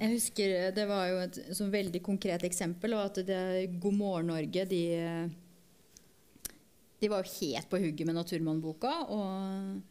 jeg 0.00 0.14
husker 0.14 0.52
Det 0.74 0.86
var 0.88 1.08
jo 1.10 1.18
et 1.22 1.38
veldig 1.74 2.00
konkret 2.04 2.44
eksempel. 2.48 2.96
Og 2.96 3.10
at 3.10 3.22
det, 3.26 3.40
God 3.82 3.96
morgen 3.96 4.30
Norge 4.32 4.64
de, 4.70 4.84
de 7.00 7.10
var 7.12 7.24
jo 7.24 7.34
helt 7.40 7.68
på 7.70 7.80
hugget 7.82 8.08
med 8.08 8.16
Naturmannboka. 8.16 8.94
Og, 9.12 9.82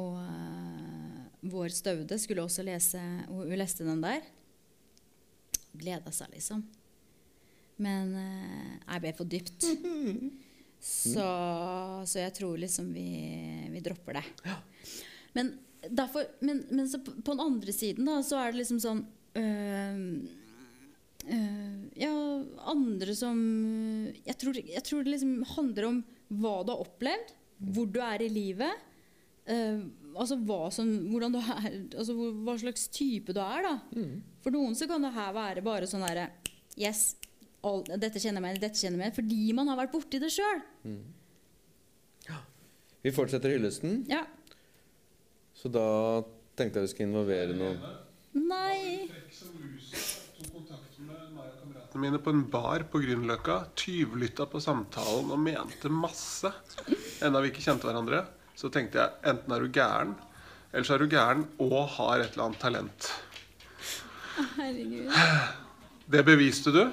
og 0.00 0.18
uh, 0.20 1.22
vår 1.50 1.72
Staude 1.72 2.20
skulle 2.20 2.44
også 2.44 2.66
lese 2.66 3.00
og 3.30 3.46
Hun 3.46 3.56
leste 3.58 3.88
den 3.88 4.04
der. 4.04 4.28
Gleda 5.80 6.12
seg, 6.12 6.34
liksom. 6.34 6.62
Men 7.80 8.12
uh, 8.12 8.76
jeg 8.84 9.04
ble 9.06 9.16
for 9.16 9.36
dypt. 9.36 9.66
Så, 10.80 11.24
så 12.08 12.22
jeg 12.22 12.32
tror 12.38 12.56
liksom 12.56 12.86
vi, 12.94 13.10
vi 13.68 13.82
dropper 13.84 14.16
det. 14.16 14.22
Men, 15.36 15.50
derfor, 15.84 16.24
men, 16.40 16.62
men 16.70 16.88
så 16.88 17.02
på 17.04 17.34
den 17.34 17.42
andre 17.44 17.74
siden 17.76 18.08
da, 18.08 18.16
så 18.24 18.38
er 18.40 18.54
det 18.54 18.62
liksom 18.62 18.80
sånn 18.80 19.02
Ja, 22.00 22.14
andre 22.72 23.14
som 23.14 23.38
jeg 24.24 24.36
tror, 24.40 24.56
jeg 24.56 24.82
tror 24.86 25.04
det 25.04 25.12
liksom 25.12 25.44
handler 25.54 25.86
om 25.90 25.98
hva 26.40 26.54
du 26.64 26.72
har 26.72 26.82
opplevd, 26.82 27.34
hvor 27.74 27.86
du 27.92 28.00
er 28.02 28.24
i 28.24 28.30
livet. 28.32 28.86
Uh, 29.50 29.82
altså 30.14 30.36
hva, 30.46 30.68
som, 30.74 30.88
hvordan 31.10 31.34
du 31.34 31.38
er, 31.40 31.68
altså 31.98 32.14
hva 32.14 32.54
slags 32.60 32.88
type 32.94 33.34
du 33.36 33.40
er. 33.42 33.66
da. 33.66 33.74
For 34.44 34.54
noen 34.54 34.76
så 34.78 34.88
kan 34.90 35.02
det 35.04 35.12
her 35.16 35.32
være 35.36 35.64
bare 35.66 35.88
sånn 35.90 36.06
derre 36.06 36.28
Yes, 36.80 37.16
all, 37.66 37.82
dette 37.84 38.20
kjenner 38.22 38.40
jeg 38.40 38.44
meg 38.46 38.60
dette 38.62 38.78
kjenner 38.78 38.96
jeg 38.96 39.10
meg. 39.10 39.16
Fordi 39.16 39.40
man 39.58 39.68
har 39.68 39.80
vært 39.82 39.94
borti 39.94 40.20
det 40.22 40.30
sjøl. 40.32 40.62
Vi 43.00 43.12
fortsetter 43.16 43.52
hyllesten. 43.54 44.04
Ja. 44.10 44.24
Så 45.56 45.70
da 45.72 45.86
tenkte 46.56 46.80
jeg 46.80 46.88
vi 46.88 46.92
skulle 46.92 47.10
involvere 47.10 47.56
noen 47.56 47.80
Nei. 48.32 49.10
Mine 51.94 52.18
på 52.22 52.30
en 52.30 52.44
bar 52.50 52.84
på 52.90 53.00
Grünerløkka. 53.02 53.56
Tyvlytta 53.74 54.46
på 54.46 54.60
samtalen 54.62 55.32
og 55.34 55.40
mente 55.42 55.90
masse. 55.90 56.52
Enda 57.24 57.42
vi 57.42 57.50
ikke 57.50 57.64
kjente 57.64 57.88
hverandre, 57.88 58.22
så 58.54 58.70
tenkte 58.72 59.02
jeg 59.02 59.32
enten 59.32 59.54
er 59.54 59.64
du 59.64 59.74
gæren, 59.74 60.14
eller 60.70 60.86
så 60.86 60.94
er 60.94 61.02
du 61.02 61.10
gæren 61.10 61.44
og 61.58 61.80
har 61.96 62.22
et 62.22 62.32
eller 62.32 62.46
annet 62.46 62.62
talent. 62.62 63.10
Herregud. 64.56 65.10
Det 66.10 66.22
beviste 66.26 66.72
du. 66.74 66.84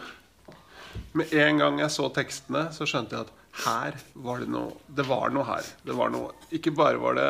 Med 1.18 1.32
en 1.34 1.62
gang 1.62 1.80
jeg 1.82 1.94
så 1.94 2.10
tekstene, 2.14 2.68
så 2.74 2.86
skjønte 2.90 3.16
jeg 3.16 3.28
at 3.28 3.36
her 3.64 3.96
var 4.22 4.42
det 4.42 4.50
noe 4.54 4.76
Det 4.94 5.06
var 5.08 5.32
noe 5.34 5.46
her. 5.48 5.66
Det 5.86 5.96
var 5.98 6.12
noe 6.14 6.34
Ikke 6.54 6.74
bare 6.78 7.00
var 7.02 7.16
det 7.18 7.30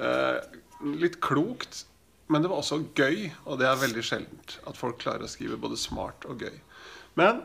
eh, 0.00 0.38
litt 1.00 1.18
klokt, 1.24 1.82
men 2.26 2.42
det 2.42 2.48
var 2.48 2.60
også 2.62 2.80
gøy. 2.96 3.28
Og 3.44 3.58
det 3.60 3.68
er 3.68 3.80
veldig 3.80 4.04
sjeldent 4.04 4.58
at 4.68 4.78
folk 4.78 5.00
klarer 5.02 5.26
å 5.26 5.30
skrive 5.30 5.60
både 5.60 5.78
smart 5.80 6.26
og 6.28 6.44
gøy. 6.44 6.56
Men 7.18 7.42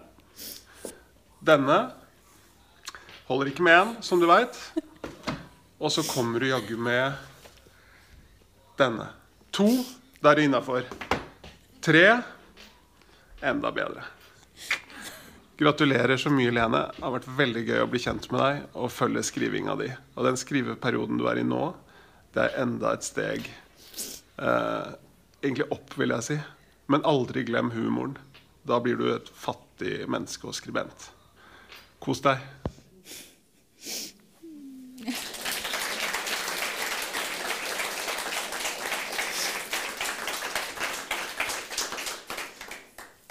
denne 1.45 1.79
holder 3.29 3.51
ikke 3.51 3.65
med 3.65 3.77
én, 3.77 3.95
som 4.03 4.21
du 4.21 4.27
veit. 4.29 4.57
Og 5.79 5.91
så 5.93 6.03
kommer 6.07 6.41
du 6.41 6.49
jaggu 6.49 6.75
med 6.79 7.15
denne. 8.79 9.11
To, 9.55 9.67
der 10.23 10.39
er 10.39 10.47
innafor. 10.47 10.87
Tre 11.83 12.05
enda 13.39 13.71
bedre. 13.71 14.03
Gratulerer 15.59 16.19
så 16.19 16.31
mye, 16.31 16.51
Lene. 16.55 16.85
Det 16.95 17.03
har 17.03 17.15
vært 17.17 17.31
veldig 17.35 17.63
gøy 17.67 17.81
å 17.83 17.87
bli 17.91 17.99
kjent 17.99 18.29
med 18.31 18.39
deg 18.39 18.77
og 18.79 18.91
følge 18.95 19.23
skrivinga 19.27 19.75
di. 19.79 19.89
Og 20.15 20.27
den 20.27 20.39
skriveperioden 20.39 21.19
du 21.19 21.25
er 21.27 21.41
i 21.41 21.47
nå, 21.47 21.73
det 22.35 22.45
er 22.45 22.61
enda 22.63 22.93
et 22.95 23.07
steg 23.07 23.49
eh, 24.41 24.89
egentlig 25.43 25.69
opp, 25.75 25.93
vil 25.99 26.15
jeg 26.15 26.25
si. 26.25 26.39
Men 26.89 27.05
aldri 27.07 27.45
glem 27.47 27.71
humoren. 27.75 28.17
Da 28.67 28.79
blir 28.83 28.97
du 28.99 29.07
et 29.13 29.29
fattig 29.33 30.03
menneske 30.09 30.49
og 30.49 30.57
skribent. 30.57 31.09
Kos 31.99 32.23
deg. 32.25 32.41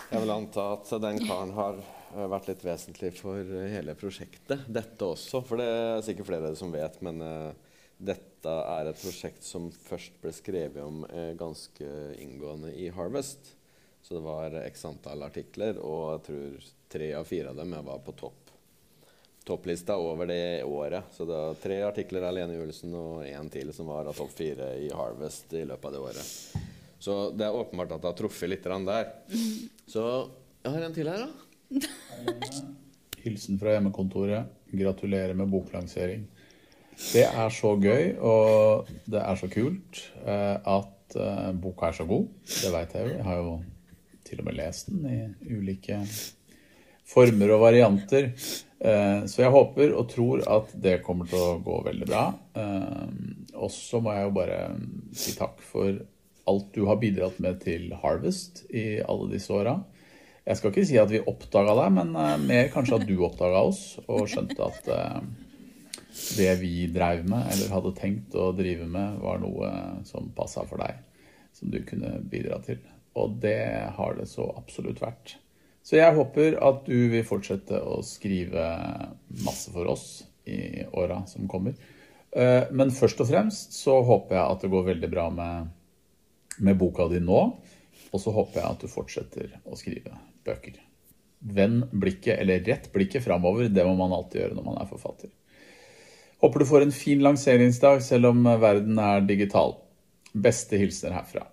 Jeg 0.08 0.24
vil 0.24 0.32
anta 0.32 0.72
at 0.74 0.90
den 1.02 1.20
karen 1.26 1.54
har 1.54 1.78
har 2.14 2.30
vært 2.32 2.50
litt 2.50 2.64
vesentlig 2.64 3.12
for 3.18 3.56
hele 3.72 3.94
prosjektet. 3.98 4.66
Dette 4.66 5.06
også, 5.06 5.42
for 5.46 5.60
det 5.60 5.68
er 5.68 6.04
sikkert 6.06 6.30
flere 6.30 6.52
som 6.58 6.72
vet. 6.72 7.00
Men 7.04 7.20
uh, 7.22 7.67
dette 7.98 8.50
er 8.50 8.88
et 8.88 9.00
prosjekt 9.00 9.42
som 9.44 9.68
først 9.74 10.20
ble 10.22 10.32
skrevet 10.34 10.82
om 10.84 11.02
eh, 11.10 11.32
ganske 11.38 11.88
inngående 12.22 12.70
i 12.78 12.88
Harvest. 12.94 13.54
Så 14.02 14.14
det 14.14 14.24
var 14.24 14.54
x 14.62 14.84
antall 14.88 15.26
artikler, 15.26 15.80
og 15.82 16.12
jeg 16.14 16.22
tror 16.28 16.68
tre 16.94 17.08
av 17.18 17.26
fire 17.28 17.50
av 17.50 17.58
dem 17.58 17.74
var 17.84 17.98
på 18.06 18.14
topp. 18.16 18.52
Topplista 19.48 19.96
over 19.98 20.28
det 20.30 20.64
året. 20.64 21.10
Så 21.12 21.26
det 21.26 21.34
var 21.34 21.58
tre 21.60 21.80
artikler 21.82 22.24
av 22.28 22.34
Lene 22.36 22.56
Julesen 22.56 22.94
og 22.96 23.26
én 23.26 23.50
til 23.52 23.72
som 23.74 23.90
var 23.90 24.08
av 24.08 24.16
topp 24.16 24.32
fire 24.38 24.74
i 24.78 24.90
Harvest 24.94 25.52
i 25.56 25.64
løpet 25.66 25.90
av 25.90 25.94
det 25.96 26.02
året. 26.04 26.32
Så 26.98 27.18
det 27.34 27.46
er 27.46 27.56
åpenbart 27.56 27.94
at 27.96 28.02
det 28.02 28.10
har 28.10 28.18
truffet 28.18 28.52
litt 28.52 28.64
der. 28.64 29.12
Så 29.92 30.04
jeg 30.62 30.74
har 30.74 30.84
en 30.84 30.96
til 30.96 31.08
her, 31.10 31.26
da. 31.26 31.84
Hilsen 33.24 33.58
fra 33.60 33.74
hjemmekontoret. 33.76 34.52
Gratulerer 34.68 35.34
med 35.34 35.48
boklansering. 35.48 36.26
Det 36.98 37.24
er 37.24 37.52
så 37.54 37.74
gøy, 37.78 38.16
og 38.18 38.88
det 39.06 39.20
er 39.22 39.38
så 39.38 39.48
kult 39.52 40.00
eh, 40.26 40.56
at 40.58 41.14
eh, 41.16 41.50
boka 41.54 41.88
er 41.88 41.96
så 42.00 42.06
god. 42.08 42.26
Det 42.50 42.72
veit 42.74 42.96
jeg 42.96 43.06
jo. 43.06 43.12
Jeg 43.14 43.26
har 43.28 43.38
jo 43.38 43.52
til 44.26 44.42
og 44.42 44.48
med 44.48 44.58
lest 44.58 44.90
den 44.90 45.06
i 45.06 45.54
ulike 45.54 46.00
former 47.08 47.54
og 47.54 47.62
varianter. 47.62 48.32
Eh, 48.34 49.20
så 49.30 49.44
jeg 49.44 49.54
håper 49.54 49.94
og 49.94 50.10
tror 50.10 50.44
at 50.58 50.74
det 50.74 50.98
kommer 51.06 51.30
til 51.30 51.38
å 51.40 51.56
gå 51.64 51.80
veldig 51.86 52.10
bra. 52.10 52.26
Og 53.58 53.72
så 53.74 54.02
må 54.02 54.12
jeg 54.14 54.26
jo 54.26 54.36
bare 54.42 54.60
si 55.16 55.38
takk 55.38 55.62
for 55.64 55.94
alt 56.48 56.68
du 56.74 56.84
har 56.88 56.98
bidratt 57.00 57.38
med 57.44 57.62
til 57.62 57.92
Harvest 58.02 58.64
i 58.74 58.98
alle 59.00 59.30
disse 59.32 59.54
åra. 59.54 59.78
Jeg 60.48 60.58
skal 60.58 60.72
ikke 60.72 60.88
si 60.88 60.96
at 60.98 61.10
vi 61.12 61.20
oppdaga 61.20 61.74
deg, 61.76 61.98
men 61.98 62.14
mer 62.48 62.70
kanskje 62.72 63.00
at 63.00 63.08
du 63.08 63.18
oppdaga 63.22 63.66
oss 63.68 63.98
og 64.06 64.28
skjønte 64.32 64.64
at 64.64 64.88
det 66.36 66.52
vi 66.60 66.86
drev 66.92 67.24
med, 67.28 67.48
eller 67.52 67.74
hadde 67.74 67.94
tenkt 67.98 68.36
å 68.38 68.50
drive 68.56 68.86
med, 68.90 69.18
var 69.22 69.40
noe 69.42 69.70
som 70.08 70.30
passa 70.36 70.64
for 70.68 70.82
deg. 70.82 71.02
Som 71.56 71.72
du 71.72 71.80
kunne 71.86 72.18
bidra 72.30 72.60
til. 72.62 72.80
Og 73.18 73.38
det 73.42 73.90
har 73.96 74.18
det 74.18 74.28
så 74.30 74.46
absolutt 74.58 75.00
vært. 75.02 75.36
Så 75.82 75.96
jeg 75.96 76.14
håper 76.14 76.58
at 76.62 76.82
du 76.86 77.08
vil 77.12 77.24
fortsette 77.26 77.78
å 77.80 78.00
skrive 78.04 78.64
masse 79.46 79.72
for 79.72 79.88
oss 79.88 80.08
i 80.48 80.84
åra 80.92 81.22
som 81.30 81.48
kommer. 81.50 81.78
Uh, 82.36 82.68
men 82.76 82.92
først 82.92 83.22
og 83.24 83.30
fremst 83.30 83.72
så 83.78 83.96
håper 84.04 84.36
jeg 84.36 84.44
at 84.44 84.64
det 84.64 84.72
går 84.74 84.90
veldig 84.90 85.10
bra 85.12 85.28
med, 85.32 85.70
med 86.60 86.78
boka 86.78 87.08
di 87.08 87.22
nå. 87.24 87.40
Og 88.12 88.20
så 88.20 88.32
håper 88.32 88.60
jeg 88.60 88.68
at 88.68 88.84
du 88.84 88.92
fortsetter 88.92 89.56
å 89.68 89.76
skrive 89.80 90.12
bøker. 90.44 90.76
Vend 91.38 91.88
blikket, 91.92 92.36
eller 92.36 92.62
rett 92.66 92.88
blikket 92.92 93.24
framover. 93.24 93.68
Det 93.72 93.84
må 93.86 93.94
man 93.98 94.14
alltid 94.16 94.42
gjøre 94.42 94.58
når 94.58 94.68
man 94.68 94.80
er 94.82 94.88
forfatter. 94.90 95.32
Håper 96.38 96.62
du 96.62 96.66
får 96.66 96.84
en 96.84 96.92
fin 96.94 97.22
lanseringsdag 97.22 98.02
selv 98.06 98.30
om 98.30 98.44
verden 98.62 98.98
er 99.02 99.24
digital. 99.26 99.72
Beste 100.32 100.78
hilsener 100.78 101.16
herfra. 101.18 101.48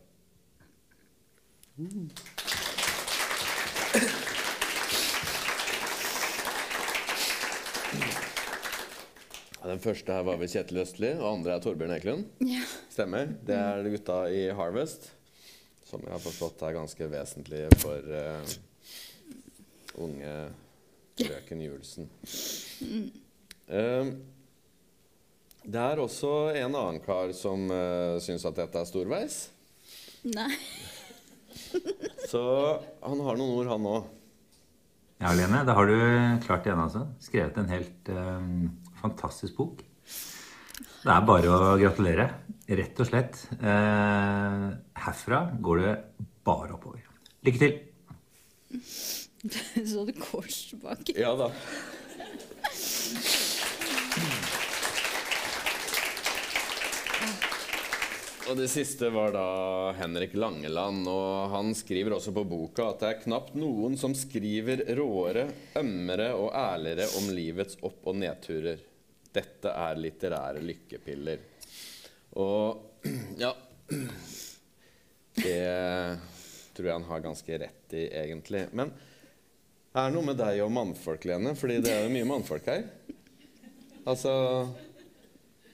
Den 9.65 9.81
første 9.81 10.13
her 10.13 10.21
var 10.27 10.38
ved 10.38 10.53
Kjetil 10.53 10.83
Østli, 10.83 11.09
og 11.17 11.31
andre 11.31 11.55
er 11.55 11.65
Torbjørn 11.65 11.95
Ekelund. 11.97 12.29
Ja. 12.45 12.61
Stemmer. 12.93 13.33
Det 13.47 13.57
er 13.57 13.89
gutta 13.89 14.19
i 14.29 14.43
Harvest, 14.53 15.09
som 15.89 16.05
jeg 16.05 16.13
har 16.13 16.21
forstått 16.21 16.61
er 16.61 16.77
ganske 16.77 17.09
vesentlige 17.09 17.73
for 17.81 18.05
uh, 18.05 18.53
unge 20.05 20.38
frøken 21.17 21.65
Julesen. 21.65 22.11
Uh, 23.65 24.13
det 25.66 25.82
er 25.82 26.01
også 26.01 26.32
en 26.53 26.76
annen 26.76 27.01
kar 27.03 27.32
som 27.36 27.66
uh, 27.72 28.18
syns 28.24 28.45
at 28.47 28.57
dette 28.59 28.82
er 28.82 28.89
storveis. 28.89 29.39
Nei. 30.30 30.51
Så 32.32 32.43
han 33.01 33.24
har 33.26 33.39
noen 33.39 33.57
ord, 33.59 33.72
han 33.72 33.89
òg. 33.89 34.11
Ja, 35.24 35.32
Lene, 35.38 35.63
da 35.66 35.76
har 35.78 35.88
du 35.88 35.95
klart 36.43 36.66
det 36.66 36.72
igjen, 36.72 36.84
altså. 36.84 37.05
Skrevet 37.24 37.59
en 37.61 37.72
helt 37.72 38.09
um, 38.11 38.66
fantastisk 38.99 39.55
bok. 39.57 39.84
Det 41.05 41.13
er 41.13 41.28
bare 41.30 41.53
å 41.53 41.76
gratulere. 41.80 42.28
Rett 42.66 42.99
og 42.99 43.09
slett. 43.09 43.39
Uh, 43.61 44.74
herfra 45.05 45.45
går 45.63 45.84
det 45.84 45.95
bare 46.45 46.76
oppover. 46.76 47.05
Lykke 47.45 47.61
til. 47.61 47.78
Så 49.91 50.05
du 50.09 50.13
kors 50.18 50.61
bak? 50.82 51.13
Ja 51.16 51.36
da. 51.39 51.51
Og 58.46 58.60
det 58.60 58.68
siste 58.70 59.08
var 59.10 59.32
da 59.34 59.46
Henrik 59.98 60.36
Langeland, 60.38 61.08
og 61.10 61.50
han 61.50 61.72
skriver 61.74 62.14
også 62.14 62.30
på 62.36 62.43
boka 62.46 62.91
at 62.91 63.02
det 63.02 63.08
er 63.10 63.24
knapt 63.24 63.56
noen 63.58 63.96
som 63.98 64.14
skriver 64.14 64.84
råere, 65.00 65.48
ømmere 65.82 66.28
og 66.38 66.52
ærligere 66.54 67.08
om 67.18 67.32
livets 67.34 67.80
opp- 67.82 68.06
og 68.06 68.20
nedturer. 68.22 68.84
Dette 69.34 69.74
er 69.74 69.98
litterære 69.98 70.62
lykkepiller. 70.62 71.41
Og 72.38 73.10
ja 73.41 73.50
Det 75.36 75.58
tror 76.76 76.86
jeg 76.86 76.93
han 77.00 77.10
har 77.10 77.26
ganske 77.26 77.60
rett 77.66 77.98
i, 77.98 78.06
egentlig. 78.14 78.68
Men 78.78 78.93
det 78.93 80.06
er 80.06 80.14
noe 80.14 80.30
med 80.30 80.38
deg 80.38 80.62
og 80.62 80.74
mannfolk, 80.76 81.26
Lene, 81.26 81.58
fordi 81.58 81.82
det 81.82 81.98
er 81.98 82.06
jo 82.06 82.14
mye 82.14 82.30
mannfolk 82.30 82.70
her. 82.70 82.86
Altså 84.06 84.32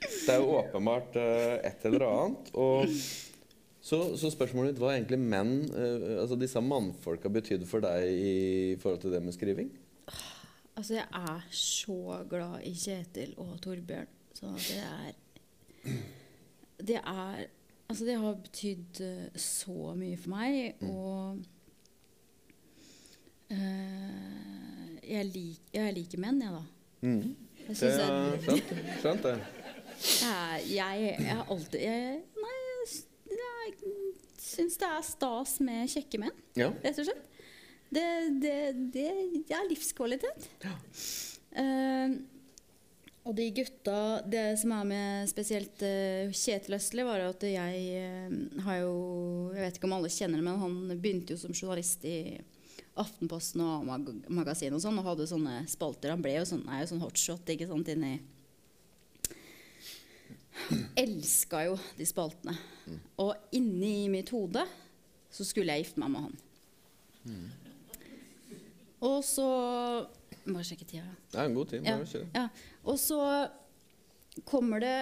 Det 0.01 0.33
er 0.33 0.39
jo 0.41 0.55
åpenbart 0.59 1.15
uh, 1.15 1.57
et 1.67 1.85
eller 1.85 2.05
annet. 2.07 2.49
Og 2.57 2.89
så, 3.81 3.99
så 4.17 4.29
spørsmålet 4.33 4.73
mitt 4.73 4.81
var 4.81 4.95
egentlig 4.95 5.17
menn 5.21 5.53
uh, 5.73 6.21
Altså 6.21 6.37
disse 6.41 6.61
mannfolka 6.61 7.29
betydde 7.33 7.65
for 7.69 7.83
deg 7.85 8.09
i 8.11 8.75
forhold 8.81 9.01
til 9.03 9.13
det 9.13 9.21
med 9.25 9.33
skriving? 9.37 9.71
Altså, 10.75 10.93
jeg 10.95 11.05
er 11.13 11.47
så 11.51 12.21
glad 12.29 12.61
i 12.65 12.73
Kjetil 12.77 13.33
og 13.41 13.57
Torbjørn. 13.61 14.07
Så 14.33 14.51
det 14.57 14.81
er 14.81 15.97
Det 16.81 16.97
er 17.01 17.45
Altså, 17.91 18.05
det 18.07 18.15
har 18.21 18.37
betydd 18.39 19.01
uh, 19.03 19.25
så 19.35 19.93
mye 19.99 20.17
for 20.17 20.29
meg, 20.31 20.75
Mm. 20.79 20.89
og 20.89 21.41
uh, 23.51 25.09
jeg, 25.09 25.25
lik, 25.33 25.59
jeg 25.75 25.93
liker 25.97 26.21
menn, 26.23 26.39
jeg, 26.41 26.53
da. 26.55 26.61
Mm. 27.01 27.35
Jeg 27.67 27.75
Det 27.75 27.89
er 27.89 27.99
jeg, 27.99 28.39
skjønt, 28.45 28.71
skjønt 29.01 29.27
det. 29.27 29.35
Jeg, 30.01 30.67
jeg, 30.71 31.29
har 31.29 31.45
alltid 31.51 31.83
jeg, 31.83 32.19
Nei, 32.41 32.57
jeg, 33.37 33.75
syns 34.41 34.77
det 34.81 34.89
er 34.89 35.05
stas 35.05 35.57
med 35.63 35.91
kjekke 35.91 36.21
menn, 36.21 36.43
Ja. 36.57 36.71
rett 36.83 36.99
og 37.01 37.07
slett. 37.07 37.27
Det, 37.91 38.03
det, 38.39 38.57
det, 38.93 39.07
det 39.47 39.55
er 39.55 39.67
livskvalitet. 39.67 40.47
Eh, 41.51 42.13
og 43.27 43.35
de 43.37 43.49
gutta 43.53 44.21
Det 44.25 44.45
som 44.57 44.71
er 44.73 44.85
med 44.87 45.29
spesielt 45.29 45.83
uh, 45.83 46.31
Kjetil 46.31 46.77
Østli, 46.77 47.03
var 47.05 47.21
at 47.25 47.43
jeg 47.45 47.81
uh, 47.99 48.63
har 48.65 48.79
jo 48.81 48.95
Jeg 49.53 49.65
vet 49.65 49.77
ikke 49.77 49.89
om 49.89 49.97
alle 49.99 50.09
kjenner 50.13 50.39
det, 50.39 50.45
men 50.47 50.61
han 50.61 50.79
begynte 50.95 51.35
jo 51.35 51.41
som 51.41 51.53
journalist 51.53 52.05
i 52.07 52.39
Aftenposten 53.01 53.61
og 53.63 53.87
A-magasin 53.93 54.73
og 54.75 54.81
sånn, 54.83 54.97
og 54.99 55.05
hadde 55.07 55.27
sånne 55.29 55.61
spalter. 55.71 56.11
Han 56.11 56.23
ble 56.23 56.33
jo 56.35 56.47
sånn, 56.49 56.65
er 56.67 56.81
jo 56.81 56.89
sånn 56.89 57.03
hotshot 57.05 57.51
ikke 57.53 57.69
sant, 57.69 57.87
inni 57.93 58.17
Elska 60.99 61.65
jo 61.67 61.77
de 61.97 62.07
spaltene. 62.07 62.55
Og 63.21 63.35
inni 63.55 64.09
mitt 64.11 64.31
hode 64.33 64.63
så 65.31 65.45
skulle 65.47 65.73
jeg 65.75 65.85
gifte 65.85 66.01
meg 66.03 66.11
med 66.13 66.27
han. 66.27 66.39
Og 69.01 69.21
så 69.25 69.47
Bare 70.41 70.65
sjekke 70.65 70.87
tida. 70.89 71.05
Det 71.29 71.37
er 71.37 71.47
en 71.47 71.55
god 71.55 71.69
tid. 71.69 71.85
Ja, 71.85 71.97
Bare 72.01 72.21
ja. 72.33 72.47
Og 72.89 72.97
så 72.97 73.19
kommer 74.47 74.81
det 74.81 74.95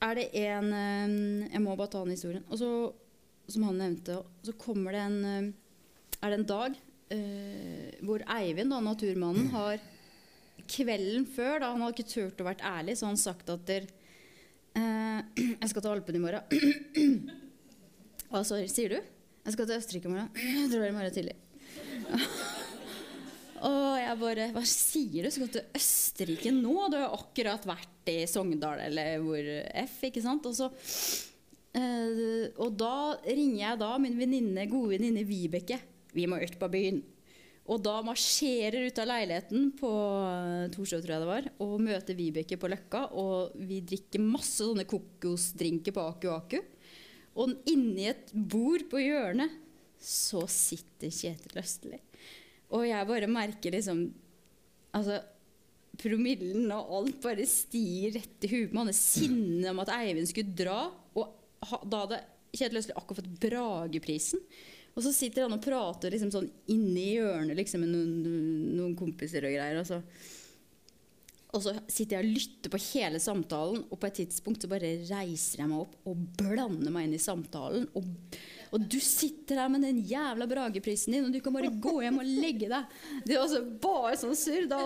Er 0.00 0.14
det 0.16 0.30
en 0.40 0.72
eh, 0.72 1.52
Jeg 1.52 1.60
må 1.60 1.76
bare 1.76 1.92
ta 1.92 2.00
den 2.00 2.16
historien. 2.16 2.44
Og 2.48 2.58
så, 2.58 2.70
som 3.48 3.66
han 3.68 3.76
nevnte, 3.76 4.22
så 4.42 4.56
kommer 4.56 4.96
det 4.96 5.02
en 5.04 5.18
eh, 5.24 5.52
Er 6.22 6.32
det 6.32 6.38
en 6.40 6.48
dag 6.48 6.78
uh, 7.12 7.90
hvor 8.06 8.24
Eivind, 8.38 8.72
da, 8.72 8.80
naturmannen, 8.80 9.50
har 9.52 9.82
kvelden 10.70 11.26
før, 11.28 11.58
da 11.60 11.72
han 11.72 11.82
hadde 11.84 11.98
ikke 11.98 12.10
turt 12.10 12.40
å 12.40 12.46
være 12.46 12.64
ærlig, 12.64 12.96
så 12.96 13.06
har 13.06 13.12
han 13.12 13.20
sagt 13.20 13.50
at 13.52 13.66
der, 13.68 13.86
Jeg 15.60 15.70
skal 15.70 15.82
til 15.84 15.90
Alpen 15.92 16.18
i 16.18 16.22
morgen. 16.22 16.42
Hva 18.30 18.42
sorry, 18.46 18.66
sier 18.70 18.96
du? 18.96 18.98
Jeg 19.44 19.54
skal 19.54 19.68
til 19.68 19.78
Østerrike 19.78 20.08
i 20.08 20.12
morgen. 20.12 20.30
Jeg 20.60 20.70
drar 20.72 20.88
i 20.88 20.94
morgen 20.94 21.14
tidlig. 21.14 21.36
Og 23.64 23.94
jeg 23.96 24.16
bare 24.20 24.48
Hva 24.52 24.62
sier 24.68 25.24
du? 25.24 25.30
Skal 25.32 25.48
du 25.48 25.54
til 25.54 25.78
Østerrike 25.78 26.50
nå? 26.52 26.74
Du 26.92 26.98
har 26.98 27.14
akkurat 27.16 27.64
vært 27.68 28.10
i 28.12 28.18
Sogndal 28.28 28.82
eller 28.90 29.22
hvor 29.24 29.46
F, 29.86 29.94
ikke 30.10 30.20
sant? 30.24 30.44
Og 30.50 30.56
så 30.58 30.68
eh, 31.78 32.50
Og 32.60 32.74
da 32.76 33.14
ringer 33.24 33.62
jeg 33.62 33.80
da 33.80 33.94
min 34.02 34.18
venninne, 34.20 34.66
gode 34.68 34.98
venninne 34.98 35.24
Vibeke. 35.24 35.80
Vi 36.14 36.26
må 36.28 36.42
ut 36.42 36.58
på 36.60 36.68
byen. 36.70 37.00
Og 37.64 37.80
da 37.80 37.94
marsjerer 38.04 38.90
ut 38.90 38.98
av 39.00 39.08
leiligheten 39.08 39.70
på 39.78 39.90
eh, 40.28 40.66
Torshov, 40.74 41.00
tror 41.00 41.14
jeg 41.14 41.22
det 41.22 41.30
var, 41.30 41.46
og 41.64 41.78
møter 41.80 42.18
Vibeke 42.18 42.58
på 42.60 42.68
Løkka. 42.68 43.06
Og 43.16 43.54
vi 43.56 43.80
drikker 43.80 44.20
masse 44.20 44.60
sånne 44.60 44.84
kokosdrinker 44.88 45.96
på 45.96 46.04
Aku 46.10 46.28
Aku. 46.34 46.60
Og 47.40 47.54
inni 47.70 48.10
et 48.10 48.28
bord 48.34 48.84
på 48.90 49.00
hjørnet 49.00 49.54
så 50.04 50.44
sitter 50.50 51.08
Kjetil 51.08 51.62
Østli. 51.62 52.00
Og 52.76 52.84
jeg 52.88 53.08
bare 53.08 53.30
merker 53.30 53.74
liksom 53.74 54.06
Altså, 54.94 55.16
promillen 55.98 56.68
og 56.70 56.90
alt 57.00 57.16
bare 57.24 57.42
stiger 57.50 58.12
rett 58.14 58.44
i 58.46 58.50
huet. 58.52 58.76
Han 58.76 58.92
er 58.92 58.94
sinne 58.94 59.72
om 59.72 59.80
at 59.82 59.90
Eivind 59.96 60.28
skulle 60.30 60.54
dra. 60.54 60.84
Og 61.18 61.32
da 61.90 62.04
hadde 62.04 62.20
Kjetil 62.54 62.78
Østli 62.78 62.94
akkurat 62.94 63.18
fått 63.18 63.40
Brageprisen. 63.42 64.44
Og 64.94 65.02
så 65.02 65.10
sitter 65.14 65.46
han 65.46 65.56
og 65.56 65.62
prater 65.64 66.14
liksom 66.14 66.30
sånn 66.30 66.48
inni 66.70 67.16
hjørnet 67.16 67.58
liksom, 67.58 67.82
med 67.82 67.90
noen, 67.90 68.40
noen 68.78 68.96
kompiser 68.98 69.46
og 69.46 69.54
greier. 69.56 69.80
Og 69.80 69.88
så, 69.88 69.98
og 71.54 71.64
så 71.64 71.74
sitter 71.86 72.16
jeg 72.16 72.22
og 72.22 72.36
lytter 72.38 72.72
på 72.74 72.82
hele 72.92 73.22
samtalen, 73.22 73.82
og 73.88 73.98
på 73.98 74.10
et 74.10 74.20
tidspunkt 74.22 74.62
så 74.62 74.70
bare 74.70 74.92
reiser 75.08 75.64
jeg 75.64 75.70
meg 75.70 75.82
opp 75.82 76.10
og 76.10 76.22
blander 76.38 76.94
meg 76.94 77.08
inn 77.08 77.18
i 77.18 77.22
samtalen. 77.22 77.88
Og, 77.98 78.06
og 78.74 78.86
du 78.90 78.96
sitter 78.98 79.60
der 79.60 79.70
med 79.70 79.84
den 79.86 80.00
jævla 80.02 80.48
Brageprisen 80.50 81.14
din, 81.14 81.28
og 81.28 81.34
du 81.34 81.38
kan 81.42 81.54
bare 81.54 81.70
gå 81.70 81.92
hjem 82.02 82.18
og 82.18 82.30
legge 82.42 82.66
deg. 82.70 82.96
Det 83.22 83.36
er 83.36 83.42
også 83.44 83.60
bare 83.82 84.16
sånn 84.18 84.34
surr. 84.38 84.66
Da, 84.70 84.80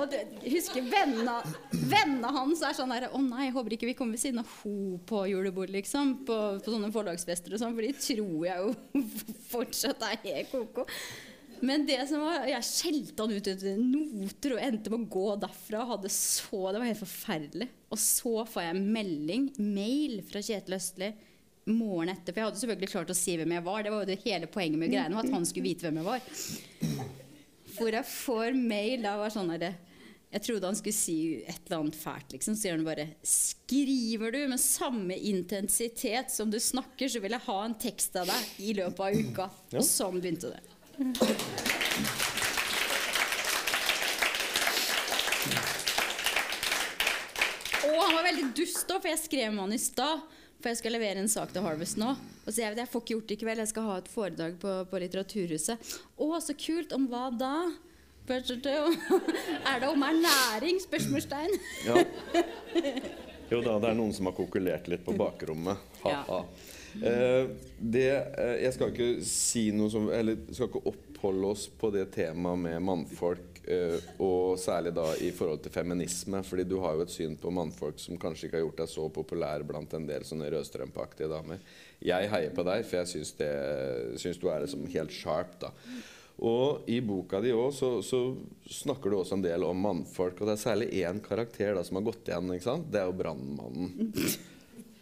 husker 0.45 0.85
vennene 0.93 1.39
vennene 1.89 2.33
hans 2.35 2.61
er 2.67 2.77
sånn 2.77 2.93
der 2.93 3.09
Å 3.09 3.21
nei, 3.23 3.47
jeg 3.47 3.55
håper 3.57 3.77
ikke 3.77 3.89
vi 3.89 3.95
kommer 3.97 4.19
ved 4.19 4.25
siden 4.27 4.43
av 4.43 4.51
ho 4.61 4.99
på 5.09 5.23
julebord, 5.31 5.73
liksom. 5.73 6.19
På, 6.29 6.37
på 6.61 6.75
sånne 6.75 6.93
forlagsfester 6.93 7.55
og 7.55 7.63
sånn, 7.63 7.79
for 7.79 7.87
de 7.87 7.95
tror 7.97 8.45
jeg 8.51 8.67
jo 8.67 9.07
fortsatt 9.55 10.05
er 10.11 10.21
helt 10.27 10.53
ko-ko. 10.53 10.85
Men 11.65 11.87
det 11.89 11.99
som 12.07 12.23
var, 12.23 12.45
jeg 12.47 12.67
skjelte 12.69 13.25
han 13.25 13.33
ut 13.35 13.49
etter 13.51 13.81
noter 13.81 14.55
og 14.55 14.61
endte 14.63 14.93
med 14.93 15.07
å 15.07 15.11
gå 15.17 15.31
derfra. 15.43 15.87
Hadde 15.95 16.13
så, 16.13 16.61
det 16.69 16.83
var 16.83 16.91
helt 16.91 17.01
forferdelig. 17.01 17.71
Og 17.89 18.03
så 18.03 18.35
får 18.47 18.67
jeg 18.67 18.77
en 18.77 18.93
melding, 18.95 19.49
mail, 19.57 20.21
fra 20.29 20.45
Kjetil 20.45 20.77
Østli 20.77 21.11
morgenen 21.71 22.15
etter. 22.17 22.33
For 22.33 22.41
jeg 22.41 22.49
hadde 22.51 22.63
selvfølgelig 22.63 22.93
klart 22.93 23.13
å 23.13 23.19
si 23.19 23.37
hvem 23.39 23.55
jeg 23.57 23.67
var. 23.67 23.83
Det 23.85 23.93
var 23.95 24.05
jo 24.05 24.11
det 24.11 24.23
hele 24.25 24.49
poenget 24.51 24.81
med 24.81 24.93
greiene, 24.95 25.21
at 25.21 25.35
han 25.35 25.47
skulle 25.49 25.69
vite 25.69 25.87
hvem 25.87 26.01
jeg 26.01 26.09
var. 26.09 26.21
Hvor 27.79 27.95
jeg 27.95 28.11
får 28.11 28.57
mail 28.59 29.05
da 29.07 29.13
var 29.21 29.31
sånn 29.31 29.53
herre 29.55 29.75
Jeg 30.33 30.43
trodde 30.45 30.67
han 30.67 30.77
skulle 30.77 30.97
si 30.97 31.19
et 31.47 31.61
eller 31.69 31.79
annet 31.79 31.97
fælt, 31.97 32.33
liksom. 32.35 32.57
Så 32.57 32.65
sier 32.65 32.75
han 32.77 32.85
bare 32.85 33.07
Skriver 33.23 34.35
du 34.35 34.41
med 34.51 34.61
samme 34.61 35.17
intensitet 35.17 36.33
som 36.35 36.51
du 36.53 36.59
snakker, 36.61 37.09
så 37.09 37.23
vil 37.25 37.37
jeg 37.37 37.47
ha 37.47 37.59
en 37.65 37.79
tekst 37.81 38.19
av 38.21 38.29
deg 38.29 38.65
i 38.67 38.75
løpet 38.77 39.05
av 39.07 39.31
uka. 39.31 39.49
Og 39.79 39.87
sånn 39.87 40.21
begynte 40.21 40.53
det. 40.53 40.61
Og 47.89 48.03
han 48.03 48.17
var 48.19 48.27
veldig 48.27 48.51
dust 48.59 48.91
òg, 48.91 49.01
for 49.01 49.11
jeg 49.13 49.23
skrev 49.23 49.55
med 49.55 49.65
han 49.65 49.77
i 49.77 49.81
stad. 49.81 50.27
For 50.59 50.73
jeg 50.73 50.81
skal 50.81 50.97
levere 50.97 51.23
en 51.23 51.31
sak 51.31 51.53
til 51.55 51.63
Harvest 51.63 51.99
nå. 52.01 52.15
Og 52.45 52.51
så 52.51 52.65
jeg, 52.65 52.79
jeg 52.81 52.91
får 52.91 53.05
ikke 53.05 53.15
gjort 53.15 53.29
det 53.29 53.37
i 53.37 53.43
kveld, 53.45 53.63
jeg 53.63 53.71
skal 53.71 53.87
ha 53.87 53.99
et 54.01 54.11
foredrag 54.11 54.57
på, 54.63 54.73
på 54.91 55.03
Litteraturhuset. 55.05 55.93
Å, 56.19 56.31
så 56.43 56.57
kult! 56.59 56.95
Om 56.97 57.07
hva 57.13 57.29
da? 57.35 57.55
Er 58.29 59.81
det 59.81 59.89
om 59.89 60.03
ernæring? 60.05 60.77
Spørsmålstegn. 60.83 61.55
Ja. 61.87 62.03
Jo 63.49 63.63
da, 63.65 63.79
det 63.81 63.89
er 63.89 63.97
noen 63.97 64.13
som 64.13 64.29
har 64.29 64.35
kokulert 64.37 64.91
litt 64.93 65.07
på 65.07 65.15
bakrommet. 65.17 65.81
Ha-ha. 66.03 66.43
Eh, 66.99 67.49
det, 67.79 68.09
eh, 68.11 68.55
jeg 68.65 68.75
skal 68.77 68.93
ikke 68.93 69.09
si 69.27 69.69
noe 69.77 69.93
som 69.93 70.07
Eller 70.11 70.39
skal 70.51 70.71
ikke 70.71 70.89
oppholde 70.89 71.51
oss 71.53 71.67
på 71.69 71.91
det 71.95 72.07
temaet 72.15 72.63
med 72.65 72.83
mannfolk, 72.83 73.58
og 74.25 74.59
særlig 74.61 74.95
da 74.97 75.07
i 75.25 75.31
forhold 75.37 75.63
til 75.65 75.73
feminisme. 75.75 76.43
fordi 76.43 76.65
du 76.65 76.79
har 76.81 76.95
jo 76.97 77.05
et 77.05 77.13
syn 77.13 77.37
på 77.37 77.53
mannfolk 77.53 77.99
som 78.01 78.21
kanskje 78.21 78.49
ikke 78.49 78.59
har 78.59 78.67
gjort 78.67 78.83
deg 78.83 78.93
så 78.93 79.09
populær 79.13 79.65
blant 79.69 79.95
en 79.95 80.07
del 80.09 80.25
sånne 80.25 80.51
rødstrømpaktige 80.55 81.29
damer. 81.29 81.61
Jeg 82.01 82.31
heier 82.33 82.55
på 82.55 82.65
deg, 82.67 82.85
for 82.87 83.01
jeg 83.01 83.13
syns, 83.15 83.35
det, 83.41 83.53
syns 84.23 84.39
du 84.41 84.49
er 84.49 84.65
liksom 84.65 84.87
helt 84.95 85.13
sharp. 85.13 85.59
da 85.61 85.73
og 86.39 86.87
i 86.87 87.01
boka 87.03 87.41
di 87.43 87.51
også, 87.51 87.99
så, 88.03 88.21
så, 88.63 88.77
snakker 88.85 89.11
du 89.11 89.17
også 89.19 89.35
en 89.35 89.43
del 89.43 89.65
om 89.67 89.81
mannfolk. 89.83 90.39
Og 90.39 90.47
det 90.47 90.55
er 90.55 90.61
særlig 90.63 90.89
én 91.01 91.19
karakter 91.25 91.75
da, 91.75 91.83
som 91.83 91.99
har 91.99 92.07
gått 92.07 92.31
igjen. 92.31 92.53
ikke 92.55 92.69
sant? 92.69 92.87
Det 92.93 93.01
er 93.01 93.09
jo 93.11 93.17
brannmannen. 93.19 94.13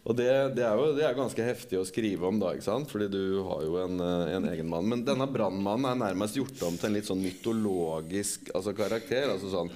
Og 0.07 0.15
det, 0.15 0.29
det, 0.55 0.63
er 0.63 0.79
jo 0.79 0.93
det 0.95 1.03
er 1.03 1.17
ganske 1.17 1.43
heftig 1.43 1.81
å 1.81 1.87
skrive 1.87 2.29
om, 2.29 2.37
da, 2.39 2.53
ikke 2.55 2.63
sant? 2.69 2.87
fordi 2.91 3.09
du 3.11 3.41
har 3.43 3.63
jo 3.65 3.75
en, 3.81 3.99
eh, 3.99 4.35
en 4.37 4.47
egen 4.53 4.69
mann. 4.71 4.87
Men 4.87 5.03
denne 5.07 5.27
brannmannen 5.27 5.89
er 5.89 5.99
nærmest 6.05 6.39
gjort 6.39 6.63
om 6.63 6.77
til 6.79 6.89
en 6.89 6.95
litt 6.95 7.09
sånn 7.09 7.23
mytologisk 7.23 8.53
altså, 8.55 8.71
karakter. 8.77 9.27
altså 9.33 9.51
sånn, 9.51 9.73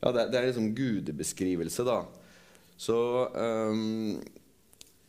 ja, 0.00 0.10
det, 0.16 0.26
det 0.32 0.40
er 0.40 0.48
liksom 0.50 0.72
gudebeskrivelse, 0.74 1.86
da. 1.86 2.00
Så 2.80 2.98
um, 3.30 4.18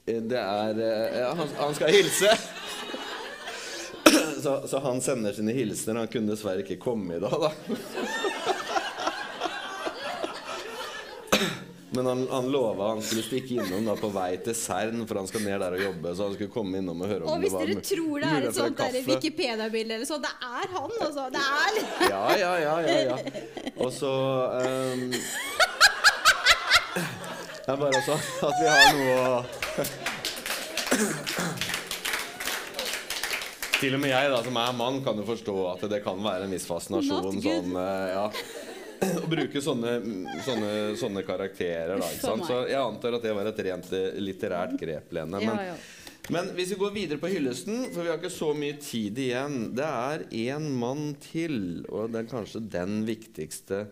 det 0.06 0.38
er 0.38 0.82
eh, 0.84 1.20
ja, 1.24 1.34
han, 1.40 1.54
han 1.58 1.78
skal 1.78 1.94
hilse 1.96 2.36
så, 4.42 4.68
så, 4.68 4.80
han 4.80 5.02
sender 5.02 5.34
sine 5.34 5.54
hilsener. 5.56 6.04
Han 6.04 6.12
kunne 6.12 6.34
dessverre 6.34 6.66
ikke 6.66 6.82
komme 6.82 7.18
i 7.18 7.24
dag, 7.24 7.34
da. 7.48 7.52
Men 11.94 12.06
han, 12.06 12.28
han 12.32 12.46
lova 12.52 12.88
han 12.88 13.02
skulle 13.04 13.24
stikke 13.26 13.58
innom 13.60 13.86
da 13.86 13.98
på 14.00 14.08
vei 14.16 14.38
til 14.46 14.56
Cern, 14.56 15.02
for 15.08 15.20
han 15.20 15.28
skal 15.28 15.44
ned 15.44 15.60
der 15.60 15.76
og 15.76 15.82
jobbe. 15.84 16.14
Så 16.16 16.28
han 16.30 16.38
skulle 16.38 16.54
komme 16.54 16.80
innom 16.80 17.02
og 17.04 17.10
høre 17.12 17.26
om 17.26 17.34
og 17.34 17.44
det 17.44 17.52
var 17.52 17.66
Hvis 17.68 17.76
dere 17.76 17.84
tror 17.90 18.24
det 18.24 18.30
er 18.32 18.48
et 18.48 18.60
sånt 18.60 18.80
Wikipedia-bilde 19.10 19.98
eller 19.98 20.08
sånn, 20.08 20.24
det 20.24 20.32
er 20.32 20.68
han, 20.78 20.92
altså. 21.08 21.28
Det 21.36 21.44
er 21.44 21.72
Ja, 22.14 22.24
ja, 22.40 22.54
ja. 22.64 22.76
ja, 22.88 22.96
ja. 23.12 23.18
Og 23.76 23.92
så 23.92 24.14
um, 24.56 25.04
Det 27.60 27.76
er 27.76 27.84
bare 27.84 28.02
sånn 28.08 28.24
at 28.48 28.56
vi 28.62 28.72
har 28.72 28.88
noe 28.96 29.20
å 29.20 29.36
til 33.82 33.96
og 33.98 34.02
med 34.04 34.12
jeg, 34.12 34.30
da, 34.30 34.40
som 34.46 34.58
er 34.62 34.74
mann, 34.78 35.00
kan 35.02 35.18
jo 35.18 35.24
forstå 35.26 35.56
at 35.72 35.86
det 35.90 36.04
kan 36.06 36.20
være 36.22 36.46
en 36.46 36.52
viss 36.54 36.68
fascinasjon 36.70 37.40
sånn, 37.42 37.72
uh, 37.74 38.08
ja, 38.14 38.26
å 39.02 39.30
bruke 39.30 39.62
sånne, 39.64 39.96
sånne, 40.46 40.74
sånne 41.00 41.24
karakterer. 41.26 41.98
Da, 41.98 42.10
sant? 42.22 42.46
Så 42.48 42.62
jeg 42.70 42.80
antar 42.82 43.18
at 43.18 43.26
det 43.26 43.34
var 43.38 43.50
et 43.50 43.64
rent 43.68 43.90
eh, 43.98 44.20
litterært 44.22 44.78
grep, 44.80 45.10
Lene. 45.16 45.42
Men, 45.42 45.58
Ja, 45.58 45.72
ja. 45.72 46.28
men 46.34 46.52
hvis 46.58 46.74
vi 46.76 46.80
går 46.82 46.94
videre 46.96 47.22
på 47.22 47.32
hyllesten, 47.32 47.88
for 47.94 48.04
vi 48.04 48.12
har 48.12 48.22
ikke 48.22 48.34
så 48.34 48.52
mye 48.58 48.78
tid 48.82 49.18
igjen 49.18 49.58
Det 49.78 49.88
er 49.88 50.26
én 50.30 50.70
mann 50.84 51.16
til, 51.24 51.84
og 51.90 52.14
det 52.14 52.24
er 52.24 52.32
kanskje 52.32 52.64
den 52.72 53.02
viktigste 53.08 53.88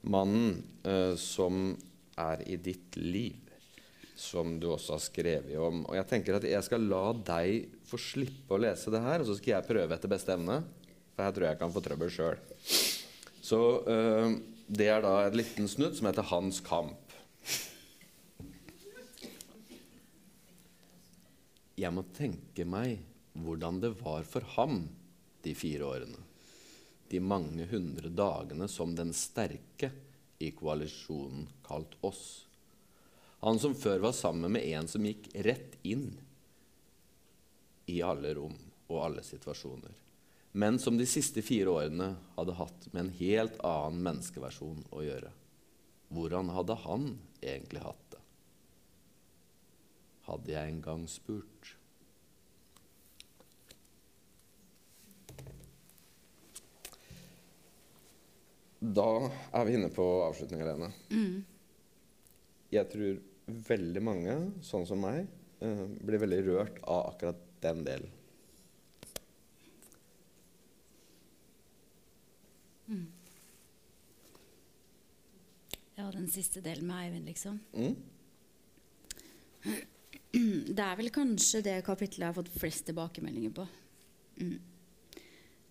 mannen 0.00 0.62
uh, 0.86 1.12
som 1.20 1.74
er 2.20 2.44
i 2.48 2.56
ditt 2.56 2.96
liv. 2.96 3.36
Som 4.20 4.58
du 4.60 4.66
også 4.68 4.98
har 4.98 5.00
skrevet 5.00 5.56
om. 5.56 5.84
Og 5.88 5.94
jeg 5.96 6.08
tenker 6.08 6.36
at 6.36 6.44
jeg 6.44 6.64
skal 6.66 6.82
la 6.84 7.06
deg 7.16 7.70
få 7.88 7.96
slippe 8.00 8.52
å 8.52 8.60
lese 8.60 8.92
det 8.92 9.00
her, 9.00 9.22
og 9.22 9.30
så 9.30 9.36
skal 9.38 9.54
jeg 9.54 9.68
prøve 9.68 9.96
etter 9.96 10.12
beste 10.12 10.34
evne. 10.36 10.58
For 11.14 11.24
her 11.24 11.36
tror 11.36 11.46
jeg 11.46 11.56
jeg 11.56 11.62
kan 11.62 11.72
få 11.72 11.84
trøbbel 11.84 12.12
sjøl. 12.12 12.42
Så 13.50 13.58
uh, 13.82 14.30
det 14.70 14.86
er 14.86 15.02
da 15.02 15.14
et 15.24 15.34
liten 15.34 15.66
snutt 15.68 15.96
som 15.98 16.06
heter 16.06 16.28
'Hans 16.30 16.60
kamp'. 16.62 17.16
Jeg 21.80 21.90
må 21.96 22.04
tenke 22.14 22.66
meg 22.68 23.00
hvordan 23.40 23.80
det 23.82 23.94
var 24.02 24.26
for 24.28 24.44
ham 24.54 24.82
de 25.42 25.54
fire 25.56 25.88
årene. 25.88 26.20
De 27.10 27.18
mange 27.24 27.66
hundre 27.70 28.12
dagene 28.12 28.68
som 28.68 28.92
den 28.94 29.14
sterke 29.16 29.90
i 30.38 30.50
koalisjonen 30.54 31.48
kalt 31.66 31.96
oss. 32.06 32.44
Han 33.40 33.58
som 33.58 33.74
før 33.74 34.04
var 34.04 34.14
sammen 34.14 34.52
med 34.52 34.68
en 34.76 34.90
som 34.92 35.08
gikk 35.08 35.30
rett 35.48 35.78
inn 35.82 36.12
i 37.90 37.98
alle 38.04 38.34
rom 38.36 38.54
og 38.92 39.00
alle 39.06 39.24
situasjoner. 39.26 39.99
Men 40.52 40.78
som 40.78 40.96
de 40.98 41.06
siste 41.06 41.42
fire 41.46 41.70
årene 41.70 42.14
hadde 42.34 42.56
hatt 42.58 42.88
med 42.90 43.04
en 43.04 43.12
helt 43.20 43.60
annen 43.66 44.00
menneskeversjon 44.06 44.82
å 44.90 45.04
gjøre. 45.06 45.30
Hvordan 46.10 46.50
hadde 46.50 46.74
han 46.86 47.04
egentlig 47.38 47.84
hatt 47.84 48.06
det? 48.10 48.22
Hadde 50.26 50.52
jeg 50.56 50.72
en 50.72 50.82
gang 50.82 51.04
spurt. 51.10 51.76
Da 58.80 59.10
er 59.54 59.66
vi 59.68 59.76
inne 59.76 59.90
på 59.92 60.04
avslutninga, 60.24 60.66
Lene. 60.66 60.88
Jeg 62.72 62.88
tror 62.90 63.18
veldig 63.70 64.02
mange, 64.02 64.36
sånn 64.64 64.86
som 64.88 65.02
meg, 65.04 65.26
eh, 65.60 65.84
blir 66.00 66.22
veldig 66.22 66.40
rørt 66.46 66.80
av 66.82 67.12
akkurat 67.12 67.42
den 67.60 67.84
delen. 67.84 68.19
Ja, 76.00 76.06
den 76.14 76.30
siste 76.32 76.62
delen 76.64 76.86
med 76.88 76.96
Eivind, 77.04 77.26
liksom. 77.28 77.60
Mm? 77.74 77.96
Det 80.76 80.84
er 80.84 80.96
vel 80.96 81.10
kanskje 81.12 81.60
det 81.66 81.80
kapitlet 81.84 82.22
jeg 82.22 82.28
har 82.30 82.36
fått 82.36 82.52
flest 82.54 82.86
tilbakemeldinger 82.86 83.52
på. 83.52 83.64
Mm. 84.40 84.60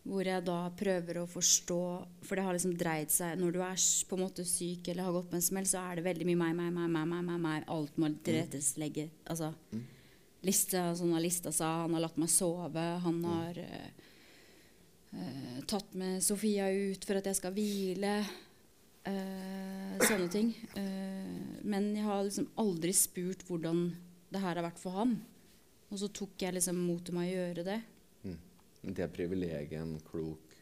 hvor 0.04 0.28
jeg 0.28 0.44
da 0.46 0.58
prøver 0.78 1.18
å 1.18 1.30
forstå 1.30 1.78
For 2.28 2.38
det 2.38 2.44
har 2.46 2.54
liksom 2.54 2.76
dreid 2.78 3.10
seg 3.10 3.40
Når 3.40 3.56
du 3.56 3.58
er 3.66 3.86
på 4.06 4.18
en 4.18 4.22
måte 4.22 4.46
syk 4.46 4.92
eller 4.92 5.08
har 5.08 5.16
gått 5.16 5.32
på 5.32 5.40
en 5.40 5.46
smell, 5.48 5.66
så 5.66 5.82
er 5.82 5.98
det 5.98 6.06
veldig 6.06 6.28
mye 6.28 6.42
meg, 6.44 6.54
meg, 6.60 6.70
meg, 6.76 6.92
meg, 6.92 7.08
meg, 7.10 7.24
meg, 7.32 7.40
meg. 7.48 7.66
Alt 7.72 7.98
må 7.98 8.12
tilrettelegge. 8.22 9.08
Altså 9.26 9.54
lista, 10.46 10.84
sånn 10.96 11.16
har 11.16 11.24
lista 11.24 11.52
seg, 11.56 11.86
han 11.86 11.96
har 11.98 12.06
latt 12.06 12.20
meg 12.22 12.32
sove, 12.32 12.86
han 13.04 13.24
har 13.28 13.60
eh, 13.64 13.90
eh, 15.14 15.60
tatt 15.70 15.94
med 15.98 16.22
Sofia 16.24 16.70
ut 16.72 17.06
for 17.06 17.20
at 17.20 17.30
jeg 17.30 17.40
skal 17.40 17.56
hvile. 17.56 18.14
eh, 19.10 19.98
sånne 20.06 20.30
ting. 20.32 20.52
Eh, 20.78 21.62
men 21.64 21.96
jeg 21.96 22.04
har 22.06 22.24
liksom 22.28 22.50
aldri 22.62 22.94
spurt 22.94 23.46
hvordan 23.48 23.88
det 24.30 24.42
her 24.44 24.56
har 24.60 24.66
vært 24.66 24.82
for 24.82 24.92
ham. 25.00 25.16
Og 25.90 25.98
så 25.98 26.10
tok 26.14 26.36
jeg 26.38 26.54
liksom 26.54 26.78
mot 26.78 27.02
til 27.04 27.16
meg 27.18 27.32
å 27.32 27.38
gjøre 27.40 27.66
det. 27.66 27.80
Det 28.80 29.04
er 29.04 29.12
privilegiet 29.12 29.74
en 29.82 29.98
klok 30.08 30.54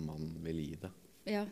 mann 0.00 0.30
vil 0.44 0.60
gi 0.62 0.76
deg. 0.80 1.00
Ja. 1.28 1.42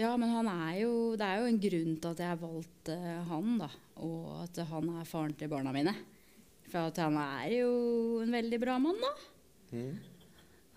Ja, 0.00 0.14
men 0.16 0.30
han 0.32 0.48
er 0.48 0.78
jo 0.80 0.92
Det 1.18 1.26
er 1.26 1.42
jo 1.42 1.48
en 1.50 1.60
grunn 1.60 1.96
til 2.00 2.14
at 2.14 2.22
jeg 2.24 2.40
valgte 2.40 2.94
eh, 2.96 3.20
han, 3.28 3.58
da. 3.60 3.68
Og 4.00 4.40
at 4.46 4.62
han 4.70 4.88
er 4.96 5.04
faren 5.06 5.36
til 5.36 5.50
barna 5.52 5.74
mine. 5.76 5.92
For 6.70 6.88
at 6.88 6.98
han 7.02 7.18
er 7.20 7.52
jo 7.60 7.70
en 8.24 8.32
veldig 8.32 8.60
bra 8.62 8.78
mann, 8.82 8.98
da. 9.02 9.12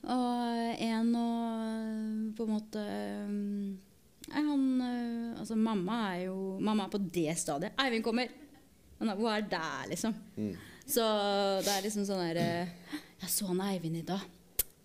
Og 0.03 0.81
en 0.83 1.09
å 1.15 1.27
på 2.37 2.43
en 2.45 2.51
måte 2.53 2.81
er 2.83 4.43
han 4.43 4.63
eh, 4.83 5.39
Altså, 5.39 5.55
mamma 5.59 5.97
er 6.13 6.25
jo 6.27 6.57
Mamma 6.63 6.85
er 6.85 6.91
på 6.93 6.99
det 7.11 7.33
stadiet. 7.39 7.73
Eivind 7.79 8.03
kommer! 8.05 8.27
Er, 9.03 9.15
Hun 9.17 9.27
er 9.31 9.41
der, 9.51 9.87
liksom. 9.89 10.13
Så 10.85 11.03
det 11.63 11.71
er 11.73 11.83
liksom 11.85 12.05
sånn 12.07 12.21
der 12.29 12.39
eh, 12.39 12.73
Jeg 13.23 13.29
så 13.31 13.47
han 13.49 13.61
Eivind 13.65 13.97
i 14.01 14.05
dag. 14.07 14.23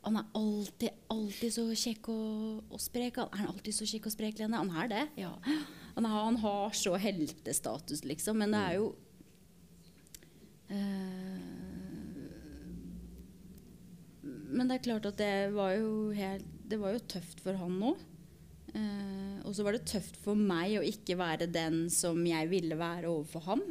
Han 0.06 0.16
er 0.16 0.28
alltid, 0.38 0.94
alltid 1.12 1.52
så 1.52 1.66
kjekk 1.76 2.08
og, 2.14 2.62
og 2.72 2.80
sprek. 2.80 3.18
Han 3.20 3.44
er 3.44 3.50
alltid 3.52 3.74
så 3.76 3.84
kjekk 3.90 4.06
og 4.08 4.14
sprek, 4.14 4.38
Lene. 4.38 4.56
Han 4.62 4.70
er 4.84 4.88
det, 4.94 5.02
ja. 5.20 5.32
Han, 5.98 6.06
har- 6.06 6.24
han 6.30 6.38
har 6.40 6.70
så 6.78 6.94
heltestatus, 7.02 8.04
liksom. 8.06 8.38
Men 8.40 8.54
det 8.54 8.60
er 8.62 8.76
jo 8.78 8.86
eh, 10.70 11.57
Men 14.48 14.68
det 14.68 14.78
er 14.78 14.86
klart 14.86 15.06
at 15.10 15.18
det 15.20 15.50
var 15.52 15.74
jo 15.76 16.10
helt 16.16 16.46
Det 16.68 16.78
var 16.80 16.94
jo 16.94 17.02
tøft 17.10 17.40
for 17.44 17.56
han 17.60 17.76
òg. 17.90 18.00
Eh, 18.76 19.36
og 19.48 19.54
så 19.56 19.64
var 19.64 19.72
det 19.76 19.86
tøft 19.88 20.18
for 20.20 20.36
meg 20.36 20.74
å 20.76 20.84
ikke 20.84 21.16
være 21.16 21.46
den 21.48 21.86
som 21.92 22.20
jeg 22.28 22.50
ville 22.50 22.76
være 22.76 23.08
overfor 23.08 23.46
ham. 23.46 23.62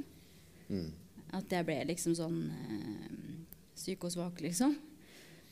At 1.38 1.52
jeg 1.54 1.68
ble 1.68 1.78
liksom 1.92 2.16
sånn 2.18 2.40
eh, 2.50 3.12
syk 3.78 4.08
og 4.08 4.14
svak, 4.16 4.42
liksom. 4.42 4.74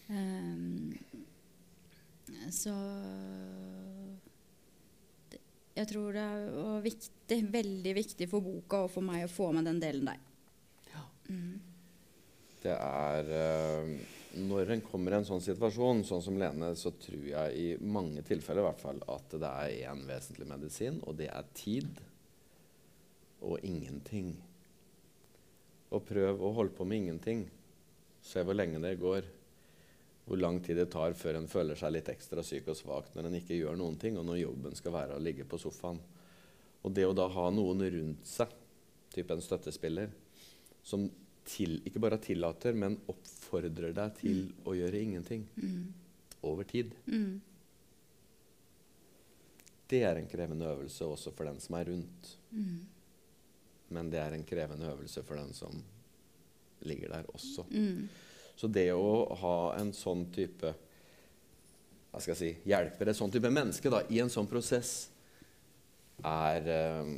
Eh, 0.10 0.98
så 2.54 2.74
det, 5.30 5.40
Jeg 5.78 5.88
tror 5.94 6.18
det 6.18 6.26
var 6.58 6.82
viktig, 6.86 7.40
veldig 7.54 7.94
viktig 8.02 8.30
for 8.32 8.42
boka 8.46 8.86
og 8.88 8.92
for 8.98 9.06
meg 9.06 9.28
å 9.28 9.32
få 9.32 9.52
med 9.54 9.70
den 9.70 9.82
delen 9.84 10.10
der. 10.10 10.20
Ja. 10.90 11.06
Det 12.66 12.76
er 12.76 13.34
eh, 13.44 13.96
Når 14.36 14.74
en 14.74 14.82
kommer 14.84 15.14
i 15.14 15.20
en 15.22 15.28
sånn 15.28 15.44
situasjon, 15.44 16.02
sånn 16.04 16.24
som 16.24 16.36
Lene, 16.40 16.74
så 16.76 16.92
tror 17.00 17.24
jeg 17.30 17.56
i 17.56 17.68
mange 17.80 18.24
tilfeller 18.28 18.66
i 18.66 18.68
hvert 18.68 18.82
fall 18.84 19.00
at 19.14 19.36
det 19.40 19.52
er 19.64 19.92
én 19.94 20.02
vesentlig 20.10 20.48
medisin, 20.50 20.98
og 21.08 21.16
det 21.22 21.30
er 21.32 21.48
tid 21.56 22.02
og 23.46 23.64
ingenting. 23.64 24.34
Og 25.96 26.04
prøv 26.04 26.44
å 26.44 26.52
holde 26.58 26.76
på 26.76 26.88
med 26.88 27.06
ingenting. 27.06 27.46
Se 28.26 28.44
hvor 28.44 28.58
lenge 28.58 28.82
det 28.84 28.98
går. 29.00 29.28
Hvor 30.26 30.42
lang 30.42 30.60
tid 30.66 30.82
det 30.82 30.90
tar 30.92 31.14
før 31.16 31.40
en 31.40 31.48
føler 31.48 31.78
seg 31.80 31.94
litt 31.94 32.10
ekstra 32.10 32.44
syk 32.44 32.72
og 32.74 32.80
svak 32.80 33.12
når 33.14 33.30
en 33.30 33.40
ikke 33.40 33.60
gjør 33.60 33.78
noen 33.80 33.96
ting, 34.02 34.18
og 34.18 34.26
når 34.28 34.42
jobben 34.42 34.76
skal 34.76 34.96
være 34.98 35.16
å 35.16 35.22
ligge 35.22 35.46
på 35.48 35.60
sofaen. 35.62 36.02
Og 36.84 36.94
det 36.94 37.06
å 37.08 37.16
da 37.18 37.30
ha 37.32 37.46
noen 37.54 37.86
rundt 37.94 38.28
seg, 38.28 38.50
type 39.14 39.32
en 39.32 39.46
støttespiller, 39.46 40.10
som 40.84 41.06
til, 41.46 41.78
ikke 41.86 42.02
bare 42.02 42.18
tillater, 42.22 42.74
men 42.74 42.98
oppfordrer 43.12 43.94
deg 43.96 44.16
til 44.20 44.40
å 44.66 44.74
gjøre 44.78 45.02
ingenting 45.02 45.46
over 46.46 46.64
tid. 46.70 46.94
Det 49.88 50.02
er 50.04 50.18
en 50.18 50.28
krevende 50.30 50.66
øvelse 50.72 51.06
også 51.06 51.32
for 51.38 51.46
den 51.46 51.60
som 51.62 51.76
er 51.78 51.92
rundt. 51.92 52.32
Men 53.94 54.10
det 54.10 54.20
er 54.20 54.34
en 54.34 54.46
krevende 54.50 54.90
øvelse 54.90 55.24
for 55.24 55.38
den 55.38 55.54
som 55.54 55.76
ligger 56.86 57.10
der 57.14 57.30
også. 57.34 57.66
Så 58.56 58.68
det 58.68 58.88
å 58.94 59.36
ha 59.42 59.58
en 59.78 59.94
sånn 59.94 60.26
type 60.34 60.74
hva 62.12 62.22
skal 62.24 62.32
jeg 62.32 62.40
si, 62.40 62.70
hjelper 62.72 63.10
et 63.12 63.18
sånn 63.18 63.32
type 63.34 63.50
menneske 63.52 63.92
da, 63.92 64.00
i 64.08 64.22
en 64.24 64.30
sånn 64.32 64.48
prosess, 64.48 65.10
er 66.24 66.70
um, 67.04 67.18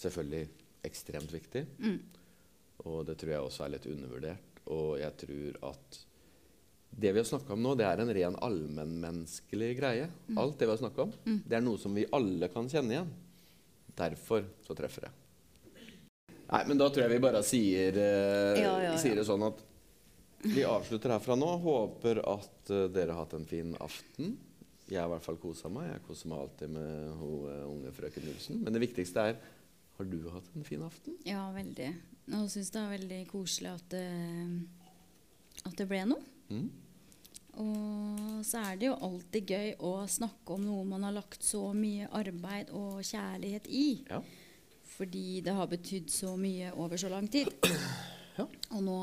selvfølgelig 0.00 0.46
ekstremt 0.88 1.34
viktig. 1.34 1.66
Og 2.88 3.04
det 3.06 3.18
tror 3.20 3.34
jeg 3.34 3.46
også 3.46 3.66
er 3.66 3.74
litt 3.76 3.88
undervurdert. 3.90 4.62
Og 4.72 4.96
jeg 5.00 5.14
tror 5.22 5.60
at 5.72 6.00
det 6.92 7.12
vi 7.14 7.22
har 7.22 7.26
snakka 7.26 7.54
om 7.54 7.62
nå, 7.64 7.72
det 7.78 7.86
er 7.88 8.02
en 8.02 8.12
ren 8.12 8.36
allmennmenneskelig 8.46 9.70
greie. 9.78 10.10
Alt 10.36 10.58
det 10.60 10.68
vi 10.68 10.74
har 10.74 10.82
snakka 10.82 11.06
om. 11.06 11.14
Det 11.24 11.56
er 11.56 11.64
noe 11.64 11.80
som 11.80 11.94
vi 11.96 12.04
alle 12.12 12.50
kan 12.52 12.68
kjenne 12.68 12.96
igjen. 12.96 13.12
Derfor 13.96 14.44
så 14.66 14.76
treffer 14.76 15.08
det. 15.08 15.12
Nei, 16.52 16.62
men 16.68 16.80
da 16.80 16.90
tror 16.92 17.06
jeg 17.06 17.14
vi 17.14 17.22
bare 17.24 17.40
sier, 17.46 17.96
eh, 17.96 18.60
Ja, 18.60 18.74
ja, 18.76 18.90
ja. 18.90 18.96
sier 19.00 19.16
det 19.16 19.24
sånn 19.24 19.44
at 19.46 19.62
vi 20.42 20.64
avslutter 20.68 21.14
herfra 21.14 21.36
nå. 21.38 21.48
Håper 21.64 22.20
at 22.28 22.72
uh, 22.74 22.84
dere 22.92 23.14
har 23.14 23.24
hatt 23.24 23.36
en 23.38 23.48
fin 23.48 23.72
aften. 23.80 24.34
Jeg 24.90 25.00
har 25.00 25.08
i 25.08 25.12
hvert 25.14 25.24
fall 25.24 25.40
kosa 25.40 25.70
meg. 25.72 25.88
Jeg 25.94 26.04
koser 26.04 26.28
meg 26.28 26.42
alltid 26.44 26.74
med 26.74 27.12
hun 27.22 27.46
uh, 27.48 27.68
unge 27.70 27.92
frøken 27.96 28.26
Nilsen. 28.28 28.60
Men 28.66 28.76
det 28.76 28.82
viktigste 28.84 29.28
er 29.30 29.38
har 29.96 30.08
du 30.08 30.18
hatt 30.32 30.48
en 30.56 30.66
fin 30.66 30.82
aften? 30.84 31.16
Ja, 31.28 31.46
veldig. 31.54 31.92
Og 32.30 32.46
syns 32.52 32.70
det 32.70 32.80
er 32.80 32.94
veldig 32.94 33.20
koselig 33.30 33.72
at 33.72 33.88
det, 33.90 34.06
at 35.66 35.74
det 35.78 35.88
ble 35.90 36.04
noe. 36.12 36.22
Mm? 36.52 36.68
Og 37.60 38.44
så 38.48 38.62
er 38.62 38.78
det 38.80 38.88
jo 38.88 38.96
alltid 39.04 39.50
gøy 39.52 39.74
å 39.84 39.92
snakke 40.08 40.54
om 40.54 40.62
noe 40.64 40.86
man 40.88 41.04
har 41.04 41.16
lagt 41.18 41.44
så 41.44 41.66
mye 41.76 42.08
arbeid 42.16 42.72
og 42.72 43.02
kjærlighet 43.04 43.68
i. 43.68 43.86
Ja. 44.08 44.22
Fordi 44.92 45.42
det 45.44 45.56
har 45.56 45.68
betydd 45.68 46.08
så 46.12 46.32
mye 46.40 46.72
over 46.72 47.00
så 47.00 47.12
lang 47.12 47.28
tid. 47.28 47.52
Ja. 48.32 48.46
Og 48.72 48.78
nå, 48.80 48.94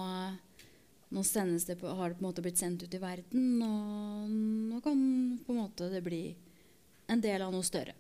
nå 1.14 1.22
det 1.22 1.76
på, 1.78 1.86
har 1.86 2.10
det 2.10 2.16
på 2.18 2.24
en 2.24 2.26
måte 2.26 2.42
blitt 2.42 2.58
sendt 2.58 2.82
ut 2.82 2.96
i 2.98 2.98
verden, 2.98 3.60
og 3.62 4.32
nå 4.74 4.80
kan 4.82 5.04
på 5.46 5.54
en 5.54 5.60
måte 5.60 5.86
det 5.92 6.02
bli 6.02 6.24
en 7.14 7.22
del 7.22 7.46
av 7.46 7.54
noe 7.54 7.62
større. 7.62 7.94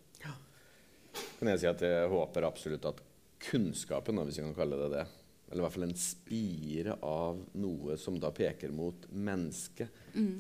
kan 1.38 1.52
jeg 1.52 1.62
si 1.62 1.68
at 1.70 1.84
jeg 1.86 2.10
håper 2.10 2.48
absolutt 2.50 2.88
at 2.90 3.04
kunnskapen, 3.40 4.20
hvis 4.28 4.40
vi 4.40 4.46
kan 4.46 4.58
kalle 4.58 4.78
det 4.80 4.90
det, 4.94 5.06
eller 5.50 5.64
i 5.64 5.66
hvert 5.66 5.74
fall 5.74 5.88
en 5.88 5.98
spire 5.98 6.96
av 7.02 7.40
noe 7.58 7.96
som 7.98 8.20
da 8.22 8.30
peker 8.36 8.70
mot 8.76 9.08
mennesket, 9.10 9.90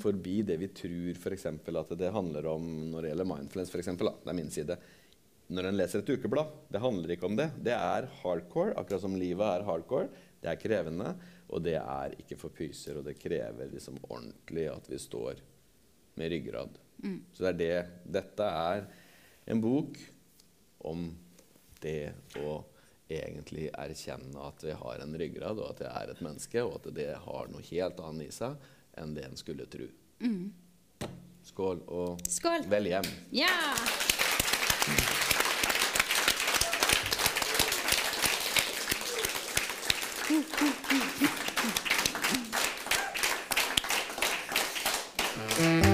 forbi 0.03 0.41
det 0.45 0.59
vi 0.61 0.67
tror 0.75 1.17
f.eks. 1.17 1.45
at 1.49 1.93
det 1.97 2.11
handler 2.13 2.45
om 2.51 2.67
når 2.91 3.01
det 3.01 3.11
gjelder 3.13 3.29
mindfulness, 3.31 3.71
for 3.73 3.81
eksempel, 3.81 4.11
da, 4.11 4.13
det 4.21 4.33
er 4.33 4.37
min 4.37 4.51
side. 4.53 4.77
Når 5.49 5.65
en 5.65 5.79
leser 5.79 6.03
et 6.03 6.11
ukeblad, 6.13 6.51
det 6.69 6.81
handler 6.83 7.15
ikke 7.15 7.25
om 7.25 7.35
det. 7.39 7.49
Det 7.57 7.73
er 7.73 8.09
hardcore, 8.21 8.75
akkurat 8.77 9.01
som 9.01 9.17
livet 9.17 9.47
er 9.47 9.65
hardcore. 9.65 10.11
Det 10.43 10.51
er 10.51 10.59
krevende, 10.61 11.15
og 11.49 11.63
det 11.65 11.79
er 11.79 12.13
ikke 12.21 12.37
for 12.37 12.53
pyser, 12.53 12.99
og 12.99 13.07
det 13.07 13.17
krever 13.17 13.71
liksom 13.73 13.97
ordentlig 14.05 14.67
at 14.69 14.85
vi 14.91 14.99
står 15.01 15.41
med 16.21 16.29
ryggrad. 16.35 16.77
Så 17.33 17.43
det 17.43 17.49
er 17.49 17.59
det. 17.63 17.79
Dette 18.19 18.45
er 18.45 18.85
en 19.49 19.63
bok 19.63 19.97
om 20.85 21.09
det 21.81 22.11
å 22.37 22.59
egentlig 23.09 23.69
erkjenne 23.73 24.45
at 24.45 24.63
vi 24.63 24.75
har 24.77 25.03
en 25.03 25.17
ryggrad, 25.17 25.59
og 25.59 25.73
at 25.73 25.83
jeg 25.85 25.91
er 25.91 26.13
et 26.13 26.21
menneske, 26.25 26.63
og 26.63 26.79
at 26.79 26.89
det 26.95 27.09
har 27.25 27.49
noe 27.51 27.65
helt 27.71 27.99
annet 28.05 28.29
i 28.29 28.35
seg 28.35 28.69
enn 28.99 29.15
det 29.17 29.25
en 29.25 29.39
skulle 29.39 29.65
tro. 29.71 29.89
Skål, 31.49 31.83
og 31.87 32.21
Skål! 32.29 32.67
vel 32.69 32.91
hjem. 32.91 33.09
Ja! 33.31 33.53
Mm. 45.59 45.88